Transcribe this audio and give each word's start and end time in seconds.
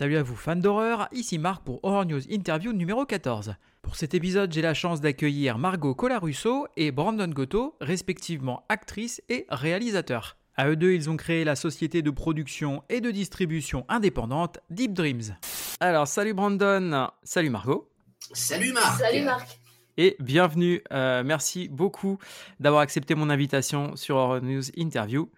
Salut 0.00 0.16
à 0.16 0.22
vous 0.22 0.34
fans 0.34 0.56
d'horreur, 0.56 1.08
ici 1.12 1.36
Marc 1.36 1.62
pour 1.62 1.84
Horror 1.84 2.06
News 2.06 2.22
Interview 2.32 2.72
numéro 2.72 3.04
14. 3.04 3.56
Pour 3.82 3.96
cet 3.96 4.14
épisode, 4.14 4.50
j'ai 4.50 4.62
la 4.62 4.72
chance 4.72 5.02
d'accueillir 5.02 5.58
Margot 5.58 5.94
Colarusso 5.94 6.66
et 6.78 6.90
Brandon 6.90 7.28
Goto, 7.28 7.76
respectivement 7.82 8.64
actrice 8.70 9.20
et 9.28 9.44
réalisateur. 9.50 10.38
À 10.56 10.70
eux 10.70 10.76
deux, 10.76 10.94
ils 10.94 11.10
ont 11.10 11.18
créé 11.18 11.44
la 11.44 11.54
société 11.54 12.00
de 12.00 12.10
production 12.10 12.82
et 12.88 13.02
de 13.02 13.10
distribution 13.10 13.84
indépendante 13.90 14.60
Deep 14.70 14.94
Dreams. 14.94 15.36
Alors, 15.80 16.08
salut 16.08 16.32
Brandon, 16.32 17.08
salut 17.22 17.50
Margot. 17.50 17.86
Salut 18.32 18.72
Marc 18.72 19.00
Salut 19.00 19.20
Marc 19.20 19.60
et 19.98 20.16
bienvenue. 20.18 20.82
Euh, 20.92 21.22
merci 21.22 21.68
beaucoup 21.68 22.16
d'avoir 22.58 22.80
accepté 22.80 23.14
mon 23.14 23.28
invitation 23.28 23.96
sur 23.96 24.16
Horror 24.16 24.40
News 24.40 24.62
Interview. 24.78 25.28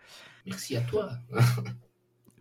Merci 0.47 0.77
à 0.77 0.83
toi. 0.83 1.11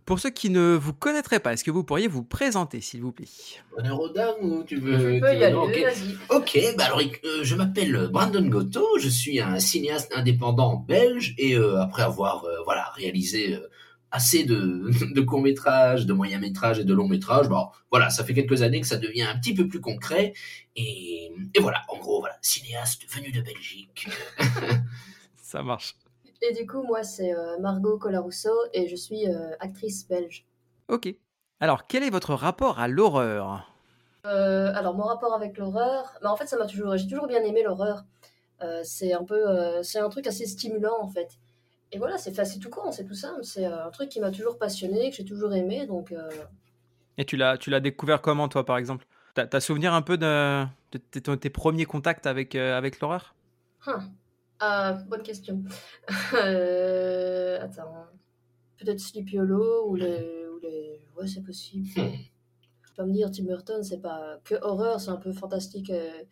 Pour 0.04 0.18
ceux 0.18 0.30
qui 0.30 0.50
ne 0.50 0.74
vous 0.74 0.92
connaîtraient 0.92 1.38
pas, 1.38 1.52
est-ce 1.52 1.62
que 1.62 1.70
vous 1.70 1.84
pourriez 1.84 2.08
vous 2.08 2.24
présenter, 2.24 2.80
s'il 2.80 3.02
vous 3.02 3.12
plaît? 3.12 3.28
Honneur 3.76 4.00
aux 4.00 4.08
dames 4.08 4.34
ou 4.40 4.64
tu 4.64 4.76
veux... 4.76 4.98
Je 4.98 5.14
tu 5.14 5.20
veux- 5.20 5.34
y 5.34 5.44
aller, 5.44 5.54
ok. 5.54 5.78
vas-y. 5.82 6.36
Ok, 6.36 6.58
bah 6.76 6.86
alors 6.86 7.00
euh, 7.00 7.40
je 7.44 7.54
m'appelle 7.54 8.08
Brandon 8.10 8.42
Goto, 8.48 8.84
je 8.98 9.08
suis 9.08 9.40
un 9.40 9.60
cinéaste 9.60 10.12
indépendant 10.14 10.76
belge 10.76 11.34
et 11.38 11.54
euh, 11.56 11.80
après 11.80 12.02
avoir 12.02 12.44
euh, 12.44 12.56
voilà 12.64 12.90
réalisé 12.96 13.54
euh, 13.54 13.68
assez 14.10 14.44
de, 14.44 14.90
de 15.14 15.20
courts 15.20 15.40
métrages, 15.42 16.04
de 16.04 16.12
moyens 16.12 16.40
métrages 16.42 16.80
et 16.80 16.84
de 16.84 16.92
longs 16.94 17.08
métrages, 17.08 17.48
bon 17.48 17.68
voilà, 17.90 18.10
ça 18.10 18.24
fait 18.24 18.34
quelques 18.34 18.62
années 18.62 18.80
que 18.80 18.86
ça 18.88 18.98
devient 18.98 19.22
un 19.22 19.38
petit 19.38 19.54
peu 19.54 19.68
plus 19.68 19.80
concret 19.80 20.32
et, 20.74 21.30
et 21.54 21.60
voilà, 21.60 21.82
en 21.88 21.98
gros 21.98 22.20
voilà, 22.20 22.36
cinéaste 22.42 23.02
venu 23.08 23.30
de 23.30 23.40
Belgique. 23.40 24.08
Ça 25.42 25.62
marche. 25.62 25.94
Et 26.42 26.52
du 26.52 26.66
coup, 26.66 26.82
moi, 26.82 27.04
c'est 27.04 27.32
euh, 27.32 27.58
Margot 27.60 27.98
Colarusso 27.98 28.50
et 28.72 28.88
je 28.88 28.96
suis 28.96 29.28
euh, 29.28 29.52
actrice 29.60 30.06
belge. 30.08 30.44
Ok. 30.88 31.14
Alors, 31.60 31.86
quel 31.86 32.02
est 32.02 32.10
votre 32.10 32.34
rapport 32.34 32.80
à 32.80 32.88
l'horreur? 32.88 33.72
Euh, 34.26 34.72
alors, 34.74 34.94
mon 34.94 35.04
rapport 35.04 35.34
avec 35.34 35.56
l'horreur, 35.56 36.12
bah, 36.20 36.32
en 36.32 36.36
fait, 36.36 36.46
ça 36.46 36.56
m'a 36.56 36.66
toujours, 36.66 36.96
j'ai 36.96 37.06
toujours 37.06 37.28
bien 37.28 37.42
aimé 37.44 37.62
l'horreur. 37.62 38.04
Euh, 38.62 38.80
c'est 38.84 39.12
un 39.12 39.24
peu, 39.24 39.48
euh, 39.48 39.82
c'est 39.82 40.00
un 40.00 40.08
truc 40.08 40.26
assez 40.26 40.46
stimulant 40.46 41.00
en 41.00 41.08
fait. 41.08 41.38
Et 41.92 41.98
voilà, 41.98 42.18
c'est 42.18 42.32
facile, 42.32 42.60
tout 42.60 42.70
con, 42.70 42.90
c'est 42.90 43.04
tout 43.04 43.14
simple. 43.14 43.44
C'est 43.44 43.66
euh, 43.66 43.86
un 43.86 43.90
truc 43.90 44.08
qui 44.08 44.20
m'a 44.20 44.30
toujours 44.30 44.58
passionné, 44.58 45.10
que 45.10 45.16
j'ai 45.16 45.24
toujours 45.24 45.52
aimé. 45.54 45.86
Donc, 45.86 46.10
euh, 46.12 46.30
Et 47.18 47.24
tu 47.24 47.36
l'as, 47.36 47.58
tu 47.58 47.70
l'as 47.70 47.80
découvert 47.80 48.20
comment, 48.22 48.48
toi, 48.48 48.64
par 48.64 48.78
exemple? 48.78 49.06
T'as, 49.34 49.60
souvenir 49.60 49.94
un 49.94 50.02
peu 50.02 50.18
de, 50.18 50.64
de 50.92 50.98
tes, 50.98 51.20
tes 51.20 51.50
premiers 51.50 51.86
contacts 51.86 52.26
avec, 52.26 52.54
euh, 52.54 52.76
avec 52.76 53.00
l'horreur? 53.00 53.34
Hum. 53.86 54.12
Ah, 54.64 54.92
bonne 55.08 55.22
question. 55.24 55.64
Euh, 56.34 57.60
attends. 57.60 58.06
Peut-être 58.78 59.00
Sleepy 59.00 59.40
Hollow 59.40 59.88
ou 59.88 59.96
les. 59.96 60.46
Ou 60.46 60.58
les... 60.60 61.04
Ouais, 61.16 61.26
c'est 61.26 61.42
possible. 61.42 61.88
Hmm. 61.96 62.12
Je 62.82 62.90
peux 62.90 62.94
pas 62.96 63.04
me 63.04 63.12
dire, 63.12 63.30
Tim 63.32 63.44
Burton, 63.44 63.82
c'est 63.82 64.00
pas 64.00 64.38
que 64.44 64.54
horreur, 64.62 65.00
c'est 65.00 65.10
un 65.10 65.16
peu 65.16 65.32
fantastique 65.32 65.90
euh, 65.90 66.22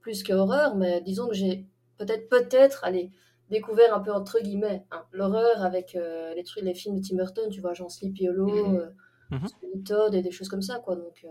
plus 0.00 0.24
que 0.24 0.32
horreur, 0.32 0.74
mais 0.74 1.00
disons 1.02 1.28
que 1.28 1.34
j'ai 1.34 1.66
peut-être, 1.98 2.28
peut-être, 2.28 2.82
allez, 2.82 3.12
découvert 3.48 3.94
un 3.94 4.00
peu 4.00 4.12
entre 4.12 4.40
guillemets 4.40 4.84
hein, 4.90 5.04
l'horreur 5.12 5.62
avec 5.62 5.94
euh, 5.94 6.34
les, 6.34 6.42
trucs, 6.42 6.64
les 6.64 6.74
films 6.74 6.98
de 7.00 7.06
Tim 7.06 7.16
Burton, 7.16 7.48
tu 7.50 7.60
vois, 7.60 7.74
genre 7.74 7.90
Sleepy 7.90 8.28
Hollow, 8.28 8.76
euh, 8.76 8.90
Mhm. 9.30 9.46
Sweeney 9.46 9.82
Todd 9.84 10.14
et 10.14 10.22
des 10.22 10.30
choses 10.30 10.48
comme 10.48 10.62
ça, 10.62 10.78
quoi. 10.78 10.96
Donc. 10.96 11.24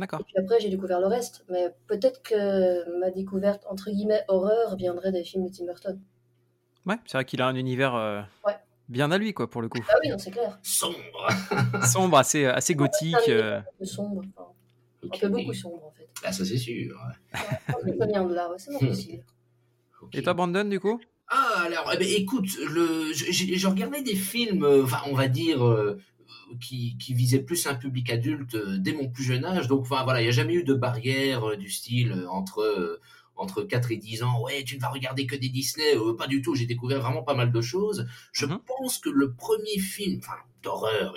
Euh, 0.00 0.06
D'accord. 0.06 0.20
et 0.20 0.24
puis 0.24 0.34
après, 0.38 0.60
j'ai 0.60 0.68
découvert 0.70 1.00
le 1.00 1.06
reste. 1.06 1.44
Mais 1.50 1.74
peut-être 1.86 2.22
que 2.22 2.98
ma 3.00 3.10
découverte, 3.10 3.64
entre 3.68 3.90
guillemets, 3.90 4.24
horreur, 4.28 4.76
viendrait 4.76 5.12
des 5.12 5.24
films 5.24 5.46
de 5.48 5.52
Tim 5.54 5.66
Burton. 5.66 6.00
Ouais, 6.86 6.96
c'est 7.06 7.18
vrai 7.18 7.24
qu'il 7.24 7.42
a 7.42 7.46
un 7.46 7.54
univers 7.56 7.94
euh, 7.94 8.22
Ouais. 8.46 8.56
bien 8.88 9.10
à 9.10 9.18
lui, 9.18 9.34
quoi, 9.34 9.48
pour 9.50 9.60
le 9.62 9.68
coup. 9.68 9.84
Ah 9.90 9.94
oui, 10.02 10.08
non, 10.10 10.18
c'est 10.18 10.30
clair. 10.30 10.58
Sombre. 10.62 11.28
Sombre, 11.86 12.18
assez, 12.18 12.46
assez 12.46 12.74
gothique. 12.74 13.14
Un 13.28 13.30
euh, 13.30 13.60
peu 13.78 13.84
sombre. 13.84 14.22
Enfin, 14.36 14.48
Ok. 15.02 15.16
un 15.16 15.18
peu 15.20 15.28
beaucoup 15.28 15.52
sombre, 15.54 15.84
en 15.86 15.90
fait. 15.92 16.08
Ah 16.24 16.32
ça 16.32 16.44
c'est 16.44 16.58
sûr. 16.58 16.94
Vient 18.08 18.24
de 18.24 18.34
là, 18.34 18.50
ouais, 18.50 18.56
c'est 18.58 18.70
Hmm. 18.80 18.86
possible. 18.88 19.24
Et 20.14 20.22
toi, 20.22 20.32
Brandon, 20.34 20.64
du 20.64 20.80
coup? 20.80 21.00
Ah, 21.28 21.62
alors, 21.66 21.90
eh 21.94 21.96
ben, 21.98 22.08
écoute, 22.08 22.48
le, 22.70 23.12
je, 23.12 23.30
je- 23.30 23.54
je 23.54 23.66
regardais 23.68 24.02
des 24.02 24.16
films, 24.16 24.64
euh, 24.64 24.82
enfin, 24.82 25.00
on 25.06 25.14
va 25.14 25.28
dire, 25.28 25.64
euh, 25.64 26.00
qui, 26.60 26.96
qui 26.98 27.14
visaient 27.14 27.42
plus 27.42 27.66
un 27.66 27.74
public 27.74 28.10
adulte 28.10 28.54
euh, 28.54 28.78
dès 28.78 28.92
mon 28.92 29.08
plus 29.08 29.24
jeune 29.24 29.44
âge. 29.44 29.68
Donc, 29.68 29.82
enfin, 29.82 30.02
voilà, 30.04 30.20
il 30.20 30.24
n'y 30.24 30.28
a 30.28 30.32
jamais 30.32 30.54
eu 30.54 30.64
de 30.64 30.74
barrière 30.74 31.50
euh, 31.50 31.56
du 31.56 31.70
style 31.70 32.12
euh, 32.12 32.28
entre, 32.30 33.00
entre 33.36 33.62
4 33.62 33.92
et 33.92 33.96
10 33.96 34.22
ans. 34.22 34.40
Ouais, 34.42 34.64
tu 34.64 34.76
ne 34.76 34.80
vas 34.80 34.88
regarder 34.88 35.26
que 35.26 35.36
des 35.36 35.48
Disney. 35.48 35.96
Euh, 35.96 36.14
pas 36.14 36.26
du 36.26 36.42
tout, 36.42 36.54
j'ai 36.54 36.66
découvert 36.66 37.00
vraiment 37.00 37.22
pas 37.22 37.34
mal 37.34 37.52
de 37.52 37.60
choses. 37.60 38.06
Je 38.32 38.46
Mhm. 38.46 38.58
pense 38.66 38.98
que 38.98 39.10
le 39.10 39.32
premier 39.34 39.78
film, 39.78 40.18
enfin, 40.22 40.38
d'horreur, 40.62 41.14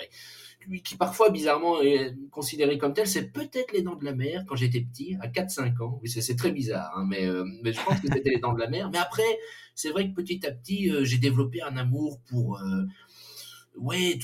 qui 0.85 0.95
parfois 0.95 1.29
bizarrement 1.29 1.81
est 1.81 2.15
considéré 2.31 2.77
comme 2.77 2.93
tel, 2.93 3.05
c'est 3.05 3.31
peut-être 3.33 3.73
Les 3.73 3.81
Dents 3.81 3.95
de 3.97 4.05
la 4.05 4.13
Mer 4.13 4.45
quand 4.47 4.55
j'étais 4.55 4.79
petit, 4.79 5.17
à 5.19 5.27
4-5 5.27 5.81
ans. 5.81 5.99
Oui, 6.01 6.09
c'est 6.09 6.21
c'est 6.21 6.37
très 6.37 6.51
bizarre, 6.51 6.89
hein, 6.95 7.05
mais, 7.05 7.25
euh, 7.25 7.43
mais 7.63 7.73
je 7.73 7.81
pense 7.83 7.99
que 7.99 8.07
c'était 8.07 8.29
Les 8.29 8.39
Dents 8.39 8.53
de 8.53 8.59
la 8.61 8.69
Mer. 8.69 8.89
Mais 8.89 8.97
après, 8.97 9.23
c'est 9.75 9.89
vrai 9.89 10.07
que 10.09 10.13
petit 10.15 10.45
à 10.45 10.51
petit, 10.51 10.89
euh, 10.89 11.03
j'ai 11.03 11.17
développé 11.17 11.61
un 11.61 11.75
amour 11.75 12.21
pour 12.29 12.59
euh, 12.59 12.83
ouais, 13.77 14.17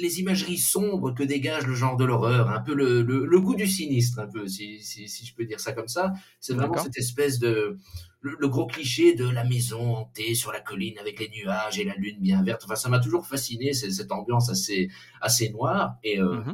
les 0.00 0.20
imageries 0.20 0.58
sombres 0.58 1.12
que 1.14 1.22
dégage 1.22 1.66
le 1.66 1.74
genre 1.74 1.96
de 1.96 2.04
l'horreur, 2.04 2.50
un 2.50 2.60
peu 2.60 2.74
le, 2.74 3.02
le, 3.02 3.26
le 3.26 3.40
goût 3.40 3.54
du 3.54 3.66
sinistre, 3.66 4.18
un 4.18 4.26
peu, 4.26 4.46
si, 4.48 4.80
si, 4.80 5.08
si 5.08 5.26
je 5.26 5.34
peux 5.34 5.44
dire 5.44 5.60
ça 5.60 5.72
comme 5.72 5.88
ça. 5.88 6.12
C'est 6.40 6.54
vraiment 6.54 6.76
cette 6.78 6.98
espèce 6.98 7.38
de... 7.38 7.78
Le, 8.22 8.36
le 8.38 8.48
gros 8.48 8.66
cliché 8.66 9.14
de 9.14 9.26
la 9.26 9.44
maison 9.44 9.96
hantée 9.96 10.34
sur 10.34 10.52
la 10.52 10.60
colline 10.60 10.98
avec 10.98 11.18
les 11.20 11.30
nuages 11.30 11.78
et 11.78 11.84
la 11.84 11.94
lune 11.94 12.18
bien 12.20 12.42
verte. 12.42 12.60
Enfin, 12.66 12.74
ça 12.74 12.90
m'a 12.90 12.98
toujours 12.98 13.26
fasciné, 13.26 13.72
cette 13.72 14.12
ambiance 14.12 14.50
assez, 14.50 14.90
assez 15.22 15.48
noire. 15.48 15.94
Et, 16.04 16.20
euh, 16.20 16.42
et 16.44 16.52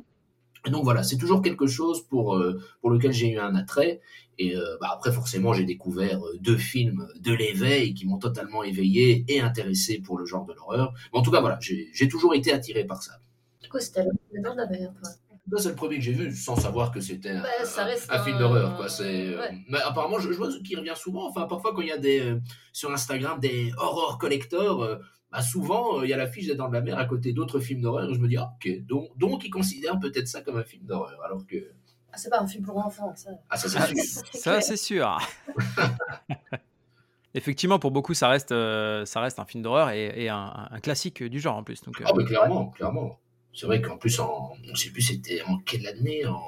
donc 0.71 0.85
voilà, 0.85 1.03
c'est 1.03 1.17
toujours 1.17 1.43
quelque 1.43 1.67
chose 1.67 2.03
pour, 2.07 2.37
euh, 2.37 2.61
pour 2.81 2.91
lequel 2.91 3.13
j'ai 3.13 3.31
eu 3.31 3.39
un 3.39 3.55
attrait. 3.55 4.01
Et 4.39 4.55
euh, 4.57 4.77
bah, 4.81 4.91
après, 4.93 5.13
forcément, 5.13 5.53
j'ai 5.55 5.65
découvert 5.65 6.25
euh, 6.25 6.37
deux 6.41 6.57
films 6.59 7.09
de 7.19 7.33
l'éveil 7.33 7.95
qui 7.95 8.07
m'ont 8.07 8.19
totalement 8.19 8.63
éveillé 8.63 9.25
et 9.29 9.41
intéressé 9.41 10.01
pour 10.01 10.19
le 10.19 10.27
genre 10.27 10.45
de 10.45 10.53
l'horreur. 10.53 10.93
Mais 11.13 11.19
en 11.19 11.23
tout 11.23 11.31
cas, 11.31 11.41
voilà, 11.41 11.59
j'ai 11.61 12.09
toujours 12.09 12.35
été 12.35 12.53
attiré 12.53 12.85
par 12.85 13.03
ça. 13.03 13.13
Là, 15.51 15.59
c'est 15.59 15.69
le 15.69 15.75
premier 15.77 15.97
que 15.97 16.03
j'ai 16.03 16.13
vu 16.13 16.33
sans 16.35 16.57
savoir 16.57 16.91
que 16.91 17.01
c'était 17.01 17.31
un, 17.31 17.43
Bah, 18.09 18.19
film 18.25 18.39
d'horreur. 18.39 18.77
quoi. 18.77 18.89
C'est, 18.89 19.37
Ouais. 19.37 19.59
Mais 19.69 19.79
apparemment, 19.79 20.19
je, 20.19 20.33
je 20.33 20.37
vois 20.37 20.49
qui 20.65 20.75
revient 20.75 20.95
souvent. 20.97 21.29
Enfin, 21.29 21.47
parfois, 21.47 21.73
quand 21.73 21.83
il 21.83 21.89
y 21.89 21.93
a 21.93 21.99
des, 21.99 22.35
sur 22.73 22.91
Instagram 22.91 23.39
des 23.41 23.73
horror 23.79 24.19
collectors, 24.19 24.99
bah, 25.37 25.43
souvent, 25.43 26.01
euh, 26.01 26.07
il 26.07 26.09
y 26.09 26.15
a 26.15 26.17
l'affiche 26.17 26.47
des 26.47 26.55
Dents 26.55 26.69
de 26.69 26.73
la 26.73 26.81
Mer 26.81 26.99
à 26.99 27.05
côté 27.05 27.35
d'autres 27.35 27.61
films 27.61 27.83
d'horreur. 27.83 28.11
Et 28.11 28.15
je 28.15 28.19
me 28.19 28.27
dis, 28.27 28.39
ah, 28.39 28.55
ok, 28.57 28.87
donc, 28.87 29.11
donc 29.19 29.45
ils 29.45 29.51
considèrent 29.51 29.99
peut-être 29.99 30.29
ça 30.29 30.41
comme 30.41 30.57
un 30.57 30.65
film 30.65 30.85
d'horreur. 30.87 31.21
Alors 31.23 31.47
que. 31.47 31.57
Ah, 32.11 32.17
c'est 32.17 32.31
pas 32.31 32.41
un 32.41 32.47
film 32.47 32.65
pour 32.65 32.79
enfants, 32.79 33.13
ça. 33.15 33.31
Ah, 33.51 33.59
ça, 33.59 33.69
c'est 33.69 33.79
Ah, 33.79 33.87
sûr. 33.87 34.23
Ça, 34.33 34.61
c'est 34.63 34.79
sûr. 34.79 35.19
Effectivement, 37.35 37.79
pour 37.79 37.91
beaucoup, 37.91 38.15
ça 38.15 38.29
reste, 38.31 38.53
euh, 38.53 39.05
ça 39.05 39.21
reste 39.21 39.39
un 39.39 39.45
film 39.45 39.63
d'horreur 39.63 39.91
et, 39.91 40.25
et 40.25 40.31
un, 40.31 40.69
un 40.71 40.81
classique 40.81 41.23
du 41.23 41.39
genre 41.39 41.57
en 41.57 41.63
plus. 41.65 41.83
Donc, 41.83 42.01
euh, 42.01 42.05
Ah, 42.07 42.13
mais 42.17 42.25
clairement, 42.25 42.69
clairement. 42.71 43.19
C'est 43.53 43.67
vrai 43.67 43.83
qu'en 43.83 43.99
plus, 43.99 44.19
en, 44.21 44.55
je 44.73 44.81
sais 44.81 44.91
plus, 44.91 45.03
c'était 45.03 45.43
en 45.43 45.59
quelle 45.59 45.87
année 45.87 46.25
en, 46.25 46.41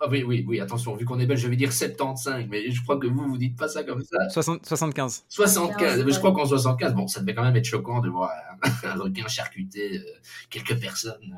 Ah 0.00 0.06
oui, 0.10 0.22
oui, 0.22 0.44
oui, 0.46 0.60
attention, 0.60 0.94
vu 0.94 1.04
qu'on 1.04 1.18
est 1.18 1.26
belge, 1.26 1.40
je 1.40 1.48
vais 1.48 1.56
dire 1.56 1.72
75, 1.72 2.46
mais 2.48 2.70
je 2.70 2.82
crois 2.82 2.98
que 2.98 3.06
vous, 3.06 3.26
vous 3.28 3.38
dites 3.38 3.56
pas 3.56 3.68
ça 3.68 3.82
comme 3.84 4.02
ça. 4.02 4.28
60 4.30 4.64
75. 4.64 5.24
75, 5.28 5.98
Ouais. 5.98 6.04
mais 6.04 6.12
je 6.12 6.18
crois 6.18 6.32
qu'en 6.32 6.46
75, 6.46 6.94
bon, 6.94 7.06
ça 7.08 7.20
devait 7.20 7.34
quand 7.34 7.42
même 7.42 7.56
être 7.56 7.64
choquant 7.64 8.00
de 8.00 8.08
voir 8.08 8.30
un, 8.84 8.94
requin 8.94 9.26
charcuter 9.28 9.98
euh, 9.98 10.02
quelques 10.50 10.78
personnes. 10.80 11.36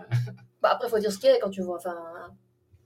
Bah, 0.62 0.71
après, 0.73 0.88
faut 0.88 0.99
dire 0.99 1.11
ce 1.12 1.19
qu'il 1.19 1.31
y 1.31 1.32
a 1.32 1.38
quand 1.41 1.50
tu 1.50 1.62
vois, 1.62 1.77
enfin, 1.77 1.97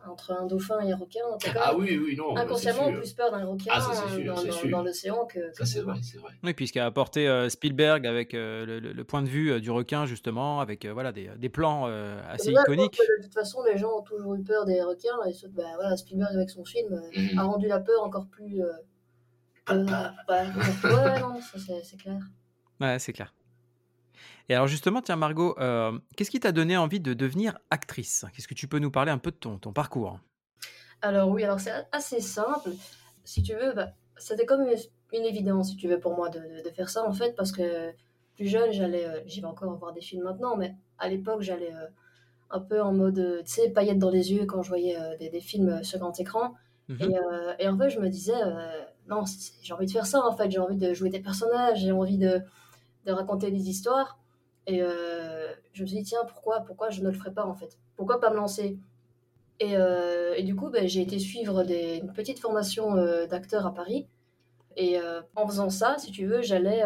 entre 0.08 0.32
un 0.32 0.46
dauphin 0.46 0.80
et 0.80 0.92
un 0.92 0.96
requin, 0.96 1.20
t'as 1.40 1.52
quand 1.52 1.60
Ah 1.62 1.72
même 1.72 1.80
oui, 1.82 1.98
oui, 2.04 2.16
non. 2.16 2.36
inconsciemment 2.36 2.84
c'est 2.86 2.90
sûr. 2.90 3.00
plus 3.00 3.12
peur 3.14 3.30
d'un 3.30 3.44
requin 3.44 3.70
Ah, 3.74 3.80
ça, 3.80 4.08
sûr, 4.08 4.34
dans, 4.70 4.82
l'océan 4.82 5.24
que. 5.26 5.38
Ça, 5.54 5.64
c'est 5.64 5.80
vrai, 5.80 5.96
c'est 6.02 6.18
vrai. 6.18 6.32
Oui, 6.42 6.52
puisqu'a 6.54 6.86
apporté 6.86 7.28
euh, 7.28 7.48
Spielberg 7.48 8.06
avec 8.06 8.34
euh, 8.34 8.64
le, 8.66 8.80
le- 8.80 8.92
le 8.92 9.04
point 9.04 9.22
de 9.22 9.28
vue 9.28 9.52
euh, 9.52 9.60
du 9.60 9.70
requin, 9.70 10.06
justement, 10.06 10.60
avec 10.60 10.84
euh, 10.84 10.92
voilà, 10.92 11.12
des, 11.12 11.30
des 11.36 11.48
plans 11.48 11.86
euh, 11.88 12.20
assez 12.28 12.50
Là, 12.52 12.62
iconiques. 12.62 12.96
que 12.96 13.18
de 13.20 13.24
toute 13.24 13.34
façon, 13.34 13.62
les 13.64 13.78
gens 13.78 13.90
ont 13.98 14.02
toujours 14.02 14.34
eu 14.34 14.42
peur 14.42 14.64
des 14.64 14.82
requins. 14.82 15.16
Et 15.26 15.32
bah, 15.48 15.62
voilà, 15.76 15.96
Spielberg, 15.96 16.34
avec 16.34 16.50
son 16.50 16.64
film, 16.64 16.92
euh, 16.92 17.20
Mhm. 17.32 17.38
a 17.38 17.42
rendu 17.44 17.66
la 17.68 17.80
peur 17.80 18.02
encore 18.02 18.26
plus. 18.28 18.62
euh, 18.62 18.72
euh, 19.70 19.84
Papa. 19.86 20.14
ouais, 20.28 21.20
non, 21.20 21.40
c'est 21.82 21.96
clair. 21.96 22.18
Ouais, 22.80 22.98
c'est 22.98 23.12
clair. 23.12 23.32
Et 24.48 24.54
alors 24.54 24.66
justement, 24.66 25.00
tiens 25.02 25.16
Margot, 25.16 25.54
euh, 25.58 25.98
qu'est-ce 26.16 26.30
qui 26.30 26.40
t'a 26.40 26.52
donné 26.52 26.76
envie 26.76 27.00
de 27.00 27.14
devenir 27.14 27.58
actrice? 27.70 28.24
Qu'est-ce 28.34 28.48
que 28.48 28.54
tu 28.54 28.68
peux 28.68 28.78
nous 28.78 28.90
parler 28.90 29.10
un 29.10 29.18
peu 29.18 29.30
de 29.30 29.36
ton, 29.36 29.58
ton 29.58 29.72
parcours? 29.72 30.18
Alors 31.02 31.28
oui, 31.28 31.44
alors 31.44 31.60
c'est 31.60 31.72
assez 31.92 32.20
simple. 32.20 32.70
Si 33.24 33.42
tu 33.42 33.54
veux, 33.54 33.72
bah, 33.72 33.90
c'était 34.16 34.46
comme 34.46 34.62
une, 34.62 34.74
une 35.12 35.24
évidence, 35.24 35.70
si 35.70 35.76
tu 35.76 35.88
veux, 35.88 35.98
pour 36.00 36.16
moi 36.16 36.28
de, 36.30 36.38
de- 36.38 36.62
de 36.68 36.70
faire 36.74 36.88
ça, 36.88 37.04
en 37.06 37.12
fait, 37.12 37.34
parce 37.36 37.52
que 37.52 37.92
plus 38.36 38.46
jeune, 38.46 38.72
j'allais, 38.72 39.04
euh, 39.06 39.20
j'y 39.26 39.40
vais 39.40 39.46
encore 39.46 39.74
voir 39.76 39.92
des 39.92 40.00
films 40.00 40.24
maintenant, 40.24 40.56
mais 40.56 40.74
à 40.98 41.08
l'époque, 41.08 41.42
j'allais 41.42 41.72
euh, 41.74 41.86
un 42.50 42.60
peu 42.60 42.82
en 42.82 42.92
mode, 42.92 43.42
tu 43.46 43.52
sais, 43.52 43.70
paillettes 43.70 43.98
dans 43.98 44.10
les 44.10 44.32
yeux 44.32 44.46
quand 44.46 44.62
je 44.62 44.68
voyais 44.70 44.98
des, 45.18 45.30
des 45.30 45.40
films 45.40 45.82
sur 45.84 45.98
grand 46.00 46.18
écran. 46.20 46.54
Mhm. 46.88 47.14
Et, 47.58 47.64
et 47.64 47.68
en 47.68 47.76
fait, 47.78 47.90
je 47.90 48.00
me 48.00 48.08
disais, 48.08 48.34
non, 49.08 49.24
j'ai 49.62 49.72
envie 49.74 49.86
de 49.86 49.90
faire 49.90 50.06
ça, 50.06 50.24
en 50.24 50.32
fait, 50.36 50.50
j'ai 50.50 50.58
envie 50.60 50.76
de 50.76 50.94
jouer 50.94 51.10
des 51.10 51.20
personnages, 51.20 51.80
j'ai 51.80 51.92
envie 51.92 52.18
de, 52.18 52.40
de 53.06 53.12
raconter 53.12 53.50
des 53.50 53.68
histoires. 53.70 54.18
Et 54.66 54.82
euh, 54.82 55.52
je 55.72 55.82
me 55.82 55.86
suis 55.86 55.98
dit, 55.98 56.04
tiens, 56.04 56.24
pourquoi, 56.26 56.60
pourquoi 56.60 56.90
je 56.90 57.02
ne 57.02 57.08
le 57.08 57.12
ferais 57.12 57.32
pas 57.32 57.44
en 57.44 57.54
fait? 57.54 57.78
Pourquoi 57.96 58.20
pas 58.20 58.30
me 58.30 58.36
lancer? 58.36 58.78
Et, 59.60 59.76
euh, 59.76 60.34
et, 60.36 60.42
du 60.42 60.56
coup, 60.56 60.68
ben, 60.68 60.88
j'ai 60.88 61.02
été 61.02 61.18
suivre 61.18 61.62
des, 61.64 61.98
une 61.98 62.12
petite 62.12 62.40
formation 62.40 62.96
euh, 62.96 63.26
d'acteur 63.26 63.66
à 63.66 63.74
Paris. 63.74 64.06
Et 64.76 64.98
en 65.36 65.46
faisant 65.46 65.70
ça, 65.70 65.94
si 65.98 66.10
tu 66.10 66.26
veux, 66.26 66.42
j'allais, 66.42 66.82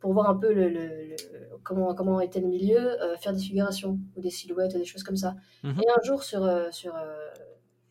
pour 0.00 0.12
voir 0.12 0.28
un 0.28 0.34
peu 0.34 0.52
le, 0.52 0.68
le, 0.68 1.16
comment, 1.62 1.94
comment 1.94 2.20
était 2.20 2.40
le 2.40 2.46
milieu, 2.46 2.98
faire 3.20 3.32
des 3.32 3.40
figurations 3.40 3.98
ou 4.16 4.20
des 4.20 4.28
silhouettes, 4.28 4.76
des 4.76 4.84
choses 4.84 5.02
comme 5.02 5.16
ça. 5.16 5.34
Mhm. 5.62 5.80
Et 5.80 5.88
un 5.88 6.02
jour, 6.02 6.22
sur, 6.22 6.46
sur, 6.70 6.94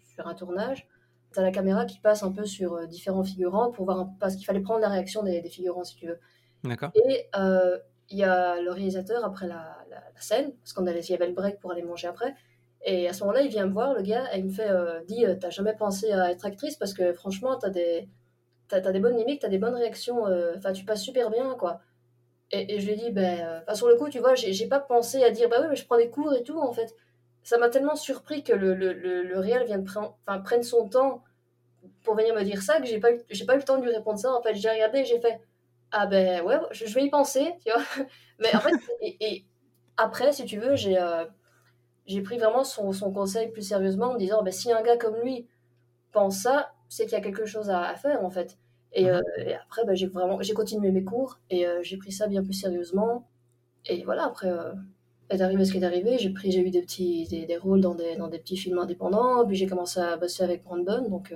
sur 0.04 0.28
un 0.28 0.36
tournage, 0.36 0.88
tu 1.34 1.40
as 1.40 1.42
la 1.42 1.50
caméra 1.50 1.86
qui 1.86 2.00
passe 2.00 2.22
un 2.22 2.32
peu 2.32 2.46
sur 2.46 2.88
différents 2.88 3.24
figurants 3.24 3.72
pour 3.72 3.86
voir 3.86 4.00
un- 4.00 4.14
parce 4.20 4.36
qu'il 4.36 4.46
fallait 4.46 4.60
prendre 4.60 4.82
la 4.82 4.90
réaction 4.90 5.24
des, 5.24 5.42
des 5.42 5.50
figurants, 5.50 5.84
si 5.84 5.96
tu 5.96 6.06
veux. 6.06 6.20
D'accord. 6.64 6.92
Et 6.94 7.26
il 8.12 8.18
y 8.18 8.24
a 8.24 8.60
le 8.62 8.72
réalisateur 8.72 9.26
après 9.26 9.48
la, 9.48 9.78
la, 9.90 10.02
scène, 10.18 10.52
parce 10.54 10.74
qu'on 10.74 10.86
allait, 10.86 11.00
il 11.00 11.12
y 11.12 11.16
avait 11.16 11.28
le 11.28 11.34
break 11.34 11.60
pour 11.60 11.72
aller 11.72 11.82
manger 11.82 12.08
après. 12.08 12.36
Et 12.84 13.08
à 13.08 13.14
ce 13.14 13.22
moment-là, 13.22 13.42
il 13.42 13.50
vient 13.50 13.66
me 13.66 13.74
voir, 13.74 13.94
le 13.94 14.02
gars, 14.02 14.26
et 14.34 14.40
il 14.40 14.46
me 14.46 14.52
fait 14.52 14.70
euh, 14.70 15.02
Dis, 15.08 15.26
euh, 15.26 15.36
t'as 15.40 15.50
jamais 15.50 15.74
pensé 15.74 16.12
à 16.12 16.32
être 16.32 16.46
actrice 16.46 16.76
parce 16.76 16.94
que 16.94 17.14
franchement, 17.14 17.58
t'as 17.58 17.70
des, 17.70 18.08
des 18.70 19.00
bonnes 19.00 19.16
mimiques, 19.16 19.42
t'as 19.42 19.50
des 19.50 19.58
bonnes 19.58 19.76
réactions, 19.76 20.28
euh, 20.28 20.54
enfin, 20.58 20.74
tu 20.74 20.86
passes 20.86 21.02
super 21.02 21.30
bien, 21.30 21.56
quoi. 21.56 21.82
Et, 22.52 22.80
je 22.80 22.86
lui 22.86 22.94
ai 22.94 22.96
dit 22.96 23.12
Ben, 23.12 23.62
enfin, 23.62 23.76
sur 23.76 23.88
le 23.88 23.96
coup, 23.96 24.10
tu 24.10 24.20
vois, 24.20 24.36
j'ai, 24.36 24.68
pas 24.68 24.80
pensé 24.80 25.24
à 25.24 25.32
dire 25.32 25.50
Bah 25.50 25.58
oui, 25.62 25.68
mais 25.70 25.76
je 25.76 25.86
prends 25.86 25.98
des 25.98 26.10
cours 26.10 26.34
et 26.34 26.44
tout, 26.44 26.60
en 26.60 26.74
fait. 26.74 26.96
Ça 27.44 27.58
m'a 27.58 27.70
tellement 27.70 27.96
surpris 27.96 28.44
que 28.44 28.54
le, 28.54 28.76
le, 28.76 28.94
le, 28.94 29.40
réel 29.40 29.66
vienne 29.66 29.84
prendre, 29.84 30.18
prenne 30.44 30.62
son 30.64 30.88
temps 30.88 31.24
pour 32.04 32.16
venir 32.16 32.36
me 32.36 32.44
dire 32.44 32.62
ça 32.62 32.80
que 32.80 32.86
j'ai 32.86 33.00
pas, 33.00 33.10
pas 33.14 33.56
eu 33.56 33.58
le 33.58 33.64
temps 33.64 33.78
de 33.78 33.84
lui 33.84 33.96
répondre 33.96 34.20
ça. 34.20 34.34
En 34.34 34.42
fait, 34.42 34.56
j'ai 34.56 34.70
regardé 34.70 35.00
et 35.00 35.06
j'ai 35.06 35.20
fait 35.20 35.40
Ah 35.92 36.08
ben 36.08 36.42
ouais, 36.44 36.58
je, 36.72 36.86
je 36.86 36.94
vais 36.96 37.06
y 37.06 37.10
penser, 37.10 37.54
tu 37.66 37.72
vois. 37.72 37.84
Mais 38.40 38.56
en 38.56 38.60
fait, 38.62 38.72
et, 39.02 39.18
et 39.20 39.46
après, 39.98 40.32
si 40.34 40.46
tu 40.46 40.60
veux, 40.60 40.76
j'ai. 40.76 40.98
euh, 41.00 41.26
j'ai 42.08 42.22
pris 42.22 42.38
vraiment 42.38 42.64
son, 42.66 42.92
son, 42.94 43.14
conseil 43.14 43.52
plus 43.52 43.64
sérieusement 43.64 44.12
en 44.12 44.14
me 44.16 44.20
disant 44.20 44.44
ben, 44.44 44.52
si 44.54 44.72
un 44.72 44.82
gars 44.84 44.98
comme 44.98 45.18
lui 45.24 45.48
pense 46.14 46.40
ça, 46.40 46.74
c'est 46.90 47.06
qu'il 47.06 47.14
y 47.14 47.18
a 47.18 47.22
quelque 47.22 47.46
chose 47.46 47.70
à, 47.72 47.82
à, 47.84 47.96
faire 47.96 48.24
en 48.26 48.30
fait. 48.32 48.58
Et, 48.94 49.10
euh, 49.12 49.22
et 49.46 49.56
après, 49.56 49.86
ben, 49.86 49.96
j'ai 49.96 50.08
vraiment 50.08 50.42
j'ai 50.42 50.54
continué 50.54 50.92
mes 50.92 51.04
cours 51.06 51.40
et 51.52 51.68
euh, 51.68 51.82
j'ai 51.84 51.98
pris 51.98 52.12
ça 52.14 52.28
bien 52.28 52.44
plus 52.44 52.54
sérieusement. 52.54 53.28
Et 53.88 54.04
voilà, 54.06 54.26
après, 54.26 54.50
est 55.32 55.42
arrivé 55.42 55.66
ce 55.66 55.74
qui 55.74 55.80
est 55.80 55.86
arrivé. 55.86 56.18
J'ai 56.20 56.32
pris 56.32 56.52
j'ai 56.52 56.62
eu 56.62 56.72
des 56.72 56.82
petits 56.84 57.28
des, 57.30 57.46
des, 57.48 57.58
rôles 57.58 57.82
dans 57.82 57.96
des, 57.96 58.16
dans 58.18 58.28
des 58.30 58.40
petits 58.40 58.58
films 58.58 58.80
indépendants. 58.80 59.46
Puis 59.48 59.56
j'ai 59.58 59.68
commencé 59.68 60.00
à 60.02 60.18
bosser 60.18 60.44
avec 60.44 60.64
Brandon. 60.64 61.08
Donc, 61.10 61.34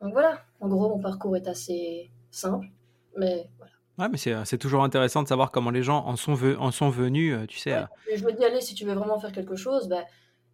donc 0.00 0.12
voilà, 0.12 0.40
en 0.60 0.68
gros, 0.68 0.88
mon 0.88 1.00
parcours 1.00 1.36
est 1.36 1.48
assez 1.48 2.10
simple. 2.30 2.66
Mais 3.16 3.48
voilà. 3.58 3.72
Ouais, 3.98 4.08
mais 4.08 4.44
c'est 4.44 4.58
toujours 4.58 4.82
intéressant 4.82 5.22
de 5.22 5.28
savoir 5.28 5.52
comment 5.52 5.70
les 5.70 5.82
gens 5.82 6.04
en 6.04 6.16
sont, 6.16 6.34
ve 6.34 6.56
en 6.58 6.72
sont 6.72 6.90
venus, 6.90 7.36
tu 7.48 7.58
sais. 7.58 7.72
Ouais, 7.72 7.76
à... 7.76 7.90
Je 8.16 8.24
me 8.24 8.32
dis, 8.32 8.44
allez, 8.44 8.60
si 8.60 8.74
tu 8.74 8.84
veux 8.84 8.94
vraiment 8.94 9.20
faire 9.20 9.30
quelque 9.30 9.54
chose, 9.54 9.88
ben, 9.88 10.04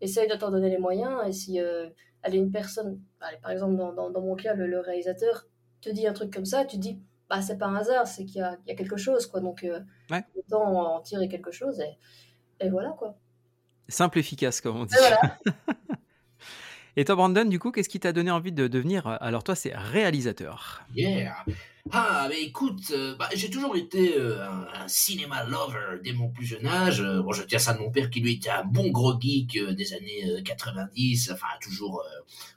essaye 0.03 0.29
de 0.29 0.35
t'en 0.35 0.51
donner 0.51 0.69
les 0.69 0.79
moyens. 0.79 1.27
Et 1.27 1.33
si 1.33 1.61
euh, 1.61 1.89
allez, 2.23 2.37
une 2.37 2.53
personne, 2.53 3.01
allez, 3.21 3.39
par 3.39 3.51
exemple, 3.51 3.77
dans, 3.77 3.93
dans, 3.93 4.11
dans 4.11 4.21
mon 4.21 4.37
cas, 4.37 4.55
le, 4.55 4.67
le, 4.67 4.81
réalisateur 4.81 5.47
te 5.81 5.89
dit 5.89 6.07
un 6.07 6.13
truc 6.13 6.33
comme 6.33 6.45
ça, 6.45 6.67
tu 6.67 6.77
te 6.77 6.83
dis, 6.83 7.01
bah, 7.31 7.41
c'est 7.41 7.57
pas 7.57 7.67
un 7.67 7.77
hasard, 7.77 8.07
c'est 8.07 8.27
qu'il 8.27 8.43
y, 8.43 8.69
y 8.69 8.73
a, 8.73 8.75
quelque 8.75 8.99
chose, 8.99 9.27
quoi. 9.27 9.41
Donc, 9.41 9.65
euh, 9.65 9.81
ouais. 10.11 10.23
autant 10.37 10.97
en 10.97 11.01
tirer 11.01 11.29
quelque 11.29 11.51
chose. 11.51 11.81
Et, 11.81 12.67
et 12.67 12.69
voilà, 12.69 12.91
quoi. 12.91 13.17
Simple, 13.89 14.19
efficace, 14.19 14.61
comme 14.61 14.77
on 14.77 14.85
dit. 14.85 14.95
Et 14.95 14.99
voilà. 14.99 15.39
Et 16.97 17.05
toi, 17.05 17.15
Brandon, 17.15 17.45
du 17.45 17.59
coup, 17.59 17.71
qu'est-ce 17.71 17.89
qui 17.89 18.01
t'a 18.01 18.13
donné 18.13 18.31
envie 18.31 18.53
de 18.53 18.67
devenir 18.67 19.07
Alors, 19.07 19.45
toi, 19.45 19.55
c'est 19.55 19.73
réalisateur. 19.75 20.83
Yeah. 20.95 21.35
Ah, 21.93 22.27
mais 22.29 22.43
écoute, 22.43 22.91
euh, 22.93 23.17
bah, 23.17 23.29
j'ai 23.35 23.49
toujours 23.49 23.75
été 23.75 24.17
euh, 24.17 24.45
un, 24.45 24.67
un, 24.83 24.89
cinéma 24.89 25.45
lover 25.45 25.99
dès 26.05 26.13
mon 26.13 26.29
plus 26.29 26.45
jeune 26.45 26.67
âge. 26.67 27.01
Euh, 27.01 27.23
bon, 27.23 27.33
je 27.33 27.43
tiens 27.43 27.59
ça 27.59 27.73
de 27.73 27.79
mon 27.79 27.91
père 27.91 28.11
qui 28.11 28.21
lui 28.21 28.35
était 28.35 28.51
un 28.51 28.65
bon 28.65 28.91
gros 28.91 29.19
geek 29.19 29.59
des 29.75 29.95
années 29.95 30.43
90. 30.45 31.31
Enfin, 31.33 31.47
toujours, 31.63 32.05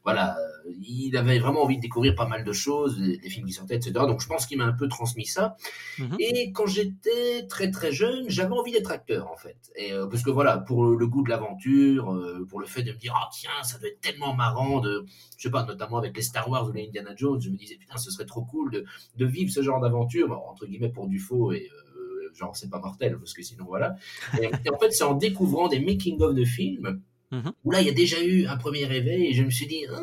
voilà, 0.04 0.38
il 0.86 1.16
avait 1.16 1.40
vraiment 1.40 1.64
envie 1.64 1.78
de 1.78 1.82
découvrir 1.82 2.16
pas 2.16 2.28
mal 2.28 2.44
de 2.44 2.54
choses, 2.54 3.00
des, 3.00 3.18
des 3.18 3.30
films 3.30 3.48
qui 3.48 3.54
sortaient, 3.54 3.76
etc. 3.76 3.92
Donc, 3.94 4.22
je 4.22 4.28
pense 4.28 4.46
qu'il 4.46 4.58
m'a 4.58 4.66
un 4.66 4.74
peu 4.74 4.88
transmis 4.88 5.26
ça. 5.26 5.56
Mhm. 6.00 6.04
Mm 6.04 6.12
-hmm. 6.12 6.16
Et 6.20 6.52
quand 6.52 6.68
j'étais 6.68 7.48
très 7.48 7.72
très 7.72 7.92
jeune, 7.92 8.26
j'avais 8.28 8.56
envie 8.60 8.74
d'être 8.76 8.92
acteur 8.92 9.24
en 9.32 9.38
fait. 9.38 9.60
Et 9.76 9.92
parce 10.10 10.24
que 10.26 10.32
voilà, 10.32 10.54
pour 10.68 10.80
le, 10.86 10.96
le 10.98 11.08
goût 11.08 11.24
de 11.24 11.30
l'aventure, 11.30 12.06
pour 12.50 12.60
le 12.60 12.68
fait 12.74 12.84
de 12.88 12.92
me 12.92 12.98
dire 12.98 13.14
ah 13.22 13.30
tiens, 13.40 13.60
ça 13.64 13.78
doit 13.80 13.90
être 13.90 14.02
tellement 14.08 14.34
marrant 14.44 14.80
de, 14.86 14.94
je 15.38 15.44
sais 15.44 15.52
pas, 15.58 15.64
notamment 15.72 15.98
avec 16.04 16.14
les 16.18 16.26
Star 16.32 16.46
Wars 16.50 16.66
ou 16.70 16.72
les 16.74 16.84
Indiana 16.88 17.14
Jones, 17.16 17.42
je 17.46 17.50
me 17.54 17.58
disais 17.64 17.78
putain, 17.82 17.98
ce 17.98 18.10
serait 18.12 18.30
trop 18.34 18.44
cool 18.52 18.68
de 18.76 18.82
de 19.18 19.23
vivre 19.26 19.52
ce 19.52 19.62
genre 19.62 19.80
d'aventure, 19.82 20.32
entre 20.50 20.66
guillemets 20.66 20.90
pour 20.90 21.08
du 21.08 21.20
faux 21.20 21.52
et 21.52 21.70
euh, 21.98 22.30
genre 22.36 22.56
c'est 22.56 22.70
pas 22.70 22.80
mortel 22.80 23.18
parce 23.18 23.34
que 23.34 23.44
sinon 23.44 23.66
voilà. 23.66 23.96
Et, 24.42 24.46
et 24.46 24.70
en 24.70 24.78
fait, 24.80 24.92
c'est 24.92 25.04
en 25.04 25.16
découvrant 25.16 25.68
des 25.68 25.80
making 25.80 26.22
of 26.22 26.36
de 26.36 26.46
films 26.46 27.02
mm 27.32 27.40
-hmm. 27.40 27.52
où 27.64 27.72
là 27.72 27.82
il 27.82 27.88
y 27.88 27.90
a 27.90 27.94
déjà 27.94 28.20
eu 28.24 28.46
un 28.46 28.58
premier 28.58 28.86
réveil 28.86 29.28
et 29.30 29.34
je 29.34 29.44
me 29.44 29.52
suis 29.52 29.68
dit 29.68 29.86
ah, 29.90 30.02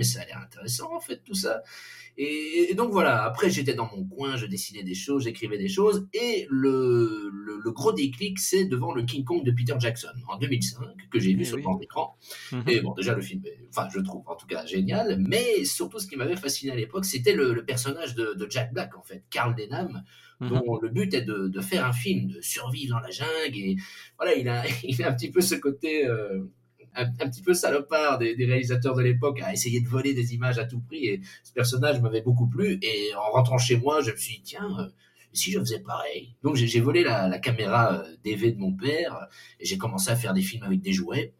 mais 0.00 0.04
ça 0.12 0.22
a 0.22 0.24
l'air 0.24 0.38
intéressant 0.38 0.88
en 0.96 1.00
fait 1.00 1.20
tout 1.24 1.34
ça. 1.34 1.62
Et, 2.16 2.68
et 2.70 2.74
donc 2.74 2.90
voilà, 2.90 3.22
après 3.22 3.50
j'étais 3.50 3.74
dans 3.74 3.88
mon 3.94 4.02
coin, 4.04 4.36
je 4.36 4.46
dessinais 4.46 4.82
des 4.82 4.94
choses, 4.94 5.24
j'écrivais 5.24 5.58
des 5.58 5.68
choses 5.68 6.08
et 6.14 6.46
le, 6.50 7.30
le, 7.32 7.60
le 7.62 7.70
gros 7.70 7.92
déclic 7.92 8.38
c'est 8.38 8.64
devant 8.64 8.92
le 8.94 9.02
King 9.02 9.24
Kong 9.24 9.44
de 9.44 9.52
Peter 9.52 9.74
Jackson 9.78 10.16
en 10.28 10.38
2005 10.38 10.86
que 11.12 11.20
j'ai 11.20 11.34
vu 11.34 11.42
Eh 11.42 11.44
sur 11.44 11.56
le 11.58 11.62
grand 11.62 11.78
écran. 11.80 12.16
-hmm. 12.50 12.70
Et 12.70 12.80
bon, 12.80 12.92
déjà, 12.94 13.12
le 13.14 13.22
film, 13.28 13.42
est, 13.44 13.58
enfin, 13.70 13.86
je 13.94 14.00
trouve 14.00 14.22
en 14.26 14.36
tout 14.40 14.46
cas 14.54 14.62
génial, 14.74 15.06
mais 15.32 15.64
surtout 15.76 15.98
ce 16.02 16.06
qui 16.08 16.16
m'avait 16.16 16.40
fasciné 16.46 16.72
à 16.72 16.76
l'époque, 16.82 17.04
c'était 17.04 17.36
le, 17.40 17.46
le, 17.58 17.62
personnage 17.72 18.14
de, 18.20 18.26
de, 18.40 18.46
Jack 18.54 18.68
Black, 18.74 18.90
en 19.00 19.04
fait, 19.08 19.20
Carl 19.34 19.52
Denham, 19.60 19.92
Mhm. 20.40 20.48
dont 20.50 20.78
le 20.84 20.88
but 20.88 21.12
est 21.18 21.26
de, 21.32 21.38
de, 21.56 21.60
faire 21.70 21.84
un 21.84 21.92
film, 21.92 22.22
de 22.34 22.40
survivre 22.40 22.92
dans 22.94 23.00
la 23.08 23.10
jungle, 23.10 23.58
et 23.68 23.76
voilà, 24.18 24.32
il 24.40 24.48
a, 24.48 24.58
il 24.90 25.02
a 25.02 25.08
un 25.10 25.14
petit 25.18 25.30
peu 25.34 25.42
ce 25.52 25.54
côté. 25.66 25.92
Euh, 26.06 26.40
un, 26.94 27.06
un, 27.06 27.28
petit 27.28 27.42
peu 27.42 27.54
salopard 27.54 28.18
des, 28.18 28.34
des 28.34 28.46
réalisateurs 28.46 28.94
de 28.94 29.02
l'époque 29.02 29.40
à 29.42 29.52
essayer 29.52 29.80
de 29.80 29.88
voler 29.88 30.14
des 30.14 30.34
images 30.34 30.58
à 30.58 30.64
tout 30.64 30.80
prix 30.80 31.06
et 31.06 31.20
ce 31.44 31.52
personnage 31.52 32.00
m'avait 32.00 32.22
beaucoup 32.22 32.48
plu 32.48 32.78
et 32.82 33.14
en 33.14 33.32
rentrant 33.32 33.58
chez 33.58 33.76
moi 33.76 34.00
je 34.02 34.10
me 34.10 34.16
suis 34.16 34.36
dit 34.36 34.42
tiens 34.42 34.68
euh, 34.78 34.88
si 35.32 35.52
je 35.52 35.60
faisais 35.60 35.80
pareil 35.80 36.34
donc 36.42 36.56
j'ai 36.56 36.80
volé 36.80 37.04
la, 37.04 37.28
la 37.28 37.38
caméra 37.38 37.94
euh, 37.94 38.16
DV 38.24 38.52
de 38.52 38.58
mon 38.58 38.72
père 38.72 39.28
et 39.60 39.64
j'ai 39.64 39.78
commencé 39.78 40.10
à 40.10 40.16
faire 40.16 40.34
des 40.34 40.42
films 40.42 40.64
avec 40.64 40.80
des 40.80 40.92
jouets 40.92 41.32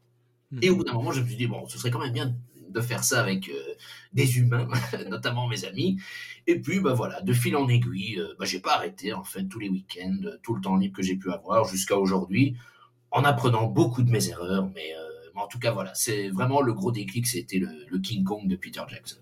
Mhm. 0.50 0.58
et 0.62 0.70
au 0.70 0.76
bout 0.76 0.84
d'un 0.84 0.94
moment, 0.94 1.12
je 1.12 1.20
me 1.20 1.26
suis 1.26 1.36
dit, 1.36 1.46
bon, 1.46 1.66
ce 1.68 1.78
serait 1.78 1.90
quand 1.90 2.00
même 2.00 2.12
bien 2.12 2.34
de 2.68 2.80
faire 2.80 3.02
ça 3.02 3.20
avec 3.20 3.48
euh, 3.48 3.74
des 4.12 4.38
humains, 4.38 4.68
notamment 5.10 5.48
mes 5.48 5.64
amis. 5.64 5.98
Et 6.46 6.60
puis, 6.60 6.80
bah 6.80 6.94
voilà, 6.94 7.20
de 7.20 7.32
fil 7.32 7.56
en 7.56 7.68
aiguille, 7.68 8.18
euh, 8.20 8.34
bah, 8.38 8.44
j'ai 8.44 8.60
pas 8.60 8.74
arrêté, 8.74 9.12
en 9.12 9.24
fait, 9.24 9.44
tous 9.44 9.58
les 9.58 9.68
week-ends, 9.68 10.20
tout 10.42 10.54
le 10.54 10.60
temps 10.60 10.76
libre 10.76 10.96
que 10.96 11.02
j'ai 11.02 11.16
pu 11.16 11.32
avoir 11.32 11.64
jusqu'à 11.64 11.96
aujourd'hui, 11.96 12.56
en 13.10 13.24
apprenant 13.24 13.66
beaucoup 13.66 14.02
de 14.02 14.10
mes 14.10 14.28
erreurs. 14.28 14.68
Mais, 14.74 14.94
euh, 14.96 15.08
mais 15.08 15.09
en 15.40 15.48
tout 15.48 15.58
cas, 15.58 15.72
voilà, 15.72 15.92
c'est 15.94 16.28
vraiment 16.28 16.60
le 16.60 16.72
gros 16.72 16.92
déclic, 16.92 17.26
c'était 17.26 17.58
le, 17.58 17.68
le, 17.88 17.98
King 17.98 18.24
Kong 18.24 18.46
de 18.46 18.56
Peter 18.56 18.82
Jackson. 18.88 19.18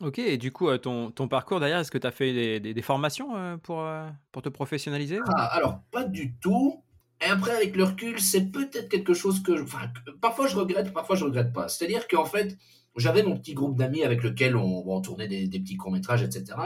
Ok, 0.00 0.18
et 0.18 0.38
du 0.38 0.50
coup, 0.50 0.68
euh, 0.68 0.78
ton, 0.78 1.10
ton 1.10 1.28
parcours 1.28 1.60
derrière, 1.60 1.78
est-ce 1.78 1.90
que 1.90 1.98
tu 1.98 2.06
as 2.06 2.10
fait 2.10 2.32
des, 2.32 2.60
des, 2.60 2.74
des 2.74 2.82
formations 2.82 3.36
euh, 3.36 3.56
pour, 3.56 3.86
pour 4.32 4.42
te 4.42 4.48
professionnaliser? 4.48 5.20
Ah, 5.28 5.46
Alors, 5.56 5.80
pas 5.90 6.04
du 6.04 6.34
tout. 6.40 6.82
Et 7.20 7.26
après, 7.26 7.52
avec 7.52 7.76
le 7.76 7.84
recul, 7.84 8.20
c'est 8.20 8.50
peut-être 8.50 8.88
quelque 8.88 9.14
chose 9.14 9.42
que, 9.42 9.62
enfin, 9.62 9.88
que, 9.88 10.10
parfois 10.12 10.46
je 10.48 10.56
regrette, 10.56 10.92
parfois 10.92 11.16
je 11.16 11.24
regrette 11.24 11.52
pas. 11.52 11.68
C'est-à-dire 11.68 12.08
qu'en 12.08 12.24
fait, 12.24 12.58
j'avais 12.96 13.22
mon 13.22 13.36
petit 13.36 13.54
groupe 13.54 13.76
d'amis 13.76 14.02
avec 14.02 14.22
lequel 14.22 14.56
on, 14.56 14.84
on 14.86 15.00
tournait 15.00 15.28
des, 15.28 15.46
des 15.46 15.60
petits 15.60 15.76
courts-métrages, 15.76 16.22
etc. 16.22 16.56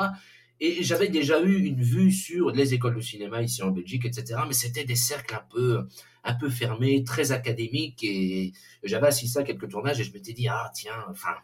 Et 0.60 0.82
j'avais 0.82 1.08
déjà 1.08 1.40
eu 1.40 1.64
une 1.64 1.80
vue 1.80 2.10
sur 2.10 2.50
les 2.50 2.74
écoles 2.74 2.96
de 2.96 3.00
cinéma 3.00 3.42
ici 3.42 3.62
en 3.62 3.70
Belgique, 3.70 4.04
etc. 4.04 4.40
Mais 4.46 4.54
c'était 4.54 4.84
des 4.84 4.96
cercles 4.96 5.34
un 5.34 5.44
peu, 5.50 5.86
un 6.28 6.34
peu 6.34 6.48
fermés, 6.50 7.04
très 7.04 7.32
académiques. 7.32 8.04
Et 8.04 8.52
j'avais 8.82 9.08
assis 9.08 9.28
ça 9.28 9.40
à 9.40 9.42
quelques 9.42 9.68
tournages 9.68 10.00
et 10.00 10.04
je 10.04 10.12
m'étais 10.12 10.32
dit, 10.32 10.48
ah, 10.48 10.70
tiens, 10.74 11.04
enfin, 11.10 11.34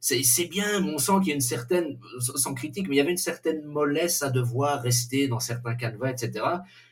c'est 0.00 0.44
bien, 0.46 0.80
mais 0.80 0.92
on 0.94 0.98
sent 0.98 1.12
qu'il 1.20 1.28
y 1.28 1.32
a 1.32 1.34
une 1.34 1.40
certaine, 1.40 1.98
sans 2.20 2.54
critique, 2.54 2.86
mais 2.88 2.96
il 2.96 2.98
y 2.98 3.00
avait 3.00 3.10
une 3.10 3.16
certaine 3.16 3.64
mollesse 3.64 4.22
à 4.22 4.30
devoir 4.30 4.80
rester 4.80 5.26
dans 5.26 5.40
certains 5.40 5.74
canevas, 5.74 6.10
etc. 6.10 6.44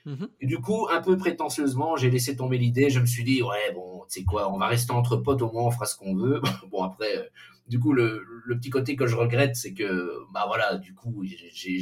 Mm 0.04 0.14
-hmm. 0.14 0.28
Et 0.40 0.46
du 0.46 0.58
coup, 0.60 0.88
un 0.90 1.00
peu 1.00 1.16
prétentieusement, 1.16 1.96
j'ai 1.96 2.10
laissé 2.10 2.34
tomber 2.36 2.58
l'idée. 2.58 2.90
Je 2.90 3.00
me 3.00 3.06
suis 3.06 3.24
dit, 3.24 3.42
ouais, 3.42 3.72
bon, 3.74 4.04
tu 4.08 4.20
sais 4.20 4.24
quoi, 4.24 4.42
on 4.52 4.58
va 4.58 4.66
rester 4.66 4.92
entre 4.92 5.16
potes, 5.24 5.42
au 5.42 5.50
moins 5.52 5.66
on 5.68 5.70
fera 5.70 5.86
ce 5.86 5.96
qu'on 5.96 6.14
veut. 6.22 6.40
bon, 6.72 6.82
après, 6.90 7.12
euh, 7.18 7.24
du 7.68 7.78
coup, 7.82 7.92
le, 7.92 8.08
le, 8.48 8.54
petit 8.58 8.70
côté 8.70 8.96
que 8.96 9.06
je 9.06 9.16
regrette, 9.16 9.54
c'est 9.62 9.74
que, 9.80 9.90
bah 10.32 10.44
voilà, 10.50 10.76
du 10.86 10.92
coup, 10.94 11.16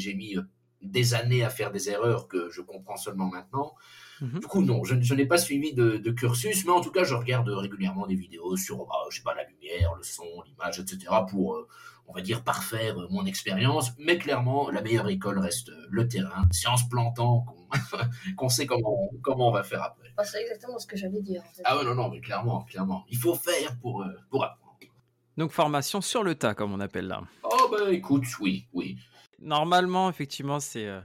j'ai 0.02 0.14
mis 0.14 0.36
des 0.82 1.14
années 1.14 1.44
à 1.48 1.50
faire 1.50 1.70
des 1.76 1.84
erreurs 1.94 2.28
que 2.28 2.50
je 2.50 2.60
comprends 2.60 2.96
seulement 2.96 3.28
maintenant. 3.36 3.74
-hmm. 4.20 4.40
Du 4.40 4.46
coup, 4.46 4.62
non, 4.62 4.84
je, 4.84 5.00
je 5.00 5.14
n'ai 5.14 5.26
pas 5.26 5.38
suivi 5.38 5.72
de, 5.72 5.96
de, 5.96 6.10
cursus, 6.10 6.64
mais 6.64 6.72
en 6.72 6.80
tout 6.80 6.90
cas, 6.90 7.04
je 7.04 7.14
regarde 7.14 7.48
régulièrement 7.48 8.06
des 8.06 8.14
vidéos 8.14 8.56
sur, 8.56 8.86
bah, 8.86 8.94
je 9.10 9.16
sais 9.16 9.22
pas, 9.22 9.34
la 9.34 9.44
lumière, 9.44 9.94
le 9.94 10.02
son, 10.02 10.24
l'image, 10.46 10.78
etc. 10.80 10.98
pour, 11.30 11.54
euh, 11.54 11.68
on 12.06 12.12
va 12.12 12.20
dire, 12.20 12.42
parfaire 12.44 12.96
mon 13.10 13.24
expérience. 13.26 13.92
Mais 13.98 14.18
clairement, 14.18 14.70
la 14.70 14.82
meilleure 14.82 15.08
école 15.08 15.38
reste 15.38 15.70
le 15.90 16.06
terrain. 16.08 16.44
C'est 16.50 16.68
en 16.68 16.76
se 16.76 16.88
plantant 16.88 17.46
qu'on 18.36 18.48
qu 18.48 18.54
sait 18.54 18.66
comment, 18.66 19.10
comment 19.22 19.48
on 19.48 19.52
va 19.52 19.62
faire 19.62 19.82
après. 19.82 20.12
C'est 20.24 20.42
exactement 20.42 20.78
ce 20.78 20.86
que 20.86 20.96
j'allais 20.96 21.22
dire. 21.22 21.42
En 21.42 21.54
fait. 21.54 21.62
Ah 21.64 21.76
ouais, 21.76 21.84
non, 21.84 21.94
non, 21.94 22.08
mais 22.10 22.20
clairement, 22.20 22.62
clairement. 22.64 23.04
Il 23.08 23.18
faut 23.18 23.34
faire 23.34 23.76
pour, 23.80 24.02
euh, 24.02 24.12
pour 24.30 24.44
apprendre. 24.44 24.60
Donc, 25.36 25.50
formation 25.50 26.00
sur 26.00 26.22
le 26.22 26.36
tas, 26.36 26.54
comme 26.54 26.72
on 26.72 26.80
appelle 26.80 27.08
là. 27.08 27.20
Oh, 27.42 27.68
bah 27.70 27.90
écoute, 27.90 28.24
oui, 28.40 28.68
oui. 28.72 28.96
Normalement, 29.40 30.08
effectivement, 30.08 30.60
c'est. 30.60 30.86
Euh 30.86 31.00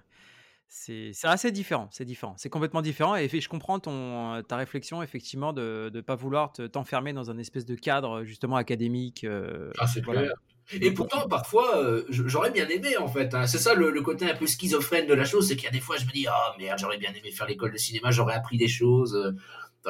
C'est 0.71 1.11
c'est 1.13 1.27
assez 1.27 1.51
différent, 1.51 1.89
c'est 1.91 2.05
différent. 2.05 2.35
C'est 2.37 2.49
complètement 2.49 2.83
différent 2.83 3.15
et 3.15 3.27
je 3.27 3.49
comprends 3.49 3.79
ton, 3.79 4.43
ta 4.47 4.55
réflexion 4.55 5.01
effectivement 5.01 5.51
de 5.51 5.89
ne 5.91 6.01
pas 6.01 6.15
vouloir 6.15 6.53
te 6.53 6.67
t'enfermer 6.67 7.11
dans 7.11 7.31
un 7.31 7.39
espèce 7.39 7.65
de 7.65 7.73
cadre, 7.73 8.23
justement 8.23 8.55
académique, 8.55 9.23
heu, 9.23 9.71
Ah, 9.79 9.87
c'est 9.87 10.01
voilà. 10.05 10.21
clair. 10.21 10.33
Et 10.71 10.91
pourtant, 10.93 11.27
parfois, 11.27 11.77
euh, 11.83 12.05
j'aurais 12.09 12.51
bien 12.51 12.67
aimé, 12.67 12.95
en 12.97 13.07
fait. 13.07 13.33
hein. 13.33 13.47
C'est 13.47 13.57
ça 13.57 13.73
le, 13.73 13.89
le 13.89 14.01
côté 14.03 14.29
un 14.29 14.35
peu 14.35 14.45
schizophrène 14.45 15.07
de 15.07 15.15
la 15.15 15.25
chose, 15.25 15.47
c'est 15.47 15.55
qu'il 15.55 15.65
y 15.65 15.67
a 15.67 15.71
des 15.71 15.79
fois, 15.79 15.97
je 15.97 16.05
me 16.05 16.11
dis, 16.11 16.27
ah 16.27 16.55
merde, 16.59 16.77
j'aurais 16.79 16.99
bien 16.99 17.11
aimé 17.11 17.31
faire 17.31 17.47
l'école 17.47 17.71
de 17.71 17.77
cinéma, 17.77 18.11
j'aurais 18.11 18.35
appris 18.35 18.57
des 18.57 18.67
choses. 18.67 19.35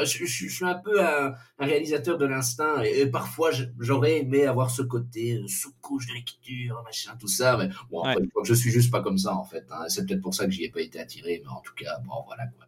Euh. 0.01 0.05
Je, 0.05 0.25
je- 0.25 0.47
je 0.47 0.53
suis 0.55 0.65
un 0.65 0.75
peu 0.75 1.01
un, 1.03 1.33
un 1.59 1.65
réalisateur 1.65 2.17
de 2.17 2.25
l'instinct, 2.25 2.81
et, 2.83 3.01
et 3.01 3.07
parfois, 3.07 3.51
j'aurais 3.79 4.19
aimé 4.19 4.45
avoir 4.45 4.69
ce 4.71 4.81
côté 4.81 5.35
euh, 5.37 5.47
sous-couche 5.47 6.07
de 6.07 6.13
lecture, 6.13 6.81
machin, 6.83 7.15
tout 7.19 7.27
ça. 7.27 7.57
Mais 7.57 7.69
bon, 7.91 8.03
après, 8.03 8.21
je 8.43 8.53
suis 8.53 8.71
juste 8.71 8.91
pas 8.91 9.01
comme 9.01 9.17
ça, 9.17 9.33
en 9.35 9.43
fait. 9.45 9.65
hein. 9.71 9.85
C'est 9.89 10.05
peut-être 10.05 10.21
pour 10.21 10.33
ça 10.33 10.45
que 10.45 10.51
j'y 10.51 10.63
ai 10.65 10.69
pas 10.71 10.81
été 10.81 10.99
attiré, 10.99 11.41
mais 11.43 11.49
en 11.51 11.61
tout 11.61 11.73
cas, 11.75 11.99
bon, 12.05 12.23
voilà 12.27 12.45
quoi. 12.47 12.65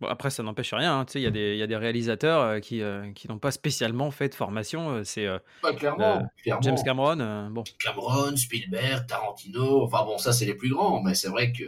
Bon 0.00 0.08
après 0.08 0.30
ça 0.30 0.42
n'empêche 0.42 0.74
rien, 0.74 0.98
hein, 0.98 1.04
tu 1.04 1.12
sais, 1.12 1.20
il 1.20 1.22
y 1.22 1.26
a 1.26 1.30
des 1.30 1.52
il 1.52 1.58
y 1.58 1.62
a 1.62 1.66
des 1.68 1.76
réalisateurs, 1.76 2.42
heu, 2.56 2.60
qui, 2.60 2.80
n'ont 3.28 3.38
pas 3.38 3.52
spécialement 3.52 4.10
fait 4.10 4.28
de 4.28 4.34
formation, 4.34 5.04
c'est, 5.04 5.26
heu, 5.26 5.38
Ouais, 5.62 5.76
clairement, 5.76 6.28
clairement. 6.42 6.60
James 6.62 6.76
Cameron, 6.84 7.50
bon. 7.50 7.62
Cameron, 7.78 8.36
Spielberg, 8.36 9.06
Tarantino, 9.06 9.84
enfin 9.84 10.04
bon, 10.04 10.18
ça 10.18 10.32
c'est 10.32 10.44
les 10.44 10.54
plus 10.54 10.70
grands, 10.70 11.00
mais 11.02 11.14
c'est 11.14 11.28
vrai 11.28 11.52
que 11.52 11.62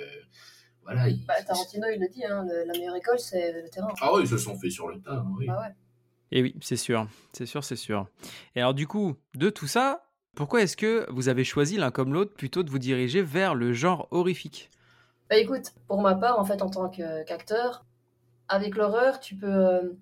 voilà. 0.85 1.09
ils- 1.09 1.25
Bah, 1.27 1.35
Tarantino, 1.47 1.87
il 1.93 2.01
le 2.01 2.09
dit, 2.09 2.25
hein, 2.25 2.45
le- 2.49 2.65
la 2.65 2.73
meilleure 2.73 2.97
école, 2.97 3.19
c'est 3.19 3.53
le 3.53 3.69
terrain. 3.69 3.89
Ah 4.01 4.13
oui, 4.15 4.23
ils 4.23 4.29
se 4.29 4.39
sont 4.39 4.57
fait 4.59 4.71
sur 4.71 4.89
le 4.89 5.01
tas, 5.01 5.15
hein, 5.17 5.27
oui. 5.39 5.47
Bah 5.47 5.61
ouais. 5.61 5.75
Et 6.33 6.43
oui, 6.43 6.55
c'est 6.61 6.77
sûr, 6.77 7.07
c'est 7.33 7.47
sûr, 7.47 7.63
c'est 7.63 7.77
sûr. 7.77 8.09
Et 8.57 8.61
alors 8.61 8.75
du 8.75 8.87
coup, 8.87 9.15
de 9.35 9.51
tout 9.51 9.67
ça, 9.67 10.07
pourquoi 10.35 10.63
est-ce 10.63 10.77
que 10.77 11.07
vous 11.13 11.29
avez 11.29 11.45
choisi 11.45 11.77
l'un 11.77 11.91
comme 11.91 12.13
l'autre 12.13 12.35
plutôt 12.35 12.63
de 12.63 12.71
vous 12.71 12.79
diriger 12.81 13.23
vers 13.23 13.55
le 13.55 13.73
genre 13.73 14.09
horrifique? 14.11 14.71
Bah 15.31 15.37
écoute, 15.37 15.73
pour 15.87 16.01
ma 16.03 16.15
part, 16.17 16.39
en 16.39 16.45
fait, 16.45 16.61
en 16.63 16.71
tant 16.71 16.89
que- 16.89 17.25
qu'acteur, 17.25 17.85
avec 18.49 18.77
l'horreur, 18.77 19.21
tu 19.21 19.37
peux, 19.37 19.47
euh, 19.47 19.93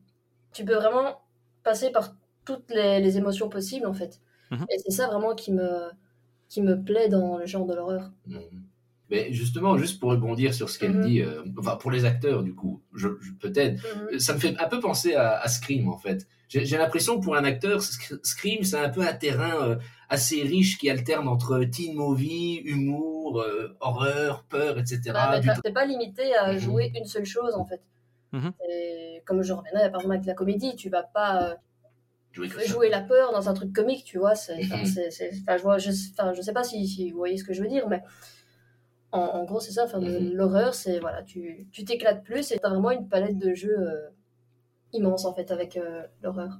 tu 0.52 0.64
peux 0.64 0.74
vraiment 0.74 1.20
passer 1.64 1.90
par 1.92 2.14
toutes 2.44 2.70
les, 2.70 3.00
les 3.00 3.18
émotions 3.18 3.48
possibles, 3.48 3.86
en 3.86 3.94
fait. 3.94 4.20
Mhm. 4.50 4.66
Et 4.70 4.78
c'est 4.78 4.90
ça 4.90 5.06
vraiment 5.08 5.34
qui 5.34 5.52
me, 5.52 5.90
qui 6.48 6.62
me 6.62 6.82
plaît 6.82 7.08
dans 7.08 7.36
le 7.38 7.46
genre 7.46 7.66
de 7.66 7.74
l'horreur. 7.74 8.10
Mhm. 8.26 8.40
Mais 9.12 9.30
justement, 9.32 9.76
juste 9.76 10.00
pour 10.00 10.10
rebondir 10.10 10.54
sur 10.54 10.70
ce 10.70 10.78
qu'elle 10.78 10.96
Mhm. 10.96 11.00
dit, 11.06 11.20
euh, 11.20 11.42
enfin 11.58 11.76
pour 11.76 11.90
les 11.90 12.04
acteurs 12.06 12.42
du 12.42 12.54
coup, 12.54 12.80
je, 12.94 13.08
je- 13.20 13.32
peut-être, 13.32 13.74
Mhm. 14.10 14.18
ça 14.18 14.32
me 14.34 14.38
fait 14.40 14.54
un 14.58 14.68
peu 14.68 14.80
penser 14.80 15.14
à, 15.14 15.38
à 15.38 15.48
Scream 15.48 15.88
en 15.88 15.98
fait. 15.98 16.26
J'ai 16.48 16.64
j'ai 16.64 16.78
l'impression 16.78 17.18
que 17.20 17.24
pour 17.24 17.36
un 17.36 17.44
acteur, 17.44 17.80
Sc- 17.80 18.18
Scream 18.24 18.64
c'est 18.64 18.78
un 18.78 18.88
peu 18.88 19.02
un 19.02 19.12
terrain 19.12 19.68
euh, 19.68 19.76
assez 20.08 20.42
riche 20.42 20.78
qui 20.78 20.88
alterne 20.88 21.28
entre 21.28 21.62
teen 21.64 21.94
movie, 21.94 22.56
humour, 22.64 23.40
euh, 23.42 23.76
horreur, 23.80 24.44
peur, 24.48 24.78
etc. 24.78 25.00
Bah, 25.12 25.28
mais 25.32 25.40
Du 25.40 25.46
t'as- 25.48 25.60
t'es 25.62 25.72
pas 25.72 25.84
limité 25.84 26.34
à 26.34 26.52
Mhm. 26.54 26.58
jouer 26.58 26.92
une 26.98 27.04
seule 27.04 27.26
chose, 27.26 27.54
en 27.54 27.66
fait. 27.66 27.82
Et 28.68 29.22
comme 29.26 29.42
je 29.42 29.52
revenais 29.52 29.90
par 29.90 30.00
exemple 30.00 30.14
avec 30.14 30.26
la 30.26 30.34
comédie, 30.34 30.74
tu 30.74 30.88
vas 30.88 31.02
pas 31.02 31.32
euh, 31.50 31.54
jouer 32.66 32.88
la 32.88 33.02
peur 33.02 33.30
dans 33.32 33.50
un 33.50 33.52
truc 33.54 33.74
comique, 33.74 34.04
tu 34.04 34.16
vois. 34.18 34.34
c'est- 34.34 34.58
enfin, 34.64 34.86
c'est- 34.86 35.10
c'est- 35.10 35.32
enfin, 35.42 35.58
je, 35.58 35.62
vois, 35.62 35.76
je, 35.76 35.90
enfin, 36.12 36.32
je 36.32 36.40
sais 36.40 36.54
pas 36.54 36.64
si, 36.64 36.88
si 36.88 37.10
vous 37.10 37.18
voyez 37.18 37.36
ce 37.36 37.44
que 37.44 37.52
je 37.52 37.60
veux 37.62 37.68
dire, 37.68 37.86
mais 37.90 38.00
en, 39.12 39.20
en 39.20 39.44
gros, 39.44 39.60
c'est 39.60 39.72
ça. 39.72 39.84
Enfin, 39.84 40.00
Mhm. 40.00 40.32
L'horreur, 40.34 40.74
c'est 40.74 40.98
voilà, 41.00 41.22
tu 41.22 41.66
tu 41.72 41.84
t'éclates 41.84 42.24
plus 42.24 42.50
et 42.52 42.58
t'as 42.58 42.70
vraiment 42.70 42.90
une 42.90 43.08
palette 43.08 43.38
de 43.38 43.54
jeux 43.54 43.76
euh, 43.78 44.08
immense 44.92 45.24
en 45.24 45.34
fait 45.34 45.50
avec 45.50 45.76
euh, 45.76 46.02
l'horreur. 46.22 46.50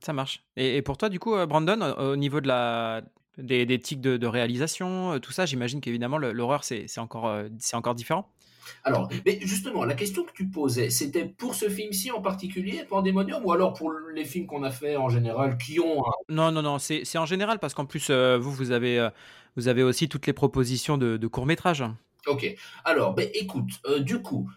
Ça 0.00 0.12
marche. 0.12 0.44
Et, 0.56 0.76
et 0.76 0.82
pour 0.82 0.96
toi, 0.96 1.08
du 1.08 1.18
coup, 1.18 1.34
euh, 1.34 1.46
Brandon, 1.46 1.80
au, 1.98 2.12
au 2.12 2.16
niveau 2.16 2.40
de 2.40 2.48
la, 2.48 3.02
des, 3.38 3.66
des 3.66 3.78
tics 3.78 4.00
de, 4.00 4.16
de 4.16 4.26
réalisation, 4.26 5.18
tout 5.20 5.32
ça, 5.32 5.46
j'imagine 5.46 5.80
qu'évidemment, 5.80 6.18
l'horreur, 6.18 6.64
c'est 6.64 6.86
c'est 6.88 7.00
encore, 7.00 7.32
c'est 7.58 7.76
encore 7.76 7.94
différent. 7.94 8.28
Alors, 8.84 9.08
mais 9.26 9.38
justement, 9.42 9.84
la 9.84 9.94
question 9.94 10.24
que 10.24 10.32
tu 10.32 10.46
posais, 10.46 10.90
c'était 10.90 11.24
pour 11.24 11.54
ce 11.54 11.68
film-ci 11.68 12.10
en 12.10 12.20
particulier, 12.20 12.84
Pandemonium, 12.88 13.44
ou 13.44 13.52
alors 13.52 13.74
pour 13.74 13.92
les 14.14 14.24
films 14.24 14.46
qu'on 14.46 14.62
a 14.62 14.70
fait 14.70 14.96
en 14.96 15.08
général 15.08 15.58
qui 15.58 15.80
ont 15.80 16.06
un... 16.06 16.12
Non, 16.28 16.50
non, 16.52 16.62
non, 16.62 16.78
c'est 16.78 17.18
en 17.18 17.26
général 17.26 17.58
parce 17.58 17.74
qu'en 17.74 17.86
plus, 17.86 18.08
euh, 18.10 18.38
vous, 18.38 18.52
vous 18.52 18.70
avez, 18.70 18.98
euh, 18.98 19.10
vous 19.56 19.68
avez 19.68 19.82
aussi 19.82 20.08
toutes 20.08 20.26
les 20.26 20.32
propositions 20.32 20.98
de, 20.98 21.16
de 21.16 21.26
courts-métrages. 21.26 21.84
Ok, 22.26 22.54
alors, 22.84 23.14
ben, 23.14 23.28
écoute, 23.34 23.70
euh, 23.86 24.00
du 24.00 24.20
coup, 24.20 24.50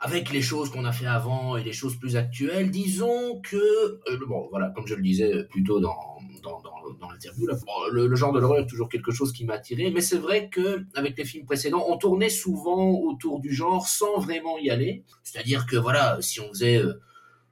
avec 0.00 0.30
les 0.30 0.40
choses 0.40 0.70
qu'on 0.70 0.86
a 0.86 0.92
fait 0.92 1.06
avant 1.06 1.58
et 1.58 1.62
les 1.62 1.72
choses 1.72 1.96
plus 1.96 2.16
actuelles, 2.16 2.70
disons 2.70 3.40
que, 3.42 3.56
euh, 3.56 4.18
bon, 4.26 4.48
voilà, 4.50 4.70
comme 4.70 4.86
je 4.86 4.94
le 4.94 5.02
disais 5.02 5.44
plus 5.44 5.62
tôt 5.62 5.78
dans, 5.78 6.18
dans, 6.42 6.60
dans, 6.98 7.10
l'interview, 7.10 7.46
bon, 7.46 7.72
le, 7.92 8.06
le 8.06 8.16
genre 8.16 8.32
de 8.32 8.40
l'horreur 8.40 8.60
est 8.60 8.66
toujours 8.66 8.88
quelque 8.88 9.12
chose 9.12 9.30
qui 9.32 9.44
m'a 9.44 9.54
attiré, 9.54 9.90
mais 9.90 10.00
c'est 10.00 10.16
vrai 10.16 10.48
que 10.48 10.86
avec 10.94 11.18
les 11.18 11.26
films 11.26 11.44
précédents, 11.44 11.84
on 11.88 11.98
tournait 11.98 12.30
souvent 12.30 12.92
autour 12.92 13.40
du 13.40 13.52
genre 13.52 13.86
sans 13.86 14.18
vraiment 14.18 14.56
y 14.58 14.70
aller. 14.70 15.04
C'est-à-dire 15.22 15.66
que, 15.66 15.76
voilà, 15.76 16.16
si 16.20 16.40
on 16.40 16.48
faisait... 16.48 16.78
euh, 16.78 16.94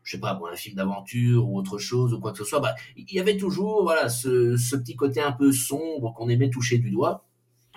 je 0.03 0.13
sais 0.13 0.21
pas, 0.21 0.33
moi, 0.33 0.51
un 0.51 0.57
film 0.57 0.75
d'aventure 0.75 1.47
ou 1.47 1.59
autre 1.59 1.77
chose 1.77 2.15
ou 2.15 2.19
quoi 2.21 2.33
que 2.33 2.39
ce 2.39 2.45
soit, 2.45 2.61
bah, 2.61 2.75
il 2.97 3.13
y 3.13 3.21
avait 3.21 3.37
toujours 3.37 3.83
voilà 3.83 4.09
ce, 4.09 4.57
ce 4.57 4.75
petit 4.75 4.97
côté 4.97 5.21
un 5.21 5.33
peu 5.33 5.53
sombre 5.53 6.15
qu'on 6.15 6.31
aimait 6.31 6.49
toucher 6.49 6.79
du 6.79 6.91
doigt. 6.91 7.27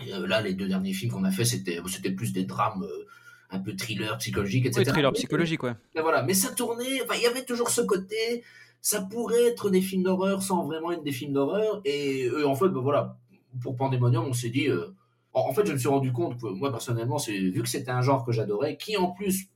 Euh, 0.07 0.25
là, 0.25 0.41
les 0.41 0.53
deux 0.53 0.69
derniers 0.69 0.93
films 0.93 1.11
qu'on 1.11 1.25
a 1.25 1.31
fait, 1.31 1.43
c'était 1.43 1.81
c'était 1.87 2.11
plus 2.11 2.31
des 2.31 2.45
drames 2.45 2.83
euh, 2.83 3.05
un 3.51 3.59
peu 3.59 3.75
thriller 3.75 4.17
psychologique, 4.17 4.65
etc. 4.65 4.81
Oui, 4.85 4.91
thriller 4.91 5.11
psychologique, 5.13 5.63
ouais. 5.63 5.73
mais 5.95 6.01
voilà, 6.01 6.23
mais 6.23 6.33
ça 6.33 6.51
tournait, 6.51 7.01
enfin, 7.03 7.15
il 7.17 7.23
y 7.23 7.27
avait 7.27 7.43
toujours 7.45 7.69
ce 7.69 7.81
côté, 7.81 8.43
ça 8.81 9.01
pourrait 9.01 9.43
être 9.47 9.69
des 9.69 9.81
films 9.81 10.03
d'horreur 10.03 10.41
sans 10.41 10.63
vraiment 10.65 10.91
être 10.91 11.03
des 11.03 11.11
films 11.11 11.33
d'horreur. 11.33 11.81
Et 11.85 12.25
euh, 12.27 12.47
en 12.47 12.55
fait, 12.55 12.69
ben 12.69 12.79
voilà, 12.81 13.17
pour 13.61 13.75
Pandemonium, 13.75 14.25
on 14.25 14.33
s'est 14.33 14.49
dit. 14.49 14.67
euh, 14.69 14.93
en, 15.33 15.41
en 15.49 15.53
fait, 15.53 15.65
je 15.65 15.73
me 15.73 15.77
suis 15.77 15.87
rendu 15.89 16.11
compte 16.11 16.39
que 16.39 16.47
moi, 16.47 16.71
personnellement, 16.71 17.17
c'est 17.17 17.37
vu 17.37 17.61
que 17.61 17.69
c'était 17.69 17.91
un 17.91 18.01
genre 18.01 18.25
que 18.25 18.31
j'adorais, 18.31 18.77
qui 18.77 18.97
en 18.97 19.11
plus, 19.11 19.47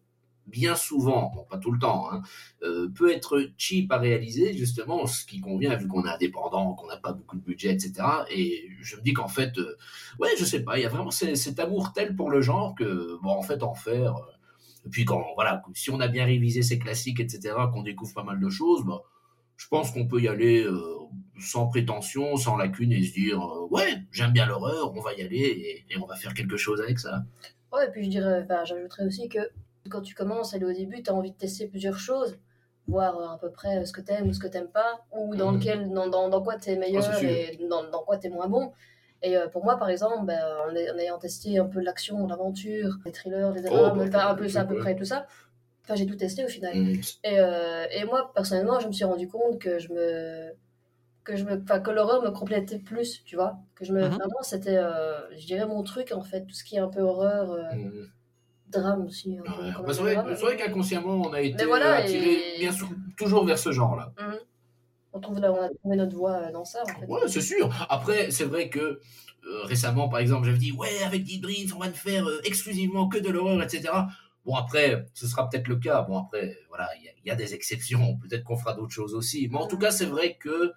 bien 0.47 0.75
souvent, 0.75 1.31
bon, 1.33 1.43
pas 1.49 1.57
tout 1.57 1.71
le 1.71 1.79
temps, 1.79 2.11
hein, 2.11 2.21
euh, 2.63 2.87
peut 2.95 3.11
être 3.11 3.49
cheap 3.57 3.91
à 3.91 3.97
réaliser, 3.97 4.53
justement, 4.53 5.05
ce 5.07 5.25
qui 5.25 5.39
convient 5.41 5.75
vu 5.75 5.87
qu'on 5.87 6.05
est 6.05 6.09
indépendant, 6.09 6.73
qu'on 6.75 6.87
n'a 6.87 6.97
pas 6.97 7.13
beaucoup 7.13 7.37
de 7.37 7.41
budget, 7.43 7.73
etc. 7.73 8.25
Et 8.31 8.69
je 8.81 8.95
me 8.97 9.01
dis 9.01 9.13
qu'en 9.13 9.27
fait, 9.27 9.57
euh, 9.57 9.77
ouais, 10.19 10.29
je 10.37 10.45
sais 10.45 10.63
pas, 10.63 10.77
il 10.77 10.83
y 10.83 10.85
a 10.85 10.89
vraiment 10.89 11.11
ce- 11.11 11.35
cet 11.35 11.59
amour 11.59 11.93
tel 11.93 12.15
pour 12.15 12.29
le 12.29 12.41
genre 12.41 12.75
que, 12.75 13.17
bon, 13.21 13.29
en 13.31 13.41
fait, 13.41 13.63
en 13.63 13.73
faire. 13.75 14.15
euh, 14.17 14.31
et 14.85 14.89
puis 14.89 15.05
quand, 15.05 15.23
voilà, 15.35 15.63
si 15.73 15.89
on 15.89 15.99
a 15.99 16.07
bien 16.07 16.25
révisé 16.25 16.61
ces 16.61 16.77
classiques, 16.79 17.19
etc., 17.19 17.55
qu'on 17.73 17.81
découvre 17.83 18.13
pas 18.13 18.23
mal 18.23 18.39
de 18.39 18.49
choses, 18.49 18.83
bah, 18.85 19.01
je 19.57 19.67
pense 19.67 19.91
qu'on 19.91 20.07
peut 20.07 20.21
y 20.21 20.27
aller 20.27 20.63
euh, 20.63 20.97
sans 21.39 21.67
prétention, 21.67 22.35
sans 22.37 22.55
lacune 22.57 22.91
et 22.91 23.03
se 23.03 23.13
dire, 23.13 23.39
ouais, 23.71 24.03
j'aime 24.11 24.31
bien 24.31 24.45
l'horreur, 24.45 24.93
on 24.95 25.01
va 25.01 25.13
y 25.13 25.21
aller 25.21 25.37
et, 25.37 25.85
et 25.93 25.97
on 25.97 26.05
va 26.05 26.15
faire 26.15 26.33
quelque 26.33 26.57
chose 26.57 26.81
avec 26.81 26.99
ça. 26.99 27.23
Ouais, 27.71 27.87
et 27.87 27.91
puis 27.91 28.03
je 28.05 28.09
dirais, 28.09 28.41
enfin, 28.43 28.63
j'ajouterais 28.65 29.05
aussi 29.05 29.27
que 29.29 29.39
quand 29.89 30.01
tu 30.01 30.15
commences 30.15 30.53
à 30.53 30.57
aller 30.57 30.65
au 30.65 30.73
début, 30.73 31.03
tu 31.03 31.09
as 31.09 31.13
envie 31.13 31.31
de 31.31 31.37
tester 31.37 31.67
plusieurs 31.67 31.97
choses, 31.99 32.37
voir 32.87 33.17
euh, 33.19 33.27
à 33.35 33.37
peu 33.37 33.51
près 33.51 33.77
euh, 33.79 33.85
ce 33.85 33.93
que 33.93 34.01
t'aimes 34.01 34.27
ou 34.29 34.33
ce 34.33 34.39
que 34.39 34.47
t'aimes 34.47 34.69
pas, 34.69 35.05
ou 35.11 35.35
dans 35.35 35.51
Mhm. 35.51 35.57
lequel, 35.59 35.89
dans, 35.91 36.07
dans, 36.07 36.29
dans 36.29 36.41
quoi 36.43 36.57
t'es 36.57 36.75
meilleur 36.77 37.03
Ah, 37.11 37.21
et 37.23 37.57
dans, 37.69 37.83
dans 37.89 38.03
quoi 38.03 38.17
t'es 38.17 38.29
moins 38.29 38.47
bon. 38.47 38.71
Et 39.21 39.37
euh, 39.37 39.47
pour 39.47 39.63
moi, 39.63 39.77
par 39.77 39.89
exemple, 39.89 40.25
ben, 40.25 40.39
en, 40.69 40.75
ay- 40.75 40.91
en 40.91 40.97
ayant 40.97 41.17
testé 41.17 41.57
un 41.57 41.65
peu 41.65 41.79
l'action, 41.81 42.27
l'aventure, 42.27 42.97
les 43.05 43.11
thrillers, 43.11 43.51
les 43.53 43.63
Oh, 43.69 43.69
drames, 43.69 43.97
bah, 43.97 44.05
enfin, 44.07 44.27
un 44.29 44.35
peu 44.35 44.47
ça, 44.49 44.61
à 44.61 44.65
peu 44.65 44.75
près 44.75 44.95
tout 44.95 45.05
ça, 45.05 45.25
enfin, 45.83 45.95
j'ai 45.95 46.05
tout 46.05 46.15
testé 46.15 46.45
au 46.45 46.47
final. 46.47 46.75
Mm. 46.75 46.93
Et, 47.23 47.39
euh, 47.39 47.85
et 47.91 48.05
moi, 48.05 48.31
personnellement, 48.35 48.79
je 48.79 48.87
me 48.87 48.91
suis 48.93 49.05
rendu 49.05 49.27
compte 49.27 49.59
que 49.59 49.79
je 49.79 49.91
me 49.93 50.53
que 51.23 51.35
je 51.35 51.43
me 51.45 51.61
enfin, 51.61 51.79
que 51.79 51.91
l'horreur 51.91 52.21
me 52.21 52.29
complétait 52.31 52.79
plus 52.79 53.23
tu 53.25 53.35
vois 53.35 53.57
que 53.75 53.83
je 53.85 53.93
me 53.93 54.03
Mhm. 54.03 54.09
vraiment 54.09 54.41
c'était 54.43 54.77
euh, 54.77 55.27
je 55.37 55.45
dirais 55.47 55.65
mon 55.65 55.81
truc 55.83 56.11
en 56.11 56.21
fait 56.21 56.45
tout 56.45 56.53
ce 56.53 56.63
qui 56.63 56.75
est 56.75 56.79
un 56.79 56.87
peu 56.89 57.01
horreur 57.01 57.51
euh, 57.51 57.63
Mm. 57.75 58.07
Drame 58.69 59.05
aussi 59.05 59.39
Ouais. 59.39 59.45
quand 59.75 59.83
Bah, 59.83 59.93
c'est 59.93 60.01
vrai, 60.41 60.57
qu'inconsciemment, 60.57 61.21
on 61.21 61.33
a 61.33 61.41
été 61.41 61.65
voilà, 61.65 61.95
attiré 61.95 62.55
et- 62.55 62.59
bien 62.59 62.71
sûr, 62.71 62.89
toujours 63.17 63.45
vers 63.45 63.57
ce 63.59 63.71
genre-là. 63.71 64.13
Mhm. 64.19 64.37
on 65.13 65.19
trouve 65.21 65.39
là 65.39 65.51
on 65.51 65.61
a 65.61 65.69
trouvé 65.69 65.95
notre 65.95 66.15
voie 66.15 66.33
euh, 66.33 66.51
dans 66.51 66.65
ça 66.65 66.83
en 66.83 66.99
fait 66.99 67.05
Ouais, 67.07 67.21
c'est 67.27 67.39
sûr. 67.41 67.69
Après, 67.89 68.31
c'est 68.31 68.43
vrai 68.43 68.69
que 68.69 68.79
euh, 69.47 69.63
récemment, 69.63 70.09
par 70.09 70.19
exemple, 70.19 70.45
j'avais 70.45 70.57
dit, 70.57 70.71
ouais, 70.73 71.03
avec 71.05 71.23
Deep 71.23 71.41
Dreams, 71.41 71.69
on 71.75 71.79
va 71.79 71.87
ne 71.87 71.93
faire 71.93 72.27
euh, 72.27 72.41
exclusivement 72.43 73.07
que 73.07 73.17
de 73.19 73.29
l'horreur, 73.29 73.61
etc. 73.61 73.83
Bon, 74.43 74.55
après, 74.55 75.05
ce 75.13 75.25
sera 75.27 75.47
peut-être 75.49 75.67
le 75.67 75.75
cas. 75.77 76.01
Bon, 76.01 76.17
après, 76.17 76.57
voilà, 76.69 76.89
il 76.97 77.05
y 77.05 77.07
a- 77.07 77.11
il 77.23 77.27
y, 77.27 77.31
a 77.31 77.35
des 77.35 77.53
exceptions. 77.53 78.17
Peut-être 78.17 78.43
qu'on 78.43 78.57
fera 78.57 78.73
d'autres 78.73 78.91
choses 78.93 79.13
aussi. 79.15 79.47
Mais 79.49 79.57
en 79.57 79.67
tout 79.67 79.77
cas, 79.77 79.91
c'est 79.91 80.05
vrai 80.07 80.35
que 80.39 80.73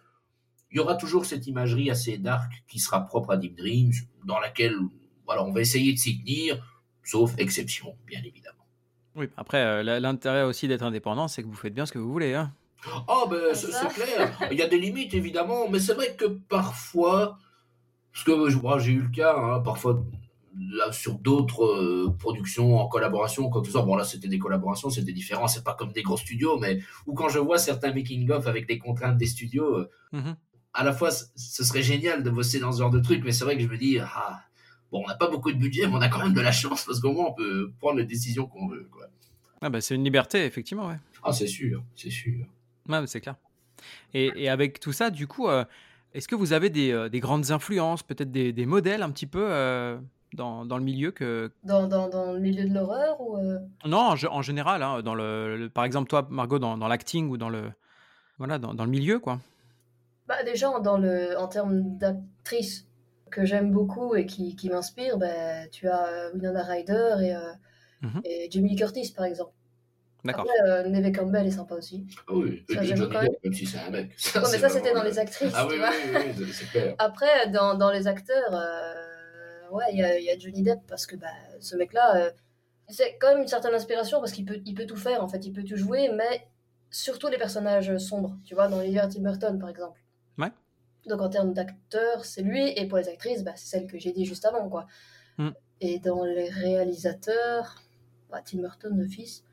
il 0.71 0.77
y 0.77 0.81
aura 0.81 0.95
toujours 0.97 1.25
cette 1.27 1.47
imagerie 1.47 1.91
assez 1.91 2.19
dark 2.19 2.53
qui 2.69 2.79
sera 2.79 3.05
propre 3.07 3.31
à 3.33 3.37
Deep 3.39 3.57
Dreams, 3.57 3.93
dans 4.27 4.39
laquelle, 4.39 4.77
voilà, 5.25 5.43
on 5.45 5.51
va 5.53 5.61
essayer 5.63 5.93
de 5.95 5.99
s'y 5.99 6.19
tenir, 6.21 6.63
sauf 7.09 7.35
exception, 7.39 7.95
bien 8.07 8.21
évidemment. 8.25 8.55
Oui, 9.17 9.29
après, 9.37 9.63
euh, 9.65 9.99
l'intérêt 10.01 10.43
aussi 10.45 10.69
d'être 10.69 10.83
indépendant, 10.83 11.27
c'est 11.27 11.43
que 11.43 11.49
vous 11.49 11.55
faites 11.55 11.75
bien 11.75 11.87
ce 11.87 11.93
que 11.93 11.99
vous 11.99 12.13
voulez. 12.13 12.35
Hein. 12.35 12.53
Oh, 13.09 13.27
ben, 13.29 13.55
c'est 13.55 13.89
clair. 13.89 14.39
Il 14.53 14.59
y 14.59 14.63
a 14.63 14.69
des 14.69 14.79
limites, 14.79 15.13
évidemment, 15.15 15.69
mais 15.69 15.81
c'est 15.81 15.95
vrai 15.95 16.15
que 16.15 16.27
parfois, 16.27 17.39
parce 18.13 18.25
que 18.25 18.49
je- 18.51 18.59
moi, 18.59 18.79
j'ai 18.79 18.93
eu 18.93 19.01
le 19.01 19.09
cas, 19.09 19.35
hein, 19.37 19.61
parfois, 19.61 20.05
là, 20.57 20.93
sur 20.93 21.15
d'autres 21.19 21.65
euh, 21.65 22.15
productions 22.19 22.79
en 22.79 22.87
collaboration, 22.89 23.49
quoi 23.51 23.61
que 23.63 23.67
ce 23.67 23.73
soit. 23.73 23.83
Bon, 23.83 23.97
là, 23.97 24.05
c'était 24.05 24.29
des 24.29 24.39
collaborations, 24.39 24.91
c'était 24.91 25.13
différent, 25.13 25.49
c'est 25.49 25.65
pas 25.65 25.75
comme 25.75 25.93
des 25.93 26.03
gros 26.03 26.17
studios, 26.17 26.59
mais 26.59 26.81
ou 27.07 27.15
quand 27.15 27.29
je 27.29 27.39
vois 27.41 27.59
certains 27.59 27.93
making-of 27.93 28.47
avec 28.47 28.67
des 28.69 28.79
contraintes 28.79 29.17
des 29.19 29.27
studios, 29.27 29.79
euh, 29.79 29.91
Mhm. 30.13 30.37
à 30.75 30.85
la 30.85 30.93
fois, 30.93 31.11
ce 31.11 31.65
serait 31.65 31.83
génial 31.83 32.23
de 32.23 32.31
bosser 32.31 32.61
dans 32.61 32.71
ce 32.73 32.79
genre 32.79 32.91
de 32.91 33.01
truc, 33.01 33.23
mais 33.25 33.33
c'est 33.33 33.45
vrai 33.45 33.57
que 33.57 33.63
je 33.63 33.69
me 33.69 33.77
dis, 33.77 33.99
ah, 33.99 34.41
bon, 34.93 35.03
on 35.05 35.07
n'a 35.07 35.17
pas 35.17 35.29
beaucoup 35.29 35.53
de 35.53 35.59
budget, 35.59 35.87
mais 35.87 35.95
on 35.95 36.01
a 36.01 36.09
quand 36.09 36.23
même 36.23 36.35
de 36.35 36.41
la 36.41 36.53
chance 36.53 36.85
parce 36.85 37.01
qu'au 37.01 37.13
moins 37.13 37.27
on 37.27 37.35
peut 37.35 37.73
prendre 37.81 37.99
les 37.99 38.05
décisions 38.05 38.47
qu'on 38.47 38.69
veut. 38.69 38.89
Quoi. 38.91 39.09
Ah 39.61 39.71
bah, 39.71 39.81
c'est 39.81 39.95
une 39.95 40.05
liberté, 40.05 40.45
effectivement, 40.45 40.89
ouais. 40.89 40.99
Ah, 41.23 41.33
c'est 41.33 41.47
sûr, 41.47 41.83
c'est 41.95 42.11
sûr. 42.11 42.47
Ouais, 42.89 43.07
c'est 43.07 43.21
clair. 43.21 43.35
Et, 44.15 44.31
et, 44.37 44.49
avec 44.49 44.81
tout 44.81 44.93
ça, 44.93 45.11
du 45.11 45.27
coup, 45.27 45.49
euh, 45.49 45.65
est-ce 46.15 46.29
que 46.29 46.35
vous 46.35 46.53
avez 46.53 46.71
des, 46.71 46.93
euh, 46.93 47.09
des 47.09 47.21
grandes 47.21 47.51
influences, 47.51 48.03
peut-être 48.03 48.31
des, 48.31 48.53
des, 48.53 48.67
modèles 48.67 49.03
un 49.03 49.11
petit 49.11 49.27
peu 49.27 49.47
euh, 49.51 49.99
dans, 50.33 50.65
dans, 50.65 50.79
le 50.79 50.85
milieu 50.85 51.11
que... 51.11 51.51
Dans, 51.65 51.87
dans, 51.87 52.09
dans 52.09 52.33
le 52.33 52.41
milieu 52.41 52.69
de 52.69 52.73
l'horreur 52.73 53.21
ou 53.21 53.39
Non, 53.85 53.99
en, 53.99 54.15
en 54.31 54.43
général, 54.43 54.83
hein, 54.83 55.03
dans 55.03 55.15
le, 55.15 55.57
le, 55.57 55.69
par 55.69 55.85
exemple, 55.85 56.09
toi, 56.09 56.27
Margot, 56.31 56.59
dans, 56.59 56.79
dans 56.79 56.89
l'acting 56.89 57.29
ou 57.29 57.37
dans 57.37 57.51
le, 57.51 57.71
voilà, 58.39 58.59
dans, 58.59 58.75
dans, 58.75 58.85
le 58.85 58.91
milieu, 58.91 59.19
quoi. 59.19 59.41
Bah, 60.27 60.43
déjà, 60.45 60.79
dans 60.81 60.99
le, 60.99 61.37
en 61.39 61.49
termes 61.49 61.99
d'actrice 61.99 62.88
que 63.31 63.45
j'aime 63.45 63.71
beaucoup 63.71 64.15
et 64.15 64.27
qui, 64.27 64.57
qui 64.57 64.69
m'inspire, 64.71 65.19
bah, 65.19 65.67
tu 65.71 65.89
as 65.89 66.31
Winona 66.35 66.63
Ryder 66.63 67.09
et, 67.23 67.35
mm 68.07 68.09
-hmm. 68.11 68.21
et 68.25 68.49
Lee 68.49 68.77
Curtis, 68.77 69.13
par 69.17 69.25
exemple. 69.27 69.53
D'accord. 70.25 70.47
Euh, 70.67 70.89
Neve 70.89 71.13
Campbell 71.13 71.47
est 71.47 71.53
sympa 71.61 71.75
aussi. 71.77 72.05
Ah 72.27 72.33
oui, 72.35 72.65
Ça, 72.69 72.83
j'aime 72.83 72.97
Johnny 72.99 73.13
quand 73.13 73.23
Depp, 73.23 73.45
même 73.45 73.55
si 73.55 73.67
c'est 73.67 73.79
un 73.87 73.91
mec. 73.91 74.09
Ça, 74.17 74.43
Ouais, 74.43 74.49
mais 74.53 74.59
ça, 74.59 74.69
c'était 74.69 74.93
dans 74.93 75.03
le- 75.05 75.11
les 75.11 75.19
actrices, 75.19 75.53
Ah 75.55 75.65
tu 75.65 75.73
oui, 75.73 75.79
vois. 75.79 75.91
oui, 75.91 76.11
oui, 76.37 76.45
oui, 76.47 76.53
c'est 76.59 76.69
clair. 76.73 76.95
Après, 77.09 77.35
dans, 77.57 77.71
dans 77.83 77.91
les 77.97 78.05
acteurs, 78.15 78.53
euh, 78.53 79.71
ouais, 79.77 79.85
il 79.93 79.99
y, 80.01 80.03
a- 80.09 80.19
il 80.19 80.25
y 80.25 80.31
a 80.35 80.37
Johnny 80.43 80.63
Depp 80.69 80.81
parce 80.89 81.07
que 81.07 81.17
bah, 81.17 81.37
ce 81.61 81.75
mec-là, 81.77 82.07
euh, 82.17 82.31
c'est 82.89 83.11
quand 83.21 83.29
même 83.33 83.43
une 83.43 83.53
certaine 83.57 83.75
inspiration 83.81 84.19
parce 84.23 84.33
qu'il 84.33 84.45
peut, 84.51 84.61
il 84.71 84.75
peut 84.75 84.87
tout 84.93 84.97
faire, 85.09 85.21
en 85.25 85.29
fait. 85.29 85.41
Il 85.47 85.53
peut 85.57 85.63
tout 85.71 85.77
jouer, 85.77 86.03
mais 86.21 86.35
surtout 86.91 87.29
les 87.29 87.39
personnages 87.39 87.91
sombres, 87.99 88.35
tu 88.47 88.53
vois, 88.57 88.67
dans 88.69 88.81
l'univers 88.81 89.09
Tim 89.09 89.23
Burton, 89.29 89.55
par 89.63 89.69
exemple. 89.75 90.01
Ouais. 90.43 90.53
Donc, 91.09 91.21
en 91.21 91.29
termes 91.29 91.53
d'acteurs, 91.55 92.25
c'est 92.25 92.43
lui, 92.43 92.69
et 92.77 92.87
pour 92.87 92.99
les 92.99 93.09
actrices, 93.09 93.43
bah, 93.45 93.53
c'est 93.57 93.67
celle 93.67 93.87
que 93.87 93.99
j'ai 93.99 94.13
dit 94.13 94.25
juste 94.25 94.45
avant, 94.45 94.69
quoi. 94.69 94.87
Mm. 95.39 95.51
Et 95.81 95.99
dans 95.99 96.25
les 96.25 96.49
réalisateurs, 96.49 97.77
bah, 98.31 98.43
Tim 98.45 98.59
Burton, 98.59 98.97
le 98.99 99.07
fils. 99.07 99.45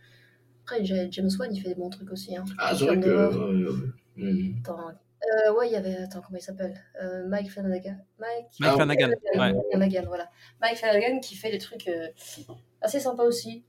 Après, 0.63 0.83
James 0.83 1.29
Wan, 1.39 1.53
il 1.53 1.61
fait 1.61 1.69
des 1.69 1.75
bons 1.75 1.89
trucs 1.89 2.11
aussi. 2.11 2.35
Hein. 2.35 2.43
Ah, 2.57 2.73
c'est 2.75 2.85
vrai 2.85 2.99
que. 2.99 3.91
Mhm. 4.15 4.55
Attends, 4.63 4.89
euh, 4.89 5.53
ouais, 5.53 5.67
il 5.67 5.73
y 5.73 5.75
avait. 5.75 5.97
Attends, 5.97 6.21
comment 6.21 6.39
il 6.39 6.41
s'appelle? 6.41 6.73
Euh, 7.01 7.27
Mike 7.27 7.51
Flanagan. 7.51 7.97
Mike, 8.19 8.47
Mike 8.59 8.71
Ah, 8.71 8.73
Flanagan, 8.73 9.09
ouais. 9.09 9.53
Flanagan, 9.69 10.03
voilà. 10.07 10.29
Mike 10.61 10.77
Flanagan 10.77 11.19
qui 11.19 11.35
fait 11.35 11.51
des 11.51 11.59
trucs 11.59 11.87
euh, 11.87 12.07
assez 12.81 12.99
sympas 12.99 13.23
aussi. 13.23 13.63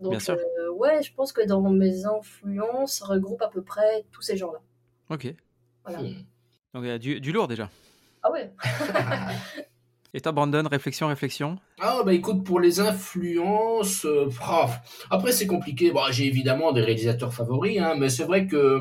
Donc, 0.00 0.10
Bien 0.12 0.20
sûr. 0.20 0.34
euh, 0.34 0.70
ouais, 0.72 1.02
je 1.02 1.12
pense 1.14 1.32
que 1.32 1.46
dans 1.46 1.60
mes 1.70 2.04
influences, 2.06 2.94
ça 2.94 3.06
regroupe 3.06 3.42
à 3.42 3.48
peu 3.48 3.62
près 3.62 4.04
tous 4.10 4.22
ces 4.22 4.36
gens-là. 4.36 4.60
Ok. 5.10 5.32
Voilà. 5.84 6.02
Mhm. 6.02 6.24
Donc, 6.74 6.84
il 6.84 6.88
y 6.88 6.92
a 6.92 6.98
du, 6.98 7.20
du 7.20 7.32
lourd 7.32 7.48
déjà. 7.48 7.68
Ah 8.22 8.30
ouais 8.30 8.52
Et 10.12 10.20
toi, 10.20 10.32
Brandon, 10.32 10.66
réflexion, 10.68 11.06
réflexion? 11.06 11.58
Ah 11.80 12.02
bah 12.04 12.12
écoute, 12.12 12.44
pour 12.44 12.58
les 12.58 12.80
influences, 12.80 14.04
euh, 14.04 14.28
ah, 14.42 14.68
après 15.08 15.30
c'est 15.30 15.46
compliqué. 15.46 15.92
Bon, 15.92 16.00
j'ai 16.10 16.26
évidemment 16.26 16.72
des 16.72 16.80
réalisateurs 16.80 17.32
favoris, 17.32 17.78
hein, 17.78 17.94
mais 17.96 18.08
c'est 18.08 18.24
vrai 18.24 18.48
que 18.48 18.80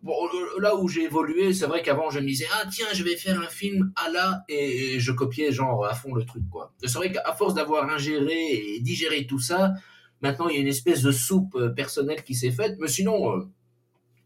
bon, 0.00 0.14
euh, 0.26 0.60
là 0.60 0.76
où 0.76 0.86
j'ai 0.88 1.02
évolué, 1.02 1.52
c'est 1.52 1.66
vrai 1.66 1.82
qu'avant 1.82 2.08
je 2.10 2.20
me 2.20 2.26
disais 2.26 2.46
ah 2.54 2.64
tiens 2.70 2.86
je 2.92 3.02
vais 3.02 3.16
faire 3.16 3.40
un 3.40 3.48
film 3.48 3.92
à 3.96 4.10
la 4.10 4.44
et 4.48 5.00
je 5.00 5.10
copiais 5.10 5.50
genre 5.50 5.84
à 5.84 5.94
fond 5.94 6.14
le 6.14 6.24
truc 6.24 6.44
quoi. 6.48 6.72
C'est 6.84 6.94
vrai 6.94 7.10
qu'à 7.10 7.32
force 7.32 7.54
d'avoir 7.54 7.90
ingéré 7.90 8.76
et 8.76 8.80
digéré 8.80 9.26
tout 9.26 9.40
ça, 9.40 9.72
maintenant 10.20 10.48
il 10.48 10.54
y 10.54 10.58
a 10.58 10.60
une 10.60 10.68
espèce 10.68 11.02
de 11.02 11.10
soupe 11.10 11.56
euh, 11.56 11.70
personnelle 11.70 12.22
qui 12.22 12.36
s'est 12.36 12.52
faite. 12.52 12.76
Mais 12.78 12.86
sinon, 12.86 13.36
euh, 13.38 13.48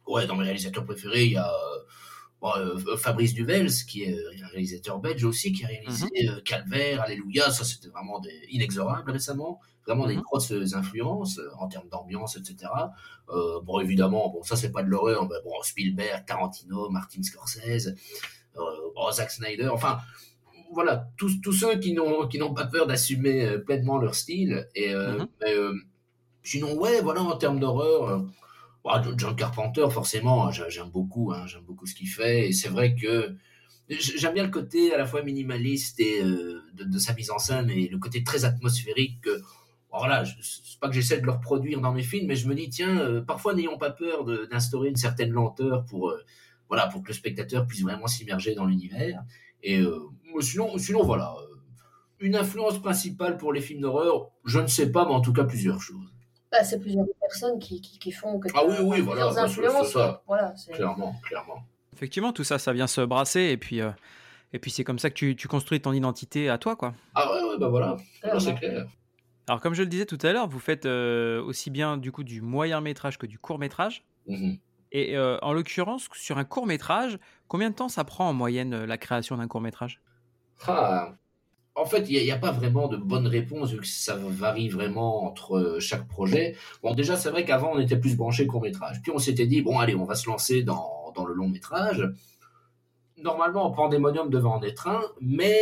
ouais 0.08 0.26
dans 0.26 0.36
mes 0.36 0.44
réalisateurs 0.44 0.84
préférés 0.84 1.24
il 1.24 1.32
y 1.32 1.36
a 1.38 1.48
euh, 1.48 1.78
bon, 2.40 2.50
euh, 2.56 2.96
Fabrice 2.96 3.34
Duvels, 3.34 3.70
qui 3.88 4.02
est 4.04 4.14
euh, 4.18 4.30
un 4.44 4.48
réalisateur 4.48 4.98
belge 4.98 5.24
aussi, 5.24 5.52
qui 5.52 5.64
a 5.64 5.68
réalisé 5.68 6.06
euh, 6.28 6.40
Calvaire, 6.44 7.02
Alléluia, 7.02 7.50
ça 7.50 7.64
c'était 7.64 7.88
vraiment 7.88 8.18
des 8.20 8.32
inexorables 8.50 9.10
récemment, 9.10 9.60
vraiment 9.86 10.06
des 10.06 10.16
Mhm. 10.16 10.22
grosses 10.22 10.52
influences 10.74 11.40
en 11.58 11.68
termes 11.68 11.88
d'ambiance, 11.88 12.36
etc. 12.36 12.70
Euh, 13.30 13.60
bon, 13.62 13.80
évidemment, 13.80 14.28
bon, 14.30 14.42
ça 14.42 14.56
c'est 14.56 14.72
pas 14.72 14.82
de 14.82 14.88
l'horreur, 14.88 15.28
mais 15.28 15.36
bon, 15.44 15.52
Spielberg, 15.62 16.24
Tarantino, 16.26 16.90
Martin 16.90 17.22
Scorsese, 17.22 17.94
euh, 18.56 18.60
bon, 18.94 19.10
Zack 19.12 19.30
Snyder, 19.30 19.68
enfin, 19.68 19.98
voilà, 20.72 21.08
tous, 21.16 21.40
tous 21.40 21.52
ceux 21.52 21.76
qui 21.78 21.92
n'ont 21.92 22.26
qui 22.28 22.38
n'ont 22.38 22.52
pas 22.54 22.66
peur 22.66 22.86
d'assumer 22.86 23.58
pleinement 23.60 23.98
leur 23.98 24.14
style. 24.14 24.68
Et, 24.74 24.92
Mhm. 24.94 25.26
mais, 25.40 25.54
sinon, 26.42 26.74
ouais, 26.74 27.00
voilà, 27.00 27.22
en 27.22 27.36
termes 27.36 27.60
d'horreur, 27.60 28.24
John 29.16 29.36
Carpenter, 29.36 29.86
forcément, 29.90 30.50
j'a- 30.50 30.68
j'aime 30.68 30.90
beaucoup, 30.90 31.32
hein, 31.32 31.46
j'aime 31.46 31.62
beaucoup 31.62 31.86
ce 31.86 31.94
qu'il 31.94 32.08
fait. 32.08 32.48
Et 32.48 32.52
c'est 32.52 32.68
vrai 32.68 32.94
que 32.94 33.36
j'aime 33.88 34.34
bien 34.34 34.44
le 34.44 34.50
côté 34.50 34.92
à 34.94 34.98
la 34.98 35.06
fois 35.06 35.22
minimaliste 35.22 36.00
et 36.00 36.22
euh, 36.22 36.62
de, 36.74 36.98
sa 36.98 37.14
mise 37.14 37.30
en 37.30 37.38
scène 37.38 37.70
et 37.70 37.88
le 37.88 37.98
côté 37.98 38.22
très 38.24 38.44
atmosphérique. 38.44 39.20
Que, 39.22 39.42
voilà, 39.90 40.24
c'est 40.42 40.78
pas 40.80 40.88
que 40.88 40.94
j'essaie 40.94 41.20
de 41.20 41.26
le 41.26 41.32
reproduire 41.32 41.80
dans 41.80 41.92
mes 41.92 42.02
films, 42.02 42.26
mais 42.26 42.36
je 42.36 42.48
me 42.48 42.54
dis, 42.54 42.68
tiens, 42.68 42.98
euh, 42.98 43.22
parfois 43.22 43.54
n'ayons 43.54 43.78
pas 43.78 43.90
peur 43.90 44.24
d'instaurer 44.24 44.88
une 44.90 44.96
certaine 44.96 45.30
lenteur 45.30 45.84
pour, 45.86 46.10
euh, 46.10 46.22
voilà, 46.68 46.86
pour 46.88 47.02
que 47.02 47.08
le 47.08 47.14
spectateur 47.14 47.66
puisse 47.66 47.82
vraiment 47.82 48.06
s'immerger 48.06 48.54
dans 48.54 48.66
l'univers. 48.66 49.22
Et 49.62 49.80
sinon, 50.40 50.78
sinon, 50.78 51.02
voilà. 51.02 51.34
Une 52.20 52.36
influence 52.36 52.80
principale 52.80 53.36
pour 53.36 53.52
les 53.52 53.60
films 53.60 53.80
d'horreur, 53.80 54.30
je 54.44 54.58
ne 54.58 54.66
sais 54.66 54.90
pas, 54.92 55.04
mais 55.06 55.12
en 55.12 55.20
tout 55.20 55.32
cas 55.32 55.44
plusieurs 55.44 55.80
choses. 55.82 56.15
Bah, 56.52 56.62
C'est 56.64 56.78
plusieurs 56.80 57.06
personnes 57.20 57.58
qui, 57.58 57.80
qui, 57.80 57.98
qui 57.98 58.12
font 58.12 58.38
que 58.38 58.48
Ah 58.54 58.64
oui, 58.66 58.74
oui, 58.80 59.00
voilà, 59.00 59.22
plusieurs 59.26 59.28
bah, 59.28 59.34
c'est- 59.34 59.60
influences. 59.60 59.86
c'est 59.88 59.98
ça. 59.98 60.22
Voilà, 60.26 60.54
Clairement, 60.72 61.14
clairement. 61.24 61.66
Effectivement, 61.94 62.32
tout 62.32 62.44
ça, 62.44 62.58
ça 62.58 62.72
vient 62.72 62.86
se 62.86 63.00
brasser 63.00 63.40
et 63.42 63.56
puis, 63.56 63.80
euh, 63.80 63.90
et 64.52 64.58
puis 64.58 64.70
c'est 64.70 64.84
comme 64.84 64.98
ça 64.98 65.08
que 65.10 65.14
tu, 65.14 65.34
tu 65.36 65.48
construis 65.48 65.80
ton 65.80 65.92
identité 65.92 66.48
à 66.48 66.58
toi, 66.58 66.76
quoi. 66.76 66.94
Ah 67.14 67.32
ouais, 67.32 67.42
ouais, 67.42 67.58
bah 67.58 67.68
voilà, 67.68 67.96
Voilà, 68.22 68.38
c'est 68.40 68.54
clair. 68.54 68.86
Alors, 69.48 69.60
comme 69.60 69.74
je 69.74 69.82
le 69.82 69.88
disais 69.88 70.06
tout 70.06 70.18
à 70.22 70.32
l'heure, 70.32 70.48
vous 70.48 70.58
faites 70.58 70.86
euh, 70.86 71.40
aussi 71.42 71.70
bien 71.70 71.96
du 71.96 72.10
coup 72.12 72.24
du 72.24 72.40
moyen 72.42 72.80
métrage 72.80 73.16
que 73.16 73.26
du 73.26 73.38
court 73.38 73.58
métrage. 73.58 74.04
Mhm. 74.26 74.58
Et 74.92 75.16
euh, 75.16 75.38
en 75.42 75.52
l'occurrence, 75.52 76.08
sur 76.14 76.38
un 76.38 76.44
court 76.44 76.66
métrage, 76.66 77.18
combien 77.48 77.70
de 77.70 77.74
temps 77.74 77.88
ça 77.88 78.04
prend 78.04 78.28
en 78.28 78.32
moyenne 78.32 78.84
la 78.84 78.98
création 78.98 79.36
d'un 79.36 79.46
court 79.48 79.60
métrage? 79.60 80.00
Ah, 80.66 81.14
en 81.76 81.84
fait, 81.84 82.08
il 82.08 82.22
n'y 82.22 82.30
a, 82.30 82.38
pas 82.38 82.52
vraiment 82.52 82.88
de 82.88 82.96
bonne 82.96 83.26
réponse 83.26 83.70
vu 83.70 83.80
que 83.80 83.86
ça 83.86 84.16
varie 84.16 84.70
vraiment 84.70 85.24
entre 85.24 85.58
euh, 85.58 85.78
chaque 85.78 86.08
projet. 86.08 86.56
Bon, 86.82 86.94
déjà, 86.94 87.16
c'est 87.16 87.28
vrai 87.28 87.44
qu'avant, 87.44 87.72
on 87.74 87.78
était 87.78 87.98
plus 87.98 88.16
branché 88.16 88.46
court-métrage. 88.46 89.02
Puis 89.02 89.12
on 89.14 89.18
s'était 89.18 89.46
dit, 89.46 89.60
bon, 89.60 89.78
allez, 89.78 89.94
on 89.94 90.06
va 90.06 90.14
se 90.14 90.26
lancer 90.28 90.62
dans, 90.62 91.12
dans 91.14 91.26
le 91.26 91.34
long-métrage. 91.34 92.10
Normalement, 93.18 93.66
en 93.66 93.72
pandémonium 93.72 94.30
devait 94.30 94.48
en 94.48 94.62
être 94.62 94.88
un, 94.88 95.02
mais 95.20 95.58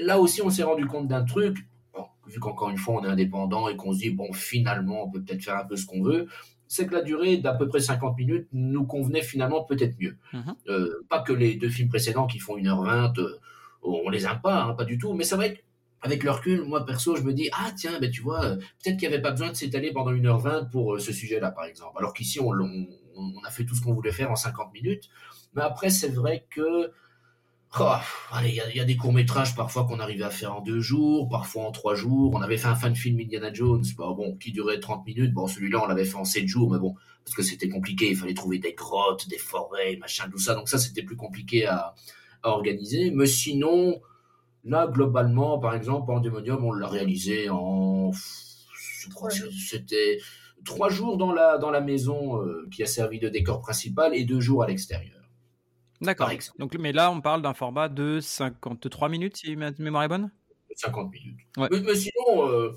là 0.00 0.18
aussi, 0.18 0.42
on 0.42 0.50
s'est 0.50 0.64
rendu 0.64 0.86
compte 0.86 1.06
d'un 1.06 1.24
truc. 1.24 1.58
Bon, 1.94 2.06
vu 2.26 2.40
qu'encore 2.40 2.70
une 2.70 2.78
fois, 2.78 2.96
on 3.00 3.04
est 3.04 3.08
indépendant 3.08 3.68
et 3.68 3.76
qu'on 3.76 3.92
se 3.92 4.00
dit, 4.00 4.10
bon, 4.10 4.32
finalement, 4.32 5.04
on 5.04 5.10
peut 5.10 5.22
peut-être 5.22 5.44
faire 5.44 5.56
un 5.56 5.64
peu 5.64 5.76
ce 5.76 5.86
qu'on 5.86 6.02
veut. 6.02 6.26
C'est 6.66 6.86
que 6.88 6.94
la 6.94 7.02
durée 7.02 7.36
d'à 7.36 7.54
peu 7.54 7.68
près 7.68 7.78
50 7.78 8.18
minutes 8.18 8.48
nous 8.52 8.84
convenait 8.84 9.22
finalement 9.22 9.62
peut-être 9.62 9.96
mieux. 10.00 10.16
Mhm. 10.32 10.56
Euh, 10.68 11.06
pas 11.08 11.20
que 11.20 11.32
les 11.32 11.54
deux 11.54 11.68
films 11.68 11.88
précédents 11.88 12.26
qui 12.26 12.40
font 12.40 12.56
1h20, 12.56 13.20
euh, 13.20 13.38
on 13.82 14.08
les 14.08 14.26
aime 14.26 14.40
pas, 14.42 14.64
hein, 14.64 14.74
pas 14.74 14.84
du 14.84 14.98
tout. 14.98 15.12
Mais 15.14 15.24
c'est 15.24 15.36
vrai 15.36 15.62
qu'avec 16.02 16.22
le 16.22 16.30
recul, 16.30 16.62
moi 16.64 16.84
perso, 16.84 17.16
je 17.16 17.22
me 17.22 17.32
dis, 17.32 17.48
ah 17.52 17.70
tiens, 17.76 17.98
ben, 18.00 18.10
tu 18.10 18.22
vois, 18.22 18.44
euh, 18.44 18.56
peut-être 18.56 18.98
qu'il 18.98 19.08
n'y 19.08 19.14
avait 19.14 19.22
pas 19.22 19.30
besoin 19.30 19.50
de 19.50 19.54
s'étaler 19.56 19.92
pendant 19.92 20.12
1h20 20.12 20.70
pour 20.70 20.94
euh, 20.94 20.98
ce 20.98 21.12
sujet-là, 21.12 21.50
par 21.50 21.64
exemple. 21.64 21.92
Alors 21.98 22.12
qu'ici, 22.12 22.40
on, 22.40 22.52
a 23.44 23.50
fait 23.50 23.64
tout 23.64 23.74
ce 23.74 23.82
qu'on 23.82 23.94
voulait 23.94 24.12
faire 24.12 24.30
en 24.30 24.36
50 24.36 24.72
minutes. 24.72 25.08
Mais 25.54 25.62
après, 25.62 25.90
c'est 25.90 26.08
vrai 26.08 26.46
que. 26.50 26.90
oh, 27.80 27.92
allez, 28.30 28.60
il 28.70 28.76
y 28.76 28.80
a- 28.80 28.84
des 28.84 28.96
courts-métrages 28.96 29.54
parfois 29.54 29.84
qu'on 29.86 30.00
arrivait 30.00 30.24
à 30.24 30.30
faire 30.30 30.54
en 30.56 30.60
deux 30.60 30.80
jours, 30.80 31.28
parfois 31.28 31.64
en 31.64 31.72
trois 31.72 31.94
jours. 31.94 32.34
On 32.34 32.42
avait 32.42 32.58
fait 32.58 32.68
un 32.68 32.74
fan 32.74 32.94
film 32.94 33.20
Indiana 33.20 33.52
Jones, 33.52 33.84
bah, 33.96 34.12
bon, 34.16 34.36
qui 34.36 34.52
durait 34.52 34.80
30 34.80 35.06
minutes. 35.06 35.32
Bon, 35.32 35.46
celui-là, 35.46 35.82
on 35.82 35.86
l'avait 35.86 36.04
fait 36.04 36.16
en 36.16 36.24
7 36.24 36.46
jours, 36.46 36.70
mais 36.70 36.78
bon, 36.78 36.94
parce 37.24 37.34
que 37.34 37.42
c'était 37.42 37.68
compliqué. 37.68 38.10
Il 38.10 38.16
fallait 38.16 38.34
trouver 38.34 38.58
des 38.58 38.74
grottes, 38.74 39.28
des 39.28 39.38
forêts, 39.38 39.96
machin, 39.96 40.28
tout 40.30 40.38
ça. 40.38 40.54
Donc 40.54 40.68
ça, 40.68 40.78
c'était 40.78 41.02
plus 41.02 41.16
compliqué 41.16 41.66
à, 41.66 41.94
à 42.46 42.50
organiser. 42.50 43.10
Mais 43.10 43.26
sinon, 43.26 44.00
là, 44.64 44.86
globalement, 44.86 45.58
par 45.58 45.74
exemple, 45.74 46.06
Pandemonium, 46.06 46.64
on 46.64 46.72
l'a 46.72 46.88
réalisé 46.88 47.48
en. 47.50 48.10
C'était 49.52 50.18
trois 50.64 50.88
jours 50.88 51.16
dans 51.16 51.32
la, 51.32 51.58
dans 51.58 51.70
la 51.70 51.80
maison 51.80 52.42
euh, 52.42 52.68
qui 52.72 52.82
a 52.82 52.86
servi 52.86 53.18
de 53.20 53.28
décor 53.28 53.60
principal 53.60 54.14
et 54.14 54.24
deux 54.24 54.40
jours 54.40 54.62
à 54.62 54.66
l'extérieur. 54.66 55.12
D'accord. 56.00 56.30
Donc, 56.58 56.76
mais 56.78 56.92
là, 56.92 57.10
on 57.10 57.20
parle 57.20 57.40
d'un 57.40 57.54
format 57.54 57.88
de 57.88 58.20
53 58.20 59.08
minutes, 59.08 59.38
si 59.38 59.56
ma 59.56 59.70
mémoire 59.78 60.02
est 60.02 60.08
bonne? 60.08 60.30
50 60.74 61.10
minutes. 61.10 61.38
Ouais. 61.56 61.68
Mais, 61.70 61.80
mais 61.80 61.94
sinon, 61.94 62.48
euh, 62.48 62.68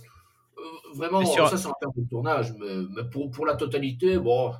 euh, 0.57 0.61
vraiment, 0.95 1.19
Mais 1.19 1.25
sur- 1.25 1.49
ça 1.49 1.57
c'est 1.57 1.67
en 1.67 1.73
termes 1.81 1.93
de 1.97 2.09
tournage, 2.09 2.53
mais, 2.57 2.75
mais 2.95 3.09
pour, 3.09 3.29
pour 3.29 3.45
la 3.45 3.55
totalité, 3.55 4.17
bon, 4.17 4.53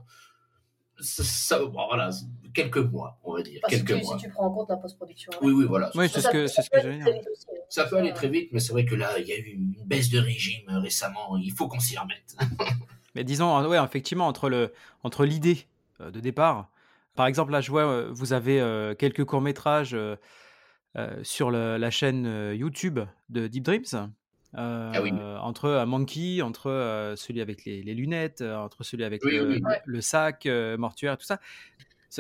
ça, 1.01 1.23
ça- 1.23 1.59
voilà, 1.63 2.09
quelques 2.53 2.77
mois, 2.77 3.17
on 3.23 3.33
va 3.35 3.41
dire, 3.41 3.62
quelques 3.67 3.97
tu, 3.99 4.03
mois. 4.05 4.17
si 4.17 4.25
tu 4.25 4.29
prends 4.31 4.45
en 4.47 4.51
compte 4.51 4.69
la 4.69 4.77
post-production. 4.77 5.31
Oui, 5.41 5.51
oui, 5.53 5.65
voilà. 5.65 5.91
Oui, 5.95 6.09
c'est 6.09 6.21
ce 6.21 6.29
que, 6.29 6.47
c'est 6.47 6.62
ce 6.62 6.69
que 6.69 6.79
j'allais 6.81 6.97
dire. 6.97 7.07
hein. 7.07 7.21
Ça 7.69 7.85
peut 7.85 7.97
aller 7.97 8.13
très 8.13 8.29
vite, 8.29 8.49
mais 8.51 8.59
c'est 8.59 8.71
vrai 8.71 8.85
que 8.85 8.95
là, 8.95 9.17
il 9.19 9.27
y 9.27 9.31
a 9.31 9.38
eu 9.38 9.43
une 9.53 9.75
baisse 9.85 10.09
de 10.09 10.19
régime 10.19 10.63
récemment, 10.67 11.38
il 11.38 11.51
faut 11.51 11.67
qu'on 11.67 11.79
s'y 11.79 11.97
remette. 11.97 12.35
Mais 13.15 13.23
disons, 13.23 13.67
ouais, 13.67 13.83
effectivement, 13.83 14.27
entre 14.27 14.49
le, 14.49 14.71
entre 15.03 15.25
l'idée 15.25 15.65
euh, 15.99 16.12
de 16.12 16.19
départ, 16.19 16.69
par 17.15 17.25
exemple, 17.25 17.51
là, 17.51 17.59
je 17.59 17.71
vois, 17.71 17.88
euh, 17.88 18.09
vous 18.12 18.33
avez 18.33 18.62
euh, 18.62 18.93
quelques 18.95 19.25
courts 19.25 19.41
métrages 19.41 19.97
sur 21.23 21.51
la 21.51 21.89
chaîne 21.91 22.53
YouTube 22.55 22.99
de 23.29 23.47
Deep 23.47 23.63
Dreams. 23.63 24.12
Euh, 24.57 24.91
Ah 24.95 25.01
oui. 25.01 25.12
Entre 25.12 25.69
un 25.69 25.85
monkey, 25.85 26.41
entre 26.41 26.69
euh, 26.69 27.15
celui 27.15 27.41
avec 27.41 27.65
les, 27.65 27.83
les 27.83 27.93
lunettes, 27.93 28.41
euh, 28.41 28.57
entre 28.57 28.83
celui 28.83 29.03
avec 29.03 29.23
Oui, 29.23 29.33
le, 29.38 29.47
oui, 29.49 29.53
oui. 29.55 29.59
le- 29.85 29.93
le 29.93 30.01
sac 30.01 30.45
euh, 30.45 30.77
mortuaire, 30.77 31.17
tout 31.17 31.25
ça. 31.25 31.39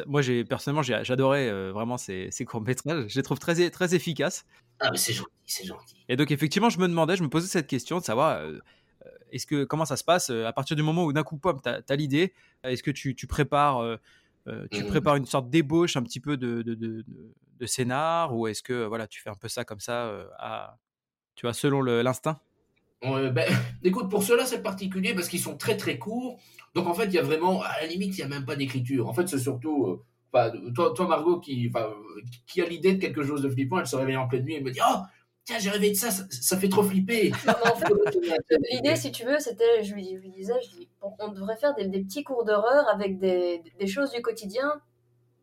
Moi, 0.05 0.21
j'ai 0.21 0.43
personnellement, 0.45 0.83
j'adorais 0.83 1.49
euh, 1.49 1.71
vraiment 1.71 1.97
ces, 1.97 2.29
ces 2.31 2.45
courts-métrages. 2.45 3.05
Je 3.07 3.15
les 3.15 3.23
trouve 3.23 3.39
très, 3.39 3.69
très 3.71 3.95
efficaces. 3.95 4.45
Ah, 4.79 4.91
mais 4.91 4.97
c'est 4.97 5.13
gentil, 5.13 5.29
c'est 5.47 5.65
gentil. 5.65 5.95
Et 6.07 6.15
donc, 6.15 6.29
effectivement, 6.29 6.69
je 6.69 6.79
me 6.79 6.87
demandais, 6.87 7.15
je 7.15 7.23
me 7.23 7.29
posais 7.29 7.47
cette 7.47 7.65
question 7.67 7.97
de 7.97 8.03
savoir 8.03 8.37
euh, 8.37 8.59
est-ce 9.31 9.47
que, 9.47 9.63
comment 9.63 9.85
ça 9.85 9.97
se 9.97 10.03
passe 10.03 10.29
euh, 10.29 10.45
à 10.45 10.53
partir 10.53 10.75
du 10.75 10.83
moment 10.83 11.05
où 11.05 11.13
d'un 11.13 11.23
coup, 11.23 11.37
pop, 11.37 11.61
tu 11.63 11.69
as, 11.69 11.95
l'idée 11.95 12.33
Est-ce 12.63 12.83
que 12.83 12.91
tu, 12.91 13.15
tu 13.15 13.25
prépares, 13.25 13.79
euh, 13.79 13.97
euh, 14.47 14.67
tu 14.71 14.83
Mhm. 14.83 14.89
prépares 14.89 15.15
une 15.15 15.25
sorte 15.25 15.49
d'ébauche 15.49 15.97
un 15.97 16.03
petit 16.03 16.19
peu 16.19 16.37
de, 16.37 16.61
de, 16.61 16.75
de, 16.75 17.01
de- 17.01 17.33
de 17.59 17.65
scénar 17.65 18.35
Ou 18.35 18.47
est-ce 18.47 18.61
que 18.63 18.85
voilà, 18.85 19.07
tu 19.07 19.21
fais 19.21 19.29
un 19.31 19.35
peu 19.35 19.47
ça 19.47 19.65
comme 19.65 19.79
ça, 19.79 20.05
euh, 20.05 20.27
à, 20.37 20.77
tu 21.39 21.45
vois, 21.45 21.53
selon 21.53 21.79
le- 21.79 22.01
l'instinct 22.01 22.37
Ouais, 23.01 23.31
ben, 23.31 23.47
écoute, 23.85 24.09
pour 24.09 24.23
ceux-là, 24.23 24.45
c'est 24.45 24.61
particulier 24.61 25.13
parce 25.13 25.29
qu'ils 25.29 25.39
sont 25.39 25.55
très 25.55 25.77
très 25.77 25.97
courts. 25.97 26.37
Donc 26.75 26.85
en 26.87 26.93
fait, 26.93 27.05
il 27.05 27.13
y 27.13 27.17
a 27.17 27.21
vraiment, 27.21 27.61
à 27.61 27.79
la 27.79 27.87
limite, 27.87 28.17
il 28.17 28.17
n'y 28.17 28.23
a 28.23 28.27
même 28.27 28.45
pas 28.45 28.57
d'écriture. 28.57 29.07
En 29.07 29.13
fait, 29.13 29.25
c'est 29.29 29.39
surtout, 29.39 30.03
euh, 30.35 30.51
toi, 30.75 30.93
toi, 30.93 31.07
Margot, 31.07 31.39
qui, 31.39 31.71
euh, 31.73 31.93
qui 32.45 32.61
a 32.61 32.65
l'idée 32.65 32.95
de 32.95 32.99
quelque 32.99 33.23
chose 33.23 33.41
de 33.41 33.47
flippant, 33.49 33.79
elle 33.79 33.87
se 33.87 33.95
réveille 33.95 34.17
en 34.17 34.27
pleine 34.27 34.43
nuit 34.43 34.55
et 34.55 34.61
me 34.61 34.69
dit 34.69 34.81
Oh, 34.85 34.97
tiens, 35.45 35.59
j'ai 35.59 35.69
rêvé 35.69 35.91
de 35.91 35.95
ça, 35.95 36.11
ça, 36.11 36.25
ça 36.29 36.57
fait 36.57 36.67
trop 36.67 36.83
flipper. 36.83 37.31
En 37.47 37.75
fait, 37.77 37.87
L'idée, 38.73 38.97
si 38.97 39.13
tu 39.13 39.23
veux, 39.23 39.39
c'était, 39.39 39.81
je 39.81 39.93
lui, 39.93 40.17
je 40.17 40.21
lui 40.21 40.31
disais, 40.31 40.55
je 40.61 40.69
dis, 40.75 40.89
bon, 41.01 41.13
on 41.19 41.29
devrait 41.29 41.55
faire 41.55 41.73
des, 41.73 41.87
des 41.87 42.01
petits 42.01 42.25
cours 42.25 42.43
d'horreur 42.43 42.85
avec 42.89 43.17
des, 43.17 43.61
des 43.79 43.87
choses 43.87 44.11
du 44.11 44.21
quotidien 44.21 44.81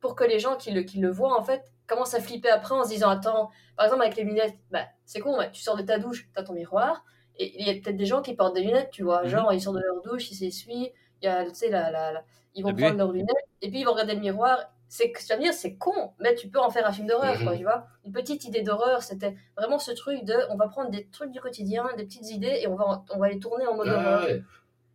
pour 0.00 0.14
que 0.14 0.24
les 0.24 0.40
gens 0.40 0.58
qui 0.58 0.72
le, 0.72 0.82
qui 0.82 0.98
le 0.98 1.10
voient, 1.10 1.40
en 1.40 1.42
fait, 1.42 1.72
commencent 1.86 2.14
à 2.14 2.20
flipper 2.20 2.48
après 2.50 2.74
en 2.74 2.84
se 2.84 2.90
disant, 2.90 3.08
attends, 3.10 3.50
par 3.76 3.86
exemple, 3.86 4.02
avec 4.02 4.16
les 4.16 4.24
lunettes, 4.24 4.56
bah, 4.70 4.84
c'est 5.04 5.20
con, 5.20 5.38
ouais, 5.38 5.50
tu 5.52 5.62
sors 5.62 5.76
de 5.76 5.82
ta 5.82 5.98
douche, 5.98 6.28
t'as 6.34 6.42
ton 6.42 6.52
miroir, 6.54 7.04
et 7.38 7.60
il 7.60 7.66
y 7.66 7.70
a 7.70 7.74
peut-être 7.74 7.96
des 7.96 8.06
gens 8.06 8.22
qui 8.22 8.34
portent 8.34 8.54
des 8.54 8.62
lunettes, 8.62 8.90
tu 8.90 9.02
vois, 9.02 9.22
Mhm. 9.22 9.28
genre, 9.28 9.52
ils 9.52 9.60
sortent 9.60 9.76
de 9.76 9.82
leur 9.82 10.02
douche, 10.02 10.30
ils 10.30 10.34
s'essuient, 10.36 10.92
il 11.22 11.24
y 11.24 11.28
a, 11.28 11.44
tu 11.44 11.54
sais, 11.54 11.70
la, 11.70 11.90
la, 11.90 12.12
la- 12.12 12.24
ils 12.54 12.62
vont 12.64 12.74
prendre 12.74 12.96
leurs 12.96 13.12
lunettes, 13.12 13.28
et 13.62 13.70
puis 13.70 13.80
ils 13.80 13.84
vont 13.84 13.92
regarder 13.92 14.14
le 14.14 14.20
miroir. 14.20 14.58
C'est, 14.88 15.08
me 15.36 15.42
dire, 15.42 15.52
c'est 15.52 15.74
con, 15.74 16.12
mais 16.20 16.36
tu 16.36 16.48
peux 16.48 16.60
en 16.60 16.70
faire 16.70 16.86
un 16.86 16.92
film 16.92 17.08
d'horreur, 17.08 17.34
Mhm. 17.38 17.44
quoi, 17.44 17.56
tu 17.56 17.64
vois. 17.64 17.86
Une 18.04 18.12
petite 18.12 18.44
idée 18.44 18.62
d'horreur, 18.62 19.02
c'était 19.02 19.34
vraiment 19.56 19.80
ce 19.80 19.90
truc 19.90 20.24
de, 20.24 20.34
on 20.50 20.56
va 20.56 20.68
prendre 20.68 20.90
des 20.90 21.08
trucs 21.08 21.32
du 21.32 21.40
quotidien, 21.40 21.88
des 21.96 22.04
petites 22.04 22.30
idées, 22.30 22.60
et 22.62 22.68
on 22.68 22.76
va, 22.76 23.04
on 23.10 23.18
va 23.18 23.28
les 23.28 23.40
tourner 23.40 23.66
en 23.66 23.74
mode 23.74 23.88
horreur. 23.88 24.24
ouais. 24.26 24.42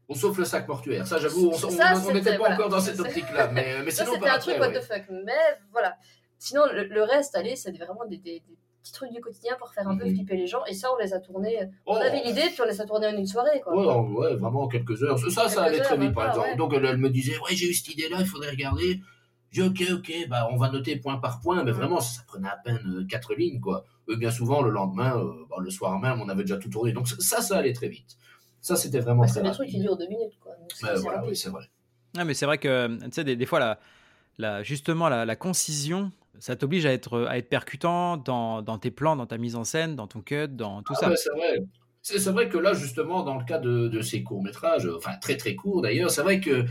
On 0.08 0.14
sauf 0.14 0.38
le 0.38 0.46
sac 0.46 0.68
mortuaire. 0.68 1.06
Ça, 1.08 1.18
j'avoue, 1.20 1.52
on 1.54 2.14
n'était 2.14 2.32
pas 2.32 2.38
voilà. 2.38 2.56
encore 2.56 2.70
dans 2.70 2.80
cette 2.82 3.00
optique-là. 3.00 3.48
Mais, 3.54 3.82
mais 3.84 3.92
Ça, 3.92 4.04
sinon, 4.06 4.16
c'était 4.16 4.30
un 4.30 4.40
truc 4.40 4.58
what 4.60 4.70
the 4.72 4.82
fuck. 4.82 5.04
Mais 5.10 5.32
voilà. 5.72 5.96
Sinon, 6.44 6.64
le, 6.74 6.86
le 6.86 7.04
reste, 7.04 7.36
allez, 7.36 7.56
c'est 7.56 7.72
vraiment 7.78 8.04
des, 8.10 8.18
des- 8.18 8.40
des 8.40 8.58
petits 8.82 8.94
trucs 8.94 9.12
du 9.14 9.22
quotidien 9.22 9.56
pour 9.60 9.72
faire 9.72 9.88
un 9.88 9.96
peu 9.96 10.06
Mhm. 10.06 10.16
flipper 10.16 10.38
les 10.38 10.48
gens. 10.48 10.66
Et 10.66 10.74
ça, 10.74 10.90
on 10.92 10.98
les 10.98 11.14
a 11.14 11.20
tournés. 11.20 11.56
On 11.86 11.94
Oh. 11.94 11.98
avait 11.98 12.24
l'idée, 12.24 12.42
puis 12.52 12.62
on 12.64 12.66
les 12.66 12.82
a 12.82 12.86
tournés 12.86 13.06
en 13.08 13.16
une 13.16 13.28
soirée, 13.28 13.62
quoi. 13.62 13.76
Ouais, 13.78 13.86
en- 13.88 14.12
ouais, 14.12 14.36
vraiment 14.38 14.68
quelques 14.68 15.04
heures. 15.04 15.20
Ça, 15.20 15.48
ça 15.48 15.64
allait 15.66 15.82
très 15.82 15.98
vite, 15.98 16.14
par 16.16 16.30
exemple. 16.30 16.48
ouais. 16.48 16.56
Donc, 16.56 16.74
elle, 16.74 16.86
elle 16.86 16.98
me 16.98 17.12
disait, 17.12 17.38
ouais, 17.38 17.54
j'ai 17.54 17.70
eu 17.70 17.74
cette 17.76 17.90
idée-là, 17.94 18.18
il 18.22 18.26
faudrait 18.26 18.50
regarder. 18.50 19.00
J'ai 19.52 19.70
dit, 19.70 19.94
ok, 19.94 20.00
ok, 20.00 20.30
bah, 20.30 20.48
on 20.52 20.56
va 20.58 20.72
noter 20.72 20.96
point 20.96 21.18
par 21.18 21.42
point, 21.42 21.64
mais 21.64 21.72
Mhm. 21.72 21.78
vraiment, 21.78 22.00
ça, 22.00 22.18
ça 22.18 22.24
prenait 22.26 22.48
à 22.50 22.58
peine 22.58 22.80
euh, 23.02 23.06
quatre 23.08 23.36
lignes, 23.36 23.60
quoi. 23.60 23.86
Euh, 24.10 24.16
bien 24.16 24.32
souvent, 24.32 24.64
le 24.64 24.72
lendemain, 24.72 25.16
euh, 25.20 25.46
bah, 25.48 25.58
le 25.60 25.70
soir 25.70 26.00
même, 26.00 26.20
on 26.22 26.28
avait 26.30 26.42
déjà 26.44 26.58
tout 26.58 26.70
tourné. 26.70 26.92
Donc, 26.92 27.08
ça, 27.08 27.42
ça 27.42 27.58
allait 27.58 27.74
très 27.74 27.88
vite. 27.90 28.18
Ça, 28.62 28.76
c'était 28.76 29.00
vraiment 29.00 29.22
Bah, 29.22 29.28
très 29.28 29.42
c'est 29.42 29.44
des 29.44 29.52
trucs 29.52 29.70
qui 29.70 29.80
durent 29.80 29.98
deux 29.98 30.08
minutes, 30.08 30.40
quoi. 30.40 30.54
Donc, 30.60 31.00
voilà, 31.02 31.24
oui, 31.24 31.36
c'est 31.36 31.50
vrai. 31.50 31.66
Ah, 32.18 32.26
mais 32.26 32.34
c'est 32.34 32.46
vrai 32.48 32.58
que, 32.58 32.88
tu 33.06 33.12
sais, 33.12 33.24
des, 33.24 33.36
des 33.36 33.46
fois, 33.46 33.60
la, 33.60 33.78
la- 34.40 34.64
justement, 34.64 35.08
la, 35.08 35.24
la 35.26 35.36
concision, 35.36 36.12
ça 36.42 36.56
t'oblige 36.56 36.86
à 36.86 36.92
être, 36.92 37.26
à 37.28 37.38
être 37.38 37.50
percutant 37.50 38.18
dans, 38.18 38.62
dans 38.62 38.78
tes 38.78 38.92
plans, 38.92 39.16
dans 39.16 39.28
ta 39.28 39.38
mise 39.38 39.56
en 39.56 39.64
scène, 39.64 39.96
dans 39.96 40.08
ton 40.08 40.22
cut, 40.22 40.48
dans 40.50 40.82
tout 40.82 40.94
Ah 40.98 41.00
ça. 41.10 41.16
c'est 41.16 41.30
vrai. 41.30 41.60
C'est 42.02 42.18
c'est 42.18 42.32
vrai 42.32 42.50
que 42.50 42.58
là, 42.58 42.74
justement, 42.74 43.22
dans 43.24 43.38
le 43.38 43.46
cas 43.46 43.60
de, 43.60 43.88
de 43.88 44.02
ces 44.02 44.24
courts-métrages, 44.24 44.90
enfin 44.98 45.12
très 45.22 45.38
très 45.38 45.56
courts 45.56 45.84
d'ailleurs, 45.84 46.10
c'est 46.10 46.24
vrai 46.24 46.40
que 46.40 46.66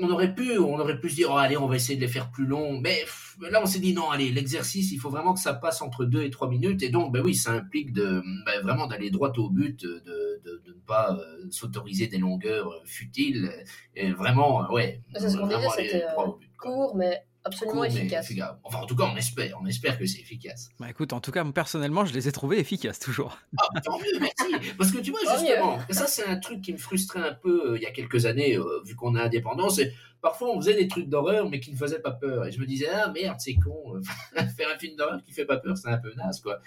on 0.00 0.10
aurait 0.10 0.34
pu, 0.34 0.58
on 0.58 0.78
aurait 0.78 1.00
pu 1.00 1.10
se 1.10 1.16
dire, 1.16 1.28
oh, 1.32 1.36
allez, 1.36 1.56
on 1.56 1.66
va 1.66 1.76
essayer 1.76 1.96
de 1.96 2.00
les 2.00 2.08
faire 2.08 2.30
plus 2.30 2.46
longs. 2.46 2.78
Mais 2.78 3.00
pff, 3.00 3.36
là, 3.50 3.60
on 3.62 3.66
s'est 3.66 3.80
dit, 3.80 3.92
non, 3.92 4.10
allez, 4.10 4.30
l'exercice, 4.30 4.92
il 4.92 4.98
faut 4.98 5.10
vraiment 5.10 5.34
que 5.34 5.40
ça 5.40 5.54
passe 5.54 5.82
entre 5.82 6.04
2 6.04 6.22
et 6.22 6.30
3 6.30 6.48
minutes. 6.48 6.82
Et 6.82 6.88
donc, 6.88 7.12
ben 7.12 7.20
oui, 7.24 7.34
ça 7.34 7.52
implique 7.52 7.92
de, 7.92 8.22
ben, 8.46 8.62
vraiment 8.62 8.86
d'aller 8.86 9.10
droit 9.10 9.32
au 9.38 9.50
but, 9.50 9.80
de, 9.82 10.00
de, 10.06 10.40
de 10.44 10.62
ne 10.68 10.80
pas 10.86 11.16
euh, 11.18 11.46
s'autoriser 11.50 12.06
des 12.06 12.18
longueurs 12.18 12.70
futiles. 12.84 13.50
Et 13.96 14.12
vraiment, 14.12 14.70
ouais. 14.70 15.02
C'est 15.14 15.30
ce 15.30 15.36
qu'on 15.36 15.48
disait, 15.48 15.66
c'était, 15.76 16.04
euh. 16.04 16.30
Court, 16.58 16.96
mais 16.96 17.24
absolument 17.44 17.76
Court, 17.76 17.84
efficace. 17.86 18.26
efficace. 18.26 18.56
Enfin, 18.64 18.78
en 18.78 18.86
tout 18.86 18.96
cas, 18.96 19.04
on 19.12 19.16
espère, 19.16 19.56
on 19.60 19.66
espère 19.66 19.98
que 19.98 20.06
c'est 20.06 20.20
efficace. 20.20 20.68
Bah, 20.78 20.90
écoute, 20.90 21.12
en 21.12 21.20
tout 21.20 21.30
cas, 21.30 21.44
moi, 21.44 21.52
personnellement, 21.52 22.04
je 22.04 22.14
les 22.14 22.28
ai 22.28 22.32
trouvés 22.32 22.58
efficaces, 22.58 22.98
toujours. 22.98 23.38
Ah, 23.58 23.80
tant 23.80 23.98
mieux, 23.98 24.18
merci. 24.20 24.72
Parce 24.76 24.90
que 24.90 24.98
tu 24.98 25.10
vois, 25.10 25.20
justement, 25.20 25.78
ça 25.90 26.06
c'est 26.06 26.24
un 26.26 26.38
truc 26.38 26.60
qui 26.62 26.72
me 26.72 26.78
frustrait 26.78 27.20
un 27.20 27.34
peu 27.34 27.72
euh, 27.72 27.76
il 27.76 27.82
y 27.82 27.86
a 27.86 27.90
quelques 27.90 28.26
années, 28.26 28.56
euh, 28.56 28.82
vu 28.84 28.94
qu'on 28.94 29.16
est 29.16 29.20
indépendant, 29.20 29.70
c'est 29.70 29.92
parfois 30.20 30.50
on 30.50 30.60
faisait 30.60 30.74
des 30.74 30.88
trucs 30.88 31.08
d'horreur, 31.08 31.48
mais 31.48 31.60
qui 31.60 31.72
ne 31.72 31.76
faisaient 31.76 32.00
pas 32.00 32.12
peur. 32.12 32.46
Et 32.46 32.52
je 32.52 32.60
me 32.60 32.66
disais, 32.66 32.88
ah 32.88 33.10
merde, 33.12 33.36
c'est 33.38 33.54
con, 33.54 33.96
euh, 33.96 34.00
faire 34.56 34.68
un 34.74 34.78
film 34.78 34.96
d'horreur 34.96 35.22
qui 35.24 35.32
fait 35.32 35.46
pas 35.46 35.58
peur, 35.58 35.76
c'est 35.76 35.88
un 35.88 35.98
peu 35.98 36.12
naze, 36.14 36.40
quoi. 36.40 36.58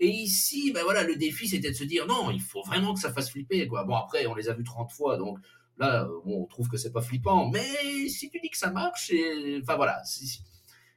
Et 0.00 0.08
ici, 0.08 0.72
ben 0.72 0.82
voilà, 0.82 1.04
le 1.04 1.16
défi 1.16 1.46
c'était 1.48 1.70
de 1.70 1.76
se 1.76 1.84
dire, 1.84 2.06
non, 2.06 2.30
il 2.30 2.40
faut 2.40 2.62
vraiment 2.62 2.94
que 2.94 3.00
ça 3.00 3.12
fasse 3.12 3.30
flipper, 3.30 3.68
quoi. 3.68 3.84
Bon, 3.84 3.94
après, 3.94 4.26
on 4.26 4.34
les 4.34 4.48
a 4.48 4.54
vus 4.54 4.64
30 4.64 4.90
fois, 4.90 5.16
donc 5.16 5.38
là, 5.78 6.08
on 6.24 6.44
trouve 6.46 6.68
que 6.68 6.76
c'est 6.76 6.92
pas 6.92 7.02
flippant, 7.02 7.50
mais 7.50 8.08
si 8.08 8.30
tu 8.30 8.40
dis 8.40 8.50
que 8.50 8.56
ça 8.58 8.70
marche, 8.70 9.10
et... 9.10 9.60
enfin 9.62 9.76
voilà, 9.76 10.02
si, 10.04 10.40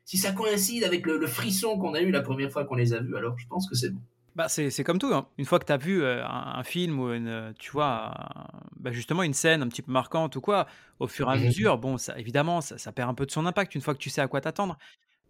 si- 0.06 0.18
ça 0.18 0.32
coïncide 0.32 0.84
avec 0.84 1.06
le, 1.06 1.18
le 1.18 1.28
frisson 1.28 1.78
qu'on 1.80 1.94
a 1.94 2.02
eu 2.02 2.12
la 2.12 2.22
première 2.22 2.52
fois 2.52 2.66
qu'on 2.66 2.76
les 2.76 2.94
a 2.94 3.00
vus, 3.00 3.16
alors 3.18 3.38
je 3.38 3.48
pense 3.48 3.70
que 3.70 3.76
c'est 3.76 3.90
bon. 3.90 4.02
Bah, 4.36 4.48
c'est 4.50 4.84
comme 4.84 5.00
tout. 5.00 5.12
hein. 5.14 5.28
Une 5.40 5.46
fois 5.46 5.58
que 5.58 5.66
tu 5.66 5.72
as 5.74 5.78
vu 5.78 6.04
euh, 6.04 6.24
un, 6.24 6.60
un 6.60 6.64
film 6.64 7.00
ou 7.00 7.12
une, 7.12 7.28
euh, 7.28 7.54
tu 7.58 7.72
vois, 7.72 8.12
un- 8.16 8.48
bah, 8.76 8.92
justement 8.92 9.24
une 9.24 9.34
scène 9.34 9.64
un 9.64 9.68
petit 9.68 9.82
peu 9.82 9.92
marquante 9.92 10.36
ou 10.36 10.42
quoi, 10.42 10.68
au 11.00 11.08
fur 11.08 11.28
et 11.28 11.34
à 11.34 11.38
Mhm. 11.38 11.46
mesure, 11.46 11.78
bon, 11.80 11.98
ça, 11.98 12.18
évidemment, 12.20 12.62
ça, 12.62 12.78
ça 12.78 12.92
perd 12.92 13.10
un 13.10 13.16
peu 13.16 13.26
de 13.26 13.32
son 13.32 13.48
impact 13.48 13.74
une 13.74 13.82
fois 13.82 13.96
que 13.96 14.00
tu 14.00 14.12
sais 14.12 14.22
à 14.22 14.28
quoi 14.28 14.40
t'attendre. 14.42 14.78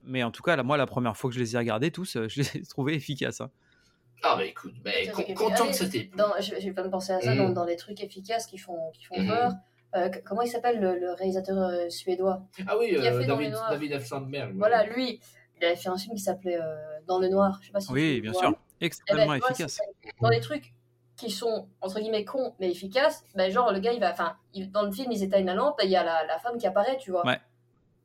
Mais 0.03 0.23
en 0.23 0.31
tout 0.31 0.43
cas, 0.43 0.55
là, 0.57 0.63
moi, 0.63 0.77
la 0.77 0.87
première 0.87 1.17
fois 1.17 1.29
que 1.29 1.35
je 1.35 1.41
les 1.41 1.55
ai 1.55 1.59
regardés 1.59 1.91
tous, 1.91 2.17
euh, 2.17 2.27
je 2.29 2.41
les 2.41 2.57
ai 2.57 2.63
trouvés 2.65 2.95
efficaces. 2.95 3.41
hein. 3.41 3.51
Ah 4.23 4.35
bah 4.35 4.45
écoute, 4.45 4.73
bah, 4.83 4.91
Ça, 5.05 5.11
con- 5.11 5.33
content 5.35 5.63
allez, 5.63 5.71
que 5.71 5.75
ça 5.77 5.87
t'ait 5.87 6.03
plu. 6.05 6.17
Dans, 6.17 6.31
je, 6.39 6.55
je 6.59 6.65
vais 6.65 6.73
pas 6.73 6.83
me 6.83 6.89
penser 6.89 7.13
à 7.13 7.21
ça, 7.21 7.31
Mhm. 7.31 7.37
dans, 7.37 7.49
dans 7.49 7.65
les 7.65 7.75
trucs 7.75 8.03
efficaces 8.03 8.45
qui 8.47 8.57
font, 8.57 8.91
qui 8.91 9.05
font 9.05 9.19
Mhm. 9.19 9.27
peur. 9.27 9.51
Euh, 9.95 10.09
comment 10.25 10.41
il 10.41 10.49
s'appelle 10.49 10.79
le, 10.79 10.99
le 10.99 11.13
réalisateur 11.13 11.57
euh, 11.57 11.89
suédois? 11.89 12.41
Ah 12.67 12.77
oui, 12.77 12.89
Qui 12.89 12.95
a 13.07 13.13
euh, 13.13 13.25
David, 13.25 13.45
le 13.45 13.49
Noir. 13.51 13.69
David 13.69 13.99
F. 13.99 14.05
Sandberg. 14.05 14.49
ouais. 14.49 14.55
Voilà, 14.57 14.85
lui, 14.85 15.19
il 15.59 15.65
avait 15.65 15.75
fait 15.75 15.89
un 15.89 15.97
film 15.97 16.15
qui 16.15 16.21
s'appelait 16.21 16.59
euh, 16.59 16.75
Dans 17.07 17.19
le 17.19 17.29
noir. 17.29 17.57
Je 17.61 17.67
sais 17.67 17.71
pas 17.71 17.79
si 17.79 17.91
Oui, 17.91 18.19
bien 18.21 18.33
sûr. 18.33 18.49
Eh 18.49 18.51
ben, 18.51 18.57
Extrêmement 18.87 19.33
efficace. 19.35 19.79
Dans 20.21 20.29
les 20.29 20.39
trucs 20.41 20.73
qui 21.15 21.31
sont 21.31 21.67
entre 21.81 21.99
guillemets 21.99 22.25
cons 22.25 22.53
mais 22.59 22.69
efficaces, 22.69 23.23
ben 23.33 23.49
genre 23.51 23.71
le 23.71 23.79
gars 23.79 23.91
il 23.91 23.99
va, 23.99 24.11
enfin, 24.11 24.35
dans 24.71 24.83
le 24.83 24.91
film 24.91 25.11
ils 25.11 25.23
éteignent 25.23 25.47
la 25.47 25.55
lampe 25.55 25.79
et 25.81 25.85
il 25.85 25.89
y 25.91 25.95
a 25.95 26.03
la, 26.03 26.23
la 26.25 26.37
femme 26.37 26.57
qui 26.59 26.67
apparaît, 26.67 26.97
tu 26.97 27.09
vois. 27.09 27.25
Ouais. 27.25 27.39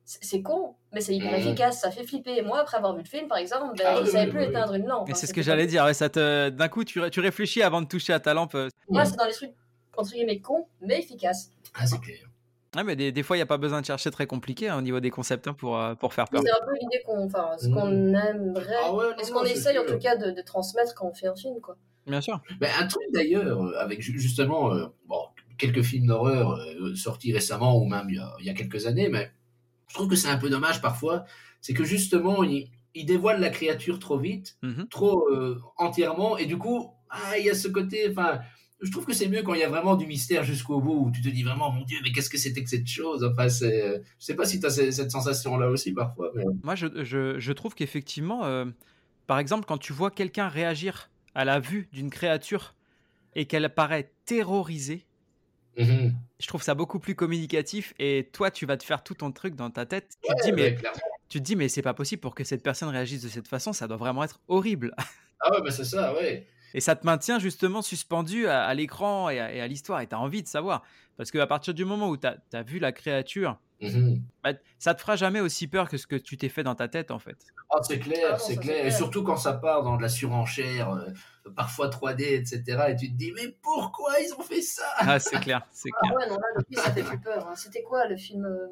C'est 0.05 0.41
con, 0.41 0.75
mais 0.91 0.99
c'est 0.99 1.15
hyper 1.15 1.31
Mhm. 1.31 1.37
efficace, 1.37 1.79
ça 1.79 1.89
fait 1.89 2.03
flipper. 2.03 2.35
Et 2.37 2.41
moi, 2.41 2.59
après 2.59 2.75
avoir 2.77 2.93
vu 2.93 3.03
le 3.03 3.07
film, 3.07 3.27
par 3.27 3.37
exemple, 3.37 3.77
ben, 3.77 3.85
Ah 3.87 3.95
je 3.99 4.03
oui, 4.03 4.09
savais 4.09 4.25
oui, 4.25 4.31
plus 4.31 4.39
oui, 4.41 4.45
éteindre 4.47 4.73
une 4.73 4.85
lampe. 4.85 5.07
Et 5.07 5.11
hein, 5.13 5.15
c'est 5.15 5.27
ce 5.27 5.33
que 5.33 5.41
j'allais 5.41 5.65
dire. 5.65 5.85
ouais, 5.85 5.93
ça 5.93 6.09
te... 6.09 6.49
D'un 6.49 6.67
coup, 6.67 6.83
tu, 6.83 6.99
ré- 6.99 7.09
tu 7.09 7.21
réfléchis 7.21 7.61
avant 7.63 7.81
de 7.81 7.87
toucher 7.87 8.11
à 8.11 8.19
ta 8.19 8.33
lampe. 8.33 8.53
euh. 8.55 8.67
Moi, 8.89 9.05
c'est 9.05 9.15
dans 9.15 9.25
les 9.25 9.31
trucs 9.31 9.53
entre 9.95 10.11
guillemets 10.11 10.39
cons 10.39 10.67
mais 10.81 10.99
efficaces. 10.99 11.51
Ah, 11.75 11.85
c'est 11.87 11.99
clair. 12.01 12.17
Ouais, 12.75 12.83
mais 12.83 12.95
des, 12.95 13.11
des 13.11 13.23
fois, 13.23 13.37
il 13.37 13.39
n'y 13.39 13.43
a 13.43 13.47
pas 13.47 13.57
besoin 13.57 13.79
de 13.81 13.85
chercher 13.85 14.09
très 14.11 14.25
compliqué 14.25 14.67
hein, 14.67 14.77
au 14.77 14.81
niveau 14.81 14.99
des 14.99 15.11
concepts 15.11 15.47
hein, 15.47 15.53
pour, 15.53 15.77
euh, 15.79 15.93
pour 15.95 16.13
faire 16.13 16.27
peur. 16.27 16.41
C'est 16.43 16.51
un 16.51 16.65
peu 16.65 16.73
l'idée 16.81 17.01
qu'on, 17.05 17.25
enfin, 17.25 17.51
ce 17.59 17.69
qu'on 17.69 17.87
aimerait, 18.13 18.75
Ah 18.83 18.93
ouais, 18.93 19.05
non, 19.11 19.17
et 19.19 19.23
ce 19.23 19.31
non, 19.31 19.39
qu'on 19.39 19.45
essaye 19.45 19.77
en 19.77 19.85
tout 19.85 19.99
cas 19.99 20.15
de, 20.17 20.31
de 20.31 20.41
transmettre 20.41 20.93
quand 20.95 21.07
on 21.07 21.13
fait 21.13 21.27
un 21.27 21.35
film, 21.35 21.61
quoi. 21.61 21.77
Bien 22.07 22.19
sûr. 22.19 22.41
Ben, 22.59 22.69
un 22.81 22.87
truc 22.87 23.03
d'ailleurs, 23.13 23.63
euh, 23.63 23.77
avec 23.79 24.01
ju- 24.01 24.19
justement 24.19 24.73
euh, 24.73 24.87
bon, 25.05 25.19
quelques 25.57 25.83
films 25.83 26.07
d'horreur 26.07 26.51
euh, 26.55 26.95
sortis 26.95 27.31
récemment 27.31 27.77
ou 27.77 27.85
même 27.85 28.07
il 28.09 28.15
y, 28.15 28.19
a, 28.19 28.33
il 28.39 28.45
y 28.45 28.49
a 28.49 28.53
quelques 28.53 28.87
années, 28.87 29.07
mais 29.07 29.31
je 29.87 29.93
trouve 29.93 30.07
que 30.07 30.15
c'est 30.15 30.29
un 30.29 30.37
peu 30.37 30.49
dommage 30.49 30.81
parfois, 30.81 31.25
c'est 31.61 31.73
que 31.73 31.83
justement, 31.83 32.43
il, 32.43 32.69
il 32.95 33.05
dévoile 33.05 33.39
la 33.39 33.49
créature 33.49 33.99
trop 33.99 34.17
vite, 34.17 34.57
Mhm. 34.63 34.87
trop 34.89 35.27
euh, 35.31 35.59
entièrement, 35.77 36.37
et 36.37 36.45
du 36.45 36.57
coup, 36.57 36.91
ah, 37.09 37.37
il 37.37 37.45
y 37.45 37.49
a 37.49 37.55
ce 37.55 37.67
côté, 37.67 38.07
enfin, 38.09 38.39
je 38.81 38.91
trouve 38.91 39.05
que 39.05 39.13
c'est 39.13 39.29
mieux 39.29 39.43
quand 39.43 39.53
il 39.53 39.61
y 39.61 39.63
a 39.63 39.69
vraiment 39.69 39.95
du 39.95 40.05
mystère 40.05 40.43
jusqu'au 40.43 40.81
bout, 40.81 41.05
où 41.07 41.11
tu 41.11 41.21
te 41.21 41.29
dis 41.29 41.43
vraiment, 41.43 41.71
mon 41.71 41.83
Dieu, 41.85 41.99
mais 42.03 42.11
qu'est-ce 42.11 42.29
que 42.29 42.37
c'était 42.37 42.63
que 42.63 42.69
cette 42.69 42.87
chose? 42.87 43.23
Enfin, 43.23 43.47
c'est, 43.49 44.01
je 44.19 44.25
sais 44.25 44.35
pas 44.35 44.45
si 44.45 44.59
tu 44.59 44.65
as 44.65 44.69
cette 44.71 45.11
sensation-là 45.11 45.69
aussi 45.69 45.93
parfois, 45.93 46.31
mais... 46.35 46.43
Moi, 46.63 46.75
je, 46.75 46.87
je- 47.03 47.39
je 47.39 47.51
trouve 47.53 47.75
qu'effectivement, 47.75 48.43
euh, 48.45 48.65
par 49.27 49.39
exemple, 49.39 49.65
quand 49.65 49.77
tu 49.77 49.93
vois 49.93 50.11
quelqu'un 50.11 50.49
réagir 50.49 51.09
à 51.33 51.45
la 51.45 51.59
vue 51.61 51.87
d'une 51.93 52.09
créature 52.09 52.75
et 53.35 53.45
qu'elle 53.45 53.73
paraît 53.73 54.11
terrorisée, 54.25 55.05
Mhm. 55.77 56.13
je 56.39 56.47
trouve 56.47 56.61
ça 56.61 56.75
beaucoup 56.75 56.99
plus 56.99 57.15
communicatif. 57.15 57.93
Et 57.99 58.29
toi, 58.33 58.51
tu 58.51 58.65
vas 58.65 58.77
te 58.77 58.83
faire 58.83 59.03
tout 59.03 59.15
ton 59.15 59.31
truc 59.31 59.55
dans 59.55 59.69
ta 59.69 59.85
tête. 59.85 60.17
Tu 60.23 60.33
te 60.35 60.43
dis, 60.43 60.51
mais, 60.51 60.75
ouais, 60.75 60.77
tu 61.29 61.39
te 61.39 61.43
dis, 61.43 61.55
mais 61.55 61.67
c'est 61.69 61.81
pas 61.81 61.93
possible 61.93 62.21
pour 62.21 62.35
que 62.35 62.43
cette 62.43 62.61
personne 62.63 62.89
réagisse 62.89 63.23
de 63.23 63.29
cette 63.29 63.47
façon. 63.47 63.73
Ça 63.73 63.87
doit 63.87 63.97
vraiment 63.97 64.23
être 64.23 64.39
horrible. 64.47 64.93
Ah 65.45 65.51
ouais, 65.51 65.61
ben 65.61 65.71
c'est 65.71 65.83
ça, 65.83 66.13
ouais. 66.13 66.47
Et 66.73 66.79
ça 66.79 66.95
te 66.95 67.05
maintient 67.05 67.37
justement 67.37 67.81
suspendu 67.81 68.47
à, 68.47 68.63
à 68.63 68.73
l'écran 68.73 69.29
et 69.29 69.41
à, 69.41 69.53
et 69.53 69.59
à 69.59 69.67
l'histoire. 69.67 69.99
Et 69.99 70.07
tu 70.07 70.15
as 70.15 70.19
envie 70.19 70.41
de 70.41 70.47
savoir. 70.47 70.83
Parce 71.17 71.31
qu'à 71.31 71.45
partir 71.47 71.73
du 71.73 71.83
moment 71.83 72.07
où 72.07 72.15
tu 72.15 72.25
as, 72.27 72.63
vu 72.63 72.79
la 72.79 72.93
créature 72.93 73.59
Mhm. 73.83 74.21
Bah, 74.43 74.51
ça 74.79 74.93
te 74.93 75.01
fera 75.01 75.15
jamais 75.15 75.39
aussi 75.39 75.67
peur 75.67 75.89
que 75.89 75.97
ce 75.97 76.07
que 76.07 76.15
tu 76.15 76.37
t'es 76.37 76.49
fait 76.49 76.63
dans 76.63 76.75
ta 76.75 76.87
tête, 76.87 77.11
en 77.11 77.19
fait. 77.19 77.37
Ah, 77.69 77.79
c'est 77.81 77.99
clair, 77.99 78.31
Ah 78.33 78.37
c'est 78.39 78.57
clair. 78.57 78.85
Et 78.85 78.91
surtout 78.91 79.23
quand 79.23 79.37
ça 79.37 79.53
part 79.53 79.83
dans 79.83 79.97
de 79.97 80.01
la 80.01 80.09
surenchère, 80.09 80.91
euh, 80.93 81.09
parfois 81.55 81.89
3D, 81.89 82.23
etc. 82.35 82.61
Et 82.89 82.95
tu 82.95 83.11
te 83.11 83.17
dis, 83.17 83.31
mais 83.35 83.55
pourquoi 83.61 84.13
ils 84.19 84.33
ont 84.37 84.41
fait 84.43 84.61
ça? 84.61 84.83
Ah, 84.99 85.19
c'est 85.19 85.39
clair, 85.39 85.65
c'est 85.71 85.89
Ah 86.01 86.05
clair. 86.07 86.15
ouais, 86.17 86.29
non, 86.29 86.35
là, 86.35 86.45
le 86.55 86.63
film, 86.67 86.81
ça 86.81 86.91
fait 86.91 87.03
plus 87.03 87.19
peur. 87.19 87.47
hein. 87.47 87.55
C'était 87.55 87.83
quoi 87.83 88.07
le 88.07 88.15
film 88.17 88.45
euh, 88.45 88.67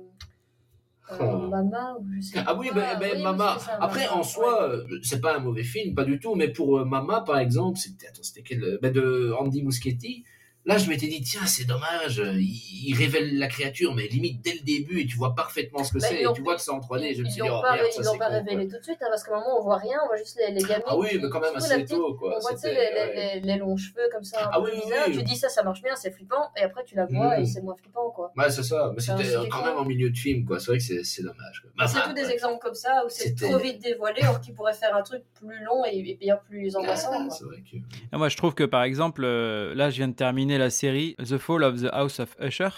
euh, 1.11 1.17
Oh. 1.19 1.47
Mama 1.49 1.95
ou 1.99 2.05
je 2.15 2.21
sais 2.21 2.43
Ah 2.45 2.55
oui, 2.55 2.69
ben, 2.73 2.97
ben, 2.99 3.11
Oui, 3.17 3.21
Mama. 3.23 3.57
ça, 3.59 3.77
Après, 3.81 4.05
Mama, 4.05 4.15
en 4.17 4.23
soi, 4.23 4.69
ouais. 4.69 4.75
euh, 4.93 4.99
c'est 5.03 5.19
pas 5.19 5.35
un 5.35 5.39
mauvais 5.39 5.63
film, 5.63 5.93
pas 5.95 6.05
du 6.05 6.19
tout. 6.19 6.35
Mais 6.35 6.47
pour 6.49 6.77
euh, 6.79 6.85
Mama, 6.85 7.21
par 7.21 7.39
exemple, 7.39 7.77
c'était 7.79 8.07
attends, 8.07 8.23
c'était 8.23 8.43
quel 8.43 8.79
ben, 8.81 8.93
de 8.93 9.33
Andy 9.37 9.63
Muschietti. 9.63 10.23
Là, 10.65 10.77
je 10.77 10.87
m'étais 10.89 11.07
dit, 11.07 11.21
tiens, 11.21 11.45
c'est 11.47 11.65
dommage, 11.65 12.21
il, 12.35 12.89
il 12.89 12.95
révèle 12.95 13.37
la 13.39 13.47
créature, 13.47 13.95
mais 13.95 14.07
limite 14.07 14.41
dès 14.43 14.53
le 14.53 14.59
début, 14.63 15.01
et 15.01 15.05
tu 15.07 15.17
vois 15.17 15.33
parfaitement 15.33 15.83
ce 15.83 15.91
que 15.93 15.97
Ben, 15.99 16.07
c'est, 16.07 16.21
et 16.21 16.27
tu 16.35 16.41
vois 16.43 16.55
que 16.55 16.61
c'est 16.61 16.69
en 16.71 16.79
3D. 16.79 17.15
Je 17.15 17.21
me 17.21 17.27
Ils 17.27 17.31
suis 17.31 17.41
dit, 17.41 17.49
oh 17.49 17.61
pas, 17.61 17.73
merde, 17.73 17.87
ils 17.97 18.03
ça 18.03 18.11
l'ont 18.11 18.17
pas 18.19 18.27
con, 18.27 18.33
révélé 18.33 18.67
quoi. 18.67 18.73
tout 18.75 18.79
de 18.79 18.83
suite, 18.83 18.97
hein, 19.01 19.07
parce 19.09 19.23
qu'à 19.23 19.31
un 19.35 19.39
moment, 19.39 19.57
on 19.59 19.63
voit 19.63 19.77
rien, 19.77 19.97
on 20.03 20.07
voit 20.07 20.17
juste 20.17 20.37
les, 20.39 20.53
les 20.53 20.61
gamines. 20.61 20.83
Ah 20.85 20.95
oui, 20.97 21.09
qui- 21.09 21.17
mais 21.19 21.29
quand 21.29 21.39
même 21.39 21.55
assez 21.55 21.73
petite, 21.81 21.89
tôt, 21.97 22.13
quoi. 22.13 22.35
On 22.37 22.39
voit 22.41 22.51
tu 22.53 22.57
sais, 22.59 22.73
les, 22.73 22.77
ouais. 22.77 23.13
les, 23.35 23.39
les, 23.41 23.53
les 23.53 23.57
longs 23.59 23.75
cheveux 23.77 24.07
comme 24.11 24.23
ça, 24.23 24.49
Ah 24.53 24.61
oui, 24.61 24.69
oui, 24.73 24.81
bizarre. 24.85 25.05
oui. 25.07 25.17
Tu 25.17 25.23
dis 25.23 25.35
ça, 25.35 25.49
ça 25.49 25.63
marche 25.63 25.81
bien, 25.81 25.95
c'est 25.95 26.11
flippant, 26.11 26.51
et 26.55 26.61
après 26.61 26.83
tu 26.85 26.95
la 26.95 27.05
vois 27.07 27.37
Mhm. 27.37 27.43
et 27.43 27.45
c'est 27.47 27.61
moins 27.61 27.75
flippant, 27.75 28.11
quoi. 28.11 28.31
Ouais, 28.37 28.49
c'est 28.51 28.63
ça. 28.63 28.91
Mais 28.95 29.01
c'était 29.01 29.49
quand 29.49 29.65
même 29.65 29.77
en 29.77 29.85
milieu 29.85 30.11
de 30.11 30.17
film, 30.17 30.45
quoi. 30.45 30.59
C'est 30.59 30.67
vrai 30.67 30.77
que 30.77 30.83
c'est 30.83 31.03
c'est 31.03 31.23
dommage. 31.23 31.63
c'est 31.87 32.03
tous 32.03 32.13
des 32.13 32.29
exemples 32.29 32.59
comme 32.61 32.75
ça 32.75 33.01
où 33.05 33.09
c'est 33.09 33.33
trop 33.35 33.57
vite 33.57 33.81
dévoilé, 33.81 34.21
or 34.27 34.39
qu'ils 34.39 34.53
pourraient 34.53 34.73
faire 34.73 34.95
un 34.95 35.01
truc 35.01 35.23
plus 35.39 35.63
long 35.63 35.83
et, 35.85 35.97
et 35.97 36.17
bien 36.19 36.37
plus 36.47 36.75
angoissant. 36.75 37.09
Ah, 37.13 37.25
quoi. 37.25 37.29
c'est 37.35 37.45
vrai 37.45 37.57
que. 37.69 37.77
Et 37.77 38.17
moi, 38.17 38.29
je 38.29 38.37
trouve 38.37 38.53
que, 38.53 38.63
par 38.63 38.83
exemple, 38.83 39.23
euh, 39.25 39.73
là, 39.73 39.89
je 39.89 39.97
viens 39.97 40.07
de 40.07 40.13
terminer 40.13 40.50
la 40.57 40.69
série 40.69 41.15
The 41.17 41.37
Fall 41.37 41.63
of 41.63 41.81
the 41.81 41.87
House 41.91 42.19
of 42.19 42.35
Usher. 42.41 42.69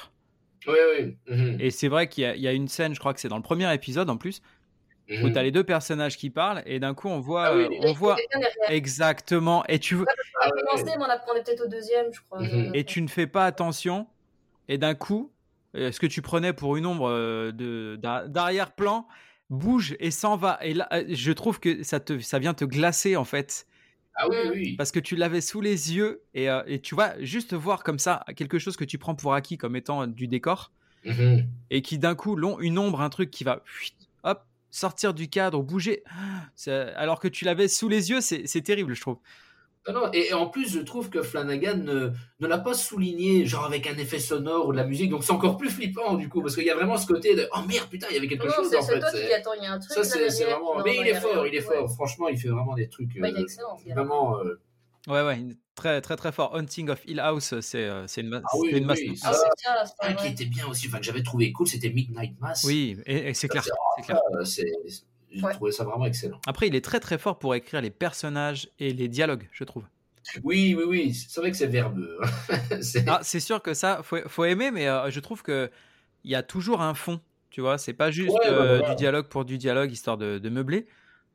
Oui, 0.67 0.75
oui. 0.99 1.17
Mhm. 1.27 1.57
Et 1.59 1.71
c'est 1.71 1.87
vrai 1.89 2.07
qu'il 2.07 2.23
y, 2.23 2.27
a- 2.27 2.35
il 2.35 2.41
y 2.41 2.47
a 2.47 2.53
une 2.53 2.67
scène, 2.67 2.93
je 2.95 2.99
crois 2.99 3.13
que 3.13 3.19
c'est 3.19 3.27
dans 3.27 3.37
le 3.37 3.43
premier 3.43 3.71
épisode 3.73 4.09
en 4.09 4.17
plus, 4.17 4.41
où 5.09 5.13
Mhm. 5.27 5.33
tu 5.33 5.37
as 5.37 5.43
les 5.43 5.51
deux 5.51 5.63
personnages 5.65 6.15
qui 6.17 6.29
parlent, 6.29 6.63
et 6.65 6.79
d'un 6.79 6.93
coup, 6.93 7.09
on 7.09 7.19
voit. 7.19 7.47
Ah 7.47 7.55
oui, 7.57 7.63
euh, 7.65 7.87
on 7.89 7.93
voit 7.93 8.15
exactement. 8.69 9.65
Et 9.67 9.79
tu, 9.79 9.95
veux- 9.95 10.05
On 10.41 10.45
a 10.45 10.49
commencé, 10.49 10.97
mais 10.97 11.05
on 11.05 11.35
est 11.35 11.43
peut-être 11.43 11.65
au 11.65 11.67
deuxième, 11.69 12.07
je 12.13 12.21
crois. 12.21 12.41
Mhm. 12.41 12.71
et 12.73 12.83
tu 12.85 13.01
ne 13.01 13.07
fais 13.07 13.27
pas 13.27 13.45
attention, 13.45 14.07
et 14.69 14.77
d'un 14.77 14.95
coup, 14.95 15.31
euh, 15.75 15.91
ce 15.91 15.99
que 15.99 16.07
tu 16.07 16.21
prenais 16.21 16.53
pour 16.53 16.77
une 16.77 16.85
ombre 16.85 17.09
euh, 17.09 17.51
d'arrière-plan 18.27 19.07
bouge 19.49 19.95
et 19.99 20.11
s'en 20.11 20.35
va. 20.37 20.57
Et 20.61 20.73
là, 20.73 20.87
euh, 20.93 21.03
je 21.09 21.31
trouve 21.31 21.59
que 21.59 21.83
ça, 21.83 21.99
te, 21.99 22.19
ça 22.19 22.39
vient 22.39 22.53
te 22.53 22.65
glacer, 22.65 23.15
en 23.17 23.25
fait. 23.25 23.65
Ah 24.15 24.27
oui, 24.29 24.37
oui. 24.53 24.75
parce 24.77 24.91
que 24.91 24.99
tu 24.99 25.15
l'avais 25.15 25.41
sous 25.41 25.59
les 25.61 25.93
yeux 25.95 26.21
et, 26.35 26.49
euh, 26.49 26.61
et 26.67 26.79
tu 26.79 26.93
vois 26.95 27.13
juste 27.21 27.53
voir 27.53 27.83
comme 27.83 27.97
ça 27.99 28.23
quelque 28.35 28.59
chose 28.59 28.77
que 28.77 28.83
tu 28.85 28.97
prends 28.99 29.15
pour 29.15 29.33
acquis 29.33 29.57
comme 29.57 29.75
étant 29.75 30.05
du 30.07 30.27
décor 30.27 30.71
Mhm. 31.05 31.47
et 31.71 31.81
qui 31.81 31.97
d'un 31.97 32.15
coup 32.15 32.35
l'om- 32.35 32.57
une 32.61 32.77
ombre 32.77 33.01
un 33.01 33.09
truc 33.09 33.29
qui 33.31 33.43
va 33.43 33.63
hop 34.23 34.43
sortir 34.71 35.13
du 35.13 35.27
cadre 35.29 35.61
bouger 35.63 36.03
C'est- 36.55 36.93
alors 36.95 37.19
que 37.19 37.27
tu 37.27 37.43
l'avais 37.43 37.67
sous 37.67 37.89
les 37.89 38.09
yeux 38.11 38.21
c'est 38.21 38.45
c'est 38.47 38.61
terrible 38.61 38.93
je 38.93 39.01
trouve 39.01 39.17
Non, 39.87 39.93
non, 39.93 40.09
et, 40.13 40.27
et 40.29 40.33
en 40.33 40.47
plus, 40.47 40.71
je 40.73 40.79
trouve 40.79 41.09
que 41.09 41.21
Flanagan 41.21 41.75
ne, 41.77 42.11
ne 42.39 42.47
l'a 42.47 42.57
pas 42.57 42.73
souligné, 42.73 43.45
genre 43.45 43.65
avec 43.65 43.85
un 43.85 43.97
effet 43.97 44.19
sonore 44.19 44.67
ou 44.67 44.71
de 44.71 44.77
la 44.77 44.85
musique, 44.85 45.09
donc 45.09 45.23
c'est 45.25 45.33
encore 45.33 45.57
plus 45.57 45.69
flippant 45.69 46.13
du 46.15 46.29
coup, 46.29 46.41
parce 46.41 46.55
qu'il 46.55 46.63
y 46.63 46.69
a 46.69 46.75
vraiment 46.75 46.95
ce 46.97 47.05
côté 47.05 47.35
de 47.35 47.49
oh 47.53 47.59
merde, 47.67 47.89
putain, 47.89 48.07
il 48.09 48.15
y 48.15 48.17
avait 48.17 48.27
quelque 48.29 48.47
Non, 48.47 48.53
chose 48.53 48.69
c'est 48.69 48.77
en 48.77 48.81
c'est 48.81 48.93
fait. 48.93 48.99
toi 49.01 49.11
qui 49.11 49.33
attends, 49.33 49.53
il 49.59 49.63
y 49.63 49.65
a 49.65 49.73
un 49.73 49.79
truc. 49.79 49.91
Ça, 49.91 50.03
c'est 50.05 50.43
vraiment. 50.45 50.77
Non, 50.77 50.83
Mais 50.85 50.95
il 51.01 51.07
est 51.07 51.13
a 51.15 51.19
fort, 51.21 51.31
rien. 51.33 51.45
il 51.47 51.55
est 51.55 51.67
Ouais. 51.67 51.75
fort. 51.75 51.91
Franchement, 51.95 52.29
il 52.29 52.37
fait 52.37 52.47
vraiment 52.47 52.75
des 52.75 52.87
trucs. 52.87 53.09
Ouais, 53.15 53.29
il 53.31 53.35
est 53.35 53.39
euh, 53.39 53.43
excellent. 53.43 53.77
Vraiment. 53.85 54.39
euh, 54.39 54.59
ouais 55.07 55.21
ouais 55.21 55.37
très 55.75 55.99
très 55.99 56.15
très 56.15 56.31
fort 56.31 56.55
Hunting 56.55 56.89
of 56.89 57.01
Hill 57.05 57.19
House 57.19 57.59
c'est 57.59 57.83
euh, 57.83 58.07
c'est 58.07 58.21
une, 58.21 58.29
ma- 58.29 58.41
Ah 58.45 58.57
oui, 58.57 58.69
une 58.69 58.89
oui, 58.89 59.19
Ah, 59.23 59.33
Un 59.99 60.13
qui 60.13 60.27
était 60.27 60.45
bien 60.45 60.65
aussi, 60.67 60.87
enfin 60.87 60.99
que 60.99 61.03
j'avais 61.03 61.23
trouvé 61.23 61.51
cool, 61.51 61.67
c'était 61.67 61.89
Midnight 61.89 62.39
Mass. 62.39 62.63
oui 62.63 62.95
et, 63.05 63.27
et 63.29 63.33
c'est 63.33 63.49
clair 63.49 63.65
c'est- 63.65 64.03
clair 64.05 64.21
c'est- 64.45 64.71
J'ai 65.33 65.43
Ouais. 65.43 65.53
trouvé 65.53 65.71
ça 65.71 65.83
vraiment 65.83 66.05
excellent. 66.05 66.39
après 66.47 66.67
il 66.67 66.75
est 66.75 66.83
très 66.85 66.99
très 66.99 67.17
fort 67.17 67.39
pour 67.39 67.55
écrire 67.55 67.81
les 67.81 67.89
personnages 67.89 68.69
et 68.79 68.93
les 68.93 69.07
dialogues 69.07 69.47
je 69.51 69.63
trouve 69.63 69.83
Oui, 70.43 70.73
oui, 70.77 70.83
oui. 70.87 71.13
C'est 71.13 71.41
vrai 71.41 71.51
que 71.51 71.57
c'est 71.57 71.67
verbeux. 71.67 72.17
C'est- 72.81 73.03
Ah, 73.09 73.19
c'est 73.23 73.41
sûr 73.41 73.61
que 73.61 73.73
ça, 73.73 74.01
faut, 74.03 74.17
faut 74.27 74.45
aimer, 74.45 74.71
mais 74.71 74.87
euh, 74.87 75.09
je 75.11 75.19
trouve 75.19 75.43
que 75.43 75.69
il 76.23 76.31
y 76.31 76.35
a 76.35 76.43
toujours 76.43 76.81
un 76.81 76.93
fond, 76.93 77.19
tu 77.49 77.59
vois. 77.59 77.77
C'est 77.77 77.93
pas 77.93 78.09
juste 78.09 78.29
Ouais, 78.43 78.49
ouais, 78.49 78.55
euh, 78.55 78.81
du 78.81 78.95
dialogue 78.95 79.27
pour 79.27 79.43
du 79.43 79.57
dialogue, 79.57 79.91
histoire 79.91 80.17
de, 80.17 80.37
de 80.39 80.49
meubler. 80.49 80.87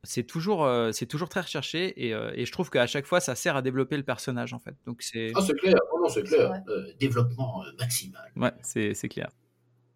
C'est 0.03 0.23
toujours, 0.23 0.63
euh, 0.65 0.91
c'est 0.91 1.05
toujours 1.05 1.29
très 1.29 1.41
recherché 1.41 2.03
et, 2.07 2.13
euh, 2.15 2.31
et 2.33 2.45
je 2.47 2.51
trouve 2.51 2.69
qu'à 2.71 2.87
chaque 2.87 3.05
fois, 3.05 3.19
ça 3.19 3.35
sert 3.35 3.55
à 3.55 3.61
développer 3.61 3.95
le 3.97 4.03
personnage, 4.03 4.53
en 4.53 4.59
fait. 4.59 4.73
Donc 4.87 5.03
c'est, 5.03 5.33
Ah, 5.35 5.41
c'est 5.45 5.53
clair. 5.59 5.75
Oh, 5.93 5.99
non, 6.01 6.09
c'est 6.09 6.23
clair. 6.23 6.51
Euh, 6.69 6.91
développement 6.99 7.61
euh, 7.63 7.71
maximal. 7.77 8.31
ouais, 8.37 8.53
c'est, 8.63 8.95
c'est 8.95 9.09
clair. 9.09 9.29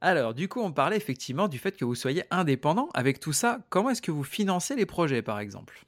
Alors, 0.05 0.33
du 0.33 0.49
coup, 0.49 0.59
on 0.59 0.73
parlait 0.73 0.97
effectivement 0.97 1.47
du 1.47 1.57
fait 1.57 1.77
que 1.77 1.85
vous 1.85 1.95
soyez 1.95 2.23
indépendant. 2.29 2.89
Avec 2.93 3.21
tout 3.21 3.31
ça, 3.31 3.59
comment 3.69 3.89
est-ce 3.89 4.01
que 4.01 4.11
vous 4.11 4.25
financez 4.25 4.75
les 4.75 4.85
projets, 4.85 5.21
par 5.21 5.39
exemple? 5.39 5.85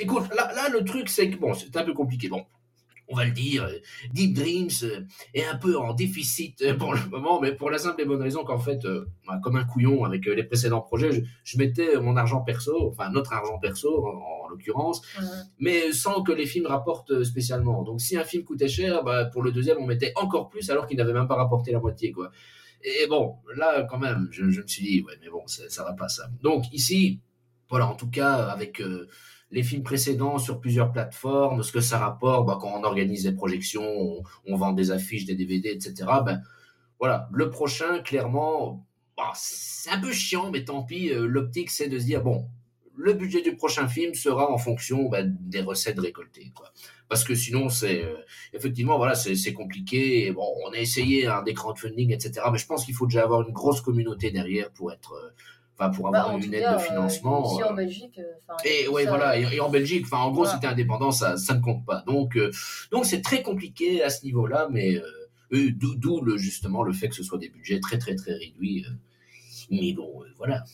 Écoute, 0.00 0.24
là, 0.34 0.52
là, 0.52 0.68
le 0.68 0.84
truc, 0.84 1.08
c'est 1.08 1.30
que 1.30 1.36
bon, 1.36 1.54
c'est 1.54 1.76
un 1.76 1.84
peu 1.84 1.94
compliqué. 1.94 2.28
Bon, 2.28 2.44
on 3.06 3.14
va 3.14 3.24
le 3.24 3.30
dire, 3.30 3.62
euh, 3.62 3.78
Deep 4.12 4.34
Dreams 4.34 4.68
euh, 4.82 5.02
est 5.32 5.44
un 5.44 5.54
peu 5.54 5.78
en 5.78 5.94
déficit 5.94 6.60
euh, 6.62 6.74
pour 6.74 6.92
le 6.92 6.98
moment, 7.08 7.40
mais 7.40 7.52
pour 7.52 7.70
la 7.70 7.78
simple 7.78 8.02
et 8.02 8.04
bonne 8.04 8.20
raison 8.20 8.42
qu'en 8.42 8.58
fait, 8.58 8.80
bah, 9.28 9.38
comme 9.44 9.54
un 9.54 9.64
couillon 9.64 10.04
avec 10.04 10.26
les 10.26 10.42
précédents 10.42 10.80
projets, 10.80 11.12
je, 11.12 11.20
je 11.44 11.56
mettais 11.56 12.00
mon 12.00 12.16
argent 12.16 12.40
perso, 12.40 12.88
enfin 12.88 13.10
notre 13.10 13.32
argent 13.32 13.60
perso 13.60 14.08
en, 14.08 14.44
en 14.44 14.48
l'occurrence, 14.48 15.02
mais 15.60 15.92
sans 15.92 16.24
que 16.24 16.32
les 16.32 16.46
films 16.46 16.66
rapportent 16.66 17.22
spécialement. 17.22 17.84
Donc 17.84 18.00
si 18.00 18.16
un 18.16 18.24
film 18.24 18.42
coûtait 18.42 18.66
cher, 18.66 19.04
bah, 19.04 19.26
pour 19.26 19.44
le 19.44 19.52
deuxième, 19.52 19.78
on 19.78 19.86
mettait 19.86 20.12
encore 20.16 20.48
plus 20.48 20.68
alors 20.68 20.88
qu'il 20.88 20.96
n'avait 20.96 21.12
même 21.12 21.28
pas 21.28 21.36
rapporté 21.36 21.70
la 21.70 21.78
moitié, 21.78 22.10
quoi. 22.10 22.32
Et 22.82 23.06
bon, 23.08 23.36
là, 23.56 23.82
quand 23.90 23.98
même, 23.98 24.28
je, 24.30 24.44
me 24.44 24.66
suis 24.66 24.82
dit, 24.82 25.02
ouais, 25.02 25.14
mais 25.20 25.28
bon, 25.28 25.46
ça, 25.46 25.68
ça 25.68 25.84
va 25.84 25.92
pas, 25.92 26.08
ça. 26.08 26.28
Donc 26.42 26.72
ici, 26.72 27.20
voilà, 27.68 27.86
en 27.88 27.94
tout 27.94 28.08
cas, 28.10 28.46
avec 28.46 28.80
euh, 28.80 29.08
les 29.50 29.62
films 29.62 29.82
précédents 29.82 30.38
sur 30.38 30.60
plusieurs 30.60 30.92
plateformes, 30.92 31.62
ce 31.62 31.72
que 31.72 31.80
ça 31.80 31.98
rapporte, 31.98 32.46
bah, 32.46 32.58
quand 32.60 32.72
on 32.78 32.84
organise 32.84 33.24
des 33.24 33.32
projections, 33.32 33.82
on, 33.84 34.22
on 34.46 34.56
vend 34.56 34.72
des 34.72 34.90
affiches, 34.90 35.24
des 35.24 35.34
DVD, 35.34 35.70
etc. 35.70 35.94
Ben, 36.24 36.42
voilà, 36.98 37.28
le 37.32 37.50
prochain, 37.50 38.00
clairement, 38.00 38.86
bah, 39.16 39.32
c'est 39.34 39.90
un 39.90 40.00
peu 40.00 40.12
chiant, 40.12 40.50
mais 40.50 40.64
tant 40.64 40.82
pis. 40.82 41.10
euh, 41.10 41.26
L'optique, 41.26 41.70
c'est 41.70 41.88
de 41.88 41.98
se 41.98 42.04
dire, 42.04 42.22
bon, 42.22 42.48
le 42.96 43.12
budget 43.14 43.42
du 43.42 43.54
prochain 43.56 43.88
film 43.88 44.14
sera 44.14 44.50
en 44.50 44.58
fonction 44.58 45.08
bah, 45.08 45.22
des 45.22 45.60
recettes 45.60 45.98
récoltées. 45.98 46.50
Quoi. 46.54 46.72
Parce 47.08 47.22
que 47.24 47.34
sinon, 47.34 47.68
c'est 47.68 48.02
euh, 48.04 48.16
effectivement, 48.52 48.96
voilà, 48.96 49.14
c'est 49.14 49.52
compliqué. 49.52 50.26
Et 50.26 50.32
bon, 50.32 50.46
on 50.66 50.72
a 50.72 50.78
essayé 50.78 51.26
hein, 51.26 51.42
des 51.44 51.54
crowdfunding, 51.54 52.12
etc. 52.12 52.40
Mais 52.50 52.58
je 52.58 52.66
pense 52.66 52.84
qu'il 52.84 52.94
faut 52.94 53.06
déjà 53.06 53.22
avoir 53.22 53.42
une 53.46 53.52
grosse 53.52 53.80
communauté 53.80 54.30
derrière 54.32 54.70
pour 54.72 54.90
être, 54.92 55.12
euh, 55.12 55.30
enfin, 55.78 55.90
pour 55.90 56.10
Bah, 56.10 56.20
avoir 56.22 56.36
une 56.38 56.52
aide 56.52 56.60
cas, 56.62 56.72
de 56.72 56.76
euh, 56.76 56.78
financement. 56.80 57.52
Ici 57.52 57.62
en 57.62 57.74
Belgique. 57.74 58.20
et 58.64 58.88
ouais, 58.88 59.04
ça- 59.04 59.10
voilà. 59.10 59.38
Et, 59.38 59.56
et 59.56 59.60
en 59.60 59.68
Belgique, 59.70 60.04
enfin, 60.06 60.18
en 60.18 60.30
gros, 60.32 60.42
Voilà. 60.42 60.54
si 60.54 60.60
t'es 60.60 60.66
indépendant, 60.66 61.12
ça, 61.12 61.36
ça 61.36 61.54
ne 61.54 61.60
compte 61.60 61.84
pas. 61.86 62.02
Donc, 62.06 62.36
euh, 62.36 62.50
donc 62.90 63.04
c'est 63.06 63.20
très 63.22 63.42
compliqué 63.42 64.02
à 64.02 64.10
ce 64.10 64.24
niveau-là, 64.24 64.68
mais 64.72 64.96
euh, 65.52 65.70
d'où 65.70 66.22
le 66.22 66.36
justement 66.36 66.82
le 66.82 66.92
fait 66.92 67.08
que 67.08 67.14
ce 67.14 67.22
soit 67.22 67.38
des 67.38 67.50
budgets 67.50 67.78
très 67.78 67.98
très 67.98 68.16
très 68.16 68.32
réduits. 68.32 68.84
euh. 68.84 68.92
mais 69.70 69.92
bon, 69.92 70.24
voilà. 70.38 70.64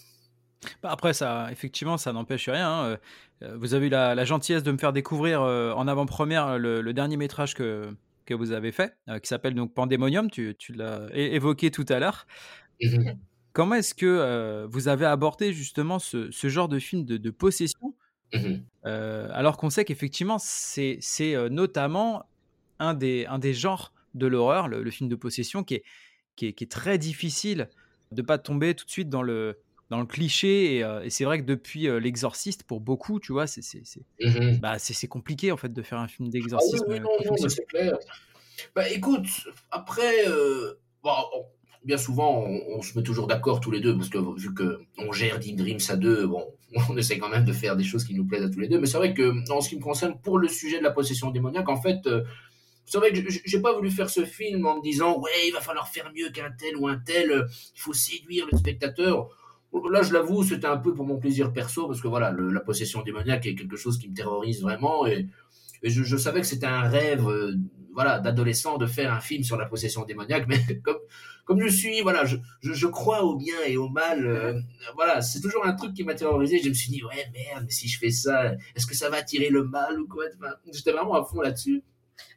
Bah, 0.83 0.91
Après, 0.93 1.13
ça, 1.13 1.49
effectivement, 1.51 1.97
ça 1.97 2.13
n'empêche 2.13 2.49
rien. 2.49 2.69
hein. 2.71 2.85
Euh, 2.85 2.97
euh, 3.43 3.57
Vous 3.57 3.75
avez 3.75 3.87
eu 3.87 3.91
la, 3.91 4.15
la 4.15 4.25
gentillesse 4.25 4.63
de 4.63 4.73
me 4.73 4.79
faire 4.79 4.93
découvrir 4.93 5.43
euh, 5.43 5.73
en 5.73 5.89
avant-première 5.89 6.59
le, 6.59 6.81
le 6.81 6.93
dernier 6.93 7.17
métrage 7.17 7.55
que, 7.55 7.95
que 8.27 8.35
vous 8.35 8.53
avez 8.53 8.73
fait, 8.73 8.97
euh, 9.09 9.19
qui 9.19 9.29
s'appelle 9.29 9.55
donc 9.55 9.75
Pandemonium. 9.75 10.31
Tu, 10.31 10.55
tu 10.59 10.73
l'as 10.73 11.07
évoqué 11.15 11.71
tout 11.71 11.87
à 11.89 11.99
l'heure. 11.99 12.27
Mhm. 12.81 13.19
Comment 13.53 13.75
est-ce 13.75 13.95
que 13.95 14.07
euh, 14.07 14.67
vous 14.71 14.89
avez 14.89 15.05
abordé 15.05 15.53
justement 15.53 15.99
ce, 15.99 16.31
ce 16.31 16.49
genre 16.49 16.69
de 16.69 16.79
film 16.79 17.05
de, 17.05 17.17
de 17.17 17.31
possession, 17.31 17.95
Mhm. 18.35 18.63
alors 18.85 19.59
qu'on 19.59 19.69
sait 19.69 19.85
qu'effectivement, 19.85 20.39
c'est 20.39 20.97
c'est, 21.03 21.51
notamment 21.51 22.25
un 22.79 22.95
des, 22.95 23.27
un 23.27 23.39
des 23.39 23.53
genres 23.53 23.93
de 24.15 24.27
l'horreur, 24.27 24.69
le, 24.69 24.83
le 24.83 24.91
film 24.91 25.11
de 25.11 25.17
possession, 25.17 25.65
qui 25.65 25.75
est, 25.75 25.83
qui 26.35 26.47
est, 26.47 26.53
qui 26.55 26.65
est 26.65 26.71
très 26.73 26.97
difficile 26.97 27.69
de 28.11 28.23
pas 28.23 28.39
tomber 28.39 28.75
tout 28.75 28.87
de 28.87 28.91
suite 28.91 29.11
dans 29.11 29.21
le, 29.21 29.59
dans 29.93 30.01
le 30.01 30.07
cliché. 30.07 30.77
Et, 30.77 30.85
euh, 30.85 31.03
et 31.05 31.11
c'est 31.11 31.25
vrai 31.25 31.39
que 31.39 31.45
depuis 31.45 31.87
euh, 31.87 32.01
L'Exorciste, 32.01 32.65
pour 32.65 32.81
beaucoup, 32.81 33.21
tu 33.21 33.33
vois, 33.33 33.47
c'est 33.47 33.63
c'est- 33.63 33.83
c'est- 33.85 34.05
Mhm. 34.21 34.59
bah, 34.59 34.79
c'est- 34.79 35.07
compliqué 35.07 35.53
en 35.53 35.57
fait 35.57 35.73
de 35.73 35.83
faire 35.83 35.99
un 35.99 36.09
film 36.09 36.27
Ah 36.29 36.31
oui, 36.35 36.41
d'exorcisme. 36.41 36.85
oui, 36.89 36.99
euh, 36.99 37.49
c'est 37.49 37.67
clair. 37.67 37.99
Bah 38.75 38.89
écoute, 38.89 39.27
après, 39.71 40.27
euh, 40.29 40.75
bon, 41.03 41.11
on- 41.37 41.45
bien 41.85 41.99
souvent, 41.99 42.45
on, 42.47 42.79
on 42.79 42.83
se 42.83 42.97
met 42.97 43.03
toujours 43.05 43.27
d'accord 43.27 43.61
tous 43.61 43.71
les 43.71 43.81
deux, 43.81 43.95
parce 43.97 44.09
que 44.09 44.19
vu 44.41 44.55
que 44.55 44.81
on 44.99 45.13
gère 45.13 45.39
Deep 45.39 45.57
Dreams 45.57 45.81
à 45.89 45.97
deux, 45.97 46.27
bon, 46.27 46.45
on 46.91 46.97
essaie 46.97 47.19
quand 47.19 47.29
même 47.29 47.45
de 47.45 47.53
faire 47.53 47.77
des 47.77 47.85
choses 47.85 48.05
qui 48.05 48.15
nous 48.15 48.25
plaisent 48.25 48.45
à 48.45 48.49
tous 48.51 48.61
les 48.61 48.69
deux. 48.69 48.81
Mais 48.81 48.87
c'est 48.87 48.97
vrai 48.99 49.13
que, 49.15 49.27
en 49.53 49.61
ce 49.61 49.69
qui 49.69 49.77
me 49.77 49.83
concerne, 49.83 50.19
pour 50.23 50.39
le 50.39 50.49
sujet 50.49 50.79
de 50.79 50.85
la 50.85 50.91
possession 50.93 51.31
démoniaque, 51.31 51.69
en 51.69 51.81
fait, 51.81 51.99
c'est 52.87 52.99
vrai 52.99 53.13
que 53.13 53.21
j'ai 53.45 53.61
pas 53.61 53.75
voulu 53.75 53.91
faire 53.91 54.09
ce 54.11 54.25
film 54.25 54.65
en 54.67 54.77
me 54.79 54.83
disant, 54.83 55.19
ouais, 55.21 55.31
il 55.49 55.53
va 55.53 55.61
falloir 55.61 55.89
faire 55.89 56.11
mieux 56.15 56.31
qu'un 56.31 56.51
tel 56.59 56.77
ou 56.77 56.89
un 56.89 56.99
tel, 56.99 57.47
il 57.75 57.81
faut 57.81 57.93
séduire 57.93 58.47
le 58.51 58.57
spectateur. 58.57 59.29
Là, 59.91 60.03
je 60.03 60.13
l'avoue, 60.13 60.43
c'était 60.43 60.67
un 60.67 60.77
peu 60.79 60.95
pour 60.95 61.07
mon 61.07 61.19
plaisir 61.19 61.53
perso, 61.53 61.87
parce 61.87 62.01
que 62.01 62.09
voilà, 62.09 62.31
le- 62.31 62.51
la 62.51 62.61
possession 62.61 63.03
démoniaque 63.03 63.47
est 63.47 63.55
quelque 63.55 63.77
chose 63.77 63.99
qui 63.99 64.09
me 64.09 64.15
terrorise 64.15 64.63
vraiment, 64.63 65.07
et 65.07 65.27
Et 65.85 65.91
je, 65.91 66.05
je 66.05 66.17
savais 66.17 66.41
que 66.41 66.47
c'était 66.47 66.67
un 66.67 66.83
rêve, 66.89 67.27
euh, 67.29 67.55
voilà, 67.93 68.21
d'adolescent 68.21 68.79
de 68.79 68.87
faire 68.87 69.13
un 69.13 69.19
film 69.21 69.43
sur 69.43 69.57
la 69.57 69.67
possession 69.67 70.05
démoniaque, 70.05 70.47
mais 70.49 70.61
comme 70.85 70.99
comme 71.45 71.61
je 71.61 71.67
suis, 71.69 72.03
voilà, 72.03 72.25
je, 72.25 72.37
je, 72.61 72.73
je 72.73 72.87
crois 72.87 73.25
au 73.25 73.35
bien 73.37 73.57
et 73.67 73.77
au 73.77 73.89
mal. 73.89 74.25
euh, 74.25 74.61
voilà, 74.95 75.21
c'est 75.21 75.41
toujours 75.41 75.67
un 75.67 75.73
truc 75.73 75.93
qui 75.95 76.05
m'a 76.05 76.15
terrorisé. 76.15 76.61
Je 76.63 76.69
me 76.69 76.75
suis 76.75 76.93
dit, 76.93 77.03
ouais, 77.03 77.27
merde, 77.35 77.65
mais 77.67 77.71
si 77.73 77.89
je 77.89 77.99
fais 77.99 78.13
ça, 78.13 78.53
est-ce 78.77 78.87
que 78.87 78.95
ça 78.95 79.11
va 79.11 79.17
attirer 79.17 79.49
le 79.49 79.65
mal 79.65 80.01
ou 80.01 80.07
quoi? 80.07 80.25
Enfin, 80.39 80.53
J'étais 80.73 80.93
vraiment 80.93 81.15
à 81.15 81.25
fond 81.25 81.41
là-dessus. 81.41 81.83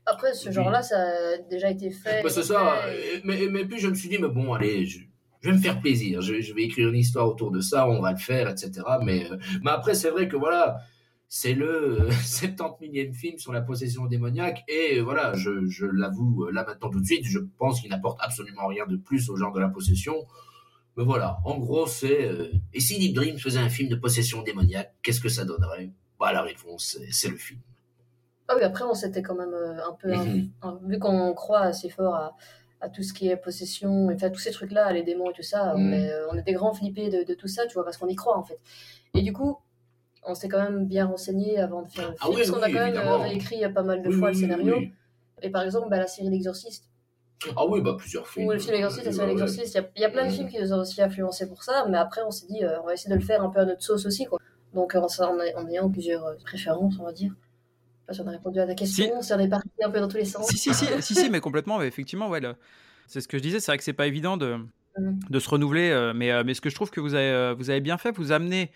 Après, 0.08 0.34
ce 0.34 0.50
genre-là, 0.52 0.82
ça 0.82 0.98
a 1.00 1.38
déjà 1.50 1.70
été 1.70 1.92
fait. 1.92 2.24
Bah, 2.24 2.30
c'est 2.32 2.42
ça. 2.44 2.92
Et- 2.92 3.22
Mais, 3.24 3.48
mais 3.52 3.66
puis 3.66 3.80
je 3.80 3.88
me 3.90 3.94
suis 3.94 4.10
dit, 4.10 4.18
mais 4.18 4.30
bon, 4.30 4.54
allez, 4.56 4.86
je, 4.88 5.00
je 5.46 5.52
vais 5.52 5.58
me 5.58 5.62
faire 5.62 5.80
plaisir. 5.80 6.22
Je, 6.22 6.42
je 6.42 6.54
vais 6.56 6.64
écrire 6.64 6.90
une 6.90 6.96
histoire 6.96 7.28
autour 7.28 7.52
de 7.52 7.62
ça, 7.62 7.88
on 7.88 8.02
va 8.02 8.12
le 8.12 8.18
faire, 8.18 8.50
etc. 8.50 8.72
Mais, 9.04 9.30
euh, 9.32 9.38
mais 9.62 9.70
après, 9.70 9.94
c'est 9.94 10.10
vrai 10.10 10.28
que 10.28 10.36
voilà, 10.36 10.80
c'est 11.28 11.54
le 11.54 12.02
euh, 12.10 12.12
70 12.12 12.82
millième 12.88 13.14
film 13.14 13.38
sur 13.38 13.54
la 13.54 13.62
possession 13.62 14.06
démoniaque. 14.08 14.64
Et 14.68 14.98
euh, 14.98 15.04
voilà, 15.04 15.34
je, 15.36 15.68
je 15.68 15.86
l'avoue 15.86 16.46
euh, 16.46 16.52
là 16.52 16.66
maintenant 16.66 16.90
tout 16.90 17.00
de 17.00 17.06
suite, 17.06 17.26
je 17.26 17.38
pense 17.60 17.82
qu'il 17.82 17.92
n'apporte 17.92 18.18
absolument 18.22 18.66
rien 18.68 18.88
de 18.88 18.96
plus 18.98 19.30
au 19.30 19.36
genre 19.36 19.54
de 19.54 19.60
la 19.60 19.70
possession. 19.70 20.16
Mais 20.98 21.04
voilà, 21.04 21.38
en 21.46 21.58
gros, 21.60 21.86
c'est. 21.88 22.26
euh, 22.26 22.52
et 22.74 22.80
si 22.80 22.98
Deep 22.98 23.14
Dream 23.16 23.38
faisait 23.38 23.60
un 23.60 23.70
film 23.70 23.90
de 23.90 23.96
possession 23.96 24.42
démoniaque, 24.42 24.94
qu'est-ce 25.04 25.20
que 25.22 25.30
ça 25.30 25.46
donnerait? 25.46 25.92
Bah, 26.20 26.32
la 26.34 26.42
réponse, 26.42 26.98
c'est- 27.12 27.30
le 27.30 27.36
film. 27.38 27.60
Ah 28.48 28.54
oui, 28.56 28.64
après, 28.64 28.86
on 28.86 28.94
s'était 28.94 29.22
quand 29.22 29.36
même 29.36 29.54
un 29.54 29.94
peu. 30.02 30.16
Mhm. 30.16 30.50
un- 30.62 30.80
vu 30.88 30.98
qu'on 31.00 31.34
croit 31.34 31.62
assez 31.62 31.90
fort 31.90 32.16
à, 32.16 32.36
à 32.86 32.90
tout 32.90 33.04
ce 33.04 33.14
qui 33.14 33.28
est 33.30 33.36
possession, 33.36 34.10
enfin, 34.14 34.30
tous 34.30 34.40
ces 34.40 34.52
trucs-là, 34.52 34.92
les 34.94 35.04
démons 35.04 35.30
et 35.32 35.34
tout 35.34 35.42
ça, 35.44 35.74
on, 35.76 35.80
Mhm. 35.80 35.94
est, 35.94 36.12
euh, 36.14 36.28
on 36.32 36.38
est 36.38 36.44
des 36.44 36.54
grands 36.54 36.74
flippés 36.74 37.10
de, 37.10 37.24
de 37.24 37.34
tout 37.34 37.48
ça, 37.48 37.66
tu 37.66 37.74
vois, 37.74 37.84
parce 37.84 37.98
qu'on 37.98 38.08
y 38.08 38.16
croit, 38.16 38.38
en 38.38 38.44
fait. 38.44 38.60
Et 39.16 39.22
du 39.22 39.34
coup, 39.34 39.58
on 40.24 40.36
s'est 40.36 40.48
quand 40.50 40.62
même 40.62 40.86
bien 40.86 41.06
renseigné 41.08 41.60
avant 41.60 41.82
de 41.84 41.90
faire 41.90 42.10
le 42.12 42.16
Ah 42.20 42.26
film, 42.26 42.36
oui, 42.36 42.42
parce 42.42 42.52
qu'on 42.52 42.62
a 42.64 42.68
oui, 42.68 42.74
quand 42.74 42.80
même 42.80 42.88
évidemment. 42.96 43.16
euh, 43.16 43.28
réécrit 43.28 43.74
pas 43.74 43.84
mal 43.84 44.02
de 44.04 44.10
fois 44.12 44.30
le 44.30 44.36
scénario. 44.36 44.82
Et 45.42 45.50
par 45.50 45.64
exemple, 45.64 45.90
bah, 45.90 45.98
la 45.98 46.08
série 46.08 46.30
L'Exorciste, 46.30 46.86
Ah 47.58 47.66
oui, 47.68 47.82
bah 47.82 47.96
plusieurs 47.98 48.28
films. 48.28 48.48
ou 48.48 48.52
le 48.52 48.60
film 48.60 48.74
L'Exorciste, 48.74 49.06
la 49.06 49.12
série. 49.12 49.28
L'Exorciste, 49.32 49.74
il 49.76 49.78
y, 49.78 49.80
a- 49.84 49.90
il 49.98 50.02
y 50.02 50.06
a 50.06 50.10
plein 50.10 50.24
de 50.24 50.30
Mhm. 50.30 50.36
films 50.36 50.50
qui 50.50 50.60
nous 50.62 50.74
ont 50.74 50.80
aussi 50.80 51.02
influencés 51.02 51.48
pour 51.48 51.64
ça, 51.64 51.86
mais 51.90 51.98
après, 51.98 52.22
on 52.24 52.32
s'est 52.32 52.48
dit, 52.48 52.64
euh, 52.64 52.82
on 52.82 52.86
va 52.86 52.94
essayer 52.94 53.10
de 53.14 53.20
le 53.20 53.26
faire 53.26 53.44
un 53.44 53.50
peu 53.50 53.60
à 53.60 53.66
notre 53.66 53.84
sauce 53.84 54.06
aussi, 54.06 54.26
quoi. 54.26 54.40
Donc, 54.74 54.96
en, 54.96 55.06
en, 55.06 55.68
ayant 55.70 55.90
plusieurs 55.90 56.26
euh, 56.26 56.36
préférences, 56.44 56.96
on 57.00 57.04
va 57.04 57.12
dire. 57.14 57.34
Je 58.10 58.14
sais 58.14 58.14
pas 58.14 58.14
si 58.14 58.22
on 58.22 58.28
a 58.28 58.32
répondu 58.32 58.60
à 58.60 58.68
ta 58.68 58.76
question, 58.76 59.22
si 59.22 59.34
on 59.34 59.40
est 59.40 59.48
parti 59.50 59.70
un 59.84 59.90
peu 59.90 60.00
dans 60.00 60.08
tous 60.08 60.18
les 60.18 60.26
sens. 60.26 60.48
Si, 60.48 60.58
si, 60.58 60.74
si, 60.74 60.86
si, 61.02 61.16
si, 61.16 61.30
mais 61.32 61.40
complètement, 61.40 61.80
mais 61.80 61.88
effectivement, 61.88 62.30
ouais, 62.30 62.40
c'est 63.08 63.22
ce 63.22 63.28
que 63.28 63.38
je 63.38 63.44
disais, 63.44 63.60
c'est 63.60 63.72
vrai 63.72 63.78
que 63.78 63.84
c'est 63.84 63.94
pas 63.94 64.08
évident 64.08 64.38
de, 64.38 64.58
Mhm. 64.98 65.20
de 65.30 65.40
se 65.40 65.50
renouveler, 65.50 65.90
euh, 65.90 66.14
mais, 66.14 66.32
euh, 66.32 66.44
mais 66.46 66.54
ce 66.54 66.62
que 66.62 66.70
je 66.70 66.76
trouve 66.76 66.90
que 66.90 67.02
vous 67.02 67.16
avez, 67.16 67.30
euh, 67.30 67.54
vous 67.58 67.70
avez 67.70 67.82
bien 67.82 67.98
fait, 67.98 68.12
vous 68.16 68.32
amenez 68.32 68.72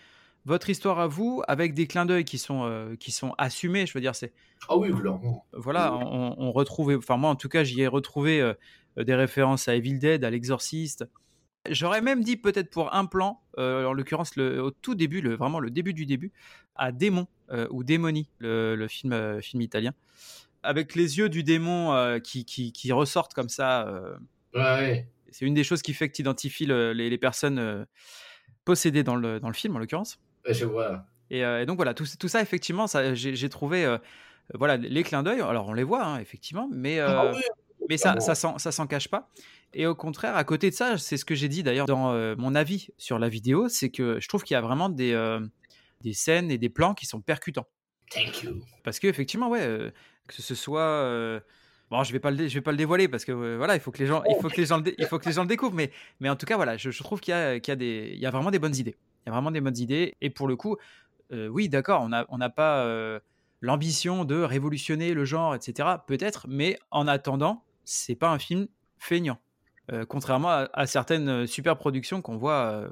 votre 0.46 0.70
histoire 0.70 1.00
à 1.00 1.08
vous 1.08 1.42
avec 1.48 1.74
des 1.74 1.88
clins 1.88 2.06
d'œil 2.06 2.26
qui 2.26 2.38
sont, 2.38 2.65
euh, 2.65 2.96
qui 2.98 3.12
sont 3.12 3.34
assumés, 3.38 3.86
je 3.86 3.94
veux 3.94 4.02
dire, 4.02 4.15
c'est, 4.15 4.34
Ah 4.68 4.76
oui, 4.78 4.92
clairement. 4.94 5.46
voilà, 5.54 5.94
on, 5.96 6.36
on 6.38 6.52
retrouve, 6.52 6.94
enfin 6.98 7.15
moi 7.18 7.30
en 7.30 7.36
tout 7.36 7.48
cas, 7.50 7.63
j'y 7.63 7.82
ai 7.82 7.88
retrouvé 7.88 8.42
euh, 8.42 8.54
des 8.98 9.15
références 9.15 9.68
à 9.70 9.76
Evil 9.76 9.98
Dead, 9.98 10.24
à 10.26 10.30
l'Exorciste. 10.30 11.06
J'aurais 11.70 12.02
même 12.02 12.24
dit 12.24 12.36
peut-être 12.38 12.70
pour 12.70 12.94
un 12.94 13.06
plan, 13.06 13.42
euh, 13.58 13.86
en 13.86 13.94
l'occurrence 13.94 14.36
le, 14.36 14.62
au 14.62 14.72
tout 14.72 14.96
début, 14.96 15.22
le, 15.22 15.36
vraiment 15.36 15.60
le 15.60 15.70
début 15.70 15.94
du 15.94 16.06
début, 16.06 16.32
à 16.76 16.92
Démon 16.92 17.28
ou 17.71 17.83
Démonie, 17.83 18.29
le, 18.39 18.75
le 18.75 18.88
film, 18.88 19.13
euh, 19.13 19.41
film 19.41 19.62
italien, 19.62 19.93
avec 20.63 20.95
les 20.95 21.17
yeux 21.17 21.29
du 21.29 21.43
démon 21.43 21.93
euh, 21.93 22.19
qui, 22.19 22.45
qui, 22.45 22.71
qui 22.71 22.91
ressortent 22.91 23.33
comme 23.33 23.49
ça. 23.49 23.88
euh, 23.88 24.15
Ouais, 24.55 25.07
c'est 25.31 25.45
une 25.45 25.53
des 25.53 25.63
choses 25.63 25.81
qui 25.81 25.93
fait 25.93 26.09
que 26.09 26.15
tu 26.15 26.21
identifies 26.21 26.65
les, 26.65 26.93
les 26.93 27.17
personnes 27.17 27.59
euh, 27.59 27.85
possédées 28.65 29.03
dans 29.03 29.15
le, 29.15 29.39
dans 29.39 29.47
le 29.47 29.53
film 29.53 29.75
en 29.75 29.79
l'occurrence. 29.79 30.19
Je 30.49 30.65
vois. 30.65 31.05
Et, 31.29 31.45
euh, 31.45 31.62
et 31.62 31.65
donc 31.65 31.75
voilà, 31.77 31.93
tout, 31.93 32.05
tout 32.19 32.27
ça, 32.27 32.41
effectivement, 32.41 32.88
ça, 32.88 33.13
j'ai, 33.13 33.49
trouvé 33.49 33.85
euh, 33.85 33.97
voilà, 34.55 34.77
les 34.77 35.03
clins 35.03 35.21
d'œil. 35.21 35.41
Alors 35.41 35.67
on 35.67 35.73
les 35.73 35.83
voit, 35.83 36.03
hein, 36.03 36.19
effectivement, 36.19 36.67
mais, 36.73 36.99
euh, 36.99 37.07
Ah 37.09 37.31
oui, 37.35 37.41
mais 37.88 37.97
ça, 37.97 38.09
clairement. 38.13 38.21
ça, 38.21 38.35
s'en, 38.35 38.57
ça 38.57 38.71
s'en 38.71 38.88
cache 38.88 39.07
pas. 39.07 39.29
Et 39.75 39.85
au 39.85 39.93
contraire, 39.93 40.35
à 40.35 40.43
côté 40.43 40.71
de 40.71 40.75
ça, 40.75 40.97
c'est 40.97 41.17
ce 41.17 41.25
que 41.25 41.35
j'ai 41.35 41.47
dit 41.47 41.62
d'ailleurs 41.62 41.85
dans 41.85 42.12
euh, 42.12 42.33
mon 42.39 42.55
avis 42.55 42.89
sur 42.97 43.19
la 43.19 43.29
vidéo, 43.29 43.69
c'est 43.69 43.91
que 43.91 44.19
je 44.19 44.27
trouve 44.27 44.43
qu'il 44.43 44.55
y 44.55 44.57
a 44.57 44.62
vraiment 44.62 44.89
des, 44.89 45.13
euh, 45.13 45.39
des 46.01 46.13
scènes 46.13 46.51
et 46.51 46.57
des 46.57 46.69
plans 46.69 46.93
qui 46.93 47.05
sont 47.05 47.21
percutants. 47.21 47.67
Thank 48.12 48.43
you. 48.43 48.62
Parce 48.83 48.99
que 48.99 49.07
effectivement, 49.07 49.49
ouais, 49.49 49.62
euh, 49.62 49.91
que 50.27 50.41
ce 50.41 50.55
soit. 50.55 50.81
euh, 50.81 51.39
Bon, 51.91 52.03
je 52.03 52.12
vais 52.13 52.19
pas 52.19 52.29
le, 52.29 52.38
dé- 52.38 52.49
je 52.49 52.53
vais 52.53 52.62
pas 52.62 52.69
le 52.69 52.77
dévoiler 52.77 53.07
parce 53.07 53.25
que 53.25 53.31
euh, 53.31 53.57
voilà, 53.57 53.73
il 53.73 53.79
faut 53.81 53.89
que 53.89 53.97
les 53.97 54.05
gens, 54.05 54.21
il 54.29 54.35
faut 54.39 54.47
que 54.47 54.57
les 54.57 54.65
gens, 54.67 54.77
le, 54.77 54.93
il 54.99 55.07
faut 55.07 55.17
que 55.17 55.25
les 55.25 55.31
gens 55.31 55.41
le 55.41 55.47
découvrent. 55.47 55.73
Mais, 55.73 55.91
mais 56.19 56.29
en 56.29 56.35
tout 56.35 56.45
cas, 56.45 56.55
voilà, 56.55 56.77
je, 56.77 56.91
je 56.91 57.01
trouve 57.03 57.19
qu'il 57.19 57.31
y 57.31 57.35
a, 57.35 57.59
qu'il 57.59 57.71
y 57.71 57.73
a 57.73 57.75
des, 57.75 58.12
il 58.13 58.19
y 58.19 58.27
a 58.27 58.29
vraiment 58.29 58.51
des 58.51 58.59
bonnes 58.59 58.75
idées. 58.75 58.95
Il 59.25 59.29
y 59.29 59.29
a 59.29 59.31
vraiment 59.31 59.49
des 59.49 59.59
bonnes 59.59 59.77
idées. 59.77 60.15
Et 60.21 60.29
pour 60.29 60.47
le 60.47 60.55
coup, 60.55 60.77
euh, 61.31 61.47
oui, 61.47 61.67
d'accord, 61.67 62.03
on 62.03 62.09
n'a 62.09 62.27
on 62.29 62.38
n'a 62.38 62.49
pas 62.51 62.85
l'ambition 63.62 64.23
de 64.23 64.35
révolutionner 64.39 65.13
le 65.15 65.25
genre, 65.25 65.55
etc. 65.55 65.89
Peut-être, 66.07 66.45
mais 66.47 66.77
en 66.91 67.07
attendant, 67.07 67.63
c'est 67.85 68.15
pas 68.15 68.29
un 68.29 68.38
film 68.39 68.67
feignant. 68.99 69.39
Euh, 69.91 70.06
contrairement 70.06 70.49
à, 70.49 70.69
à 70.73 70.86
certaines 70.86 71.30
euh, 71.30 71.45
super 71.47 71.75
productions 71.78 72.21
qu'on 72.21 72.38
voit. 72.38 72.71
euh, 72.84 72.88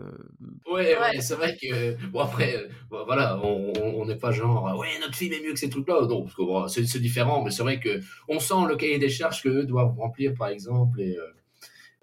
Ouais, 0.65 0.95
ouais, 0.95 0.99
Ouais. 0.99 1.21
c'est 1.21 1.35
vrai 1.35 1.55
que. 1.61 1.95
Bon, 2.07 2.21
après, 2.21 2.55
euh, 2.57 2.67
bon, 2.89 3.03
voilà, 3.05 3.39
on 3.43 4.05
n'est 4.05 4.15
pas 4.15 4.31
genre. 4.31 4.75
Ouais, 4.79 4.87
notre 4.99 5.15
film 5.15 5.33
est 5.33 5.41
mieux 5.45 5.53
que 5.53 5.59
ces 5.59 5.69
trucs-là. 5.69 6.07
Non, 6.07 6.23
parce 6.23 6.35
que 6.35 6.41
bon, 6.41 6.67
c'est 6.67 6.81
différent, 6.99 7.43
mais 7.43 7.51
c'est 7.51 7.63
vrai 7.63 7.79
que 7.79 7.99
on 8.27 8.39
sent 8.39 8.65
le 8.67 8.75
cahier 8.75 8.97
des 8.99 9.09
charges 9.09 9.43
qu'eux 9.43 9.63
doivent 9.65 9.95
remplir, 9.97 10.33
par 10.37 10.47
exemple. 10.47 10.99
Et, 11.01 11.15
euh, 11.17 11.21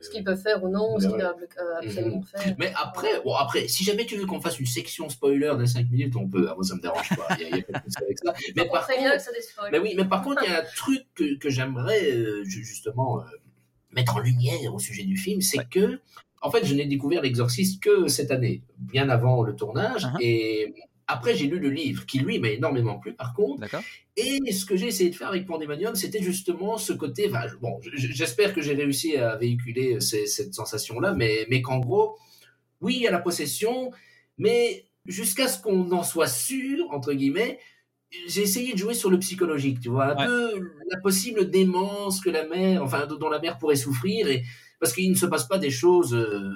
Ce 0.00 0.10
qu'ils 0.10 0.22
peuvent 0.22 0.40
faire 0.40 0.62
ou 0.62 0.68
non, 0.68 0.98
ce 1.00 1.06
Ouais. 1.06 1.12
qu'ils 1.12 1.20
doivent 1.20 1.36
euh, 1.58 1.86
absolument 1.86 2.22
faire. 2.22 2.54
Mais 2.58 2.72
après, 2.80 3.20
bon, 3.24 3.34
après, 3.34 3.66
si 3.68 3.84
jamais 3.84 4.04
tu 4.06 4.16
veux 4.16 4.26
qu'on 4.26 4.40
fasse 4.40 4.60
une 4.60 4.66
section 4.66 5.08
spoiler 5.08 5.52
de 5.58 5.64
5 5.64 5.90
minutes, 5.90 6.14
on 6.14 6.28
peut. 6.28 6.46
Ah, 6.50 6.54
moi, 6.54 6.62
ça 6.62 6.74
me 6.76 6.80
dérange 6.82 7.08
pas. 7.16 7.26
Il 7.40 7.42
y 7.42 7.44
a, 7.46 7.48
il 7.48 7.56
y 7.56 7.60
a 7.60 7.62
pas 7.64 7.78
de 7.80 7.84
souci 7.84 7.96
avec 8.04 8.18
ça. 8.18 8.32
Mais 8.54 8.62
On 8.68 8.72
par 8.72 8.82
très 8.84 8.98
bien 8.98 9.10
que 9.10 9.16
contre, 9.16 9.24
ça 9.24 9.32
des 9.32 9.70
mais 9.72 9.78
oui, 9.78 9.94
mais 9.96 10.04
par 10.04 10.22
contre, 10.22 10.42
il 10.44 10.50
y 10.50 10.54
a 10.54 10.60
un 10.60 10.64
truc 10.76 11.02
que, 11.14 11.36
que 11.38 11.48
j'aimerais 11.50 12.12
euh, 12.12 12.44
ju- 12.44 12.62
justement 12.64 13.20
euh, 13.20 13.24
mettre 13.94 14.16
en 14.16 14.20
lumière 14.20 14.74
au 14.74 14.78
sujet 14.78 15.04
du 15.04 15.16
film, 15.16 15.40
c'est 15.40 15.68
que, 15.68 16.00
en 16.42 16.50
fait, 16.50 16.64
je 16.64 16.74
n'ai 16.74 16.86
découvert 16.86 17.22
l'exorciste 17.22 17.82
que 17.82 18.08
cette 18.08 18.30
année, 18.30 18.62
bien 18.78 19.08
avant 19.08 19.42
le 19.42 19.54
tournage, 19.56 20.04
Uh-huh. 20.04 20.20
et 20.20 20.74
après 21.06 21.34
j'ai 21.36 21.46
lu 21.46 21.58
le 21.58 21.70
livre, 21.70 22.06
qui 22.06 22.18
lui 22.18 22.38
m'a 22.38 22.48
énormément 22.48 22.98
plu, 22.98 23.12
par 23.14 23.34
contre. 23.34 23.60
Et 24.16 24.52
ce 24.52 24.64
que 24.64 24.76
j'ai 24.76 24.86
essayé 24.86 25.10
de 25.10 25.14
faire 25.14 25.28
avec 25.28 25.46
Pandemonium, 25.46 25.94
c'était 25.94 26.22
justement 26.22 26.78
ce 26.78 26.92
côté. 26.92 27.28
Enfin, 27.28 27.46
bon, 27.60 27.78
j'espère 27.94 28.54
que 28.54 28.62
j'ai 28.62 28.74
réussi 28.74 29.16
à 29.16 29.36
véhiculer 29.36 30.00
ces- 30.00 30.26
cette 30.26 30.54
sensation-là, 30.54 31.12
mais, 31.14 31.46
mais 31.50 31.60
qu'en 31.62 31.78
gros, 31.78 32.16
oui, 32.80 32.94
il 32.96 33.02
y 33.02 33.06
a 33.06 33.10
la 33.10 33.18
possession, 33.20 33.90
mais 34.38 34.84
jusqu'à 35.06 35.48
ce 35.48 35.60
qu'on 35.60 35.90
en 35.92 36.02
soit 36.02 36.26
sûr, 36.26 36.90
entre 36.90 37.12
guillemets, 37.12 37.58
j'ai 38.28 38.42
essayé 38.42 38.72
de 38.72 38.78
jouer 38.78 38.94
sur 38.94 39.10
le 39.10 39.18
psychologique, 39.18 39.80
tu 39.80 39.88
vois, 39.88 40.12
un 40.12 40.16
Ouais. 40.16 40.26
peu 40.26 40.70
la 40.90 41.00
possible 41.00 41.50
démence 41.50 42.20
que 42.20 42.30
la 42.30 42.46
mère, 42.46 42.82
enfin, 42.82 43.06
dont 43.06 43.28
la 43.30 43.38
mère 43.40 43.58
pourrait 43.58 43.76
souffrir, 43.76 44.28
et 44.28 44.44
parce 44.80 44.92
qu'il 44.92 45.10
ne 45.10 45.16
se 45.16 45.26
passe 45.26 45.44
pas 45.46 45.58
des 45.58 45.70
choses 45.70 46.14
euh, 46.14 46.52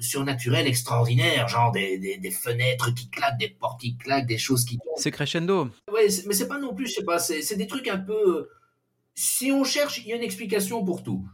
surnaturelles 0.00 0.66
extraordinaires, 0.66 1.48
genre 1.48 1.72
des, 1.72 1.98
des, 1.98 2.18
des 2.18 2.30
fenêtres 2.30 2.92
qui 2.94 3.08
claquent, 3.10 3.38
des 3.38 3.48
portes 3.48 3.80
qui 3.80 3.96
claquent, 3.96 4.26
des 4.26 4.38
choses 4.38 4.64
qui 4.64 4.76
tombent. 4.78 4.94
C'est 4.96 5.10
crescendo. 5.10 5.68
Ouais, 5.92 6.08
mais 6.26 6.34
c'est 6.34 6.48
pas 6.48 6.58
non 6.58 6.74
plus, 6.74 6.86
je 6.88 6.94
sais 6.94 7.04
pas, 7.04 7.18
c'est 7.18 7.56
des 7.56 7.66
trucs 7.66 7.88
un 7.88 7.98
peu. 7.98 8.48
Si 9.14 9.52
on 9.52 9.64
cherche, 9.64 9.98
il 9.98 10.08
y 10.08 10.12
a 10.12 10.16
une 10.16 10.22
explication 10.22 10.84
pour 10.84 11.02
tout. 11.02 11.24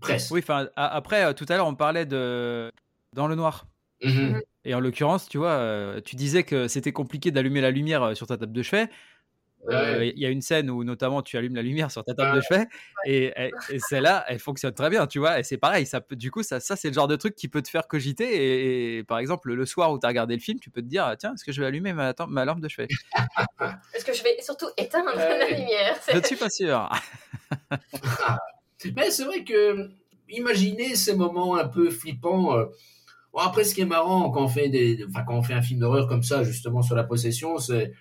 Presque. 0.00 0.32
Oui, 0.32 0.40
enfin, 0.42 0.68
après, 0.76 1.24
euh, 1.24 1.32
tout 1.32 1.46
à 1.48 1.56
l'heure, 1.56 1.66
on 1.66 1.74
parlait 1.74 2.06
de 2.06 2.70
Dans 3.14 3.26
le 3.28 3.34
noir. 3.34 3.66
Mhm. 4.02 4.40
Et 4.64 4.74
en 4.74 4.80
l'occurrence, 4.80 5.28
tu 5.28 5.38
vois, 5.38 5.52
euh, 5.52 6.00
tu 6.04 6.14
disais 6.14 6.42
que 6.42 6.68
c'était 6.68 6.92
compliqué 6.92 7.30
d'allumer 7.30 7.60
la 7.60 7.70
lumière 7.70 8.16
sur 8.16 8.26
ta 8.26 8.36
table 8.36 8.52
de 8.52 8.62
chevet. 8.62 8.88
Euh, 9.68 9.98
Ouais. 9.98 10.12
Il 10.14 10.22
y 10.22 10.24
a 10.26 10.28
une 10.28 10.40
scène 10.40 10.70
où 10.70 10.84
notamment 10.84 11.20
tu 11.20 11.36
allumes 11.36 11.56
la 11.56 11.62
lumière 11.62 11.90
sur 11.90 12.04
ta 12.04 12.14
table 12.14 12.36
de 12.36 12.40
chevet 12.40 12.66
et, 13.04 13.32
celle-là, 13.88 14.24
elle 14.28 14.38
fonctionne 14.38 14.72
très 14.72 14.88
bien, 14.88 15.06
tu 15.06 15.18
vois. 15.18 15.40
Et 15.40 15.42
c'est 15.42 15.58
pareil, 15.58 15.84
ça 15.84 16.00
peut, 16.00 16.16
du 16.16 16.30
coup, 16.30 16.42
ça, 16.42 16.60
ça 16.60 16.76
c'est 16.76 16.88
le 16.88 16.94
genre 16.94 17.08
de 17.08 17.16
truc 17.16 17.34
qui 17.34 17.48
peut 17.48 17.60
te 17.60 17.68
faire 17.68 17.88
cogiter. 17.88 18.24
Et, 18.24 18.98
et 18.98 19.04
par 19.04 19.18
exemple, 19.18 19.52
le 19.52 19.66
soir 19.66 19.92
où 19.92 19.98
tu 19.98 20.06
as 20.06 20.08
regardé 20.08 20.34
le 20.34 20.40
film, 20.40 20.60
tu 20.60 20.70
peux 20.70 20.80
te 20.80 20.86
dire, 20.86 21.04
ah, 21.04 21.16
tiens, 21.16 21.34
est-ce 21.34 21.44
que 21.44 21.52
je 21.52 21.60
vais 21.60 21.66
allumer 21.66 21.92
ma, 21.92 22.14
lampe 22.44 22.60
de 22.60 22.68
chevet? 22.68 22.88
Est-ce 23.94 24.04
que 24.04 24.12
je 24.12 24.22
vais 24.22 24.36
surtout 24.40 24.68
éteindre 24.76 25.14
Ouais. 25.16 25.38
la 25.38 25.50
lumière? 25.50 25.98
Je 26.10 26.16
ne 26.18 26.22
suis 26.22 26.36
pas 26.36 26.50
sûr. 26.50 26.88
Mais 28.96 29.10
c'est 29.10 29.24
vrai 29.24 29.44
que 29.44 29.90
imaginez 30.28 30.94
ces 30.94 31.16
moments 31.16 31.56
un 31.56 31.66
peu 31.66 31.90
flippants. 31.90 32.56
euh, 32.56 32.66
Bon, 33.32 33.40
après, 33.40 33.64
ce 33.64 33.74
qui 33.74 33.82
est 33.82 33.86
marrant 33.86 34.30
quand 34.30 34.42
on 34.44 34.48
fait 34.48 34.68
des, 34.68 35.04
enfin, 35.08 35.22
quand 35.26 35.34
on 35.34 35.42
fait 35.42 35.52
un 35.52 35.60
film 35.62 35.80
d'horreur 35.80 36.08
comme 36.08 36.22
ça, 36.22 36.44
justement 36.44 36.80
sur 36.80 36.96
la 36.96 37.04
possession, 37.04 37.58
c'est 37.58 37.92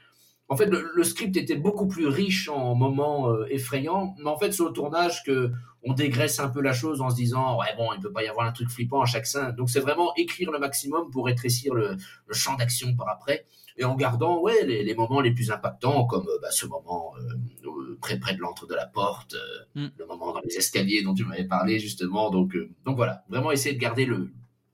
en 0.49 0.55
fait 0.55 0.67
le, 0.67 0.89
le 0.95 1.03
script 1.03 1.35
était 1.37 1.55
beaucoup 1.57 1.87
plus 1.87 2.07
riche 2.07 2.47
en 2.49 2.73
moments 2.75 3.29
euh, 3.29 3.45
effrayants, 3.49 4.15
mais 4.19 4.29
en 4.29 4.37
fait 4.37 4.51
sur 4.53 4.65
le 4.65 4.71
tournage 4.73 5.23
que 5.23 5.51
on 5.83 5.93
dégraisse 5.93 6.39
un 6.39 6.49
peu 6.49 6.61
la 6.61 6.73
chose 6.73 7.01
en 7.01 7.09
se 7.09 7.15
disant 7.15 7.57
ouais 7.59 7.67
bon 7.77 7.89
il 7.93 7.99
peut 8.01 8.11
pas 8.11 8.23
y 8.23 8.27
avoir 8.27 8.45
un 8.47 8.51
truc 8.51 8.69
flippant 8.69 9.01
à 9.01 9.05
chaque 9.05 9.25
scène. 9.27 9.51
Donc 9.55 9.69
c'est 9.69 9.79
vraiment 9.79 10.13
écrire 10.15 10.51
le 10.51 10.59
maximum 10.59 11.09
pour 11.11 11.25
rétrécir 11.25 11.73
le, 11.73 11.95
le 12.25 12.33
champ 12.33 12.55
d'action 12.55 12.95
par 12.95 13.09
après 13.09 13.45
et 13.77 13.83
en 13.85 13.95
gardant 13.95 14.39
ouais 14.41 14.65
les, 14.65 14.83
les 14.83 14.95
moments 14.95 15.21
les 15.21 15.31
plus 15.31 15.51
impactants 15.51 16.05
comme 16.05 16.27
euh, 16.27 16.39
bah, 16.41 16.49
ce 16.51 16.65
moment 16.65 17.13
euh, 17.19 17.67
euh, 17.67 17.97
près 18.01 18.17
près 18.19 18.33
de 18.33 18.39
l'entre 18.39 18.67
de 18.67 18.73
la 18.75 18.85
porte, 18.87 19.35
euh, 19.35 19.65
Mm. 19.75 19.87
le 19.97 20.05
moment 20.07 20.33
dans 20.33 20.41
les 20.41 20.55
escaliers 20.57 21.03
dont 21.03 21.13
tu 21.13 21.25
m'avais 21.25 21.43
parlé 21.45 21.77
justement. 21.77 22.29
Donc 22.31 22.55
euh, 22.55 22.69
donc 22.85 22.95
voilà 22.95 23.23
vraiment 23.29 23.51
essayer 23.51 23.75
de 23.75 23.79
garder 23.79 24.05
le 24.05 24.31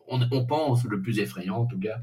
on, 0.07 0.19
on 0.32 0.45
pense 0.45 0.84
le 0.86 1.01
plus 1.01 1.19
effrayant 1.19 1.57
en 1.57 1.65
tout 1.65 1.80
cas. 1.80 1.97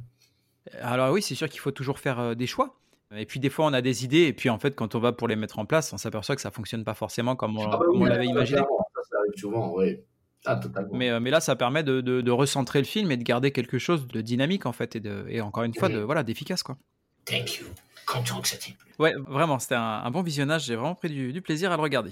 Alors 0.80 1.12
oui, 1.12 1.22
c'est 1.22 1.34
sûr 1.34 1.48
qu'il 1.48 1.60
faut 1.60 1.70
toujours 1.70 1.98
faire 1.98 2.36
des 2.36 2.46
choix. 2.46 2.79
Et 3.16 3.26
puis 3.26 3.40
des 3.40 3.50
fois, 3.50 3.66
on 3.66 3.72
a 3.72 3.80
des 3.82 4.04
idées, 4.04 4.22
et 4.26 4.32
puis 4.32 4.50
en 4.50 4.58
fait, 4.58 4.76
quand 4.76 4.94
on 4.94 5.00
va 5.00 5.12
pour 5.12 5.26
les 5.26 5.34
mettre 5.36 5.58
en 5.58 5.66
place, 5.66 5.92
on 5.92 5.98
s'aperçoit 5.98 6.36
que 6.36 6.42
ça 6.42 6.50
fonctionne 6.52 6.84
pas 6.84 6.94
forcément 6.94 7.34
comme 7.34 7.58
on, 7.58 7.64
Ah 7.64 7.76
bah 7.76 7.86
oui, 7.90 7.98
on 8.00 8.04
l'avait 8.04 8.24
ça, 8.26 8.30
imaginé. 8.30 8.60
Ça, 8.60 9.02
ça 9.10 9.16
arrive 9.18 9.32
souvent, 9.40 9.74
oui. 9.76 9.98
Ah, 10.46 10.56
totalement. 10.56 10.90
Mais, 10.96 11.10
euh, 11.10 11.18
mais 11.20 11.30
là, 11.30 11.40
ça 11.40 11.56
permet 11.56 11.82
de, 11.82 12.00
de- 12.00 12.20
de 12.20 12.30
recentrer 12.30 12.78
le 12.78 12.84
film 12.86 13.10
et 13.10 13.16
de 13.16 13.22
garder 13.24 13.50
quelque 13.50 13.78
chose 13.78 14.06
de 14.06 14.20
dynamique 14.20 14.64
en 14.64 14.72
fait, 14.72 14.94
et, 14.96 15.00
de, 15.00 15.26
et 15.28 15.40
encore 15.40 15.64
une 15.64 15.74
fois, 15.74 15.88
de, 15.88 15.98
voilà, 15.98 16.22
d'efficace 16.22 16.62
quoi. 16.62 16.78
Thank 17.26 17.58
you. 17.58 17.66
Content 18.06 18.40
que 18.40 18.48
ça 18.48 18.56
t'ait 18.56 18.72
plu. 18.72 18.90
Ouais, 18.98 19.14
vraiment, 19.26 19.58
c'était 19.58 19.74
un, 19.74 20.02
un 20.04 20.10
bon 20.10 20.22
visionnage. 20.22 20.64
J'ai 20.64 20.76
vraiment 20.76 20.94
pris 20.94 21.08
du, 21.10 21.32
du 21.32 21.42
plaisir 21.42 21.72
à 21.72 21.76
le 21.76 21.82
regarder. 21.82 22.10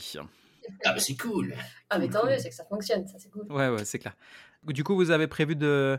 Ah, 0.85 0.93
bah 0.93 0.99
c'est 0.99 1.17
cool. 1.17 1.55
Ah, 1.91 1.99
mais 1.99 2.09
tant 2.09 2.27
mieux, 2.27 2.39
c'est 2.39 2.51
que 2.51 2.55
ça 2.55 2.65
fonctionne, 2.65 3.07
ça 3.07 3.19
c'est 3.19 3.31
cool. 3.31 3.47
Ouais, 3.51 3.69
ouais, 3.69 3.85
c'est 3.85 3.99
clair. 3.99 4.15
Du 4.65 4.85
coup, 4.85 4.95
vous 4.97 5.11
avez 5.11 5.27
prévu 5.27 5.57
de, 5.57 5.99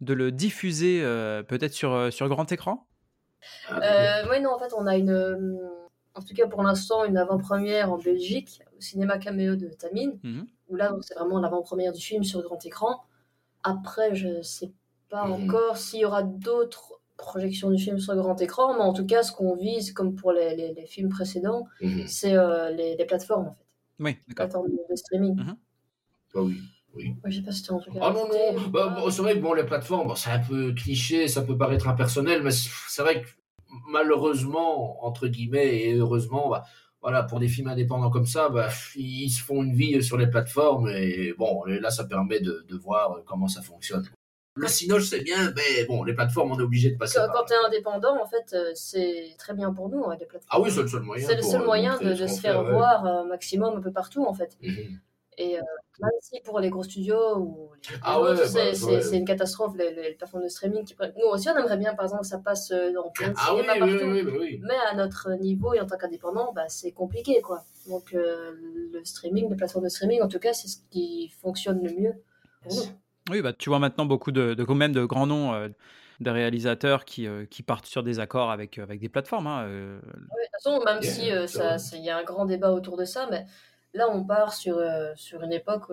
de 0.00 0.14
le 0.14 0.30
diffuser 0.30 1.00
euh, 1.02 1.42
peut-être 1.42 1.72
sur, 1.72 1.92
euh, 1.92 2.10
sur 2.10 2.28
grand 2.28 2.50
écran? 2.52 2.86
Ah, 3.68 3.80
Euh, 4.24 4.28
oui, 4.30 4.40
non, 4.40 4.50
en 4.54 4.58
fait, 4.58 4.72
on 4.76 4.86
a 4.86 4.96
une. 4.96 5.10
euh, 5.10 5.58
En 6.16 6.22
tout 6.22 6.32
cas, 6.34 6.46
pour 6.46 6.62
l'instant, 6.62 7.04
une 7.04 7.16
avant-première 7.16 7.92
en 7.92 7.98
Belgique, 7.98 8.62
au 8.78 8.80
cinéma 8.80 9.18
caméo 9.18 9.56
de 9.56 9.68
Tamine, 9.68 10.18
Mhm. 10.22 10.46
où 10.68 10.76
là, 10.76 10.90
donc, 10.90 11.02
c'est 11.04 11.14
vraiment 11.14 11.40
l'avant-première 11.40 11.92
du 11.92 12.00
film 12.00 12.22
sur 12.22 12.40
grand 12.42 12.64
écran. 12.64 13.02
Après, 13.64 14.14
je 14.14 14.42
sais 14.42 14.72
pas 15.10 15.26
Mhm. 15.26 15.32
encore 15.50 15.76
s'il 15.76 16.00
y 16.00 16.04
aura 16.04 16.22
d'autres 16.22 17.00
projections 17.16 17.70
du 17.70 17.78
film 17.82 17.98
sur 17.98 18.14
grand 18.16 18.40
écran, 18.40 18.74
mais 18.74 18.80
en 18.82 18.92
tout 18.92 19.06
cas, 19.06 19.22
ce 19.24 19.32
qu'on 19.32 19.56
vise, 19.56 19.92
comme 19.92 20.14
pour 20.16 20.32
les, 20.32 20.54
les- 20.56 20.72
les 20.74 20.86
films 20.86 21.08
précédents, 21.08 21.66
mhm. 21.80 22.06
c'est 22.06 22.36
euh, 22.36 22.70
les, 22.70 22.96
les 22.96 23.04
plateformes, 23.06 23.48
en 23.48 23.54
fait. 23.54 23.64
Oui, 24.00 24.10
Les 24.28 24.34
d'accord. 24.34 24.46
plateformes 24.62 24.68
de, 24.90 24.96
streaming. 24.96 25.36
Bah 26.34 26.42
oui, 26.42 26.60
oui. 26.96 27.14
Je 27.24 27.36
sais 27.36 27.42
pas 27.42 27.52
si 27.52 27.62
tu 27.62 27.72
à 27.72 27.76
Ah 28.00 28.10
non, 28.10 28.28
non, 28.28 28.56
ou 28.56 28.70
bah, 28.70 28.88
bon, 28.88 29.10
c'est 29.10 29.22
vrai 29.22 29.34
que 29.34 29.40
bon, 29.40 29.52
les 29.54 29.64
plateformes, 29.64 30.08
bon, 30.08 30.14
c'est 30.14 30.30
un 30.30 30.38
peu 30.38 30.72
cliché, 30.72 31.28
ça 31.28 31.42
peut 31.42 31.56
paraître 31.56 31.88
impersonnel, 31.88 32.42
mais 32.42 32.50
c'est 32.50 33.02
vrai 33.02 33.22
que 33.22 33.28
malheureusement, 33.88 35.04
entre 35.04 35.28
guillemets, 35.28 35.82
et 35.82 35.94
heureusement, 35.94 36.48
bah, 36.48 36.64
voilà, 37.02 37.22
pour 37.22 37.40
des 37.40 37.48
films 37.48 37.68
indépendants 37.68 38.10
comme 38.10 38.26
ça, 38.26 38.48
bah, 38.48 38.68
ils 38.96 39.30
se 39.30 39.42
font 39.42 39.62
une 39.62 39.74
vie 39.74 40.02
sur 40.02 40.16
les 40.16 40.28
plateformes, 40.28 40.88
et 40.88 41.34
bon, 41.36 41.64
là, 41.64 41.90
ça 41.90 42.04
permet 42.04 42.40
de, 42.40 42.64
de 42.68 42.76
voir 42.76 43.20
comment 43.26 43.48
ça 43.48 43.62
fonctionne. 43.62 44.08
Le 44.56 44.68
Cinoche, 44.68 45.08
c'est 45.08 45.20
bien, 45.20 45.52
mais 45.56 45.84
bon, 45.86 46.04
les 46.04 46.14
plateformes, 46.14 46.52
on 46.52 46.58
est 46.60 46.62
obligé 46.62 46.90
de 46.90 46.96
passer 46.96 47.18
Quand, 47.18 47.26
par 47.26 47.34
quand 47.34 47.44
tu 47.46 47.54
es 47.54 47.66
indépendant, 47.66 48.22
en 48.22 48.26
fait, 48.26 48.54
euh, 48.54 48.70
c'est 48.74 49.34
très 49.36 49.52
bien 49.52 49.72
pour 49.72 49.88
nous, 49.88 50.04
hein, 50.04 50.16
les 50.18 50.26
plateformes. 50.26 50.48
Ah 50.48 50.60
oui, 50.60 50.70
c'est 50.70 50.82
le 50.82 50.88
seul 50.88 51.02
moyen. 51.02 51.26
C'est 51.26 51.34
le 51.34 51.42
seul 51.42 51.62
euh, 51.62 51.66
moyen 51.66 51.98
de, 51.98 52.14
se 52.14 52.40
faire 52.40 52.62
ouais. 52.62 52.70
voir 52.70 53.04
un 53.04 53.24
maximum 53.24 53.76
un 53.76 53.80
peu 53.80 53.90
partout, 53.90 54.24
en 54.24 54.32
fait. 54.32 54.56
Mhm. 54.62 55.00
Et 55.38 55.58
euh, 55.58 55.62
même 56.00 56.10
si 56.20 56.40
pour 56.40 56.60
les 56.60 56.70
gros 56.70 56.82
studios 56.82 57.36
ou 57.38 57.70
les 57.74 57.96
Ah 58.02 58.20
ouais, 58.20 58.34
bah, 58.34 58.46
c'est- 58.46 58.84
ouais. 58.84 59.16
une 59.16 59.24
catastrophe, 59.24 59.76
les, 59.76 59.92
les 59.94 60.12
plateformes 60.14 60.44
de 60.44 60.48
streaming. 60.48 60.84
Qui... 60.84 60.94
Nous 61.18 61.26
aussi, 61.26 61.48
on 61.48 61.56
aimerait 61.56 61.76
bien, 61.76 61.94
par 61.94 62.04
exemple, 62.06 62.22
que 62.22 62.28
ça 62.28 62.38
passe 62.38 62.70
dans 62.70 63.10
plein 63.10 63.28
de 63.28 63.34
Ah 63.36 63.54
oui, 63.54 63.60
oui, 63.62 63.78
partout. 63.78 64.04
oui, 64.06 64.22
oui, 64.24 64.36
oui. 64.40 64.60
Mais 64.62 64.74
à 64.90 64.94
notre 64.94 65.30
niveau 65.34 65.74
et 65.74 65.80
en 65.80 65.86
tant 65.86 65.96
qu'indépendant, 65.96 66.52
bah, 66.52 66.68
c'est 66.68 66.92
compliqué, 66.92 67.40
quoi. 67.42 67.64
Donc, 67.88 68.14
euh, 68.14 68.52
le 68.92 69.04
streaming, 69.04 69.48
les 69.50 69.56
plateformes 69.56 69.84
de 69.84 69.90
streaming, 69.90 70.22
en 70.22 70.28
tout 70.28 70.38
cas, 70.38 70.52
c'est 70.52 70.68
ce 70.68 70.78
qui 70.90 71.28
fonctionne 71.40 71.82
le 71.84 71.92
mieux 71.92 72.14
pour 72.62 72.74
nous. 72.74 72.82
Oui, 73.30 73.40
bah, 73.42 73.52
tu 73.52 73.68
vois 73.70 73.78
maintenant 73.78 74.04
beaucoup 74.06 74.32
de, 74.32 74.54
de, 74.54 74.64
quand 74.64 74.74
même 74.74 74.92
de 74.92 75.04
grands 75.04 75.26
noms 75.26 75.54
euh, 75.54 75.68
de 76.20 76.30
réalisateurs 76.30 77.04
qui, 77.04 77.26
euh, 77.26 77.46
qui 77.46 77.62
partent 77.62 77.86
sur 77.86 78.02
des 78.02 78.20
accords 78.20 78.50
avec, 78.50 78.78
avec 78.78 79.00
des 79.00 79.08
plateformes. 79.08 79.46
hein, 79.46 79.64
euh. 79.64 79.98
Ouais, 79.98 80.02
de 80.02 80.12
toute 80.12 80.62
façon, 80.62 80.84
même 80.84 81.02
Yeah, 81.02 81.46
si 81.46 81.58
euh, 81.60 81.76
il 81.98 82.04
y 82.04 82.10
a 82.10 82.18
un 82.18 82.22
grand 82.24 82.44
débat 82.44 82.70
autour 82.72 82.96
de 82.96 83.04
ça, 83.04 83.26
mais 83.30 83.44
là, 83.94 84.08
on 84.10 84.24
part 84.24 84.52
sur, 84.54 84.76
euh, 84.78 85.12
sur 85.16 85.42
une 85.42 85.52
époque 85.52 85.90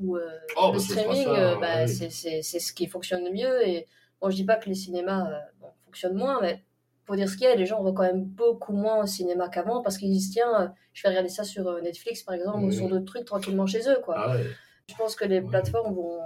où 0.00 0.16
euh, 0.16 0.28
Oh, 0.56 0.68
le 0.72 0.78
bah, 0.78 0.78
streaming, 0.84 1.26
euh, 1.28 1.56
bah, 1.60 1.84
oui. 1.86 2.10
c'est- 2.10 2.42
ce 2.42 2.72
qui 2.72 2.86
fonctionne 2.86 3.24
le 3.24 3.30
mieux. 3.32 3.66
Et 3.68 3.86
bon, 4.20 4.30
je 4.30 4.36
dis 4.36 4.44
pas 4.44 4.56
que 4.56 4.68
les 4.68 4.74
cinémas 4.74 5.30
euh, 5.30 5.38
bon, 5.60 5.68
fonctionnent 5.84 6.14
moins, 6.16 6.40
mais 6.40 6.64
pour 7.04 7.16
dire 7.16 7.28
ce 7.28 7.36
qu'il 7.36 7.44
y 7.46 7.50
a, 7.50 7.54
les 7.54 7.66
gens 7.66 7.82
vont 7.82 7.92
quand 7.94 8.02
même 8.02 8.24
beaucoup 8.24 8.72
moins 8.72 9.02
au 9.02 9.06
cinéma 9.06 9.48
qu'avant 9.48 9.82
parce 9.82 9.96
qu'ils 9.98 10.10
disent 10.10 10.30
tiens, 10.30 10.60
euh, 10.62 10.68
je 10.92 11.02
vais 11.02 11.08
regarder 11.10 11.28
ça 11.30 11.42
sur 11.44 11.80
Netflix 11.82 12.22
par 12.22 12.34
exemple 12.34 12.64
ou 12.64 12.70
sur 12.72 12.88
d'autres 12.88 13.06
trucs 13.06 13.24
tranquillement 13.24 13.66
chez 13.66 13.88
eux. 13.88 13.98
Quoi. 14.04 14.14
Ah 14.18 14.36
ouais. 14.36 14.44
Je 14.88 14.94
pense 14.96 15.16
que 15.16 15.24
les 15.24 15.40
Ouais. 15.40 15.46
plateformes 15.48 15.94
vont, 15.94 16.18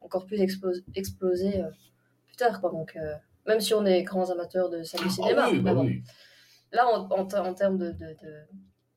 encore 0.00 0.26
plus 0.26 0.40
explos- 0.40 0.82
exploser 0.94 1.62
plus 2.26 2.36
tard. 2.36 2.60
Quoi. 2.60 2.70
Donc, 2.70 2.96
même 3.46 3.60
si 3.60 3.74
on 3.74 3.84
est 3.84 4.02
grands 4.04 4.30
amateurs 4.30 4.70
de 4.70 4.82
salle 4.84 5.04
de 5.04 5.08
cinéma, 5.08 5.44
Ah 5.46 5.50
oui, 5.50 5.58
bah 5.60 5.74
bon. 5.74 5.84
oui. 5.86 6.02
Là, 6.72 6.86
en, 6.88 7.08
en, 7.10 7.28
en 7.28 7.54
termes 7.54 7.78
de, 7.78 7.90
de- 7.90 7.98
de- 8.22 8.46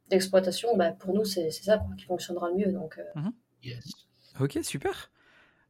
d'exploitation, 0.10 0.76
bah, 0.78 0.92
pour 0.92 1.14
nous, 1.14 1.26
c'est 1.26 1.52
ça 1.52 1.78
quoi, 1.78 1.96
qui 1.98 2.06
fonctionnera 2.06 2.50
le 2.50 2.56
mieux. 2.56 2.72
Donc, 2.72 2.98
euh, 2.98 3.04
Yes. 3.64 3.84
Ok, 4.40 4.60
super. 4.64 5.12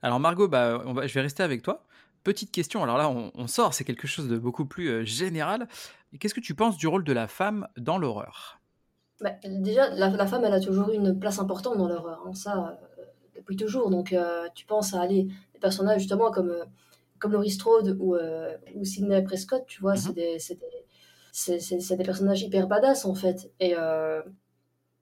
Alors 0.01 0.19
Margot, 0.19 0.47
bah, 0.47 0.81
on 0.85 0.93
va, 0.93 1.07
je 1.07 1.13
vais 1.13 1.21
rester 1.21 1.43
avec 1.43 1.61
toi. 1.61 1.85
Petite 2.23 2.51
question, 2.51 2.83
alors 2.83 2.97
là 2.97 3.09
on, 3.09 3.31
on 3.35 3.47
sort, 3.47 3.73
c'est 3.73 3.83
quelque 3.85 4.07
chose 4.07 4.27
de 4.27 4.37
beaucoup 4.37 4.65
plus 4.65 4.89
euh, 4.89 5.05
général. 5.05 5.67
Qu'est-ce 6.19 6.33
que 6.33 6.39
tu 6.39 6.55
penses 6.55 6.77
du 6.77 6.87
rôle 6.87 7.03
de 7.03 7.13
la 7.13 7.27
femme 7.27 7.67
dans 7.77 7.97
l'horreur? 7.97 8.59
Bah, 9.21 9.31
déjà, 9.45 9.89
la, 9.91 10.09
la 10.09 10.27
femme, 10.27 10.43
elle 10.43 10.53
a 10.53 10.59
toujours 10.59 10.89
eu 10.89 10.95
une 10.95 11.17
place 11.19 11.39
importante 11.39 11.77
dans 11.77 11.87
l'horreur. 11.87 12.21
hein, 12.27 12.33
ça, 12.33 12.77
euh, 12.99 13.05
depuis 13.35 13.55
toujours. 13.55 13.89
Donc, 13.89 14.11
euh, 14.13 14.47
tu 14.55 14.65
penses 14.65 14.93
à 14.93 15.01
aller 15.01 15.27
des 15.53 15.59
personnages 15.59 15.99
justement 16.01 16.31
comme, 16.31 16.49
euh, 16.49 16.65
comme 17.19 17.31
Laurie 17.31 17.51
Strode 17.51 17.95
ou, 17.99 18.15
euh, 18.15 18.57
ou 18.75 18.83
Sidney 18.83 19.23
Prescott, 19.23 19.63
tu 19.67 19.79
vois, 19.81 19.95
c'est 19.95 20.09
Mhm. 20.09 20.15
des, 20.15 20.39
c'est 20.39 20.55
des, 20.55 20.65
c'est- 20.65 20.84
c'est- 21.59 21.79
c'est 21.81 21.97
des 21.97 22.03
personnages 22.03 22.41
hyper 22.43 22.67
badass 22.67 23.05
en 23.05 23.15
fait. 23.15 23.51
Et 23.59 23.75
euh, 23.77 24.21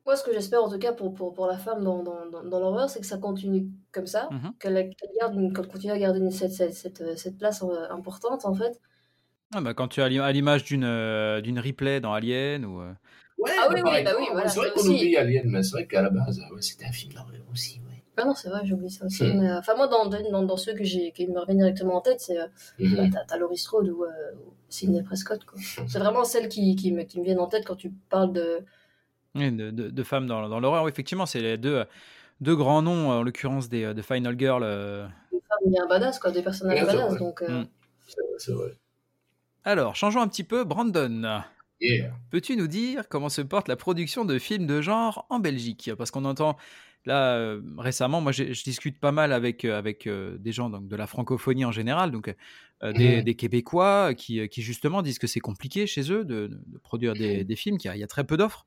moi, 0.05 0.15
ce 0.17 0.23
que 0.23 0.33
j'espère 0.33 0.63
en 0.63 0.69
tout 0.69 0.79
cas 0.79 0.93
pour, 0.93 1.13
pour, 1.13 1.33
pour 1.33 1.47
la 1.47 1.57
femme 1.57 1.83
dans, 1.83 2.03
dans, 2.03 2.25
dans, 2.29 2.43
dans 2.43 2.59
l'horreur, 2.59 2.89
c'est 2.89 2.99
que 2.99 3.05
ça 3.07 3.17
continue 3.17 3.67
comme 3.91 4.07
ça, 4.07 4.29
Mhm. 4.31 4.53
qu'elle 4.59 4.75
qu'elle 4.95 5.53
qu'elle 5.53 5.67
continue 5.67 5.93
à 5.93 5.97
garder 5.99 6.19
une- 6.19 6.31
cette, 6.31 6.51
cette, 6.53 6.73
cette, 6.75 7.17
cette 7.17 7.37
place 7.37 7.63
euh, 7.63 7.89
importante 7.89 8.45
en 8.45 8.53
fait. 8.55 8.79
Ah, 9.55 9.61
bah, 9.61 9.73
Quand 9.73 9.87
tu 9.87 10.01
as 10.01 10.05
à 10.05 10.31
l'image 10.31 10.63
d'une 10.63 10.83
euh, 10.83 11.41
d'une 11.41 11.59
replay 11.59 12.01
dans 12.01 12.13
Alien 12.13 12.65
ou... 12.65 12.81
euh, 12.81 12.93
Ouais, 13.37 13.51
Ah 13.59 13.67
oui, 13.69 13.81
par 13.81 13.93
oui, 13.93 14.03
bah 14.03 14.11
oui, 14.19 14.25
voilà, 14.31 14.49
c'est 14.49 14.59
vrai 14.59 14.71
qu'on 14.71 14.81
oublie 14.81 15.15
Alien, 15.17 15.43
mais 15.49 15.63
c'est 15.63 15.71
vrai 15.71 15.87
qu'à 15.87 16.01
la 16.01 16.09
base, 16.09 16.39
ouais, 16.51 16.61
c'était 16.61 16.85
un 16.85 16.91
film 16.91 17.13
d'horreur 17.13 17.41
aussi. 17.51 17.79
Ouais. 17.87 17.92
Ah 18.17 18.25
non, 18.25 18.35
c'est 18.35 18.49
vrai, 18.49 18.61
j'oublie 18.65 18.91
ça 18.91 19.05
aussi. 19.05 19.23
Mais, 19.33 19.49
euh, 19.49 19.57
Enfin, 19.59 19.75
moi, 19.75 19.87
dans, 19.87 20.05
dans, 20.07 20.43
dans 20.43 20.57
ceux 20.57 20.73
que 20.73 20.83
j'ai, 20.83 21.11
qui 21.11 21.27
me 21.27 21.39
reviennent 21.39 21.57
directement 21.57 21.95
en 21.95 22.01
tête, 22.01 22.19
c'est 22.19 22.37
Mhm. 22.79 22.95
bah, 22.95 23.03
t'as, 23.11 23.25
t'as 23.25 23.37
Laurie 23.37 23.57
Strode 23.57 23.89
ou, 23.89 24.03
euh, 24.03 24.09
ou 24.35 24.53
Sidney 24.69 25.01
Prescott. 25.03 25.43
Quoi. 25.45 25.57
C'est 25.87 25.99
vraiment 25.99 26.23
celles 26.23 26.47
qui, 26.49 26.75
qui, 26.75 26.91
me, 26.91 27.03
qui 27.03 27.19
me 27.19 27.25
viennent 27.25 27.39
en 27.39 27.47
tête 27.47 27.65
quand 27.65 27.75
tu 27.75 27.91
parles 28.09 28.31
de. 28.33 28.59
oui, 29.35 29.51
de, 29.51 29.71
de- 29.71 29.89
de 29.89 30.03
femmes 30.03 30.27
dans, 30.27 30.47
dans 30.47 30.59
l'horreur. 30.59 30.83
Oui, 30.83 30.89
effectivement, 30.91 31.25
c'est 31.25 31.41
les 31.41 31.57
deux, 31.57 31.85
deux 32.41 32.55
grands 32.55 32.81
noms, 32.83 33.09
en 33.09 33.23
l'occurrence 33.23 33.67
des, 33.69 33.93
de 33.93 34.01
Final 34.03 34.37
Girl. 34.37 34.61
euh. 34.63 35.07
des 35.31 35.39
femmes 35.47 35.71
bien 35.71 35.87
badass, 35.87 36.19
quoi, 36.19 36.31
des 36.31 36.43
personnages 36.43 36.85
badass. 36.85 37.13
ouais. 37.13 37.19
Donc, 37.19 37.41
euh, 37.41 37.61
Mm. 37.61 37.67
C'est 38.07 38.21
vrai, 38.21 38.33
c'est 38.37 38.51
vrai. 38.53 38.71
Alors, 39.63 39.95
changeons 39.95 40.21
un 40.21 40.27
petit 40.27 40.43
peu. 40.43 40.63
Brandon, 40.65 41.41
Yeah. 41.83 42.11
peux-tu 42.31 42.55
nous 42.55 42.67
dire 42.67 43.09
comment 43.09 43.29
se 43.29 43.41
porte 43.41 43.67
la 43.67 43.75
production 43.75 44.25
de 44.25 44.39
films 44.39 44.67
de 44.67 44.81
genre 44.81 45.25
en 45.29 45.39
Belgique? 45.39 45.91
Parce 45.97 46.11
qu'on 46.11 46.25
entend 46.25 46.55
là 47.05 47.35
euh, 47.35 47.61
récemment, 47.77 48.21
moi 48.21 48.31
je 48.31 48.43
discute 48.63 48.97
pas 48.99 49.11
mal 49.11 49.33
avec, 49.33 49.65
euh, 49.65 49.77
avec 49.77 50.07
euh, 50.07 50.37
des 50.37 50.53
gens 50.53 50.69
donc, 50.69 50.87
de 50.87 50.95
la 50.95 51.05
francophonie 51.07 51.65
en 51.65 51.73
général, 51.73 52.11
donc 52.11 52.33
euh, 52.83 52.93
des, 52.93 53.21
des 53.21 53.35
Québécois 53.35 54.13
qui, 54.13 54.47
qui 54.47 54.61
justement 54.61 55.01
disent 55.01 55.19
que 55.19 55.27
c'est 55.27 55.41
compliqué 55.41 55.85
chez 55.85 56.09
eux 56.13 56.23
de, 56.23 56.49
de 56.65 56.77
produire 56.77 57.13
des, 57.15 57.43
des 57.43 57.55
films, 57.57 57.77
qu'il 57.77 57.93
y 57.93 57.99
y 57.99 58.03
a 58.03 58.07
très 58.07 58.23
peu 58.23 58.37
d'offres. 58.37 58.65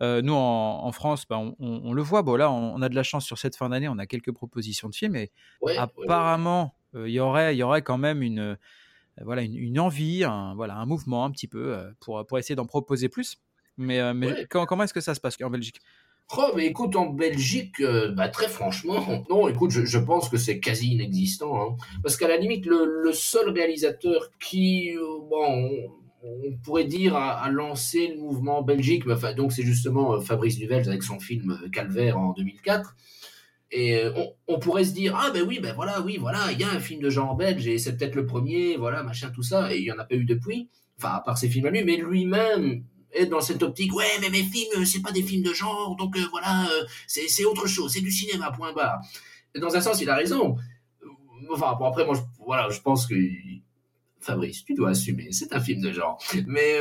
Nous 0.00 0.32
en, 0.34 0.84
en 0.84 0.92
France, 0.92 1.26
bah, 1.28 1.38
on, 1.38 1.54
on- 1.60 1.80
on 1.84 1.92
le 1.92 2.02
voit, 2.02 2.22
bon 2.22 2.34
là 2.36 2.50
on, 2.50 2.74
on 2.74 2.82
a 2.82 2.88
de 2.88 2.94
la 2.94 3.02
chance 3.04 3.24
sur 3.24 3.38
cette 3.38 3.56
fin 3.56 3.68
d'année, 3.68 3.88
on 3.88 3.98
a 3.98 4.06
quelques 4.06 4.32
propositions 4.32 4.88
de 4.88 4.94
films 4.94 5.16
et 5.16 5.30
Ouais, 5.60 5.76
apparemment 5.76 6.74
il 6.94 7.08
y 7.10 7.20
aurait 7.20 7.56
y 7.56 7.62
aurait 7.62 7.82
quand 7.82 7.98
même 7.98 8.22
une 8.22 8.56
voilà 9.24 9.42
une, 9.42 9.56
une 9.56 9.78
envie 9.80 10.24
un, 10.24 10.54
voilà 10.54 10.76
un 10.76 10.86
mouvement 10.86 11.24
un 11.24 11.30
petit 11.30 11.48
peu 11.48 11.74
euh, 11.76 11.90
pour 12.00 12.24
pour 12.26 12.38
essayer 12.38 12.54
d'en 12.56 12.66
proposer 12.66 13.08
plus 13.08 13.36
mais, 13.78 14.00
euh, 14.00 14.12
mais 14.14 14.26
Ouais. 14.26 14.46
comment, 14.50 14.66
comment 14.66 14.82
est-ce 14.84 14.92
que 14.94 15.00
ça 15.00 15.14
se 15.14 15.20
passe 15.20 15.36
en 15.42 15.48
Belgique? 15.50 15.80
Oh, 16.36 16.50
mais 16.56 16.66
écoute, 16.66 16.94
en 16.96 17.06
Belgique, 17.06 17.80
euh, 17.80 18.10
bah, 18.12 18.28
très 18.28 18.48
franchement, 18.48 19.04
non, 19.30 19.48
écoute, 19.48 19.70
je, 19.70 19.84
je 19.84 19.98
pense 19.98 20.28
que 20.28 20.36
c'est 20.38 20.60
quasi 20.60 20.92
inexistant. 20.92 21.60
hein. 21.60 21.76
parce 22.02 22.16
qu'à 22.16 22.28
la 22.28 22.36
limite, 22.36 22.64
le, 22.66 23.02
le 23.02 23.12
seul 23.12 23.50
réalisateur 23.50 24.30
qui, 24.40 24.94
euh, 24.96 25.00
bon, 25.28 25.90
on, 26.22 26.28
on 26.48 26.56
pourrait 26.64 26.84
dire, 26.84 27.16
a, 27.16 27.32
a 27.32 27.50
lancé 27.50 28.08
le 28.08 28.16
mouvement 28.20 28.58
en 28.58 28.62
Belgique, 28.62 29.04
donc 29.36 29.52
c'est 29.52 29.62
justement 29.64 30.14
euh, 30.14 30.20
Fabrice 30.20 30.56
Duvels 30.58 30.88
avec 30.88 31.02
son 31.02 31.18
film 31.18 31.58
euh, 31.64 31.68
Calvaire 31.70 32.18
en 32.18 32.32
2004. 32.32 32.94
Et 33.74 33.96
euh, 33.96 34.12
on, 34.48 34.58
pourrait 34.58 34.84
se 34.84 34.92
dire, 34.92 35.16
ah 35.18 35.30
ben 35.30 35.42
oui, 35.48 35.58
ben 35.58 35.74
voilà, 35.74 36.02
oui, 36.02 36.18
voilà, 36.18 36.52
il 36.52 36.60
y 36.60 36.64
a 36.64 36.70
un 36.70 36.78
film 36.78 37.00
de 37.00 37.08
genre 37.08 37.34
belge 37.34 37.66
et 37.66 37.78
c'est 37.78 37.96
peut-être 37.96 38.14
le 38.14 38.26
premier, 38.26 38.76
voilà, 38.76 39.02
machin, 39.02 39.30
tout 39.34 39.42
ça, 39.42 39.74
et 39.74 39.78
il 39.78 39.84
n'y 39.84 39.90
en 39.90 39.98
a 39.98 40.04
pas 40.04 40.14
eu 40.14 40.26
depuis, 40.26 40.68
enfin, 40.98 41.14
à 41.14 41.20
part 41.20 41.38
ses 41.38 41.48
films 41.48 41.64
à 41.64 41.70
lui, 41.70 41.82
mais 41.82 41.96
lui-même 41.96 42.84
est 43.12 43.24
dans 43.24 43.40
cette 43.40 43.62
optique, 43.62 43.94
ouais, 43.94 44.18
mais 44.20 44.28
mes 44.28 44.42
films, 44.42 44.68
euh, 44.76 44.84
c'est 44.84 45.00
pas 45.00 45.10
des 45.10 45.22
films 45.22 45.42
de 45.42 45.54
genre, 45.54 45.96
donc 45.96 46.18
euh, 46.18 46.26
voilà, 46.30 46.68
c'est 47.06 47.44
autre 47.46 47.66
chose, 47.66 47.94
c'est 47.94 48.02
du 48.02 48.10
cinéma, 48.10 48.52
point 48.52 48.74
barre. 48.74 49.00
Et 49.54 49.58
dans 49.58 49.74
un 49.74 49.80
sens, 49.80 50.02
il 50.02 50.10
a 50.10 50.16
raison. 50.16 50.56
Enfin, 51.50 51.74
bon, 51.78 51.86
après, 51.86 52.04
moi, 52.04 52.14
je, 52.14 52.20
voilà, 52.44 52.68
je 52.68 52.80
pense 52.82 53.06
que 53.06 53.14
Fabrice, 54.20 54.66
tu 54.66 54.74
dois 54.74 54.90
assumer, 54.90 55.32
c'est 55.32 55.54
un 55.54 55.60
film 55.60 55.80
de 55.80 55.92
genre. 55.92 56.22
Mais, 56.46 56.76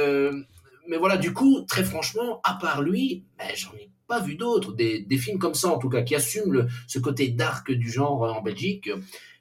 mais 0.90 0.98
voilà, 0.98 1.16
du 1.18 1.34
coup, 1.34 1.62
très 1.62 1.84
franchement, 1.84 2.42
à 2.44 2.56
part 2.56 2.82
lui, 2.82 3.24
ben, 3.38 3.48
j'en 3.56 3.74
ai 3.76 3.90
pas 4.12 4.20
vu 4.28 4.36
d'autres, 4.36 4.74
des, 4.82 5.00
des 5.12 5.18
films 5.18 5.40
comme 5.40 5.54
ça, 5.56 5.70
en 5.76 5.80
tout 5.80 5.90
cas, 5.90 6.02
qui 6.08 6.16
assument 6.16 6.52
le, 6.58 6.68
ce 6.88 7.00
côté 7.00 7.30
dark 7.30 7.72
du 7.72 7.90
genre 7.98 8.26
euh, 8.26 8.32
en 8.38 8.42
Belgique. 8.42 8.90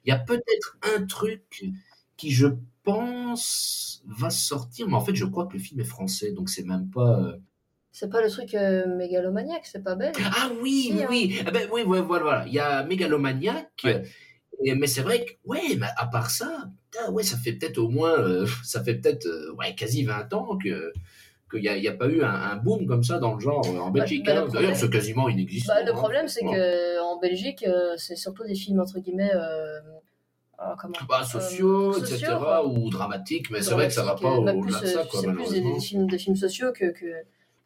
Il 0.05 0.09
y 0.09 0.11
a 0.11 0.19
peut-être 0.19 0.69
un 0.95 1.05
truc 1.05 1.63
qui, 2.17 2.31
je 2.31 2.47
pense, 2.83 4.03
va 4.07 4.29
sortir. 4.29 4.87
Mais 4.87 4.95
en 4.95 5.01
fait, 5.01 5.15
je 5.15 5.25
crois 5.25 5.45
que 5.47 5.53
le 5.53 5.59
film 5.59 5.79
est 5.81 5.91
français, 5.95 6.31
donc 6.31 6.49
c'est 6.49 6.63
même 6.73 6.89
pas. 6.89 7.19
euh, 7.21 7.37
C'est 7.91 8.09
pas 8.09 8.21
le 8.21 8.29
truc 8.29 8.53
euh, 8.55 8.85
mégalomaniaque, 8.97 9.65
c'est 9.71 9.83
pas 9.83 9.95
belge 9.95 10.15
Ah 10.23 10.49
oui, 10.61 10.83
Si, 10.83 10.93
oui, 10.93 11.01
hein. 11.03 11.07
oui. 11.09 11.39
Ah 11.45 11.51
ben, 11.51 11.67
oui, 11.73 11.83
ouais, 11.83 12.01
voilà, 12.01 12.23
voilà. 12.23 12.47
Il 12.47 12.53
y 12.53 12.59
a. 12.59 12.83
Ouais. 13.83 14.03
Et- 14.63 14.75
mais 14.75 14.87
c'est 14.87 15.01
vrai 15.01 15.25
que, 15.25 15.31
ouais, 15.45 15.75
mais 15.77 15.87
à 15.97 16.05
part 16.07 16.29
ça, 16.29 16.69
putain, 16.91 17.11
ouais, 17.11 17.23
ça 17.23 17.37
fait 17.37 17.53
peut-être 17.53 17.77
au 17.79 17.89
moins, 17.89 18.19
euh, 18.19 18.45
ça 18.63 18.83
fait 18.83 18.95
peut-être, 18.95 19.25
euh, 19.27 19.53
ouais, 19.57 19.75
quasi 19.75 20.03
20 20.03 20.31
ans 20.33 20.57
que 20.57 20.93
qu'il 21.51 21.61
n'y 21.61 21.67
a, 21.69 21.77
y 21.77 21.87
a 21.87 21.93
pas 21.93 22.07
eu 22.07 22.23
un, 22.23 22.33
un 22.33 22.55
boom 22.55 22.87
comme 22.87 23.03
ça 23.03 23.19
dans 23.19 23.35
le 23.35 23.39
genre 23.39 23.61
euh, 23.67 23.77
en 23.79 23.91
Belgique. 23.91 24.25
bah, 24.25 24.33
le 24.33 24.39
hein. 24.39 24.41
problème- 24.43 24.63
D'ailleurs, 24.63 24.77
c'est 24.77 24.89
quasiment 24.89 25.29
inexistant. 25.29 25.73
Bah, 25.75 25.83
le 25.83 25.91
hein, 25.91 25.93
problème, 25.95 26.27
c'est 26.27 26.39
franchement. 26.43 26.59
que 26.63 27.01
en 27.03 27.19
Belgique, 27.19 27.65
euh, 27.67 27.93
c'est 27.97 28.15
surtout 28.15 28.43
des 28.45 28.55
films 28.55 28.79
entre 28.79 28.99
guillemets. 28.99 29.31
euh, 29.35 29.79
euh, 30.59 30.63
comment 30.79 30.93
Bah, 31.09 31.23
sociaux, 31.23 31.97
etc., 31.97 32.33
quoi. 32.37 32.65
ou 32.67 32.89
dramatiques, 32.89 33.49
mais 33.51 33.61
c'est 33.61 33.73
vrai 33.73 33.87
que 33.87 33.93
ça 33.93 34.03
va 34.03 34.13
pas 34.15 34.39
bah, 34.39 34.53
au-delà 34.53 34.79
de 34.79 34.85
ça, 34.85 35.03
C'est 35.11 35.27
plus 35.33 35.49
des, 35.51 35.79
films, 35.79 36.07
des 36.07 36.17
films 36.19 36.35
sociaux 36.35 36.71
que, 36.71 36.91
que. 36.91 37.05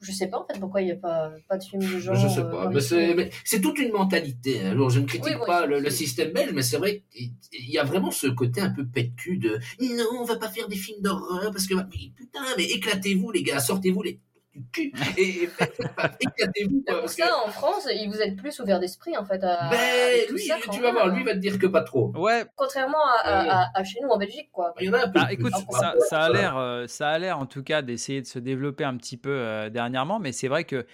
Je 0.02 0.12
sais 0.12 0.28
pas 0.28 0.40
en 0.40 0.46
fait 0.46 0.60
pourquoi 0.60 0.82
il 0.82 0.86
n'y 0.86 0.92
a 0.92 0.96
pas, 0.98 1.32
pas 1.48 1.58
de 1.58 1.64
films 1.64 1.82
de 1.82 2.00
genre. 2.00 2.16
je 2.16 2.28
sais 2.28 2.40
euh, 2.42 2.52
pas, 2.52 2.66
dans 2.66 2.72
mais 2.72 2.82
c'est, 2.82 3.06
films. 3.08 3.18
mais 3.18 3.32
c'est 3.44 3.62
toute 3.62 3.80
une 3.80 3.92
mentalité. 3.92 4.62
hein. 4.62 4.72
Alors, 4.72 4.90
je 4.90 5.00
ne 5.00 5.06
critique 5.06 5.28
Oui, 5.34 5.40
oui, 5.40 5.46
pas 5.48 5.66
le, 5.66 5.90
système 5.90 6.32
belge, 6.32 6.52
mais 6.54 6.62
c'est 6.62 6.78
vrai 6.78 7.04
qu'il 7.12 7.32
il 7.54 7.70
y 7.72 7.78
a 7.78 7.84
vraiment 7.84 8.12
ce 8.12 8.28
côté 8.28 8.62
un 8.62 8.70
peu 8.70 8.86
pet 8.86 9.04
de 9.04 9.16
cul 9.16 9.38
de 9.38 9.58
non, 9.80 10.06
on 10.20 10.26
va 10.26 10.36
pas 10.36 10.50
faire 10.50 10.68
des 10.68 10.76
films 10.76 11.02
d'horreur 11.02 11.52
parce 11.52 11.68
que 11.68 11.76
mais 11.76 12.12
putain, 12.16 12.42
mais 12.58 12.66
éclatez-vous 12.66 13.32
les 13.32 13.44
gars, 13.44 13.60
sortez-vous 13.60 14.02
les 14.04 14.20
cul 14.72 14.94
et, 15.18 15.50
éclatez-vous 16.20 16.84
pour 16.88 17.10
ça, 17.10 17.28
que 17.28 17.48
en 17.48 17.52
France, 17.52 17.88
il 17.92 18.10
vous 18.10 18.22
êtes 18.22 18.36
plus 18.36 18.60
ouvert 18.60 18.80
d'esprit 18.80 19.18
en 19.18 19.26
fait 19.26 19.44
à. 19.44 19.70
ben 19.70 20.26
lui, 20.32 20.40
ça 20.46 20.56
tu 20.72 20.82
vas 20.82 20.92
voir, 20.92 21.08
lui 21.10 21.24
va 21.24 21.34
te 21.34 21.40
dire 21.40 21.58
que 21.60 21.68
pas 21.68 21.82
trop. 21.82 22.12
Ouais, 22.16 22.46
Contrairement 22.56 23.04
à, 23.06 23.20
à- 23.28 23.44
Ouais. 23.44 23.50
à- 23.50 23.72
à 23.74 23.84
chez 23.84 24.00
nous 24.02 24.10
en 24.10 24.18
Belgique, 24.18 24.50
quoi. 24.52 24.74
Il 24.80 24.88
y 24.88 24.90
en 24.90 24.94
a 24.94 25.04
un 25.06 25.08
peu. 25.10 25.20
Bah, 25.20 25.26
plus, 25.28 25.36
écoute, 25.36 25.54
quoi. 25.68 25.80
ça, 25.80 25.94
ça 26.10 26.20
a 26.24 26.30
l'air, 26.30 26.58
euh, 26.58 26.88
ça 26.88 27.10
a 27.10 27.18
l'air 27.20 27.40
en 27.40 27.46
tout 27.46 27.64
cas 27.64 27.82
d'essayer 27.82 28.22
de 28.22 28.28
se 28.28 28.40
développer 28.40 28.84
un 28.84 28.98
petit 28.98 29.18
peu 29.18 29.30
euh, 29.32 29.70
dernièrement, 29.70 30.20
mais 30.20 30.32
c'est 30.32 30.48
vrai 30.48 30.64
que 30.64 30.86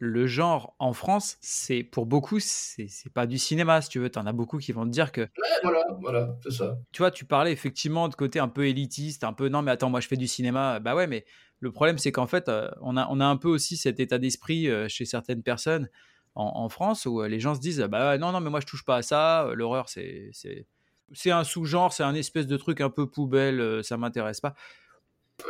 le 0.00 0.28
genre 0.28 0.76
en 0.78 0.92
France, 0.92 1.36
c'est 1.40 1.82
pour 1.82 2.06
beaucoup, 2.06 2.38
c'est 2.38 2.86
c'est 2.88 3.12
pas 3.12 3.26
du 3.26 3.36
cinéma, 3.36 3.80
si 3.82 3.88
tu 3.88 3.98
veux. 3.98 4.08
T'en 4.10 4.26
as 4.26 4.32
beaucoup 4.32 4.58
qui 4.58 4.70
vont 4.70 4.84
te 4.84 4.90
dire 4.90 5.10
que, 5.10 5.22
Ouais, 5.22 5.28
voilà, 5.64 5.84
voilà, 6.00 6.28
c'est 6.44 6.52
ça. 6.52 6.76
tu 6.92 7.02
vois, 7.02 7.10
tu 7.10 7.24
parlais 7.24 7.50
effectivement 7.50 8.08
de 8.08 8.14
côté 8.14 8.38
un 8.38 8.46
peu 8.46 8.66
élitiste, 8.68 9.24
un 9.24 9.32
peu 9.32 9.48
non, 9.48 9.62
mais 9.62 9.72
attends, 9.72 9.90
moi 9.90 9.98
je 10.00 10.06
fais 10.06 10.16
du 10.16 10.28
cinéma. 10.28 10.78
Bah 10.78 10.94
ouais, 10.94 11.08
mais 11.08 11.24
le 11.60 11.72
problème 11.72 11.98
c'est 11.98 12.12
qu'en 12.12 12.26
fait, 12.26 12.48
euh, 12.48 12.70
on 12.82 12.96
a, 12.96 13.06
on 13.10 13.20
a 13.20 13.26
un 13.26 13.36
peu 13.36 13.48
aussi 13.48 13.76
cet 13.76 14.00
état 14.00 14.18
d'esprit 14.18 14.68
euh, 14.68 14.88
chez 14.88 15.04
certaines 15.04 15.42
personnes 15.42 15.88
en, 16.34 16.52
en 16.56 16.68
France 16.68 17.06
où 17.06 17.20
euh, 17.20 17.28
les 17.28 17.40
gens 17.40 17.54
se 17.54 17.60
disent, 17.60 17.80
bah 17.90 18.16
non, 18.18 18.32
non, 18.32 18.40
mais 18.40 18.50
moi 18.50 18.60
je 18.60 18.66
touche 18.66 18.84
pas 18.84 18.96
à 18.96 19.02
ça. 19.02 19.50
L'horreur, 19.54 19.88
c'est, 19.88 20.30
c'est, 20.32 20.66
c'est 21.12 21.30
un 21.32 21.42
sous-genre, 21.44 21.92
c'est 21.92 22.04
un 22.04 22.14
espèce 22.14 22.46
de 22.46 22.56
truc 22.56 22.80
un 22.80 22.90
peu 22.90 23.08
poubelle, 23.10 23.60
euh, 23.60 23.82
ça 23.82 23.96
m'intéresse 23.96 24.40
pas. 24.40 24.54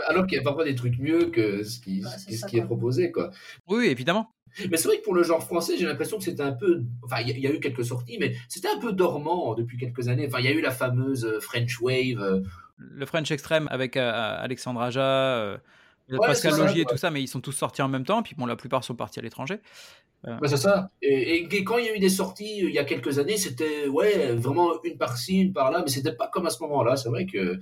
Alors 0.06 0.26
qu'il 0.26 0.36
y 0.36 0.40
a 0.40 0.44
parfois 0.44 0.64
des 0.64 0.74
trucs 0.74 0.98
mieux 0.98 1.26
que 1.30 1.62
ce 1.62 1.80
qui, 1.80 2.00
Bah, 2.02 2.11
ce 2.11 2.30
ce 2.36 2.56
est 2.56 2.62
proposé, 2.62 3.11
quoi. 3.11 3.30
Oui, 3.68 3.86
évidemment. 3.86 4.34
Mais 4.70 4.76
c'est 4.76 4.88
vrai 4.88 4.98
que 4.98 5.04
pour 5.04 5.14
le 5.14 5.22
genre 5.22 5.42
français, 5.42 5.76
j'ai 5.78 5.86
l'impression 5.86 6.18
que 6.18 6.24
c'était 6.24 6.42
un 6.42 6.52
peu. 6.52 6.82
Enfin, 7.02 7.20
il 7.20 7.28
y, 7.28 7.32
a- 7.32 7.36
il 7.36 7.40
y 7.42 7.46
a 7.46 7.52
eu 7.54 7.61
quelques 7.61 7.84
sorties, 7.84 8.16
mais 8.18 8.34
c'était 8.48 8.68
un 8.68 8.78
peu 8.78 8.92
dormant 8.92 9.54
depuis 9.54 9.76
quelques 9.78 10.09
années. 10.09 10.26
Enfin, 10.26 10.40
il 10.40 10.44
y 10.46 10.48
a 10.48 10.52
eu 10.52 10.61
la 10.61 10.70
fameuse 10.70 11.38
French 11.40 11.80
Wave. 11.80 12.20
euh, 12.20 12.40
le 12.76 13.06
French 13.06 13.30
Extreme 13.30 13.66
avec 13.70 13.96
euh, 13.96 14.11
Alexandre 14.12 14.80
Aja, 14.80 15.00
euh, 15.02 15.59
Pascal 16.16 16.52
c'est 16.52 16.56
ça, 16.59 16.64
Logier 16.64 16.80
et 16.82 16.84
ouais. 16.84 16.90
tout 16.90 16.96
ça, 16.96 17.11
mais 17.11 17.22
ils 17.22 17.28
sont 17.28 17.40
tous 17.40 17.52
sortis 17.52 17.82
en 17.82 17.88
même 17.88 18.04
temps. 18.04 18.22
Puis 18.22 18.34
bon, 18.36 18.46
la 18.46 18.56
plupart 18.56 18.82
sont 18.84 18.94
partis 18.94 19.18
à 19.18 19.22
l'étranger. 19.22 19.61
bah, 20.24 20.38
c'est 20.46 20.56
ça. 20.56 20.90
Et, 21.02 21.36
et 21.54 21.64
quand 21.64 21.78
il 21.78 21.84
y 21.86 21.88
a 21.88 21.94
eu 21.94 21.98
des 21.98 22.09
sorties 22.09 22.64
euh, 22.64 22.68
il 22.68 22.74
y 22.74 22.78
a 22.78 22.84
quelques 22.84 23.18
années, 23.18 23.36
c'était 23.36 23.86
ouais, 23.88 24.34
vraiment 24.34 24.82
une 24.84 24.96
par-ci, 24.98 25.38
une 25.40 25.52
par-là, 25.52 25.82
mais 25.84 25.90
c'était 25.90 26.12
pas 26.14 26.28
comme 26.28 26.46
à 26.46 26.50
ce 26.50 26.62
moment-là. 26.62 26.96
C'est 26.96 27.09
vrai 27.09 27.26
que. 27.26 27.59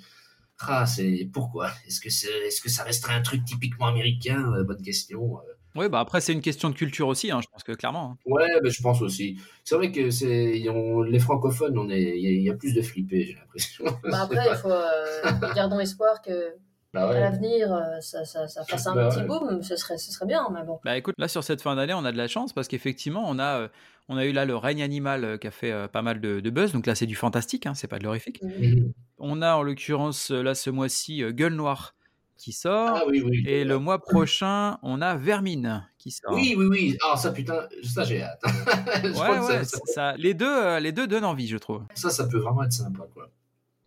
Ah, 0.60 0.86
c'est. 0.86 1.28
Pourquoi? 1.32 1.68
Est-ce 1.86 2.00
que, 2.00 2.08
c'est... 2.08 2.30
Est-ce 2.46 2.62
que 2.62 2.70
ça 2.70 2.82
resterait 2.84 3.12
un 3.14 3.20
truc 3.22 3.44
typiquement 3.44 3.86
américain? 3.88 4.52
Euh, 4.54 4.64
Bonne 4.64 4.80
question. 4.80 5.36
Euh, 5.38 5.40
Oui, 5.74 5.90
bah 5.90 6.00
après, 6.00 6.22
c'est 6.22 6.32
une 6.32 6.40
question 6.40 6.70
de 6.70 6.74
culture 6.74 7.08
aussi, 7.08 7.30
hein, 7.30 7.40
je 7.42 7.46
pense 7.52 7.62
que 7.62 7.72
clairement. 7.72 8.12
hein. 8.12 8.18
Ouais, 8.24 8.48
mais 8.62 8.70
je 8.70 8.80
pense 8.80 9.02
aussi. 9.02 9.38
C'est 9.64 9.74
vrai 9.74 9.92
que 9.92 10.08
c'est 10.10 10.66
on- 10.70 11.02
les 11.02 11.18
francophones, 11.18 11.76
on 11.76 11.90
est, 11.90 12.00
il 12.00 12.24
y, 12.24 12.26
a- 12.28 12.30
il 12.30 12.42
y 12.42 12.48
a 12.50 12.54
plus 12.54 12.72
de 12.72 12.80
flippés, 12.80 13.24
j'ai 13.26 13.34
l'impression. 13.34 13.84
Bah 14.10 14.22
après, 14.22 14.48
il 14.50 14.56
faut. 14.56 14.70
euh, 14.70 15.52
gardons 15.54 15.78
espoir 15.78 16.22
que 16.22 16.54
Bah 16.94 17.10
à 17.10 17.20
l'avenir, 17.20 17.72
euh, 17.72 18.00
ça, 18.00 18.24
ça, 18.24 18.48
ça 18.48 18.64
fasse 18.64 18.86
un 18.86 18.94
Bah 18.94 19.08
petit 19.08 19.18
ouais. 19.20 19.26
boom. 19.26 19.62
Ce 19.62 19.76
serait, 19.76 19.98
ce 19.98 20.10
serait 20.12 20.26
bien, 20.26 20.48
mais 20.52 20.64
bon. 20.64 20.78
Bah 20.84 20.96
écoute, 20.96 21.14
là 21.18 21.28
sur 21.28 21.44
cette 21.44 21.60
fin 21.62 21.76
d'année, 21.76 21.94
on 21.94 22.04
a 22.04 22.12
de 22.12 22.16
la 22.16 22.28
chance 22.28 22.52
parce 22.52 22.68
qu'effectivement, 22.68 23.24
on 23.26 23.38
a, 23.38 23.60
euh, 23.60 23.68
on 24.08 24.16
a 24.16 24.24
eu 24.24 24.32
là 24.32 24.44
le 24.44 24.56
règne 24.56 24.82
animal 24.82 25.24
euh, 25.24 25.36
qui 25.36 25.46
a 25.46 25.50
fait 25.50 25.88
pas 25.88 26.02
mal 26.02 26.20
de, 26.20 26.40
de 26.40 26.50
buzz. 26.50 26.72
Donc 26.72 26.86
là, 26.86 26.94
c'est 26.94 27.06
du 27.06 27.16
fantastique, 27.16 27.66
hein, 27.66 27.74
c'est 27.74 27.88
pas 27.88 27.98
de 27.98 28.04
l'horrifique. 28.04 28.40
Mhm. 28.42 28.92
On 29.18 29.42
a 29.42 29.54
en 29.56 29.62
l'occurrence 29.62 30.30
là 30.30 30.54
ce 30.54 30.70
mois-ci 30.70 31.22
Gueule 31.32 31.54
Noire 31.54 31.94
qui 32.38 32.52
sort. 32.52 32.90
Ah 32.96 33.04
oui, 33.08 33.22
oui. 33.26 33.42
Et 33.46 33.64
le 33.64 33.78
mois 33.78 33.98
prochain, 33.98 34.78
on 34.82 35.00
a 35.00 35.16
Vermine 35.16 35.88
qui 35.98 36.10
sort. 36.10 36.34
Oui, 36.34 36.54
oui, 36.56 36.66
oui. 36.66 36.98
Ah, 37.10 37.16
ça, 37.16 37.32
putain, 37.32 37.66
ça, 37.82 38.04
j'ai 38.04 38.22
hâte. 38.22 38.42
Je 39.02 39.08
Ouais, 39.08 39.12
crois 39.12 39.36
que 39.38 39.40
ouais, 39.46 39.46
ça, 39.46 39.64
ça, 39.64 39.78
ça, 39.78 39.92
ça- 40.12 40.16
les, 40.18 40.34
deux, 40.34 40.78
les 40.78 40.92
deux 40.92 41.06
donnent 41.06 41.24
envie, 41.24 41.46
je 41.48 41.56
trouve. 41.56 41.84
ça, 41.94 42.10
ça 42.10 42.26
peut 42.26 42.38
vraiment 42.38 42.62
être 42.64 42.72
sympa, 42.72 43.04
quoi. 43.14 43.30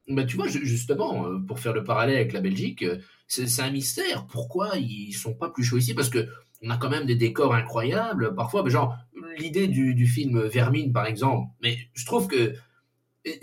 Mais 0.10 0.26
tu 0.26 0.36
vois, 0.38 0.48
ju- 0.48 0.66
justement, 0.66 1.26
euh, 1.28 1.40
pour 1.40 1.60
faire 1.60 1.74
le 1.74 1.84
parallèle 1.84 2.16
avec 2.18 2.34
la 2.34 2.42
Belgique, 2.42 2.84
euh, 2.84 2.98
c'est 3.28 3.62
un 3.62 3.72
mystère. 3.72 4.26
Pourquoi 4.28 4.78
ils 4.78 5.14
sont 5.14 5.34
pas 5.36 5.50
plus 5.50 5.64
chauds 5.64 5.78
ici 5.78 5.94
Parce 5.94 6.10
que 6.10 6.28
on 6.62 6.70
a 6.72 6.78
quand 6.78 6.90
même 6.90 7.06
des 7.06 7.16
décors 7.16 7.54
incroyables. 7.56 8.36
Parfois, 8.36 8.64
mais 8.64 8.70
genre, 8.72 8.98
l'idée 9.38 9.68
du, 9.68 9.94
du 9.96 10.08
film 10.08 10.42
Vermine, 10.48 10.92
par 10.92 11.06
exemple, 11.06 11.48
mais 11.62 11.78
je 11.94 12.06
trouve 12.06 12.28
que 12.28 12.54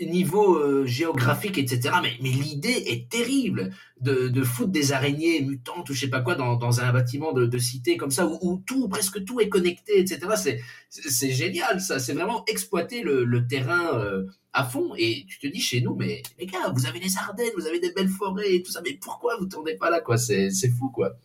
niveau 0.01 0.55
euh, 0.55 0.85
géographique, 0.85 1.57
etc., 1.57 1.95
mais, 2.01 2.13
mais 2.21 2.29
l'idée 2.29 2.83
est 2.87 3.09
terrible 3.09 3.71
de, 4.01 4.27
de 4.27 4.43
foutre 4.43 4.71
des 4.71 4.91
araignées 4.91 5.41
mutantes 5.41 5.89
ou 5.89 5.93
je 5.93 6.01
sais 6.01 6.09
pas 6.09 6.21
quoi 6.21 6.35
dans, 6.35 6.55
dans 6.55 6.81
un 6.81 6.91
bâtiment 6.91 7.31
de, 7.31 7.45
de 7.45 7.57
cité 7.57 7.95
comme 7.95 8.11
ça, 8.11 8.25
où, 8.25 8.39
où 8.41 8.63
tout, 8.65 8.87
presque 8.89 9.23
tout 9.23 9.39
est 9.39 9.49
connecté, 9.49 9.99
etc. 9.99 10.59
C'est, 10.89 11.31
génial, 11.31 11.79
ça. 11.79 11.99
C'est 11.99 12.13
vraiment 12.13 12.43
exploiter 12.45 13.01
le, 13.01 13.23
le 13.23 13.47
terrain 13.47 13.99
euh, 13.99 14.25
à 14.53 14.63
fond. 14.63 14.93
Et 14.97 15.25
tu 15.27 15.39
te 15.39 15.47
dis 15.47 15.61
chez 15.61 15.81
nous, 15.81 15.95
mais 15.95 16.23
les 16.39 16.47
gars, 16.47 16.71
vous 16.73 16.85
avez 16.87 16.99
les 16.99 17.17
Ardennes, 17.17 17.51
vous 17.55 17.67
avez 17.67 17.79
des 17.79 17.91
belles 17.91 18.09
forêts 18.09 18.55
et 18.55 18.63
tout 18.63 18.71
ça, 18.71 18.81
mais 18.83 18.93
pourquoi 18.93 19.37
vous 19.37 19.45
tournez 19.45 19.75
pas 19.75 19.89
là, 19.89 20.01
quoi? 20.01 20.17
C'est 20.17 20.49
c'est 20.49 20.69
fou, 20.69 20.89
quoi. 20.89 21.17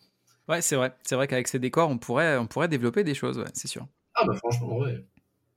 Ouais, 0.47 0.61
c'est 0.61 0.75
vrai. 0.75 0.93
C'est 1.03 1.15
vrai 1.15 1.27
qu'avec 1.27 1.47
ces 1.47 1.59
décors, 1.59 1.89
on 1.89 1.97
pourrait, 1.97 2.37
on 2.37 2.47
pourrait 2.47 2.67
développer 2.67 3.03
des 3.03 3.15
choses, 3.15 3.37
ouais, 3.39 3.49
c'est 3.53 3.67
sûr. 3.67 3.87
Ah, 4.15 4.25
bah 4.25 4.35
franchement, 4.35 4.77
ouais. 4.77 5.03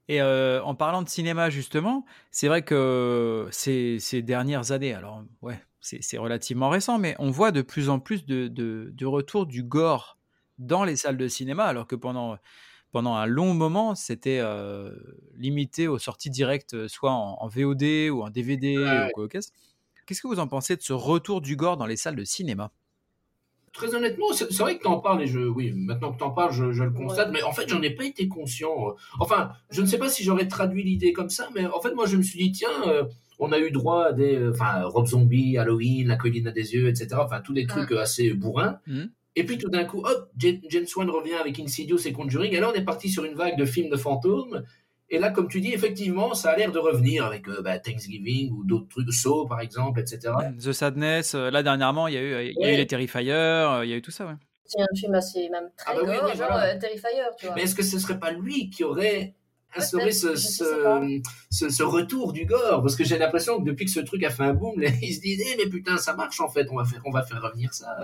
Et 0.08 0.20
euh, 0.22 0.62
en 0.62 0.74
parlant 0.74 1.02
de 1.02 1.08
cinéma, 1.08 1.50
justement, 1.50 2.04
c'est 2.30 2.46
vrai 2.48 2.62
que 2.62 3.48
ces, 3.50 3.98
ces 3.98 4.22
dernières 4.22 4.70
années, 4.70 4.94
alors 4.94 5.24
ouais, 5.42 5.60
c'est 5.80 6.18
relativement 6.18 6.68
récent, 6.68 6.98
mais 6.98 7.16
on 7.18 7.30
voit 7.30 7.50
de 7.52 7.62
plus 7.62 7.88
en 7.88 7.98
plus 7.98 8.24
de, 8.24 8.46
de, 8.48 8.90
de 8.92 9.06
retour 9.06 9.46
du 9.46 9.62
gore 9.64 10.18
dans 10.58 10.84
les 10.84 10.96
salles 10.96 11.16
de 11.16 11.28
cinéma, 11.28 11.64
alors 11.64 11.86
que 11.88 11.96
pendant, 11.96 12.38
pendant 12.92 13.14
un 13.16 13.26
long 13.26 13.52
moment, 13.54 13.94
c'était 13.96 14.38
euh, 14.40 14.92
limité 15.34 15.88
aux 15.88 15.98
sorties 15.98 16.30
directes, 16.30 16.86
soit 16.88 17.12
en, 17.12 17.38
en 17.40 17.48
VOD 17.48 18.10
ou 18.10 18.22
en 18.22 18.30
DVD 18.30 19.00
Ouais. 19.00 19.06
ou 19.06 19.10
quoi 19.10 19.28
qu'est-ce. 19.28 19.50
Qu'est-ce 20.06 20.22
que 20.22 20.28
vous 20.28 20.38
en 20.40 20.46
pensez 20.48 20.76
de 20.76 20.82
ce 20.82 20.92
retour 20.92 21.40
du 21.40 21.56
gore 21.56 21.76
dans 21.76 21.86
les 21.86 21.96
salles 21.96 22.16
de 22.16 22.24
cinéma? 22.24 22.72
Très 23.76 23.94
honnêtement, 23.94 24.26
c'est 24.32 24.50
vrai 24.58 24.78
que 24.78 24.82
t'en 24.84 25.00
parles 25.00 25.22
et 25.22 25.26
je, 25.26 25.38
oui, 25.38 25.72
maintenant 25.76 26.12
que 26.12 26.18
t'en 26.18 26.30
parles, 26.30 26.52
je, 26.52 26.72
je 26.72 26.82
le 26.82 26.90
constate, 26.90 27.26
Ouais. 27.26 27.34
mais 27.34 27.42
en 27.42 27.52
fait, 27.52 27.68
j'en 27.68 27.82
ai 27.82 27.90
pas 27.90 28.04
été 28.04 28.26
conscient. 28.26 28.94
Enfin, 29.20 29.50
je 29.70 29.82
ne 29.82 29.86
sais 29.86 29.98
pas 29.98 30.08
si 30.08 30.24
j'aurais 30.24 30.48
traduit 30.48 30.82
l'idée 30.82 31.12
comme 31.12 31.28
ça, 31.28 31.48
mais 31.54 31.66
en 31.66 31.80
fait, 31.80 31.94
moi, 31.94 32.06
je 32.06 32.16
me 32.16 32.22
suis 32.22 32.38
dit, 32.38 32.52
tiens, 32.52 32.70
euh, 32.86 33.04
on 33.38 33.52
a 33.52 33.58
eu 33.58 33.70
droit 33.70 34.04
à 34.06 34.12
des, 34.12 34.34
euh, 34.34 34.50
enfin, 34.52 34.82
Rob 34.84 35.06
Zombie, 35.06 35.58
Halloween, 35.58 36.08
La 36.08 36.16
colline 36.16 36.46
à 36.48 36.52
des 36.52 36.72
yeux, 36.74 36.88
etc. 36.88 37.08
Enfin, 37.18 37.40
tous 37.42 37.52
des 37.52 37.66
trucs 37.66 37.92
euh, 37.92 38.00
assez 38.00 38.32
bourrins. 38.32 38.78
Mhm. 38.86 39.10
Et 39.38 39.44
puis 39.44 39.58
tout 39.58 39.68
d'un 39.68 39.84
coup, 39.84 39.98
hop, 39.98 40.30
James 40.38 40.60
James 40.70 40.86
Wan 40.96 41.10
revient 41.10 41.34
avec 41.34 41.60
Insidious 41.60 41.98
et 42.06 42.12
Conjuring, 42.12 42.54
et 42.54 42.60
là, 42.60 42.70
on 42.72 42.74
est 42.74 42.84
parti 42.84 43.10
sur 43.10 43.24
une 43.26 43.34
vague 43.34 43.58
de 43.58 43.66
films 43.66 43.90
de 43.90 43.96
fantômes. 43.98 44.62
Et 45.08 45.18
là, 45.20 45.30
comme 45.30 45.46
tu 45.48 45.60
dis, 45.60 45.72
effectivement, 45.72 46.34
ça 46.34 46.50
a 46.50 46.56
l'air 46.56 46.72
de 46.72 46.78
revenir 46.80 47.24
avec 47.24 47.48
euh, 47.48 47.62
bah, 47.62 47.78
Thanksgiving 47.78 48.50
ou 48.52 48.64
d'autres 48.64 48.88
trucs, 48.88 49.12
Saw 49.12 49.46
par 49.46 49.60
exemple, 49.60 50.00
etc. 50.00 50.32
The 50.62 50.72
Sadness, 50.72 51.34
euh, 51.34 51.50
là 51.50 51.62
dernièrement, 51.62 52.08
il 52.08 52.14
y 52.14 52.16
a 52.16 52.22
eu, 52.22 52.46
il 52.46 52.60
y 52.60 52.64
a 52.64 52.68
eu 52.68 52.72
Ouais. 52.72 52.76
les 52.76 52.86
Terrifiers, 52.88 53.32
euh, 53.32 53.84
il 53.84 53.90
y 53.90 53.92
a 53.92 53.96
eu 53.96 54.02
tout 54.02 54.10
ça, 54.10 54.26
ouais. 54.26 54.34
C'est 54.64 54.80
un 54.82 54.96
film 54.96 55.14
assez, 55.14 55.48
même 55.48 55.70
très 55.76 55.92
Ah 55.92 55.94
bah 55.94 56.00
oui, 56.02 56.16
gore, 56.16 56.24
oui, 56.32 56.36
genre 56.36 56.48
voilà. 56.50 56.74
euh, 56.74 56.78
Terrifier, 56.80 57.08
tu 57.38 57.46
vois. 57.46 57.54
Mais 57.54 57.62
est-ce 57.62 57.76
que 57.76 57.84
ce 57.84 58.00
serait 58.00 58.18
pas 58.18 58.32
lui 58.32 58.68
qui 58.68 58.82
aurait 58.82 59.34
instauré 59.76 60.10
ce, 60.10 61.82
retour 61.84 62.32
du 62.32 62.46
gore? 62.46 62.82
Parce 62.82 62.96
que 62.96 63.04
j'ai 63.04 63.16
l'impression 63.18 63.60
que 63.60 63.64
depuis 63.64 63.84
que 63.84 63.92
ce 63.92 64.00
truc 64.00 64.24
a 64.24 64.30
fait 64.30 64.42
un 64.42 64.54
boom, 64.54 64.82
ils 65.02 65.14
se 65.14 65.20
disent 65.20 65.40
Eh, 65.52 65.56
mais 65.56 65.70
putain, 65.70 65.98
ça 65.98 66.14
marche 66.16 66.40
en 66.40 66.48
fait, 66.48 66.66
on 66.72 66.76
va 66.76 66.84
faire, 66.84 67.00
on 67.04 67.10
va 67.12 67.22
faire 67.22 67.40
revenir 67.40 67.72
ça. 67.72 67.96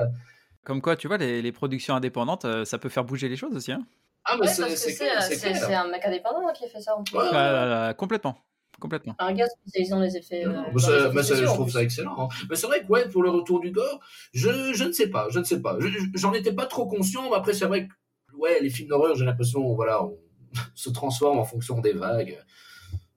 Comme 0.65 0.81
quoi, 0.81 0.95
tu 0.95 1.09
vois, 1.09 1.17
les, 1.17 1.43
les 1.43 1.51
productions 1.53 1.97
indépendantes, 1.97 2.45
euh, 2.45 2.65
ça 2.65 2.79
peut 2.79 2.89
faire 2.89 3.05
bouger 3.05 3.29
les 3.29 3.37
choses 3.37 3.57
aussi. 3.57 3.73
Hein. 3.73 3.85
Ah, 4.25 4.37
mais 4.41 4.47
Ouais, 4.47 4.53
c'est 4.77 5.03
euh, 5.03 5.79
un 5.79 5.89
mec 5.89 6.05
indépendant 6.05 6.53
qui 6.53 6.65
a 6.65 6.69
fait 6.69 6.81
ça 6.81 6.97
en 6.97 7.03
plus. 7.03 7.17
Ouais, 7.17 7.25
ouais. 7.25 7.31
Euh, 7.35 7.93
complètement. 7.93 8.37
Complètement. 8.81 9.15
Un 9.19 9.33
gars 9.33 9.47
spécialisé 9.47 9.91
dans 9.93 10.01
les 10.01 10.17
effets. 10.17 10.45
Non, 10.45 10.51
euh, 10.51 10.55
non, 10.55 10.63
dans 10.63 10.73
mais 10.75 10.81
ça- 10.81 10.91
les 10.91 10.97
effets 10.99 11.09
mais 11.15 11.23
ça, 11.23 11.25
spéciaux, 11.25 11.47
je 11.47 11.53
trouve 11.55 11.71
ça 11.71 11.83
excellent. 11.83 12.17
hein. 12.19 12.29
Mais 12.51 12.57
c'est 12.57 12.67
vrai 12.67 12.83
que 12.83 12.87
ouais, 12.89 13.09
pour 13.09 13.23
le 13.23 13.31
retour 13.31 13.61
du 13.61 13.71
gore, 13.71 14.01
je, 14.33 14.73
je 14.73 14.85
ne 14.85 14.93
sais 14.93 15.09
pas, 15.09 15.29
je 15.31 15.39
ne 15.39 15.45
sais 15.45 15.61
pas. 15.61 15.77
Je- 15.79 15.89
je- 15.89 16.07
J'en 16.15 16.33
étais 16.33 16.53
pas 16.53 16.67
trop 16.67 16.87
conscient, 16.87 17.29
mais 17.31 17.37
après 17.37 17.53
c'est 17.53 17.67
vrai 17.67 17.87
que 17.87 17.93
ouais, 18.37 18.61
les 18.61 18.71
films 18.71 18.89
d'horreur, 18.89 19.15
j'ai 19.15 19.25
l'impression, 19.25 19.75
voilà, 19.75 20.03
on 20.05 20.19
se 20.75 20.91
transforme 20.91 21.39
en 21.39 21.45
fonction 21.45 21.81
des 21.81 21.93
vagues. 21.93 22.39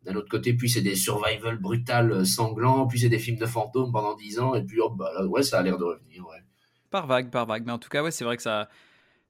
D'un 0.03 0.16
autre 0.18 0.30
côté, 0.30 0.53
puis 0.53 0.70
c'est 0.70 0.82
des 0.82 0.93
survival 0.95 1.58
brutal 1.58 2.12
euh, 2.12 2.26
sanglants, 2.26 2.86
puis 2.86 2.99
c'est 2.99 3.10
des 3.10 3.18
films 3.18 3.38
de 3.39 3.47
fantômes 3.47 3.91
pendant 3.91 4.14
10 4.14 4.38
ans, 4.39 4.53
et 4.53 4.62
puis 4.64 4.80
hop, 4.80 4.93
bah 4.95 5.12
là, 5.18 5.26
ouais, 5.26 5.41
ça 5.41 5.58
a 5.60 5.64
l'air 5.64 5.80
de 5.80 5.84
revenir, 5.84 6.28
ouais. 6.28 6.43
Par 6.91 7.08
vague, 7.08 7.32
par 7.32 7.47
vague. 7.47 7.64
Mais 7.66 7.72
en 7.72 7.80
tout 7.80 7.89
cas, 7.89 8.03
ouais, 8.03 8.12
c'est 8.12 8.24
vrai 8.24 8.38
que 8.38 8.43
ça. 8.43 8.70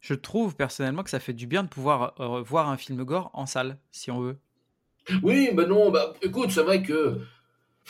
Je 0.08 0.14
trouve 0.14 0.56
personnellement 0.56 1.02
que 1.02 1.10
ça 1.10 1.20
fait 1.20 1.34
du 1.34 1.48
bien 1.48 1.64
de 1.64 1.68
pouvoir 1.68 2.14
euh, 2.20 2.44
voir 2.44 2.70
un 2.70 2.78
film 2.78 3.04
gore 3.04 3.32
en 3.34 3.48
salle, 3.48 3.80
si 3.92 4.12
on 4.12 4.20
veut. 4.20 4.38
Oui, 5.24 5.50
mais 5.56 5.66
non, 5.66 5.90
bah 5.90 6.14
écoute, 6.22 6.52
c'est 6.52 6.62
vrai 6.62 6.84
que 6.84 7.20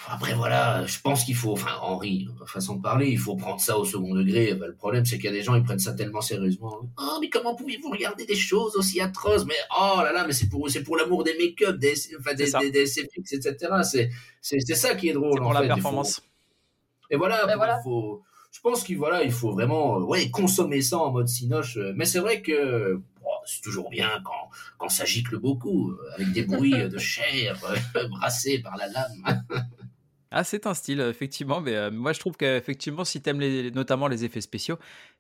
après, 0.07 0.34
voilà, 0.34 0.86
je 0.86 0.97
pense 1.01 1.26
qu'il 1.26 1.36
faut, 1.36 1.51
enfin, 1.51 1.76
Henri, 1.82 2.30
façon 2.45 2.78
de 2.78 2.82
parler, 2.82 3.07
il 3.09 3.18
faut 3.20 3.36
prendre 3.36 3.59
ça 3.59 3.78
au 3.78 3.84
second 3.84 4.13
degré. 4.16 4.53
Bah, 4.53 4.66
le 4.68 4.76
problème, 4.76 5.03
c'est 5.05 5.18
qu'il 5.18 5.26
y 5.26 5.28
a 5.30 5.32
des 5.34 5.41
gens, 5.41 5.55
ils 5.55 5.63
prennent 5.63 5.80
ça 5.80 5.93
tellement 5.93 6.22
sérieusement. 6.22 6.80
Oh, 6.97 7.18
mais 7.20 7.30
comment 7.30 7.53
pouvez-vous 7.53 7.89
regarder 7.89 8.26
des 8.26 8.36
choses 8.36 8.78
aussi 8.78 9.01
atroces? 9.01 9.45
Mais 9.45 9.55
oh 9.78 9.97
là 10.01 10.13
là, 10.13 10.26
mais 10.26 10.32
c'est 10.34 10.47
pour, 10.47 10.70
c'est 10.70 10.84
pour 10.84 10.95
l'amour 10.95 11.26
des 11.26 11.38
make-up, 11.38 11.76
des, 11.78 11.95
enfin, 12.18 12.34
des, 12.34 12.49
des, 12.61 12.72
des, 12.72 12.86
SFX, 12.88 13.34
etc. 13.34 13.55
C'est, 13.84 14.09
c'est, 14.41 14.59
c'est 14.61 14.76
ça 14.76 14.95
qui 14.95 15.09
est 15.09 15.13
drôle. 15.13 15.34
C'est 15.34 15.39
pour 15.39 15.49
en 15.49 15.53
la 15.53 15.59
fait. 15.59 15.66
Il 15.66 15.70
faut- 15.70 15.76
performance. 15.76 16.22
Et 17.09 17.18
voilà, 17.18 17.45
Ben 17.45 17.53
il 17.53 17.57
voilà. 17.57 17.82
faut, 17.84 18.24
je 18.56 18.62
pense 18.62 18.84
qu'il 18.84 18.97
voilà, 18.97 19.24
il 19.24 19.32
faut 19.32 19.51
vraiment, 19.51 19.99
euh, 19.99 20.03
ouais, 20.03 20.30
consommer 20.30 20.82
ça 20.82 20.97
en 20.99 21.12
mode 21.12 21.28
cinoche. 21.28 21.78
euh, 21.78 21.93
Mais 21.95 22.06
c'est 22.06 22.20
vrai 22.20 22.41
que 22.41 22.93
bon, 23.22 23.30
c'est 23.45 23.62
toujours 23.62 23.89
bien 23.89 24.10
quand, 24.24 24.49
quand 24.78 24.89
ça 24.89 25.03
gicle 25.06 25.38
beaucoup, 25.39 25.93
avec 26.16 26.32
des 26.32 26.43
bruits 26.43 26.82
euh, 26.82 26.88
de 26.88 26.97
chair 27.14 27.60
brassés 28.10 28.60
par 28.60 28.78
la 28.78 28.88
lame. 28.88 29.43
Ah, 30.32 30.43
c'est 30.43 30.66
un 30.68 30.74
style, 30.74 30.99
effectivement. 31.01 31.62
Mais 31.62 31.76
euh, 31.76 31.91
moi, 31.91 32.12
je 32.14 32.20
trouve 32.20 32.36
qu'effectivement, 32.36 33.06
si 33.06 33.22
t'aimes 33.22 33.39
les, 33.39 33.72
notamment 33.72 34.08
les 34.08 34.26
effets 34.26 34.41
spéciaux, 34.41 34.78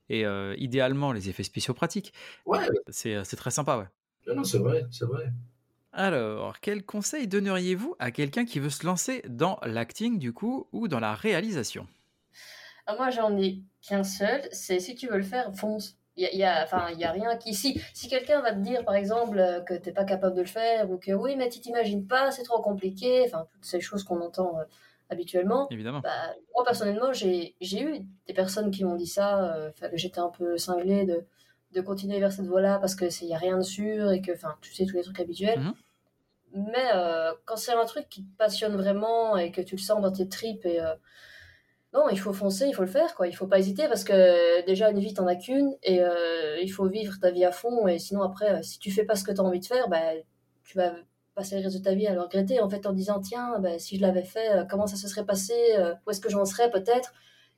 et 0.09 0.25
euh, 0.25 0.55
idéalement 0.57 1.11
les 1.13 1.29
effets 1.29 1.43
spéciaux 1.43 1.73
pratiques, 1.73 2.13
Ouais, 2.45 2.67
c'est 2.89 3.23
c'est 3.23 3.35
très 3.37 3.51
sympa, 3.51 3.77
ouais. 3.77 3.87
non, 4.27 4.35
non, 4.35 4.43
c'est 4.43 4.57
vrai, 4.59 4.85
c'est 4.91 5.05
vrai. 5.05 5.31
Alors, 5.93 6.59
quel 6.59 6.85
conseil 6.85 7.27
donneriez-vous 7.27 7.95
à 7.97 8.11
quelqu'un 8.11 8.45
qui 8.45 8.59
veut 8.59 8.69
se 8.69 8.85
lancer 8.85 9.23
dans 9.27 9.57
l'acting, 9.63 10.19
du 10.19 10.31
coup, 10.31 10.67
ou 10.71 10.87
dans 10.87 10.99
la 10.99 11.15
réalisation? 11.15 11.87
Ah, 12.87 12.95
moi, 12.95 13.09
j'en 13.09 13.35
ai 13.37 13.61
qu'un 13.81 14.03
seul. 14.03 14.41
C'est 14.51 14.79
si 14.79 14.95
tu 14.95 15.07
veux 15.07 15.17
le 15.17 15.23
faire, 15.23 15.53
fonce. 15.55 15.97
Il 16.17 16.23
y 16.23 16.27
a, 16.27 16.31
il 16.31 16.37
y 16.39 16.43
a- 16.43 16.63
enfin, 16.63 16.87
il 16.93 16.99
y 16.99 17.03
a 17.03 17.11
rien 17.11 17.35
qui. 17.37 17.53
Si, 17.53 17.81
si 17.93 18.07
quelqu'un 18.07 18.41
va 18.41 18.53
te 18.53 18.59
dire, 18.59 18.85
par 18.85 18.95
exemple, 18.95 19.37
euh, 19.39 19.61
que 19.61 19.73
t'es 19.73 19.91
pas 19.91 20.05
capable 20.05 20.35
de 20.35 20.41
le 20.41 20.47
faire, 20.47 20.89
ou 20.89 20.97
que 20.97 21.11
oui, 21.11 21.35
mais 21.35 21.49
tu 21.49 21.59
t'imagines 21.59 22.07
pas, 22.07 22.31
c'est 22.31 22.43
trop 22.43 22.61
compliqué, 22.61 23.23
enfin, 23.25 23.47
toutes 23.51 23.65
ces 23.65 23.81
choses 23.81 24.03
qu'on 24.03 24.21
entend 24.21 24.57
euh, 24.59 24.63
habituellement. 25.09 25.67
Évidemment. 25.71 25.99
Bah, 25.99 26.33
moi, 26.53 26.63
personnellement, 26.63 27.11
j'ai 27.11 27.55
eu 27.61 27.99
des 28.27 28.33
personnes 28.33 28.71
qui 28.71 28.83
m'ont 28.85 28.95
dit 28.95 29.07
ça, 29.07 29.53
euh, 29.55 29.71
que 29.71 29.97
j'étais 29.97 30.19
un 30.19 30.29
peu 30.29 30.57
cinglée 30.57 31.05
de, 31.05 31.25
de 31.73 31.81
continuer 31.81 32.19
vers 32.19 32.31
cette 32.31 32.45
voie-là 32.47 32.79
parce 32.79 32.95
qu'il 32.95 33.27
n'y 33.27 33.35
a 33.35 33.37
rien 33.37 33.57
de 33.57 33.63
sûr 33.63 34.11
et 34.11 34.21
que, 34.21 34.31
enfin, 34.31 34.55
tu 34.61 34.73
sais, 34.73 34.85
tous 34.85 34.95
les 34.95 35.03
trucs 35.03 35.19
habituels. 35.19 35.59
Mhm. 35.59 35.73
Mais 36.53 36.87
euh, 36.93 37.33
quand 37.45 37.57
c'est 37.57 37.73
un 37.73 37.85
truc 37.85 38.07
qui 38.09 38.23
te 38.23 38.37
passionne 38.37 38.75
vraiment 38.77 39.35
et 39.37 39.51
que 39.51 39.61
tu 39.61 39.75
le 39.75 39.81
sens 39.81 40.01
dans 40.01 40.11
tes 40.11 40.29
tripes, 40.29 40.65
et, 40.65 40.79
non, 41.95 42.09
il 42.09 42.19
faut 42.19 42.33
foncer, 42.33 42.67
il 42.67 42.73
faut 42.75 42.81
le 42.81 42.89
faire, 42.89 43.15
quoi. 43.15 43.25
Il 43.25 43.33
faut 43.33 43.47
pas 43.47 43.57
hésiter 43.57 43.87
parce 43.87 44.03
que 44.03 44.65
déjà, 44.65 44.91
une 44.91 44.99
vie, 44.99 45.13
t'en 45.13 45.27
as 45.27 45.37
qu'une 45.37 45.73
et 45.81 46.01
euh, 46.01 46.59
il 46.61 46.67
faut 46.67 46.87
vivre 46.89 47.17
ta 47.21 47.31
vie 47.31 47.45
à 47.45 47.53
fond. 47.53 47.87
Et 47.87 47.99
sinon, 47.99 48.21
après, 48.21 48.59
euh, 48.59 48.61
si 48.63 48.79
tu 48.79 48.91
fais 48.91 49.05
pas 49.05 49.15
ce 49.15 49.23
que 49.23 49.31
tu 49.31 49.39
as 49.39 49.43
envie 49.43 49.61
de 49.61 49.65
faire, 49.65 49.87
bah, 49.87 50.01
tu 50.65 50.77
vas 50.77 50.91
passer 51.35 51.57
le 51.57 51.63
reste 51.63 51.77
de 51.77 51.83
ta 51.83 51.95
vie 51.95 52.05
à 52.07 52.13
le 52.13 52.21
regretter 52.21 52.61
en 52.61 52.69
fait 52.69 52.85
en 52.85 52.93
disant 52.93 53.19
tiens 53.19 53.59
bah, 53.59 53.77
si 53.77 53.97
je 53.97 54.01
l'avais 54.01 54.23
fait 54.23 54.51
euh, 54.51 54.63
comment 54.63 54.87
ça 54.87 54.95
se 54.95 55.09
serait 55.09 55.25
passé 55.25 55.53
où 56.05 56.09
est-ce 56.09 56.21
que 56.21 56.29
j'en 56.29 56.45
serais 56.45 56.71
peut-être? 56.71 57.13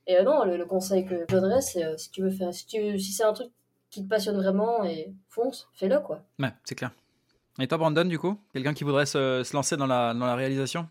Et 0.08 0.20
non 0.24 0.44
le, 0.44 0.64
conseil 0.64 1.06
que 1.06 1.20
je 1.20 1.32
donnerais 1.32 1.60
c'est 1.60 1.96
si 1.96 2.10
tu 2.10 2.22
veux 2.22 2.30
faire 2.30 2.52
si 2.52 2.66
tu 2.66 2.98
si 2.98 3.12
c'est 3.12 3.22
un 3.22 3.32
truc 3.32 3.52
qui 3.88 4.02
te 4.02 4.08
passionne 4.08 4.34
vraiment 4.34 4.82
et 4.82 5.14
fonce 5.28 5.68
fais-le 5.74 6.00
quoi 6.00 6.24
Ouais, 6.40 6.52
c'est 6.64 6.74
clair. 6.74 6.90
Et 7.60 7.68
toi, 7.68 7.78
Brandon, 7.78 8.04
du 8.04 8.18
coup 8.18 8.36
Quelqu'un 8.52 8.74
qui 8.74 8.82
voudrait 8.82 9.06
se, 9.06 9.44
se 9.44 9.52
lancer 9.54 9.76
dans 9.76 9.86
la, 9.86 10.12
dans 10.12 10.26
la 10.26 10.34
réalisation? 10.34 10.88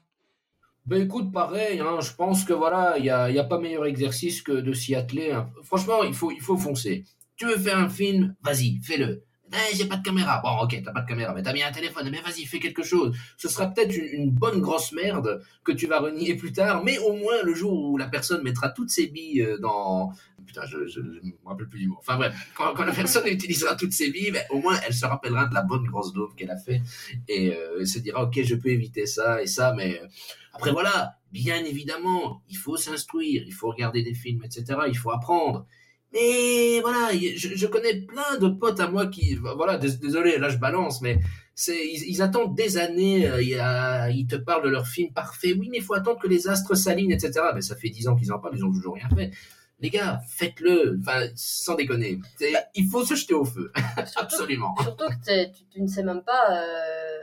Ben 0.87 1.01
écoute, 1.03 1.31
pareil, 1.33 1.79
hein, 1.81 1.99
je 2.01 2.13
pense 2.13 2.45
que 2.45 2.53
voilà, 2.53 2.97
il 2.97 3.03
n'y 3.03 3.09
a, 3.09 3.29
y 3.29 3.37
a 3.39 3.43
pas 3.43 3.59
meilleur 3.59 3.85
exercice 3.85 4.41
que 4.41 4.53
de 4.53 4.73
s'y 4.73 4.95
atteler. 4.95 5.31
hein. 5.31 5.49
Franchement, 5.63 6.03
il 6.03 6.13
faut, 6.13 6.31
il 6.31 6.39
faut 6.41 6.57
foncer. 6.57 7.03
Tu 7.35 7.45
veux 7.45 7.57
faire 7.57 7.77
un 7.77 7.89
film, 7.89 8.35
vas-y, 8.41 8.79
fais-le. 8.81 9.23
Eh, 9.53 9.75
j'ai 9.75 9.85
pas 9.85 9.95
de 9.97 10.03
caméra. 10.03 10.41
Bon, 10.43 10.49
ok, 10.61 10.81
t'as 10.83 10.91
pas 10.91 11.01
de 11.01 11.07
caméra, 11.07 11.33
mais 11.33 11.41
t'as 11.41 11.53
bien 11.53 11.67
un 11.67 11.71
téléphone. 11.71 12.09
Mais 12.11 12.21
vas-y, 12.21 12.45
fais 12.45 12.59
quelque 12.59 12.83
chose. 12.83 13.15
Ce 13.37 13.47
sera 13.47 13.67
peut-être 13.67 13.95
une, 13.95 14.31
bonne 14.31 14.59
grosse 14.59 14.91
merde 14.91 15.41
que 15.63 15.71
tu 15.71 15.87
vas 15.87 15.99
renier 15.99 16.35
plus 16.35 16.51
tard, 16.51 16.83
mais 16.83 16.97
au 16.99 17.13
moins 17.13 17.41
le 17.43 17.53
jour 17.53 17.73
où 17.73 17.97
la 17.97 18.07
personne 18.07 18.43
mettra 18.43 18.69
toutes 18.69 18.89
ses 18.89 19.07
billes 19.07 19.41
euh, 19.41 19.57
dans. 19.57 20.11
Putain, 20.45 20.65
je, 20.65 20.87
je, 20.87 21.01
me 21.01 21.33
rappelle 21.45 21.67
plus 21.67 21.79
du 21.79 21.87
mot. 21.87 21.97
Enfin 21.99 22.17
bref, 22.17 22.35
quand, 22.55 22.73
la 22.77 22.93
personne 22.93 23.27
utilisera 23.27 23.75
toutes 23.75 23.93
ses 23.93 24.11
billes, 24.11 24.31
ben, 24.31 24.43
au 24.49 24.59
moins 24.59 24.77
elle 24.85 24.93
se 24.93 25.05
rappellera 25.05 25.45
de 25.45 25.53
la 25.53 25.61
bonne 25.61 25.85
grosse 25.85 26.13
dope 26.13 26.35
qu'elle 26.35 26.51
a 26.51 26.57
fait 26.57 26.81
et 27.27 27.53
euh, 27.53 27.85
se 27.85 27.99
dira, 27.99 28.23
ok, 28.23 28.41
je 28.43 28.55
peux 28.55 28.69
éviter 28.69 29.05
ça 29.05 29.41
et 29.41 29.47
ça, 29.47 29.73
mais 29.75 29.99
euh, 30.01 30.07
après 30.53 30.71
voilà, 30.71 31.17
bien 31.31 31.63
évidemment, 31.63 32.41
il 32.49 32.57
faut 32.57 32.77
s'instruire, 32.77 33.43
il 33.45 33.53
faut 33.53 33.69
regarder 33.69 34.03
des 34.03 34.13
films, 34.13 34.43
etc. 34.43 34.79
Il 34.87 34.97
faut 34.97 35.11
apprendre. 35.11 35.65
Mais 36.13 36.79
voilà, 36.81 37.09
je, 37.13 37.49
je 37.55 37.67
connais 37.67 38.01
plein 38.01 38.37
de 38.39 38.47
potes 38.47 38.79
à 38.79 38.87
moi 38.89 39.07
qui, 39.07 39.35
voilà, 39.35 39.77
dés- 39.77 39.97
désolé, 39.97 40.37
là 40.37 40.49
je 40.49 40.57
balance, 40.57 41.01
mais 41.01 41.19
c'est, 41.53 41.77
ils, 41.85 42.03
ils 42.09 42.21
attendent 42.21 42.55
des 42.55 42.77
années, 42.77 43.27
euh, 43.29 43.41
il 43.41 43.49
y 43.49 43.55
a- 43.59 44.09
ils 44.09 44.25
te 44.25 44.35
parlent 44.37 44.63
de 44.63 44.69
leur 44.69 44.87
film 44.87 45.11
parfait. 45.11 45.53
Oui, 45.59 45.67
mais 45.69 45.77
il 45.77 45.83
faut 45.83 45.95
attendre 45.95 46.19
que 46.19 46.27
les 46.27 46.47
astres 46.47 46.75
s'alignent, 46.75 47.11
etc. 47.11 47.33
Mais 47.53 47.61
ça 47.61 47.75
fait 47.75 47.89
dix 47.89 48.07
ans 48.07 48.15
qu'ils 48.15 48.31
en 48.31 48.39
parlent, 48.39 48.55
ils 48.55 48.63
ont 48.65 48.71
toujours 48.71 48.95
rien 48.95 49.09
fait. 49.15 49.31
Les 49.79 49.89
gars, 49.91 50.21
faites-le, 50.27 50.97
enfin, 51.01 51.27
sans 51.35 51.75
déconner. 51.75 52.19
C'est- 52.37 52.53
il 52.75 52.87
faut 52.89 53.03
se 53.03 53.13
jeter 53.15 53.33
au 53.33 53.45
feu, 53.45 53.71
surtout, 53.75 54.11
absolument. 54.19 54.75
surtout 54.81 55.05
que 55.07 55.45
tu, 55.45 55.65
tu 55.71 55.81
ne 55.81 55.87
sais 55.87 56.03
même 56.03 56.23
pas 56.23 56.51
euh, 56.57 57.17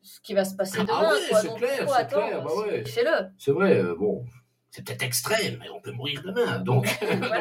ce 0.00 0.20
qui 0.20 0.32
va 0.32 0.44
se 0.44 0.54
passer 0.54 0.78
Ah 0.80 0.84
demain 0.84 1.10
ouais, 1.12 1.18
quoi. 1.28 1.40
c'est 1.40 1.54
clair, 1.56 1.88
c'est 1.98 2.06
clair, 2.08 2.42
bah 2.44 2.50
ouais. 2.56 2.84
fais-le 2.86 3.26
C'est 3.36 3.50
vrai, 3.52 3.78
euh, 3.78 3.94
bon, 3.94 4.24
c'est 4.72 4.82
peut-être 4.86 5.02
extrême, 5.02 5.58
mais 5.60 5.68
on 5.68 5.80
peut 5.80 5.92
mourir 5.92 6.22
demain, 6.24 6.58
donc. 6.60 6.86
Voilà, 7.02 7.40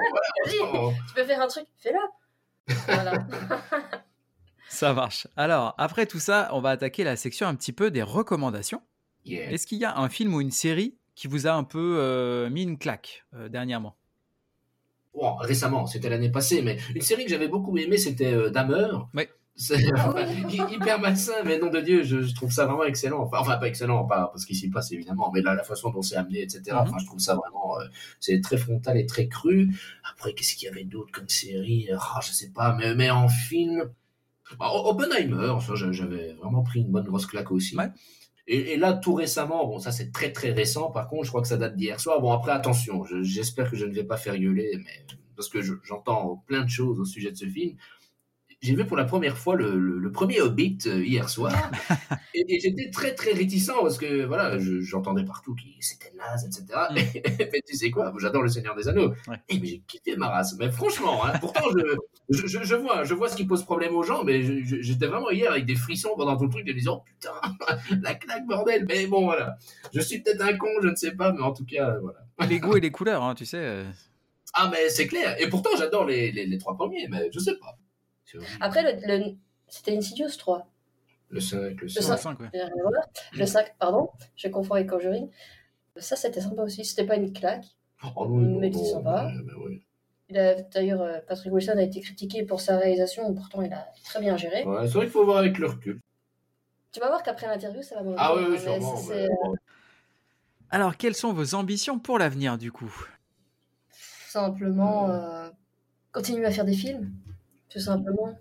tu 1.07 1.13
peux 1.15 1.23
faire 1.23 1.41
un 1.41 1.47
truc 1.47 1.65
fais-le 1.79 1.97
voilà 2.85 3.13
Ça 4.69 4.93
marche. 4.93 5.27
Alors, 5.35 5.73
après 5.77 6.05
tout 6.05 6.19
ça, 6.19 6.49
on 6.53 6.61
va 6.61 6.69
attaquer 6.69 7.03
la 7.03 7.15
section 7.15 7.47
un 7.47 7.55
petit 7.55 7.73
peu 7.73 7.89
des 7.89 8.03
recommandations. 8.03 8.81
Yeah. 9.25 9.51
Est-ce 9.51 9.65
qu'il 9.65 9.79
y 9.79 9.85
a 9.85 9.97
un 9.97 10.09
film 10.09 10.33
ou 10.33 10.41
une 10.41 10.51
série 10.51 10.97
qui 11.15 11.27
vous 11.27 11.47
a 11.47 11.53
un 11.53 11.63
peu 11.63 11.97
euh, 11.99 12.49
mis 12.49 12.63
une 12.63 12.77
claque 12.77 13.25
euh, 13.33 13.49
dernièrement? 13.49 13.95
Bon, 15.13 15.35
récemment, 15.35 15.85
c'était 15.87 16.09
l'année 16.09 16.31
passée, 16.31 16.61
mais 16.61 16.77
une 16.95 17.01
série 17.01 17.25
que 17.25 17.29
j'avais 17.29 17.49
beaucoup 17.49 17.77
aimée, 17.77 17.97
c'était 17.97 18.33
euh, 18.33 18.49
Dahmer. 18.49 18.87
Ouais. 19.13 19.29
C'est 19.55 19.75
Ah 19.95 20.09
enfin, 20.09 20.25
hy- 20.49 20.73
hyper 20.75 20.99
malsain, 20.99 21.43
mais 21.45 21.59
nom 21.59 21.69
de 21.69 21.81
Dieu, 21.81 22.03
je, 22.03 22.21
je 22.21 22.33
trouve 22.33 22.51
ça 22.51 22.65
vraiment 22.65 22.85
excellent. 22.85 23.21
Enfin, 23.21 23.37
enfin, 23.39 23.57
pas 23.57 23.67
excellent, 23.67 24.05
pas 24.05 24.27
parce 24.33 24.45
qu'il 24.45 24.55
s'y 24.55 24.69
passe 24.69 24.91
évidemment, 24.91 25.29
mais 25.33 25.41
là, 25.41 25.53
la 25.53 25.63
façon 25.63 25.91
dont 25.91 26.01
c'est 26.01 26.15
amené, 26.15 26.41
etc. 26.43 26.81
Mhm. 26.81 26.87
Enfin, 26.87 26.97
je 26.99 27.05
trouve 27.05 27.19
ça 27.19 27.35
vraiment, 27.35 27.79
euh, 27.79 27.85
c'est 28.19 28.39
très 28.41 28.57
frontal 28.57 28.97
et 28.97 29.05
très 29.05 29.27
cru. 29.27 29.69
Après, 30.09 30.33
qu'est-ce 30.33 30.55
qu'il 30.55 30.67
y 30.67 30.71
avait 30.71 30.85
d'autre 30.85 31.11
comme 31.11 31.27
série? 31.29 31.89
Ah, 31.93 32.19
Je 32.23 32.31
sais 32.31 32.51
pas, 32.51 32.73
mais, 32.75 32.95
mais 32.95 33.09
en 33.11 33.27
film, 33.27 33.91
Bah, 34.59 34.67
Oppenheimer, 34.73 35.55
ça, 35.65 35.75
j'a- 35.75 35.91
j'avais 35.93 36.33
vraiment 36.33 36.63
pris 36.63 36.81
une 36.81 36.91
bonne 36.91 37.05
grosse 37.05 37.25
claque 37.25 37.51
aussi. 37.51 37.75
Ouais. 37.77 37.89
Et, 38.47 38.73
et 38.73 38.77
là, 38.77 38.93
tout 38.93 39.13
récemment, 39.15 39.65
bon, 39.67 39.79
ça 39.79 39.91
c'est 39.91 40.11
très 40.11 40.31
très 40.33 40.51
récent. 40.51 40.91
Par 40.91 41.07
contre, 41.09 41.25
je 41.25 41.29
crois 41.29 41.41
que 41.41 41.47
ça 41.47 41.57
date 41.57 41.75
d'hier 41.77 41.99
soir. 41.99 42.21
Bon, 42.21 42.31
après, 42.33 42.51
attention, 42.51 43.05
je- 43.05 43.23
j'espère 43.23 43.69
que 43.71 43.77
je 43.77 43.85
ne 43.85 43.93
vais 43.93 44.03
pas 44.05 44.17
faire 44.17 44.37
gueuler, 44.39 44.73
mais 44.77 45.05
parce 45.35 45.49
que 45.49 45.61
je- 45.61 45.75
j'entends 45.83 46.43
plein 46.47 46.63
de 46.63 46.69
choses 46.69 46.99
au 46.99 47.05
sujet 47.05 47.31
de 47.31 47.37
ce 47.37 47.45
film. 47.47 47.77
J'ai 48.61 48.75
vu 48.75 48.85
pour 48.85 48.95
la 48.95 49.05
première 49.05 49.39
fois 49.39 49.55
le, 49.55 49.79
le- 49.79 49.97
le 49.97 50.11
premier 50.11 50.39
Hobbit 50.39 50.77
euh, 50.85 51.03
hier 51.03 51.27
soir, 51.29 51.51
et, 52.35 52.45
et 52.47 52.59
j'étais 52.59 52.91
très 52.91 53.15
très 53.15 53.31
réticent 53.33 53.71
parce 53.81 53.97
que 53.97 54.23
voilà, 54.25 54.59
je- 54.59 54.79
j'entendais 54.81 55.23
partout 55.25 55.55
que 55.55 55.61
c'était 55.79 56.13
naze, 56.15 56.45
etc. 56.45 56.65
Mm. 56.91 56.95
mais 57.51 57.61
tu 57.67 57.75
sais 57.75 57.89
quoi, 57.89 58.13
j'adore 58.19 58.43
le 58.43 58.49
Seigneur 58.49 58.75
des 58.75 58.87
Anneaux. 58.87 59.13
Ouais. 59.27 59.37
Mais 59.51 59.59
j'ai 59.65 59.79
kiffé 59.87 60.15
ma 60.15 60.27
race. 60.29 60.55
Mais 60.59 60.69
franchement, 60.71 61.25
hein, 61.25 61.33
pourtant 61.39 61.63
je, 62.29 62.45
je, 62.45 62.75
vois, 62.75 63.03
je 63.03 63.15
vois 63.15 63.29
ce 63.29 63.35
qui 63.35 63.45
pose 63.45 63.63
problème 63.63 63.95
aux 63.95 64.03
gens, 64.03 64.23
mais 64.23 64.43
j'étais 64.63 65.07
vraiment 65.07 65.31
hier 65.31 65.49
avec 65.51 65.65
des 65.65 65.75
frissons 65.75 66.11
pendant 66.15 66.37
tout 66.37 66.43
le 66.45 66.51
truc, 66.51 66.67
en 66.69 66.73
disant 66.73 67.03
oh, 67.03 67.09
putain, 67.19 67.97
la 68.03 68.13
claque 68.13 68.45
bordel. 68.45 68.85
Mais 68.87 69.07
bon 69.07 69.23
voilà, 69.25 69.57
je 69.91 70.01
suis 70.01 70.19
peut-être 70.21 70.41
un 70.43 70.55
con, 70.55 70.67
je 70.83 70.87
ne 70.89 70.95
sais 70.95 71.13
pas, 71.13 71.31
mais 71.33 71.41
en 71.41 71.51
tout 71.53 71.65
cas 71.65 71.95
voilà. 71.99 72.19
Les 72.47 72.59
goûts 72.59 72.77
et 72.77 72.79
les 72.81 72.91
couleurs, 72.91 73.23
hein, 73.23 73.33
tu 73.33 73.45
sais. 73.45 73.57
euh. 73.59 73.83
Ah 74.53 74.69
mais 74.71 74.87
c'est 74.89 75.07
clair. 75.07 75.35
Et 75.41 75.49
pourtant 75.49 75.71
j'adore 75.79 76.05
les, 76.05 76.31
les, 76.31 76.45
les 76.45 76.57
trois 76.59 76.75
premiers, 76.75 77.07
mais 77.09 77.29
je 77.33 77.39
sais 77.39 77.55
pas. 77.55 77.75
Après 78.59 78.81
le, 78.83 78.99
le- 79.07 79.35
c'était 79.67 79.95
Insidious 79.97 80.29
3 80.37 80.67
le 81.29 81.39
5, 81.39 81.59
le 81.59 81.83
Le 81.83 81.87
5. 81.87 82.01
cinq. 82.01 82.17
cinq, 82.17 82.39
ouais. 82.41 82.49
Euh, 82.55 82.67
voilà. 82.81 82.99
Le 83.33 83.45
5, 83.45 83.75
pardon, 83.79 84.09
je 84.35 84.47
confonds 84.49 84.73
avec 84.75 84.89
Conjuring. 84.89 85.29
Ça, 85.97 86.15
c'était 86.17 86.41
sympa 86.41 86.61
aussi. 86.63 86.83
C'était 86.83 87.05
pas 87.05 87.15
une 87.15 87.31
claque. 87.31 87.65
Oh, 88.15 88.25
oui, 88.27 88.43
non, 88.43 88.59
Mais 88.59 88.73
sympa. 88.73 89.31
mais- 89.33 89.43
mais 89.43 89.53
oui. 89.65 89.83
Il 90.29 90.37
a- 90.37 90.61
D'ailleurs, 90.61 91.01
euh, 91.01 91.19
Patrick 91.27 91.53
Wilson 91.53 91.77
a 91.77 91.83
été 91.83 92.01
critiqué 92.01 92.43
pour 92.43 92.59
sa 92.61 92.77
réalisation, 92.77 93.33
pourtant 93.33 93.61
il 93.61 93.71
a 93.71 93.87
très 94.03 94.19
bien 94.19 94.35
géré. 94.37 94.65
Ouais, 94.65 94.87
c'est 94.87 94.93
vrai 94.93 95.05
qu'il 95.05 95.11
faut 95.11 95.23
voir 95.25 95.37
avec 95.37 95.57
le 95.57 95.67
recul. 95.67 95.99
Tu 96.91 96.99
vas 96.99 97.07
voir 97.07 97.23
qu'après 97.23 97.47
l'interview, 97.47 97.81
ça 97.81 97.95
va 97.95 98.03
me 98.03 98.15
Ah 98.17 98.35
oui, 98.35 98.59
sûrement. 98.59 99.01
mais 99.09 99.27
bon. 99.43 99.55
Alors, 100.69 100.97
quelles 100.97 101.15
sont 101.15 101.31
vos 101.33 101.55
ambitions 101.55 101.99
pour 101.99 102.17
l'avenir, 102.19 102.57
du 102.57 102.71
coup? 102.71 102.93
Simplement, 104.27 105.09
euh, 105.09 105.49
continuer 106.11 106.45
à 106.45 106.51
faire 106.51 106.65
des 106.65 106.73
films, 106.73 107.11
tout 107.71 107.79
simplement. 107.79 108.35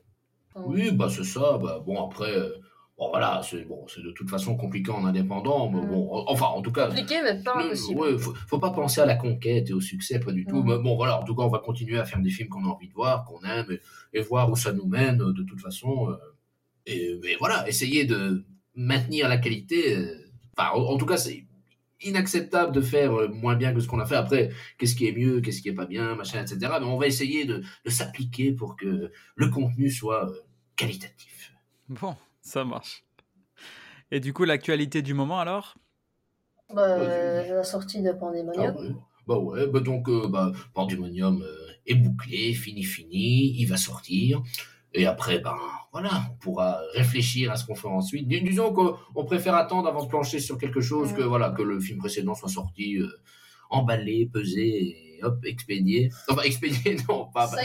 Enfin, 0.55 0.67
Oui, 0.67 0.91
bah 0.93 1.09
c'est 1.09 1.25
ça. 1.25 1.59
Bah, 1.59 1.83
bon, 1.85 2.03
après, 2.05 2.33
euh, 2.37 2.51
Bon, 2.99 3.09
voilà, 3.09 3.41
c'est 3.43 3.65
bon, 3.65 3.87
de 3.97 4.11
toute 4.11 4.29
façon 4.29 4.59
compliqué 4.59 4.91
en 4.91 5.07
indépendant, 5.07 5.71
mais 5.71 5.81
Mm. 5.81 5.89
bon, 5.89 6.25
enfin, 6.27 6.49
en 6.49 6.61
tout 6.61 6.71
cas, 6.71 6.89
Compliqué, 6.89 7.23
mais 7.25 7.43
pas 7.43 7.55
le- 7.59 7.65
impossible. 7.69 7.99
ouais, 7.99 8.19
faut, 8.19 8.35
faut 8.47 8.59
pas 8.59 8.73
penser 8.73 9.01
à 9.01 9.07
la 9.07 9.15
conquête 9.17 9.71
et 9.71 9.73
au 9.73 9.81
succès, 9.81 10.21
pas 10.21 10.33
du 10.33 10.45
tout. 10.45 10.63
Mm. 10.63 10.69
Mais 10.69 10.79
bon, 10.83 10.97
voilà, 10.97 11.19
en 11.19 11.25
tout 11.25 11.35
cas, 11.35 11.45
on 11.45 11.49
va 11.49 11.61
continuer 11.61 11.99
à 11.99 12.05
faire 12.05 12.21
des 12.21 12.29
films 12.29 12.51
qu'on 12.51 12.63
a 12.67 12.69
envie 12.69 12.89
de 12.89 12.93
voir, 12.93 13.25
qu'on 13.25 13.41
aime, 13.43 13.65
et, 13.71 13.81
et 14.19 14.21
voir 14.21 14.51
où 14.51 14.55
ça 14.57 14.75
nous 14.75 14.85
mène, 14.87 15.23
euh, 15.23 15.33
de 15.33 15.43
toute 15.45 15.63
façon. 15.63 16.11
euh, 16.11 16.17
et, 16.85 17.19
mais 17.23 17.37
voilà, 17.39 17.67
essayer 17.67 18.05
de 18.05 18.45
maintenir 18.75 19.31
la 19.31 19.39
qualité. 19.39 19.97
euh, 19.97 20.15
Enfin, 20.59 20.69
en, 20.75 20.83
en 20.83 20.99
tout 20.99 21.07
cas, 21.07 21.17
c'est 21.17 21.47
inacceptable 22.03 22.73
de 22.75 22.81
faire 22.81 23.13
euh, 23.15 23.29
moins 23.29 23.57
bien 23.57 23.73
que 23.75 23.81
ce 23.81 23.89
qu'on 23.89 24.01
a 24.01 24.07
fait. 24.07 24.17
Après, 24.17 24.51
qu'est-ce 24.79 24.95
qui 24.95 25.07
est 25.07 25.13
mieux, 25.13 25.41
qu'est-ce 25.41 25.61
qui 25.63 25.69
est 25.69 25.75
pas 25.75 25.87
bien, 25.87 26.15
machin, 26.15 26.43
etc. 26.43 26.59
Mais 26.81 26.87
on 26.87 26.99
va 26.99 27.07
essayer 27.07 27.45
de, 27.45 27.63
de 27.85 27.91
s'appliquer 27.91 28.53
pour 28.53 28.77
que 28.77 29.11
le 29.35 29.49
contenu 29.49 29.91
soit 29.91 30.29
euh, 30.31 30.41
qualitatif. 30.77 31.53
Bon, 31.89 32.17
ça 32.41 32.65
marche. 32.65 33.05
Et 34.11 34.21
du 34.21 34.33
coup, 34.33 34.45
l'actualité 34.45 35.03
du 35.03 35.15
moment 35.15 35.41
alors? 35.41 35.77
Bah, 36.73 36.99
Vas-y. 36.99 37.51
euh, 37.51 37.55
la 37.57 37.65
sortie 37.65 38.03
de 38.03 38.13
Pandemonium. 38.13 38.75
Ah 38.79 38.81
ouais. 38.81 38.89
Bah 39.27 39.39
ouais, 39.39 39.67
bah 39.69 39.81
donc 39.81 40.09
euh, 40.09 40.27
bah, 40.29 40.53
Pandemonium 40.75 41.43
euh, 41.43 41.73
est 41.87 41.95
bouclé, 41.95 42.55
fini, 42.55 42.83
fini, 42.85 43.55
il 43.61 43.67
va 43.67 43.77
sortir. 43.77 44.43
Et 44.95 45.07
après, 45.07 45.39
ben 45.39 45.57
voilà, 45.93 46.11
on 46.31 46.37
pourra 46.39 46.81
réfléchir 46.95 47.51
à 47.51 47.57
ce 47.57 47.65
qu'on 47.67 47.75
fait 47.75 47.89
ensuite. 47.89 48.29
Dis- 48.29 48.43
Disons 48.43 48.73
qu'on 48.73 48.97
on 49.15 49.25
préfère 49.25 49.55
attendre 49.55 49.89
avant 49.89 50.05
de 50.05 50.09
plancher 50.09 50.39
sur 50.41 50.57
quelque 50.59 50.81
chose 50.81 51.13
que 51.13 51.23
voilà 51.23 51.51
que 51.51 51.63
le 51.63 51.81
film 51.81 51.99
précédent 51.99 52.35
soit 52.35 52.49
sorti, 52.49 52.97
euh, 52.99 53.09
emballé, 53.71 54.29
pesé 54.33 55.17
et 55.17 55.21
hop, 55.25 55.39
expédié. 55.45 56.11
Enfin, 56.29 56.43
expédié, 56.45 56.97
non, 57.09 57.27
pas, 57.33 57.49
pas, 57.49 57.57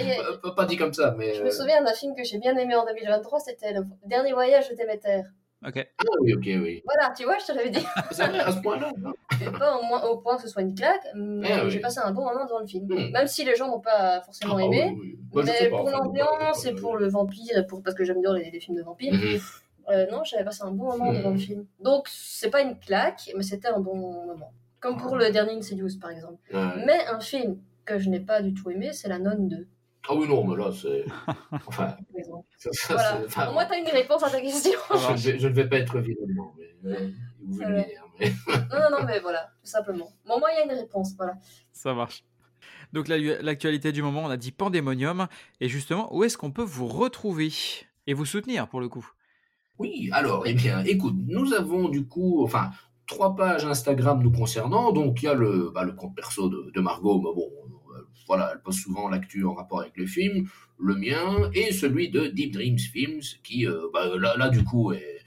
pas- 0.42 0.52
pas 0.56 0.66
dit 0.66 0.78
comme 0.78 0.94
ça, 0.94 1.14
mais. 1.18 1.34
Je 1.36 1.42
euh, 1.42 1.46
me 1.46 1.52
souviens 1.52 1.84
d'un 1.84 1.94
film 1.94 2.14
que 2.16 2.24
j'ai 2.24 2.38
bien 2.40 2.56
aimé 2.58 2.76
en 2.76 2.86
2023, 2.86 3.40
c'était 3.40 3.74
Le 3.74 3.82
Dernier 4.08 4.34
Voyage 4.34 4.70
de 4.70 4.76
Déméter. 4.76 5.22
Ok. 5.66 5.88
Ah 5.98 6.04
oui, 6.22 6.34
ok, 6.34 6.44
oui. 6.46 6.84
Voilà, 6.86 7.14
tu 7.16 7.24
vois, 7.24 7.38
je 7.40 7.46
te 7.46 7.52
l'avais 7.54 7.70
dit. 7.72 7.86
C'est 8.12 8.28
vrai, 8.28 8.40
à 8.40 8.52
ce 8.52 8.60
point-là. 8.62 8.92
pas 9.60 9.78
au, 9.78 9.84
moins, 9.84 10.04
au 10.04 10.18
point 10.18 10.36
que 10.36 10.44
ce 10.44 10.48
soit 10.48 10.62
une 10.62 10.76
claque, 10.76 11.06
mais 11.16 11.52
Ah 11.54 11.64
oui. 11.66 11.72
j'ai 11.72 11.80
passé 11.80 12.00
un 12.04 12.12
bon 12.12 12.24
moment 12.26 12.46
devant 12.46 12.60
le 12.60 12.68
film. 12.68 12.86
Mhm. 12.88 13.12
Même 13.12 13.28
si 13.28 13.44
les 13.46 13.56
gens 13.56 13.68
n'ont 13.68 13.80
pas 13.80 14.22
forcément 14.22 14.58
Ah, 14.58 14.64
aimé. 14.64 14.92
oui, 14.94 15.00
oui. 15.02 15.20
Bah, 15.34 15.42
mais 15.46 15.70
pas, 15.70 15.78
pour 15.78 15.90
l'ambiance 15.90 16.64
bah, 16.64 16.70
et 16.70 16.76
pour 16.76 16.98
le 16.98 17.08
vampire, 17.08 17.66
pour, 17.68 17.82
parce 17.82 17.96
que 17.96 18.04
j'aime 18.04 18.22
bien 18.22 18.34
les, 18.34 18.52
les 18.52 18.60
films 18.60 18.78
de 18.78 18.84
vampires, 18.84 19.14
Mhm. 19.14 19.40
euh, 19.90 20.06
non, 20.12 20.24
j'avais 20.24 20.44
passé 20.44 20.62
un 20.64 20.72
bon 20.72 20.86
moment 20.98 21.12
Mhm. 21.12 21.18
devant 21.18 21.32
le 21.32 21.38
film. 21.38 21.66
Donc, 21.80 22.08
c'est 22.10 22.50
pas 22.52 22.62
une 22.62 22.78
claque, 22.78 23.32
mais 23.36 23.44
c'était 23.44 23.70
un 23.70 23.80
bon 23.80 23.96
moment. 23.96 24.52
Comme 24.80 24.98
pour 24.98 25.16
le 25.16 25.32
dernier 25.32 25.54
Insidious, 25.54 25.98
par 26.00 26.12
exemple. 26.12 26.38
Mais 26.86 27.08
un 27.12 27.20
film 27.20 27.58
que 27.86 27.98
je 27.98 28.10
n'ai 28.10 28.20
pas 28.20 28.42
du 28.42 28.54
tout 28.54 28.70
aimé, 28.70 28.92
c'est 28.94 29.08
La 29.10 29.18
Nonne 29.20 29.48
2. 29.48 29.68
Ah 30.08 30.14
oui, 30.16 30.28
non, 30.28 30.46
mais 30.46 30.56
là, 30.64 30.72
c'est. 30.72 31.06
Enfin, 31.68 31.96
ça, 32.58 32.70
ça, 32.72 32.94
Voilà. 32.94 33.18
c'est- 33.20 33.26
enfin, 33.26 33.48
Au 33.50 33.54
moins, 33.54 33.66
tu 33.66 33.74
as 33.74 33.78
une 33.78 33.88
réponse 33.88 34.24
à 34.24 34.30
ta 34.30 34.40
question. 34.42 34.72
je, 34.92 35.12
ne 35.12 35.18
vais, 35.18 35.40
je 35.40 35.48
ne 35.48 35.54
vais 35.54 35.68
pas 35.70 35.78
être 35.78 36.00
virulent, 36.00 36.54
mais. 36.58 36.92
euh, 36.92 37.10
vulgaire, 37.48 38.04
mais- 38.20 38.34
non, 38.72 38.80
non, 38.90 38.98
non, 39.00 39.06
mais 39.06 39.20
voilà, 39.20 39.50
tout 39.62 39.70
simplement. 39.70 40.10
Bon, 40.28 40.40
moi, 40.40 40.50
il 40.54 40.58
y 40.58 40.62
a 40.70 40.74
une 40.74 40.80
réponse, 40.80 41.14
voilà. 41.18 41.34
Ça 41.72 41.94
marche. 41.94 42.24
Donc 42.94 43.08
la- 43.08 43.18
l'actualité 43.42 43.92
du 43.92 44.02
moment, 44.02 44.24
on 44.24 44.30
a 44.30 44.38
dit 44.38 44.52
Pandemonium. 44.52 45.28
Et 45.60 45.68
justement, 45.70 46.14
où 46.16 46.24
est-ce 46.24 46.38
qu'on 46.38 46.52
peut 46.52 46.64
vous 46.64 46.88
retrouver 46.88 47.52
et 48.08 48.14
vous 48.14 48.26
soutenir 48.26 48.68
pour 48.68 48.80
le 48.80 48.88
coup? 48.90 49.08
Oui, 49.80 50.10
alors, 50.14 50.44
eh 50.46 50.54
bien, 50.54 50.84
écoute, 50.86 51.16
nous 51.28 51.54
avons 51.54 51.90
du 51.90 52.06
coup, 52.08 52.44
enfin, 52.44 52.70
trois 53.08 53.36
pages 53.36 53.66
Instagram 53.66 54.22
nous 54.24 54.32
concernant. 54.32 54.92
Donc, 54.94 55.22
il 55.22 55.26
y 55.26 55.28
a 55.28 55.34
le, 55.34 55.72
bah, 55.74 55.84
le 55.84 55.92
compte 55.94 56.16
perso 56.16 56.48
de, 56.48 56.72
de 56.74 56.82
Margot, 56.82 57.18
mais 57.18 57.34
bon, 57.36 57.50
voilà, 58.28 58.52
elle 58.54 58.60
poste 58.62 58.80
souvent 58.80 59.10
l'actu 59.10 59.46
en 59.46 59.54
rapport 59.54 59.82
avec 59.82 59.96
le 59.98 60.06
film, 60.06 60.48
le 60.80 60.96
mien, 60.96 61.50
et 61.54 61.72
celui 61.72 62.10
de 62.10 62.28
Deep 62.28 62.54
Dreams 62.54 62.80
Films, 62.80 63.22
qui, 63.44 63.66
euh, 63.68 63.88
bah, 63.94 64.10
là, 64.20 64.36
là, 64.38 64.50
du 64.50 64.64
coup, 64.64 64.92
est, 64.94 65.20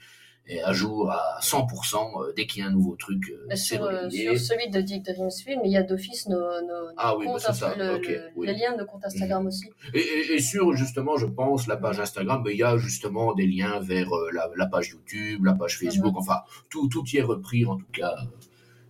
est 0.47 0.61
à 0.63 0.73
jour 0.73 1.11
à 1.11 1.39
100% 1.41 2.23
euh, 2.23 2.33
dès 2.35 2.47
qu'il 2.47 2.61
y 2.61 2.65
a 2.65 2.67
un 2.67 2.71
nouveau 2.71 2.95
truc. 2.95 3.31
euh, 3.51 3.55
sur, 3.55 3.83
euh, 3.83 4.09
sur 4.09 4.37
celui 4.39 4.69
de 4.71 4.81
Deep 4.81 5.03
Dreams 5.03 5.29
Film, 5.31 5.61
il 5.63 5.71
y 5.71 5.77
a 5.77 5.83
d'office 5.83 6.27
nos, 6.27 6.37
nos, 6.39 6.89
Ah 6.97 7.11
nos 7.13 7.19
oui, 7.19 7.25
bah, 7.27 7.33
comptes 7.33 7.53
ça, 7.55 7.75
le- 7.75 7.95
ok, 7.95 8.07
le- 8.07 8.21
oui. 8.35 8.47
les 8.47 8.53
liens 8.55 8.75
de 8.75 8.83
compte 8.83 9.05
Instagram 9.05 9.45
aussi. 9.45 9.69
Et, 9.93 9.99
et- 9.99 10.33
et 10.33 10.39
sur 10.41 10.73
justement, 10.75 11.17
je 11.17 11.27
pense, 11.27 11.67
la 11.67 11.77
page 11.77 11.99
Instagram, 11.99 12.41
ben, 12.43 12.49
il 12.51 12.57
y 12.57 12.63
a 12.63 12.77
justement 12.77 13.33
des 13.35 13.45
liens 13.45 13.79
vers 13.79 14.09
la, 14.33 14.49
la 14.55 14.65
page 14.65 14.89
YouTube, 14.89 15.45
la 15.45 15.53
page 15.53 15.77
Facebook, 15.77 16.15
enfin, 16.17 16.39
tout, 16.71 16.87
tout 16.89 17.03
y 17.13 17.17
est 17.17 17.21
repris 17.21 17.65
en 17.65 17.77
tout 17.77 17.85
cas. 17.93 18.15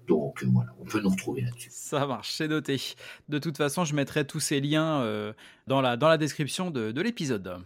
Donc 0.10 0.44
euh, 0.44 0.48
voilà, 0.52 0.72
on 0.80 0.86
peut 0.86 1.00
nous 1.00 1.10
retrouver 1.10 1.42
là-dessus. 1.42 1.70
Ça 1.72 2.06
marche, 2.08 2.32
c'est 2.34 2.48
noté. 2.48 2.82
De 3.30 3.38
toute 3.38 3.58
façon, 3.58 3.86
je 3.86 3.94
mettrai 3.94 4.26
tous 4.26 4.40
ces 4.40 4.60
liens 4.60 5.02
euh, 5.02 5.34
dans, 5.68 5.82
la, 5.82 5.98
dans 5.98 6.10
la 6.10 6.18
description 6.18 6.72
de, 6.72 6.92
de 6.92 7.02
l'épisode. 7.02 7.60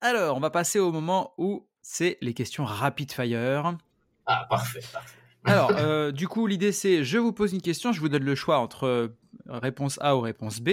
Alors, 0.00 0.36
on 0.36 0.40
va 0.40 0.50
passer 0.50 0.80
au 0.80 0.90
moment 0.90 1.32
où 1.38 1.66
c'est 1.80 2.18
les 2.20 2.34
questions 2.34 2.64
rapid 2.64 3.12
fire. 3.12 3.76
Ah, 4.26 4.46
parfait, 4.50 4.80
parfait. 4.92 5.16
Alors, 5.44 5.70
euh, 5.76 6.10
du 6.10 6.28
coup, 6.28 6.46
l'idée 6.46 6.72
c'est 6.72 7.02
je 7.02 7.16
vous 7.16 7.32
pose 7.32 7.54
une 7.54 7.62
question, 7.62 7.92
je 7.92 8.00
vous 8.00 8.10
donne 8.10 8.24
le 8.24 8.34
choix 8.34 8.58
entre 8.58 9.12
réponse 9.48 9.98
A 10.02 10.16
ou 10.16 10.20
réponse 10.20 10.60
B. 10.60 10.70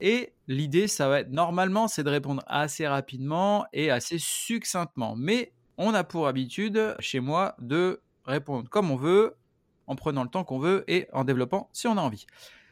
Et 0.00 0.32
l'idée, 0.48 0.88
ça 0.88 1.08
va 1.08 1.20
être 1.20 1.30
normalement, 1.30 1.86
c'est 1.86 2.02
de 2.02 2.10
répondre 2.10 2.42
assez 2.46 2.88
rapidement 2.88 3.66
et 3.72 3.90
assez 3.90 4.16
succinctement. 4.18 5.14
Mais 5.16 5.52
on 5.76 5.92
a 5.94 6.02
pour 6.02 6.26
habitude, 6.26 6.96
chez 6.98 7.20
moi, 7.20 7.54
de 7.60 8.00
répondre 8.24 8.68
comme 8.68 8.90
on 8.90 8.96
veut, 8.96 9.36
en 9.90 9.96
prenant 9.96 10.22
le 10.22 10.28
temps 10.30 10.44
qu'on 10.44 10.60
veut 10.60 10.84
et 10.86 11.08
en 11.12 11.24
développant 11.24 11.68
si 11.72 11.88
on 11.88 11.98
a 11.98 12.00
envie. 12.00 12.24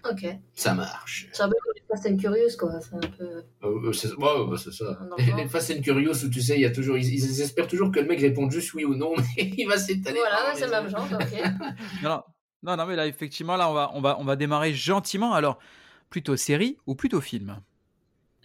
Ok. 0.08 0.24
Ça 0.54 0.74
marche. 0.74 1.28
C'est 1.32 1.42
un 1.42 1.48
peu 1.48 1.56
comme 1.64 1.72
les 1.74 1.82
Fast 1.88 2.06
and 2.06 2.16
Curious, 2.16 2.56
quoi. 2.56 2.80
C'est 2.80 2.94
un 2.94 3.00
peu. 3.00 3.24
Euh, 3.24 3.42
euh, 3.88 3.92
c'est 3.92 4.14
ouais, 4.14 4.40
ouais, 4.48 4.56
c'est 4.56 4.72
ça. 4.72 4.96
Les, 5.18 5.24
enfant. 5.24 5.36
les 5.36 5.48
Fast 5.48 5.72
and 5.76 5.82
Curious, 5.82 6.24
où 6.24 6.30
tu 6.30 6.40
sais, 6.40 6.54
il 6.54 6.60
y 6.60 6.64
a 6.64 6.70
toujours, 6.70 6.96
ils, 6.96 7.12
ils 7.12 7.40
espèrent 7.40 7.66
toujours 7.66 7.90
que 7.90 7.98
le 7.98 8.06
mec 8.06 8.20
réponde 8.20 8.52
juste 8.52 8.72
oui 8.74 8.84
ou 8.84 8.94
non, 8.94 9.14
mais 9.36 9.52
il 9.58 9.66
va 9.66 9.76
s'étaler. 9.76 10.20
Voilà, 10.20 10.54
c'est 10.54 10.66
le 10.66 10.70
même 10.70 10.84
heures. 10.84 11.08
genre, 11.08 11.20
ok. 11.20 11.42
Non, 12.04 12.08
non, 12.10 12.22
non, 12.62 12.76
non, 12.76 12.86
mais 12.86 12.94
là, 12.94 13.08
effectivement, 13.08 13.56
là, 13.56 13.68
on 13.68 13.74
va, 13.74 13.90
on 13.94 14.00
va, 14.00 14.16
on 14.20 14.24
va 14.24 14.36
démarrer 14.36 14.72
gentiment. 14.72 15.34
Alors, 15.34 15.58
plutôt 16.10 16.36
série 16.36 16.78
ou 16.86 16.94
plutôt 16.94 17.20
film? 17.20 17.60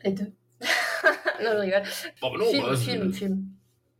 Les 0.03 0.11
deux. 0.11 0.33
non, 1.43 1.51
je 1.51 1.59
rigole. 1.59 1.83
Bon, 2.19 2.35
non, 2.35 2.45
film, 2.49 2.63
bah, 2.65 2.75
film, 2.77 3.13
film. 3.13 3.43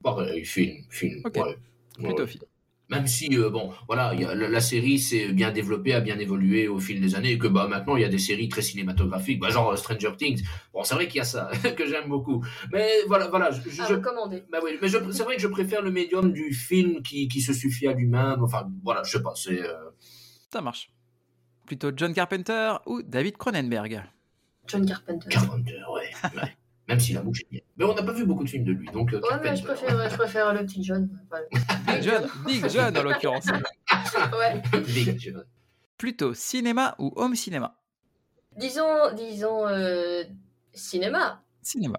Pareil, 0.04 0.44
film, 0.44 0.84
film. 0.90 1.22
Ok. 1.24 1.36
ouais. 1.36 1.58
Plutôt 2.04 2.24
Ouais. 2.24 2.28
film. 2.28 2.44
Même 2.94 3.08
si, 3.08 3.36
euh, 3.38 3.50
bon, 3.50 3.72
voilà, 3.88 4.14
il 4.14 4.22
y 4.22 4.26
a, 4.26 4.36
la, 4.36 4.48
la 4.50 4.60
série 4.62 5.00
s'est 5.00 5.30
bien 5.34 5.52
développée, 5.52 5.94
a 5.94 6.00
bien 6.02 6.18
évolué 6.20 6.68
au 6.68 6.80
fil 6.80 7.02
des 7.02 7.16
années, 7.16 7.32
et 7.32 7.38
que 7.38 7.48
bah, 7.48 7.68
maintenant 7.68 7.96
il 7.96 8.02
y 8.02 8.06
a 8.06 8.10
des 8.10 8.20
séries 8.20 8.50
très 8.50 8.62
cinématographiques, 8.62 9.40
bah, 9.40 9.50
genre 9.50 9.72
euh, 9.72 9.76
Stranger 9.76 10.12
Things. 10.18 10.44
Bon, 10.74 10.84
c'est 10.84 10.96
vrai 10.96 11.08
qu'il 11.08 11.18
y 11.18 11.22
a 11.22 11.24
ça, 11.26 11.50
que 11.78 11.86
j'aime 11.88 12.08
beaucoup. 12.10 12.46
Mais 12.72 12.88
voilà, 13.08 13.28
voilà, 13.30 13.52
je, 13.52 13.62
je- 13.70 13.94
bah 14.52 14.60
oui, 14.64 14.72
mais 14.82 14.88
c'est 14.90 15.24
vrai 15.24 15.36
que 15.36 15.42
je 15.42 15.48
préfère 15.48 15.82
le 15.82 15.92
médium 15.92 16.32
du 16.32 16.54
film 16.54 17.02
qui, 17.02 17.28
qui 17.28 17.42
se 17.42 17.54
suffit 17.54 17.88
à 17.88 17.94
lui-même. 17.94 18.44
Enfin, 18.44 18.70
voilà, 18.84 19.04
je 19.04 19.12
sais 19.12 19.24
pas, 19.24 19.34
c'est. 19.36 19.62
euh, 19.62 19.74
Ça 20.52 20.62
marche. 20.62 20.92
Plutôt 21.66 21.92
John 21.96 22.14
Carpenter 22.14 22.74
ou 22.86 23.02
David 23.02 23.38
Cronenberg? 23.38 24.04
John 24.68 24.86
Carpenter. 24.86 25.30
Carpenter, 25.30 25.80
ouais. 25.94 26.10
ouais. 26.42 26.56
Même 26.90 27.00
si 27.00 27.14
la 27.14 27.22
bouche 27.22 27.42
est 27.42 27.48
bien. 27.52 27.62
Mais 27.78 27.86
on 27.86 27.94
n'a 27.96 28.04
pas 28.04 28.12
vu 28.12 28.26
beaucoup 28.26 28.44
de 28.44 28.50
films 28.50 28.66
de 28.66 28.74
lui, 28.74 28.88
donc. 28.92 29.14
euh, 29.14 29.22
Ouais, 29.22 29.40
mais 29.42 29.56
je 29.56 29.64
préfère, 29.64 30.10
je 30.10 30.16
préfère 30.16 30.54
le 30.54 30.66
petit 30.66 30.84
John. 30.84 31.10
Enfin, 31.32 31.42
Big 31.88 32.02
John, 32.04 32.30
Big 32.46 32.70
John 32.70 32.98
en 32.98 33.04
l'occurrence. 33.04 33.46
ouais. 34.40 34.62
Big 34.82 35.18
John. 35.20 35.46
Plutôt 35.98 36.34
cinéma 36.34 36.96
ou 37.00 37.14
home 37.16 37.36
cinéma? 37.36 37.78
Disons, 38.58 39.14
disons 39.16 39.68
euh, 39.68 40.24
cinéma. 40.74 41.42
Cinéma, 41.62 41.98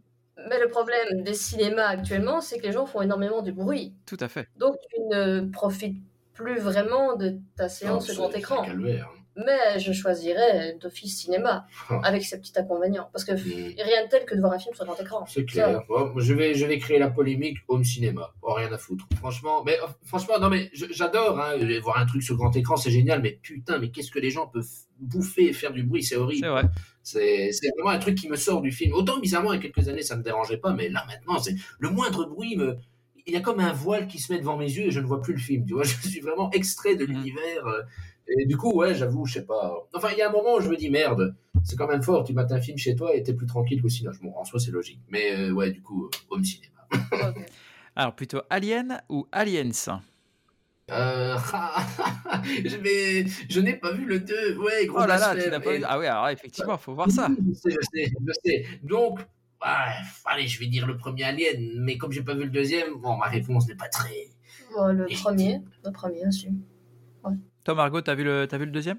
Mais 0.50 0.60
le 0.60 0.68
problème 0.68 1.22
des 1.22 1.32
cinémas 1.34 1.86
actuellement, 1.86 2.40
c'est 2.42 2.58
que 2.58 2.64
les 2.64 2.72
gens 2.72 2.84
font 2.86 3.00
énormément 3.00 3.40
de 3.42 3.50
bruit. 3.52 3.94
tout 4.04 4.18
à 4.20 4.28
fait. 4.28 4.48
Donc 4.56 4.76
tu 4.90 5.00
ne 5.10 5.50
profites 5.50 5.96
plus 6.34 6.58
vraiment 6.58 7.16
de 7.16 7.38
ta 7.56 7.68
séance 7.70 8.04
sur 8.06 8.16
grand 8.16 8.30
écran. 8.34 8.56
c'est 8.64 8.70
un 8.70 8.74
calvaire. 8.74 9.10
Mais 9.36 9.78
je 9.78 9.92
choisirais 9.92 10.76
d'office 10.80 11.18
cinéma, 11.22 11.66
Ah. 11.88 12.00
avec 12.04 12.22
ses 12.24 12.38
petits 12.38 12.52
inconvénients. 12.56 13.08
Parce 13.12 13.24
que 13.24 13.32
Mm. 13.32 13.74
rien 13.82 14.04
de 14.04 14.08
tel 14.08 14.24
que 14.24 14.34
de 14.34 14.40
voir 14.40 14.52
un 14.52 14.58
film 14.58 14.74
sur 14.74 14.84
grand 14.84 15.00
écran. 15.00 15.24
C'est 15.26 15.44
clair. 15.44 15.82
Je, 16.16 16.32
vais, 16.34 16.54
je 16.54 16.64
vais 16.66 16.78
créer 16.78 16.98
la 16.98 17.10
polémique 17.10 17.58
home 17.68 17.84
cinéma. 17.84 18.32
Oh, 18.42 18.52
rien 18.54 18.72
à 18.72 18.78
foutre. 18.78 19.06
Franchement, 19.16 19.62
mais 19.64 19.78
euh, 19.80 19.86
franchement, 20.04 20.38
non, 20.40 20.48
mais 20.50 20.70
j'adore 20.72 21.38
hein, 21.40 21.54
voir 21.82 21.98
un 21.98 22.06
truc 22.06 22.22
sur 22.22 22.36
grand 22.36 22.54
écran, 22.56 22.76
c'est 22.76 22.90
génial, 22.90 23.20
mais 23.22 23.38
putain, 23.42 23.78
mais 23.78 23.90
qu'est-ce 23.90 24.10
que 24.10 24.18
les 24.20 24.30
gens 24.30 24.46
peuvent 24.46 24.68
bouffer 25.00 25.48
et 25.48 25.52
faire 25.52 25.72
du 25.72 25.82
bruit, 25.82 26.02
c'est 26.04 26.16
horrible. 26.16 26.42
C'est 26.44 26.50
vrai. 26.50 26.62
C'est 27.02 27.52
c'est 27.52 27.68
vraiment 27.76 27.90
un 27.90 27.98
truc 27.98 28.14
qui 28.16 28.28
me 28.28 28.36
sort 28.36 28.62
du 28.62 28.70
film. 28.72 28.92
Autant 28.94 29.18
bizarrement, 29.18 29.52
il 29.52 29.56
y 29.56 29.58
a 29.58 29.62
quelques 29.70 29.88
années, 29.88 30.02
ça 30.02 30.16
me 30.16 30.22
dérangeait 30.22 30.56
pas, 30.58 30.72
mais 30.72 30.88
là 30.88 31.04
maintenant, 31.08 31.38
c'est 31.38 31.54
le 31.80 31.90
moindre 31.90 32.26
bruit 32.26 32.56
me. 32.56 32.76
Il 33.26 33.32
y 33.32 33.36
a 33.36 33.40
comme 33.40 33.60
un 33.60 33.72
voile 33.72 34.06
qui 34.06 34.18
se 34.18 34.32
met 34.32 34.38
devant 34.38 34.56
mes 34.58 34.66
yeux 34.70 34.84
et 34.86 34.90
je 34.90 35.00
ne 35.00 35.06
vois 35.06 35.20
plus 35.22 35.32
le 35.34 35.38
film. 35.40 35.64
Tu 35.66 35.72
vois, 35.74 35.82
je 35.84 36.08
suis 36.08 36.20
vraiment 36.20 36.50
extrait 36.50 36.94
de 36.96 37.04
Mhm. 37.06 37.12
l'univers. 37.12 37.66
euh, 37.66 37.82
Et 38.26 38.46
du 38.46 38.56
coup, 38.56 38.72
ouais, 38.72 38.94
j'avoue, 38.94 39.26
je 39.26 39.34
sais 39.34 39.44
pas. 39.44 39.86
Enfin, 39.94 40.08
il 40.12 40.18
y 40.18 40.22
a 40.22 40.28
un 40.28 40.32
moment 40.32 40.54
où 40.56 40.60
je 40.60 40.68
me 40.70 40.76
dis 40.76 40.88
merde, 40.90 41.34
c'est 41.62 41.76
quand 41.76 41.86
même 41.86 42.02
fort. 42.02 42.24
Tu 42.24 42.32
mates 42.32 42.52
un 42.52 42.60
film 42.60 42.78
chez 42.78 42.94
toi 42.96 43.14
et 43.14 43.22
t'es 43.22 43.34
plus 43.34 43.46
tranquille 43.46 43.82
qu'au 43.82 43.88
cinéma. 43.90 44.14
Bon, 44.22 44.34
en 44.36 44.44
soi, 44.44 44.58
c'est 44.60 44.70
logique. 44.70 45.00
Mais 45.10 45.34
euh, 45.36 45.52
ouais, 45.52 45.70
du 45.70 45.82
coup, 45.82 46.06
euh, 46.06 46.10
home 46.30 46.44
cinéma. 46.44 46.72
Ok. 47.30 47.46
Alors, 47.96 48.14
plutôt 48.16 48.40
Alien 48.50 49.00
ou 49.08 49.26
Aliens? 49.30 49.70
Euh, 50.90 51.36
je 52.64 53.60
n'ai 53.60 53.74
pas 53.76 53.92
vu 53.92 54.04
le 54.04 54.20
2. 54.20 54.56
Ouais, 54.58 54.86
gros 54.86 54.98
Oh 55.02 55.06
là 55.06 55.16
là, 55.18 55.34
tu 55.34 55.48
pas 55.50 55.74
Et- 55.74 55.78
vu? 55.78 55.84
Ah 55.86 55.98
oui, 55.98 56.06
alors 56.06 56.28
effectivement, 56.28 56.76
faut 56.76 56.94
voir 56.94 57.10
ça. 57.10 57.28
Je 57.28 57.52
sais, 57.54 57.70
je 57.70 57.86
sais, 57.92 58.12
je 58.26 58.32
sais. 58.44 58.66
Donc, 58.82 59.20
Ouais, 59.62 59.68
allez, 60.26 60.46
je 60.46 60.60
vais 60.60 60.66
dire 60.66 60.86
le 60.86 60.96
premier 60.96 61.24
Alien, 61.24 61.80
mais 61.80 61.96
comme 61.96 62.12
j'ai 62.12 62.22
pas 62.22 62.34
vu 62.34 62.44
le 62.44 62.50
deuxième, 62.50 62.96
bon, 62.96 63.16
ma 63.16 63.26
réponse 63.28 63.66
n'est 63.68 63.74
pas 63.76 63.88
très. 63.88 64.28
Ouais, 64.76 64.92
le 64.92 65.10
Et- 65.10 65.14
premier, 65.14 65.62
le 65.84 65.90
premier 65.90 66.26
aussi. 66.26 66.48
Toi, 67.64 67.74
Margot, 67.74 68.02
t'as 68.02 68.14
vu, 68.14 68.24
le... 68.24 68.46
t'as 68.46 68.58
vu 68.58 68.66
le 68.66 68.72
deuxième? 68.72 68.98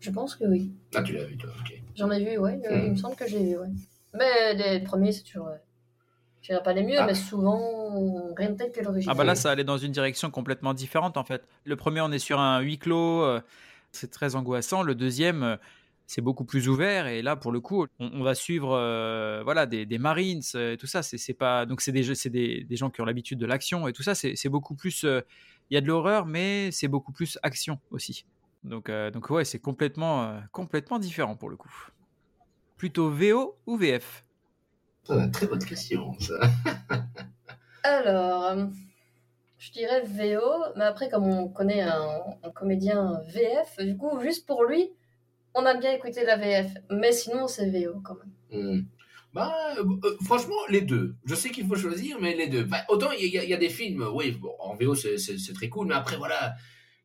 Je 0.00 0.10
pense 0.10 0.36
que 0.36 0.44
oui. 0.44 0.72
Ah, 0.94 1.02
tu 1.02 1.12
l'as 1.12 1.24
vu, 1.24 1.36
toi, 1.36 1.50
ok. 1.60 1.82
J'en 1.96 2.10
ai 2.10 2.24
vu, 2.24 2.38
ouais. 2.38 2.58
euh, 2.70 2.76
Hmm. 2.78 2.86
Il 2.86 2.90
me 2.92 2.96
semble 2.96 3.14
que 3.16 3.28
je 3.28 3.36
l'ai 3.36 3.44
vu, 3.44 3.58
ouais. 3.58 3.68
Mais 4.14 4.54
les 4.54 4.80
premiers, 4.80 5.12
c'est 5.12 5.22
toujours. 5.22 5.48
euh, 5.48 5.56
Je 6.40 6.48
dirais 6.52 6.62
pas 6.62 6.72
les 6.72 6.82
mieux, 6.82 6.96
Ah. 6.98 7.06
mais 7.06 7.14
souvent, 7.14 8.32
rien 8.36 8.50
de 8.50 8.56
tel 8.56 8.70
que 8.72 8.80
l'original. 8.80 9.14
Ah 9.14 9.18
bah 9.18 9.24
là, 9.24 9.34
ça 9.34 9.50
allait 9.50 9.64
dans 9.64 9.76
une 9.78 9.92
direction 9.92 10.30
complètement 10.30 10.72
différente 10.74 11.16
en 11.18 11.24
fait. 11.24 11.46
Le 11.64 11.76
premier, 11.76 12.00
on 12.00 12.10
est 12.12 12.18
sur 12.18 12.38
un 12.40 12.60
huis 12.60 12.78
clos, 12.78 13.22
euh, 13.22 13.40
c'est 13.92 14.10
très 14.10 14.34
angoissant. 14.34 14.82
Le 14.82 14.94
deuxième, 14.94 15.42
euh, 15.42 15.56
c'est 16.06 16.20
beaucoup 16.20 16.44
plus 16.44 16.68
ouvert 16.68 17.06
et 17.06 17.22
là, 17.22 17.34
pour 17.36 17.50
le 17.52 17.60
coup, 17.60 17.86
on, 17.98 18.10
on 18.12 18.22
va 18.22 18.34
suivre 18.34 18.72
euh, 18.72 19.42
voilà 19.44 19.66
des, 19.66 19.86
des 19.86 19.98
Marines 19.98 20.42
euh, 20.54 20.72
et 20.74 20.76
tout 20.76 20.86
ça. 20.86 21.02
C'est 21.02 21.18
c'est 21.18 21.34
pas 21.34 21.64
donc 21.66 21.80
c'est 21.80 21.92
des 21.92 22.02
des, 22.30 22.64
des 22.64 22.76
gens 22.76 22.90
qui 22.90 23.00
ont 23.00 23.04
l'habitude 23.06 23.38
de 23.38 23.46
l'action 23.46 23.88
et 23.88 23.92
tout 23.92 24.02
ça. 24.02 24.14
C'est 24.14 24.36
c'est 24.36 24.48
beaucoup 24.50 24.74
plus. 24.74 25.04
euh, 25.04 25.22
Il 25.70 25.74
y 25.74 25.78
a 25.78 25.80
de 25.80 25.86
l'horreur, 25.86 26.26
mais 26.26 26.70
c'est 26.72 26.88
beaucoup 26.88 27.12
plus 27.12 27.38
action 27.42 27.78
aussi. 27.90 28.26
Donc 28.64 28.88
euh, 28.90 29.10
donc 29.10 29.30
ouais, 29.30 29.44
c'est 29.44 29.58
complètement 29.60 30.24
euh, 30.24 30.40
complètement 30.52 30.98
différent 30.98 31.36
pour 31.36 31.48
le 31.48 31.56
coup. 31.56 31.72
Plutôt 32.76 33.08
VO 33.10 33.56
ou 33.66 33.76
VF 33.78 34.24
Ah, 35.08 35.26
très 35.28 35.46
bonne 35.46 35.64
question, 35.64 36.12
ça. 36.20 36.34
Alors, 37.82 38.56
je 39.58 39.72
dirais 39.72 40.02
VO, 40.02 40.42
mais 40.76 40.84
après, 40.84 41.08
comme 41.08 41.24
on 41.24 41.48
connaît 41.48 41.82
un, 41.82 42.20
un 42.42 42.50
comédien 42.50 43.20
VF, 43.28 43.78
du 43.84 43.96
coup, 43.96 44.18
juste 44.20 44.46
pour 44.46 44.64
lui, 44.64 44.90
on 45.54 45.64
a 45.66 45.74
bien 45.74 45.92
écouté 45.92 46.24
la 46.24 46.36
VF. 46.36 46.72
Mais 46.90 47.12
sinon, 47.12 47.46
c'est 47.48 47.70
VO 47.70 48.00
quand 48.02 48.16
même. 48.16 48.32
Hmm. 48.80 48.84
Bah, 49.32 49.52
euh, 49.78 49.84
euh, 50.04 50.16
franchement, 50.24 50.54
les 50.68 50.80
deux. 50.82 51.16
Je 51.24 51.34
sais 51.34 51.50
qu'il 51.50 51.66
faut 51.66 51.74
choisir, 51.74 52.18
mais 52.20 52.34
les 52.36 52.46
deux. 52.46 52.64
Bah, 52.64 52.84
autant 52.88 53.10
il 53.12 53.26
y, 53.26 53.38
a- 53.38 53.42
il 53.44 53.50
y 53.50 53.54
a 53.54 53.56
des 53.56 53.68
films, 53.68 54.06
oui, 54.14 54.30
bon, 54.32 54.54
en 54.60 54.74
VO 54.76 54.94
c'est- 54.94 55.52
très 55.54 55.68
cool, 55.68 55.88
mais 55.88 55.94
après 55.94 56.16
voilà, 56.16 56.54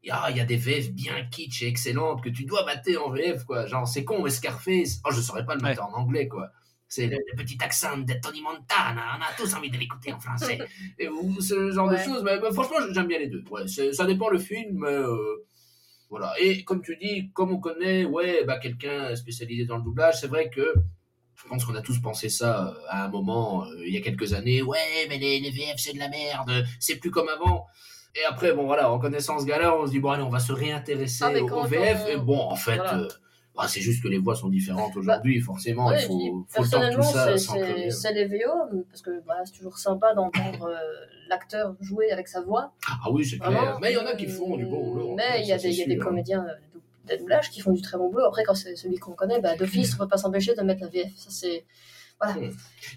il 0.03 0.09
y 0.09 0.11
a, 0.11 0.29
il 0.29 0.37
y 0.37 0.39
a 0.39 0.45
des 0.45 0.55
VF 0.57 0.91
bien 0.91 1.25
kitsch 1.31 1.63
et 1.63 1.67
excellentes 1.67 2.23
que 2.23 2.29
tu 2.29 2.45
dois 2.45 2.63
mater 2.65 2.97
en 2.97 3.09
VF, 3.09 3.45
quoi. 3.45 3.65
Genre, 3.65 3.87
c'est 3.87 4.03
con, 4.03 4.21
mais 4.23 4.29
Scarface, 4.29 4.99
oh, 5.05 5.09
je 5.11 5.21
saurais 5.21 5.43
pas 5.45 5.55
le 5.55 5.61
mettre 5.61 5.83
en 5.83 5.91
anglais, 5.93 6.27
quoi. 6.27 6.49
C'est 6.87 7.07
le, 7.07 7.17
le 7.17 7.35
petit 7.35 7.57
accent 7.63 7.97
de 7.97 8.13
Tony 8.21 8.41
Montana, 8.41 9.17
on 9.17 9.21
a 9.21 9.33
tous 9.37 9.53
envie 9.55 9.69
de 9.71 9.77
l'écouter 9.77 10.13
en 10.13 10.19
français. 10.19 10.59
et 10.99 11.07
ou 11.09 11.41
ce 11.41 11.71
genre 11.71 11.89
de 11.89 11.97
choses, 11.97 12.23
mais, 12.23 12.39
mais 12.39 12.51
franchement, 12.53 12.77
j'aime 12.91 13.07
bien 13.07 13.19
les 13.19 13.27
deux. 13.27 13.43
Ouais, 13.49 13.67
ça 13.67 14.05
dépend 14.05 14.29
le 14.29 14.37
film, 14.39 14.79
mais. 14.81 14.87
euh, 14.89 15.45
voilà. 16.09 16.33
Et 16.39 16.63
comme 16.63 16.81
tu 16.81 16.95
dis, 16.97 17.31
comme 17.33 17.51
on 17.51 17.59
connaît, 17.59 18.05
ouais, 18.05 18.43
bah, 18.45 18.57
quelqu'un 18.59 19.15
spécialisé 19.15 19.65
dans 19.65 19.77
le 19.77 19.83
doublage, 19.83 20.19
c'est 20.19 20.27
vrai 20.27 20.49
que 20.49 20.73
je 21.35 21.47
pense 21.47 21.63
qu'on 21.63 21.75
a 21.75 21.81
tous 21.81 21.99
pensé 22.01 22.27
ça 22.29 22.67
euh, 22.67 22.73
à 22.89 23.05
un 23.05 23.07
moment, 23.09 23.63
euh, 23.65 23.85
il 23.87 23.93
y 23.93 23.97
a 23.97 24.01
quelques 24.01 24.33
années. 24.33 24.61
Ouais, 24.61 25.05
mais 25.07 25.17
les, 25.17 25.39
les 25.39 25.51
VF, 25.51 25.75
c'est 25.77 25.93
de 25.93 25.99
la 25.99 26.09
merde, 26.09 26.65
c'est 26.79 26.97
plus 26.97 27.11
comme 27.11 27.29
avant. 27.29 27.65
Et 28.15 28.25
après, 28.27 28.51
bon, 28.53 28.65
voilà, 28.65 28.91
en 28.91 28.99
connaissant 28.99 29.39
ce 29.39 29.45
gars-là, 29.45 29.77
on 29.79 29.85
se 29.85 29.91
dit, 29.91 29.99
bon, 29.99 30.09
allez, 30.09 30.23
on 30.23 30.29
va 30.29 30.39
se 30.39 30.51
réintéresser 30.51 31.23
Ah, 31.25 31.41
au, 31.43 31.63
VF. 31.67 32.03
on- 32.05 32.07
Et 32.09 32.17
bon, 32.17 32.39
en 32.39 32.55
fait, 32.55 32.75
Voilà. 32.75 32.99
euh, 33.01 33.07
bah, 33.55 33.65
c'est 33.67 33.81
juste 33.81 34.01
que 34.01 34.07
les 34.07 34.17
voix 34.19 34.35
sont 34.35 34.47
différentes 34.49 34.95
aujourd'hui, 34.95 35.39
forcément. 35.41 35.87
Ouais, 35.87 36.01
il 36.01 36.07
faut, 36.07 36.17
dis, 36.17 36.29
faut 36.47 36.63
le 36.63 36.69
temps 36.69 36.79
que 36.79 36.85
tout 36.87 36.95
personnellement, 36.97 37.01
ça 37.03 37.37
c'est- 37.37 38.13
les 38.13 38.25
VO, 38.25 38.83
parce 38.89 39.01
que 39.01 39.11
bah, 39.27 39.35
c'est 39.45 39.53
toujours 39.53 39.77
sympa 39.77 40.13
d'entendre 40.13 40.67
euh, 40.67 40.75
l'acteur 41.29 41.75
jouer 41.81 42.11
avec 42.11 42.27
sa 42.27 42.41
voix. 42.41 42.71
Ah 42.87 43.11
oui, 43.11 43.25
c'est 43.25 43.37
clair. 43.37 43.77
Mais 43.81 43.91
il 43.91 43.95
y 43.95 43.97
en 43.97 44.05
a 44.05 44.15
qui 44.15 44.27
font 44.27 44.55
du 44.55 44.65
bon 44.65 44.83
boulot. 44.91 45.15
Mais 45.15 45.41
il 45.41 45.47
y 45.47 45.51
a 45.51 45.57
des, 45.57 45.71
y 45.71 45.83
a 45.83 45.87
des 45.87 45.97
comédiens 45.97 46.45
euh, 46.47 46.79
de 47.13 47.17
doublage 47.19 47.49
qui 47.49 47.59
font 47.59 47.71
du 47.73 47.81
très 47.81 47.97
bon 47.97 48.09
boulot. 48.09 48.25
Après, 48.25 48.43
quand 48.43 48.55
c'est 48.55 48.75
celui 48.75 48.97
qu'on 48.97 49.13
connaît, 49.13 49.41
bah, 49.41 49.55
d'office, 49.57 49.91
on 49.93 49.95
ne 49.95 49.99
peut 49.99 50.07
pas 50.09 50.17
s'empêcher 50.17 50.53
de 50.55 50.61
mettre 50.61 50.81
la 50.81 50.87
VF. 50.87 51.11
Ça, 51.17 51.29
c'est. 51.29 51.65
Voilà. 52.21 52.35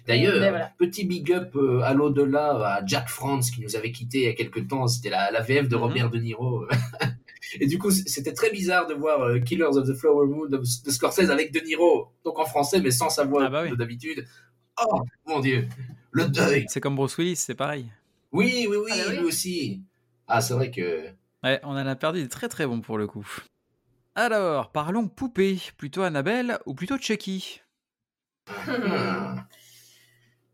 D'ailleurs, 0.05 0.39
Mais 0.41 0.49
voilà. 0.49 0.71
petit 0.77 1.05
big 1.05 1.31
up 1.31 1.55
euh, 1.55 1.79
à 1.81 1.93
l'au-delà 1.93 2.75
à 2.75 2.85
Jack 2.85 3.07
France 3.07 3.51
qui 3.51 3.61
nous 3.61 3.75
avait 3.77 3.91
quitté 3.93 4.17
il 4.17 4.23
y 4.25 4.27
a 4.27 4.33
quelques 4.33 4.67
temps. 4.67 4.85
C'était 4.87 5.09
la, 5.09 5.31
la 5.31 5.39
VF 5.41 5.67
de 5.69 5.75
Mhm. 5.77 5.81
Robert 5.81 6.09
De 6.09 6.19
Niro. 6.19 6.65
Et 7.59 7.67
du 7.67 7.77
coup, 7.77 7.91
c'était 7.91 8.33
très 8.33 8.51
bizarre 8.51 8.87
de 8.87 8.93
voir 8.93 9.21
euh, 9.21 9.39
Killers 9.39 9.63
of 9.77 9.87
the 9.87 9.93
Flower 9.93 10.27
Moon 10.27 10.47
de, 10.47 10.57
de 10.57 10.91
Scorsese 10.91 11.29
avec 11.29 11.51
De 11.51 11.59
Niro, 11.59 12.11
donc 12.23 12.39
en 12.39 12.45
français, 12.45 12.79
mais 12.81 12.91
sans 12.91 13.09
sa 13.09 13.25
voix 13.25 13.45
Ah 13.45 13.49
bah 13.49 13.63
oui. 13.63 13.77
d'habitude. 13.77 14.25
Oh 14.83 15.01
mon 15.27 15.39
dieu, 15.39 15.67
le 16.11 16.25
deuil. 16.27 16.65
C'est 16.67 16.81
comme 16.81 16.95
Bruce 16.95 17.17
Willis, 17.17 17.35
c'est 17.35 17.55
pareil. 17.55 17.85
Oui, 18.31 18.65
oui, 18.69 18.77
oui, 18.77 18.91
Ah 18.93 18.97
bah 18.97 19.03
oui. 19.11 19.17
lui 19.17 19.25
aussi. 19.25 19.81
Ah, 20.27 20.41
c'est 20.41 20.53
vrai 20.55 20.71
que. 20.71 21.05
Ouais, 21.43 21.59
on 21.63 21.71
en 21.71 21.75
a 21.85 21.95
perdu 21.95 22.21
des 22.23 22.29
très 22.29 22.49
très 22.49 22.65
bons 22.65 22.81
pour 22.81 22.97
le 22.97 23.05
coup. 23.05 23.27
Alors, 24.15 24.71
parlons 24.71 25.07
poupée. 25.07 25.59
Plutôt 25.77 26.01
Annabelle 26.03 26.57
ou 26.65 26.73
plutôt 26.73 26.97
Chucky? 26.97 27.61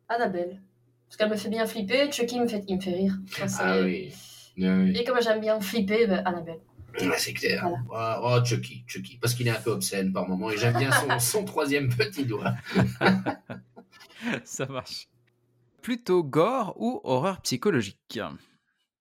Annabelle. 0.10 0.62
Parce 1.08 1.18
qu'elle 1.18 1.30
me 1.30 1.36
fait 1.36 1.50
bien 1.50 1.66
flipper. 1.66 2.12
Chucky 2.12 2.40
me 2.40 2.48
fait, 2.48 2.64
il 2.68 2.76
me 2.78 2.82
fait 2.82 2.92
rire. 2.94 3.18
Ah 3.60 3.80
oui. 3.82 4.14
Ah 4.62 4.76
oui. 4.78 4.94
Et 4.98 5.04
comme 5.04 5.22
j'aime 5.22 5.40
bien 5.42 5.60
flipper, 5.60 6.08
bah, 6.08 6.22
Annabelle. 6.26 6.60
Ouais, 7.00 7.18
c'est 7.18 7.34
clair. 7.34 7.68
Voilà. 7.88 8.20
Oh, 8.24 8.38
oh, 8.42 8.46
Chucky, 8.46 8.84
Chucky. 8.88 9.18
Parce 9.18 9.34
qu'il 9.36 9.48
est 9.48 9.52
un 9.52 9.62
peu 9.62 9.72
obscène 9.72 10.12
par 10.12 10.28
moment 10.28 10.50
et 10.50 10.58
j'aime 10.58 10.78
bien 10.78 10.92
son, 10.92 11.20
son 11.20 11.46
troisième 11.46 11.90
petit 11.90 12.26
doigt. 12.26 12.54
Ça 14.44 14.66
marche. 14.66 15.08
Plutôt 15.82 16.24
gore 16.24 16.74
ou 16.78 17.00
horreur 17.04 17.42
psychologique? 17.42 18.20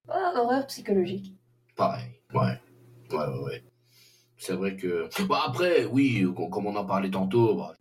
Ah, 0.07 0.33
horreur 0.35 0.65
psychologique. 0.67 1.35
Pareil. 1.75 2.09
Ouais. 2.33 2.59
Ouais, 3.11 3.17
ouais, 3.17 3.39
ouais. 3.43 3.63
C'est 4.37 4.53
vrai 4.53 4.75
que. 4.77 5.09
Bah, 5.27 5.43
après, 5.47 5.85
oui, 5.85 6.25
com- 6.35 6.49
comme 6.49 6.67
on 6.67 6.75
en 6.75 6.85
parlait 6.85 7.09
tantôt, 7.11 7.55
bah, 7.55 7.75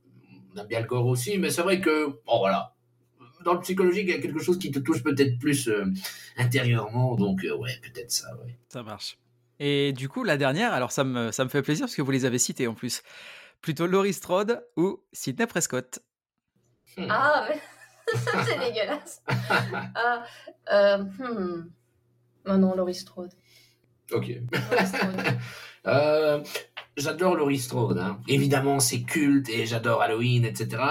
on 0.55 0.61
aime 0.61 0.67
bien 0.67 0.81
le 0.81 0.87
corps 0.87 1.07
aussi, 1.07 1.39
mais 1.39 1.51
c'est 1.51 1.63
vrai 1.63 1.81
que. 1.81 2.07
Bon, 2.27 2.39
voilà. 2.39 2.75
Dans 3.45 3.55
le 3.55 3.61
psychologique, 3.61 4.05
il 4.09 4.11
y 4.11 4.15
a 4.15 4.21
quelque 4.21 4.41
chose 4.41 4.59
qui 4.59 4.73
te 4.73 4.81
touche 4.81 5.03
peut-être 5.05 5.39
plus 5.39 5.69
euh, 5.69 5.85
intérieurement, 6.37 7.15
donc, 7.15 7.45
euh, 7.45 7.57
ouais, 7.57 7.79
peut-être 7.83 8.11
ça, 8.11 8.37
ouais. 8.39 8.59
Ça 8.69 8.83
marche. 8.83 9.17
Et 9.61 9.93
du 9.93 10.09
coup, 10.09 10.25
la 10.25 10.37
dernière, 10.37 10.73
alors 10.73 10.93
ça 10.93 11.05
me, 11.05 11.33
ça 11.33 11.45
me 11.45 11.49
fait 11.49 11.63
plaisir 11.63 11.87
parce 11.87 11.95
que 11.95 12.03
vous 12.03 12.11
les 12.11 12.25
avez 12.25 12.39
cités 12.39 12.67
en 12.67 12.75
plus. 12.75 13.03
Plutôt 13.61 13.87
Laurie 13.87 14.13
Strode 14.13 14.65
ou 14.77 15.03
Sidney 15.13 15.47
Prescott? 15.47 15.99
Hmm. 16.97 17.07
Ah, 17.11 17.49
mais 17.49 17.61
ça, 18.19 18.45
c'est 18.45 18.59
dégueulasse. 18.59 19.23
Ah, 19.95 20.25
euh, 20.73 20.99
hmm. 20.99 21.71
Ah 22.47 22.57
non, 22.57 22.75
Laurie 22.75 22.95
Strode. 22.95 23.33
Ok. 24.13 24.33
Euh, 25.87 26.43
j'adore 26.99 27.35
Laurie 27.35 27.59
Strode, 27.59 27.97
hein. 27.97 28.21
Évidemment, 28.29 28.79
c'est 28.79 29.03
culte 29.03 29.49
et 29.49 29.65
j'adore 29.65 30.03
Halloween, 30.03 30.45
etc. 30.45 30.83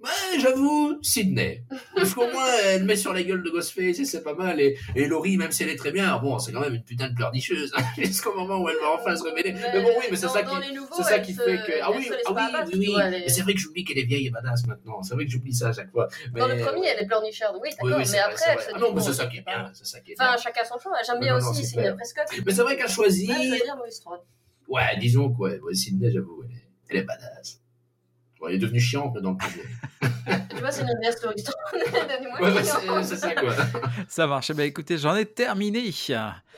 Ouais, 0.00 0.38
j'avoue, 0.38 0.96
Sydney. 1.02 1.64
Parce 1.96 2.14
qu'au 2.14 2.30
moins, 2.30 2.46
elle 2.66 2.84
met 2.84 2.94
sur 2.94 3.12
la 3.12 3.20
gueule 3.24 3.42
de 3.42 3.50
Ghostface 3.50 3.98
et 3.98 4.04
c'est 4.04 4.22
pas 4.22 4.34
mal. 4.34 4.60
Et, 4.60 4.78
et 4.94 5.08
Laurie, 5.08 5.36
même 5.36 5.50
si 5.50 5.64
elle 5.64 5.70
est 5.70 5.76
très 5.76 5.90
bien, 5.90 6.16
bon, 6.18 6.38
c'est 6.38 6.52
quand 6.52 6.60
même 6.60 6.74
une 6.74 6.84
putain 6.84 7.08
de 7.08 7.14
pleurnicheuse. 7.16 7.72
Hein, 7.76 7.82
Jusqu'au 7.98 8.32
moment 8.32 8.60
où 8.62 8.68
elle 8.68 8.76
va 8.76 8.92
enfin 8.94 9.16
se 9.16 9.24
révéler. 9.24 9.52
Mais, 9.54 9.82
bon, 9.82 9.88
oui, 9.98 10.04
mais 10.08 10.16
c'est 10.16 10.28
ça 10.28 10.42
qui. 10.44 10.54
C'est 10.96 11.02
ça 11.02 11.18
qui 11.18 11.34
se- 11.34 11.42
fait 11.42 11.56
que. 11.66 11.72
Ah 11.82 11.90
oui, 11.90 12.08
ah 12.26 12.32
oui, 12.32 12.42
abattre, 12.54 12.70
oui, 12.74 12.86
vois, 12.92 13.08
est- 13.10 13.28
c'est 13.28 13.42
vrai 13.42 13.54
que 13.54 13.58
j'oublie 13.58 13.84
qu'elle 13.84 13.98
est 13.98 14.04
vieille 14.04 14.28
et 14.28 14.30
badass 14.30 14.66
maintenant. 14.68 15.02
C'est 15.02 15.14
vrai 15.14 15.24
que 15.24 15.32
j'oublie 15.32 15.52
ça 15.52 15.70
à 15.70 15.72
chaque 15.72 15.90
fois. 15.90 16.06
Mais... 16.32 16.40
Dans 16.40 16.46
le 16.48 16.58
premier, 16.58 16.86
elle 16.86 17.02
est 17.02 17.06
pleurnicharde, 17.06 17.56
oui, 17.60 17.70
d'accord, 17.70 17.98
oui, 17.98 18.04
mais 18.12 18.18
après, 18.18 18.44
elle 18.52 18.60
se 18.60 18.70
Ah 18.74 18.78
non, 18.78 18.92
mais 18.94 19.00
c'est 19.02 19.12
ça 19.14 19.26
qui 19.26 19.38
est 19.38 19.44
bien. 19.44 19.68
C'est 19.74 19.84
ça 19.86 19.98
qui 20.00 20.12
est 20.12 20.16
Enfin, 20.20 20.36
chacun 20.36 20.64
son 20.64 20.78
choix. 20.78 20.92
J'aime 21.04 21.18
bien 21.18 21.36
aussi 21.36 21.72
clair. 21.72 21.96
Prescott. 21.96 22.24
Mais 22.46 22.52
c'est 22.54 22.62
vrai 22.62 22.76
qu'elle 22.76 22.88
choisit. 22.88 23.30
Ouais, 24.68 24.96
disons 25.00 25.34
ouais, 25.38 25.58
ouais, 25.58 25.74
Sydney, 25.74 26.12
j'avoue, 26.12 26.44
elle 26.88 26.98
est 26.98 27.02
badass. 27.02 27.60
Bon, 28.40 28.46
elle 28.48 28.54
est 28.54 28.58
devenue 28.58 28.80
chiante 28.80 29.12
mais 29.14 29.20
dans 29.20 29.32
le 29.32 29.36
premier. 29.36 29.62
Tu 30.50 30.56
vois, 30.56 30.70
c'est 30.70 30.82
une 30.82 30.90
inverse 30.90 31.22
Laurie 31.22 31.38
Strode. 31.38 31.56
Donne-moi 31.92 32.40
Ouais, 32.42 32.48
une 32.50 32.54
ouais, 32.56 32.64
chance. 32.64 33.06
c'est 33.06 33.16
c'est 33.16 33.16
ça 33.16 33.34
quoi. 33.34 33.54
Ça 34.08 34.26
marche. 34.26 34.52
Ben, 34.52 34.64
écoutez, 34.64 34.98
j'en 34.98 35.16
ai 35.16 35.24
terminé. 35.24 35.90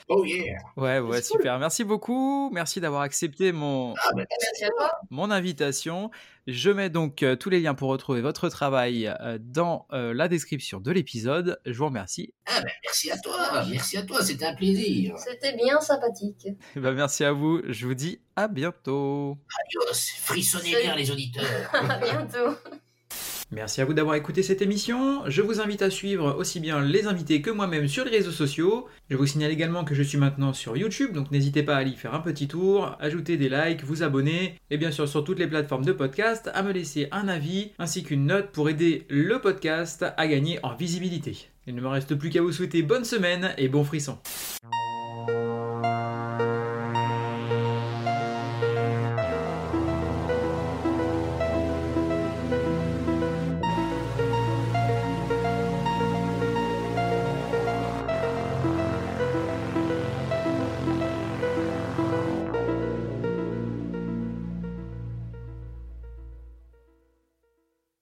Oh 0.08 0.24
yeah. 0.24 0.56
Ouais, 0.76 0.98
ouais, 0.98 1.20
C'est 1.22 1.32
cool. 1.32 1.40
super. 1.42 1.58
Merci 1.58 1.84
beaucoup. 1.84 2.50
Merci 2.52 2.80
d'avoir 2.80 3.02
accepté 3.02 3.52
mon, 3.52 3.94
Ah, 3.94 4.08
ben, 4.16 4.26
Merci 4.42 4.64
à 4.64 4.68
toi. 4.70 4.90
mon 5.10 5.30
invitation. 5.30 6.10
Je 6.46 6.70
mets 6.70 6.90
donc 6.90 7.22
euh, 7.22 7.36
tous 7.36 7.50
les 7.50 7.60
liens 7.60 7.74
pour 7.74 7.90
retrouver 7.90 8.20
votre 8.22 8.48
travail 8.48 9.06
euh, 9.20 9.38
dans 9.40 9.86
euh, 9.92 10.14
la 10.14 10.28
description 10.28 10.80
de 10.80 10.90
l'épisode. 10.90 11.60
Je 11.66 11.76
vous 11.76 11.86
remercie. 11.86 12.32
ah, 12.46 12.60
ben, 12.62 12.70
merci 12.84 13.10
à 13.10 13.18
toi. 13.18 13.64
Merci 13.70 13.96
à 13.98 14.02
toi. 14.02 14.24
C'était 14.24 14.46
un 14.46 14.54
plaisir. 14.54 15.16
C'était 15.18 15.56
bien 15.56 15.80
sympathique. 15.80 16.48
Eh 16.76 16.80
ben, 16.80 16.92
merci 16.92 17.24
à 17.24 17.32
vous. 17.32 17.60
Je 17.68 17.86
vous 17.86 17.94
dis 17.94 18.20
à 18.36 18.48
bientôt. 18.48 19.36
Adios. 19.66 20.00
Frissonnez 20.20 20.80
bien 20.82 20.96
les 20.96 21.10
auditeurs. 21.10 21.70
À 21.72 21.98
bientôt. 21.98 22.56
Merci 23.52 23.80
à 23.80 23.84
vous 23.84 23.94
d'avoir 23.94 24.14
écouté 24.14 24.44
cette 24.44 24.62
émission. 24.62 25.22
Je 25.26 25.42
vous 25.42 25.60
invite 25.60 25.82
à 25.82 25.90
suivre 25.90 26.36
aussi 26.38 26.60
bien 26.60 26.80
les 26.80 27.08
invités 27.08 27.42
que 27.42 27.50
moi-même 27.50 27.88
sur 27.88 28.04
les 28.04 28.12
réseaux 28.12 28.30
sociaux. 28.30 28.86
Je 29.10 29.16
vous 29.16 29.26
signale 29.26 29.50
également 29.50 29.84
que 29.84 29.94
je 29.94 30.04
suis 30.04 30.18
maintenant 30.18 30.52
sur 30.52 30.76
YouTube, 30.76 31.12
donc 31.12 31.32
n'hésitez 31.32 31.64
pas 31.64 31.76
à 31.76 31.82
y 31.82 31.96
faire 31.96 32.14
un 32.14 32.20
petit 32.20 32.46
tour, 32.46 32.96
ajouter 33.00 33.36
des 33.36 33.48
likes, 33.48 33.82
vous 33.82 34.04
abonner, 34.04 34.54
et 34.70 34.78
bien 34.78 34.92
sûr 34.92 35.08
sur 35.08 35.24
toutes 35.24 35.40
les 35.40 35.48
plateformes 35.48 35.84
de 35.84 35.90
podcast, 35.90 36.48
à 36.54 36.62
me 36.62 36.70
laisser 36.70 37.08
un 37.10 37.26
avis 37.26 37.72
ainsi 37.80 38.04
qu'une 38.04 38.26
note 38.26 38.52
pour 38.52 38.68
aider 38.68 39.04
le 39.08 39.40
podcast 39.40 40.04
à 40.16 40.28
gagner 40.28 40.60
en 40.62 40.76
visibilité. 40.76 41.48
Il 41.66 41.74
ne 41.74 41.80
me 41.80 41.88
reste 41.88 42.14
plus 42.14 42.30
qu'à 42.30 42.42
vous 42.42 42.52
souhaiter 42.52 42.82
bonne 42.82 43.04
semaine 43.04 43.52
et 43.58 43.68
bon 43.68 43.82
frisson. 43.82 44.18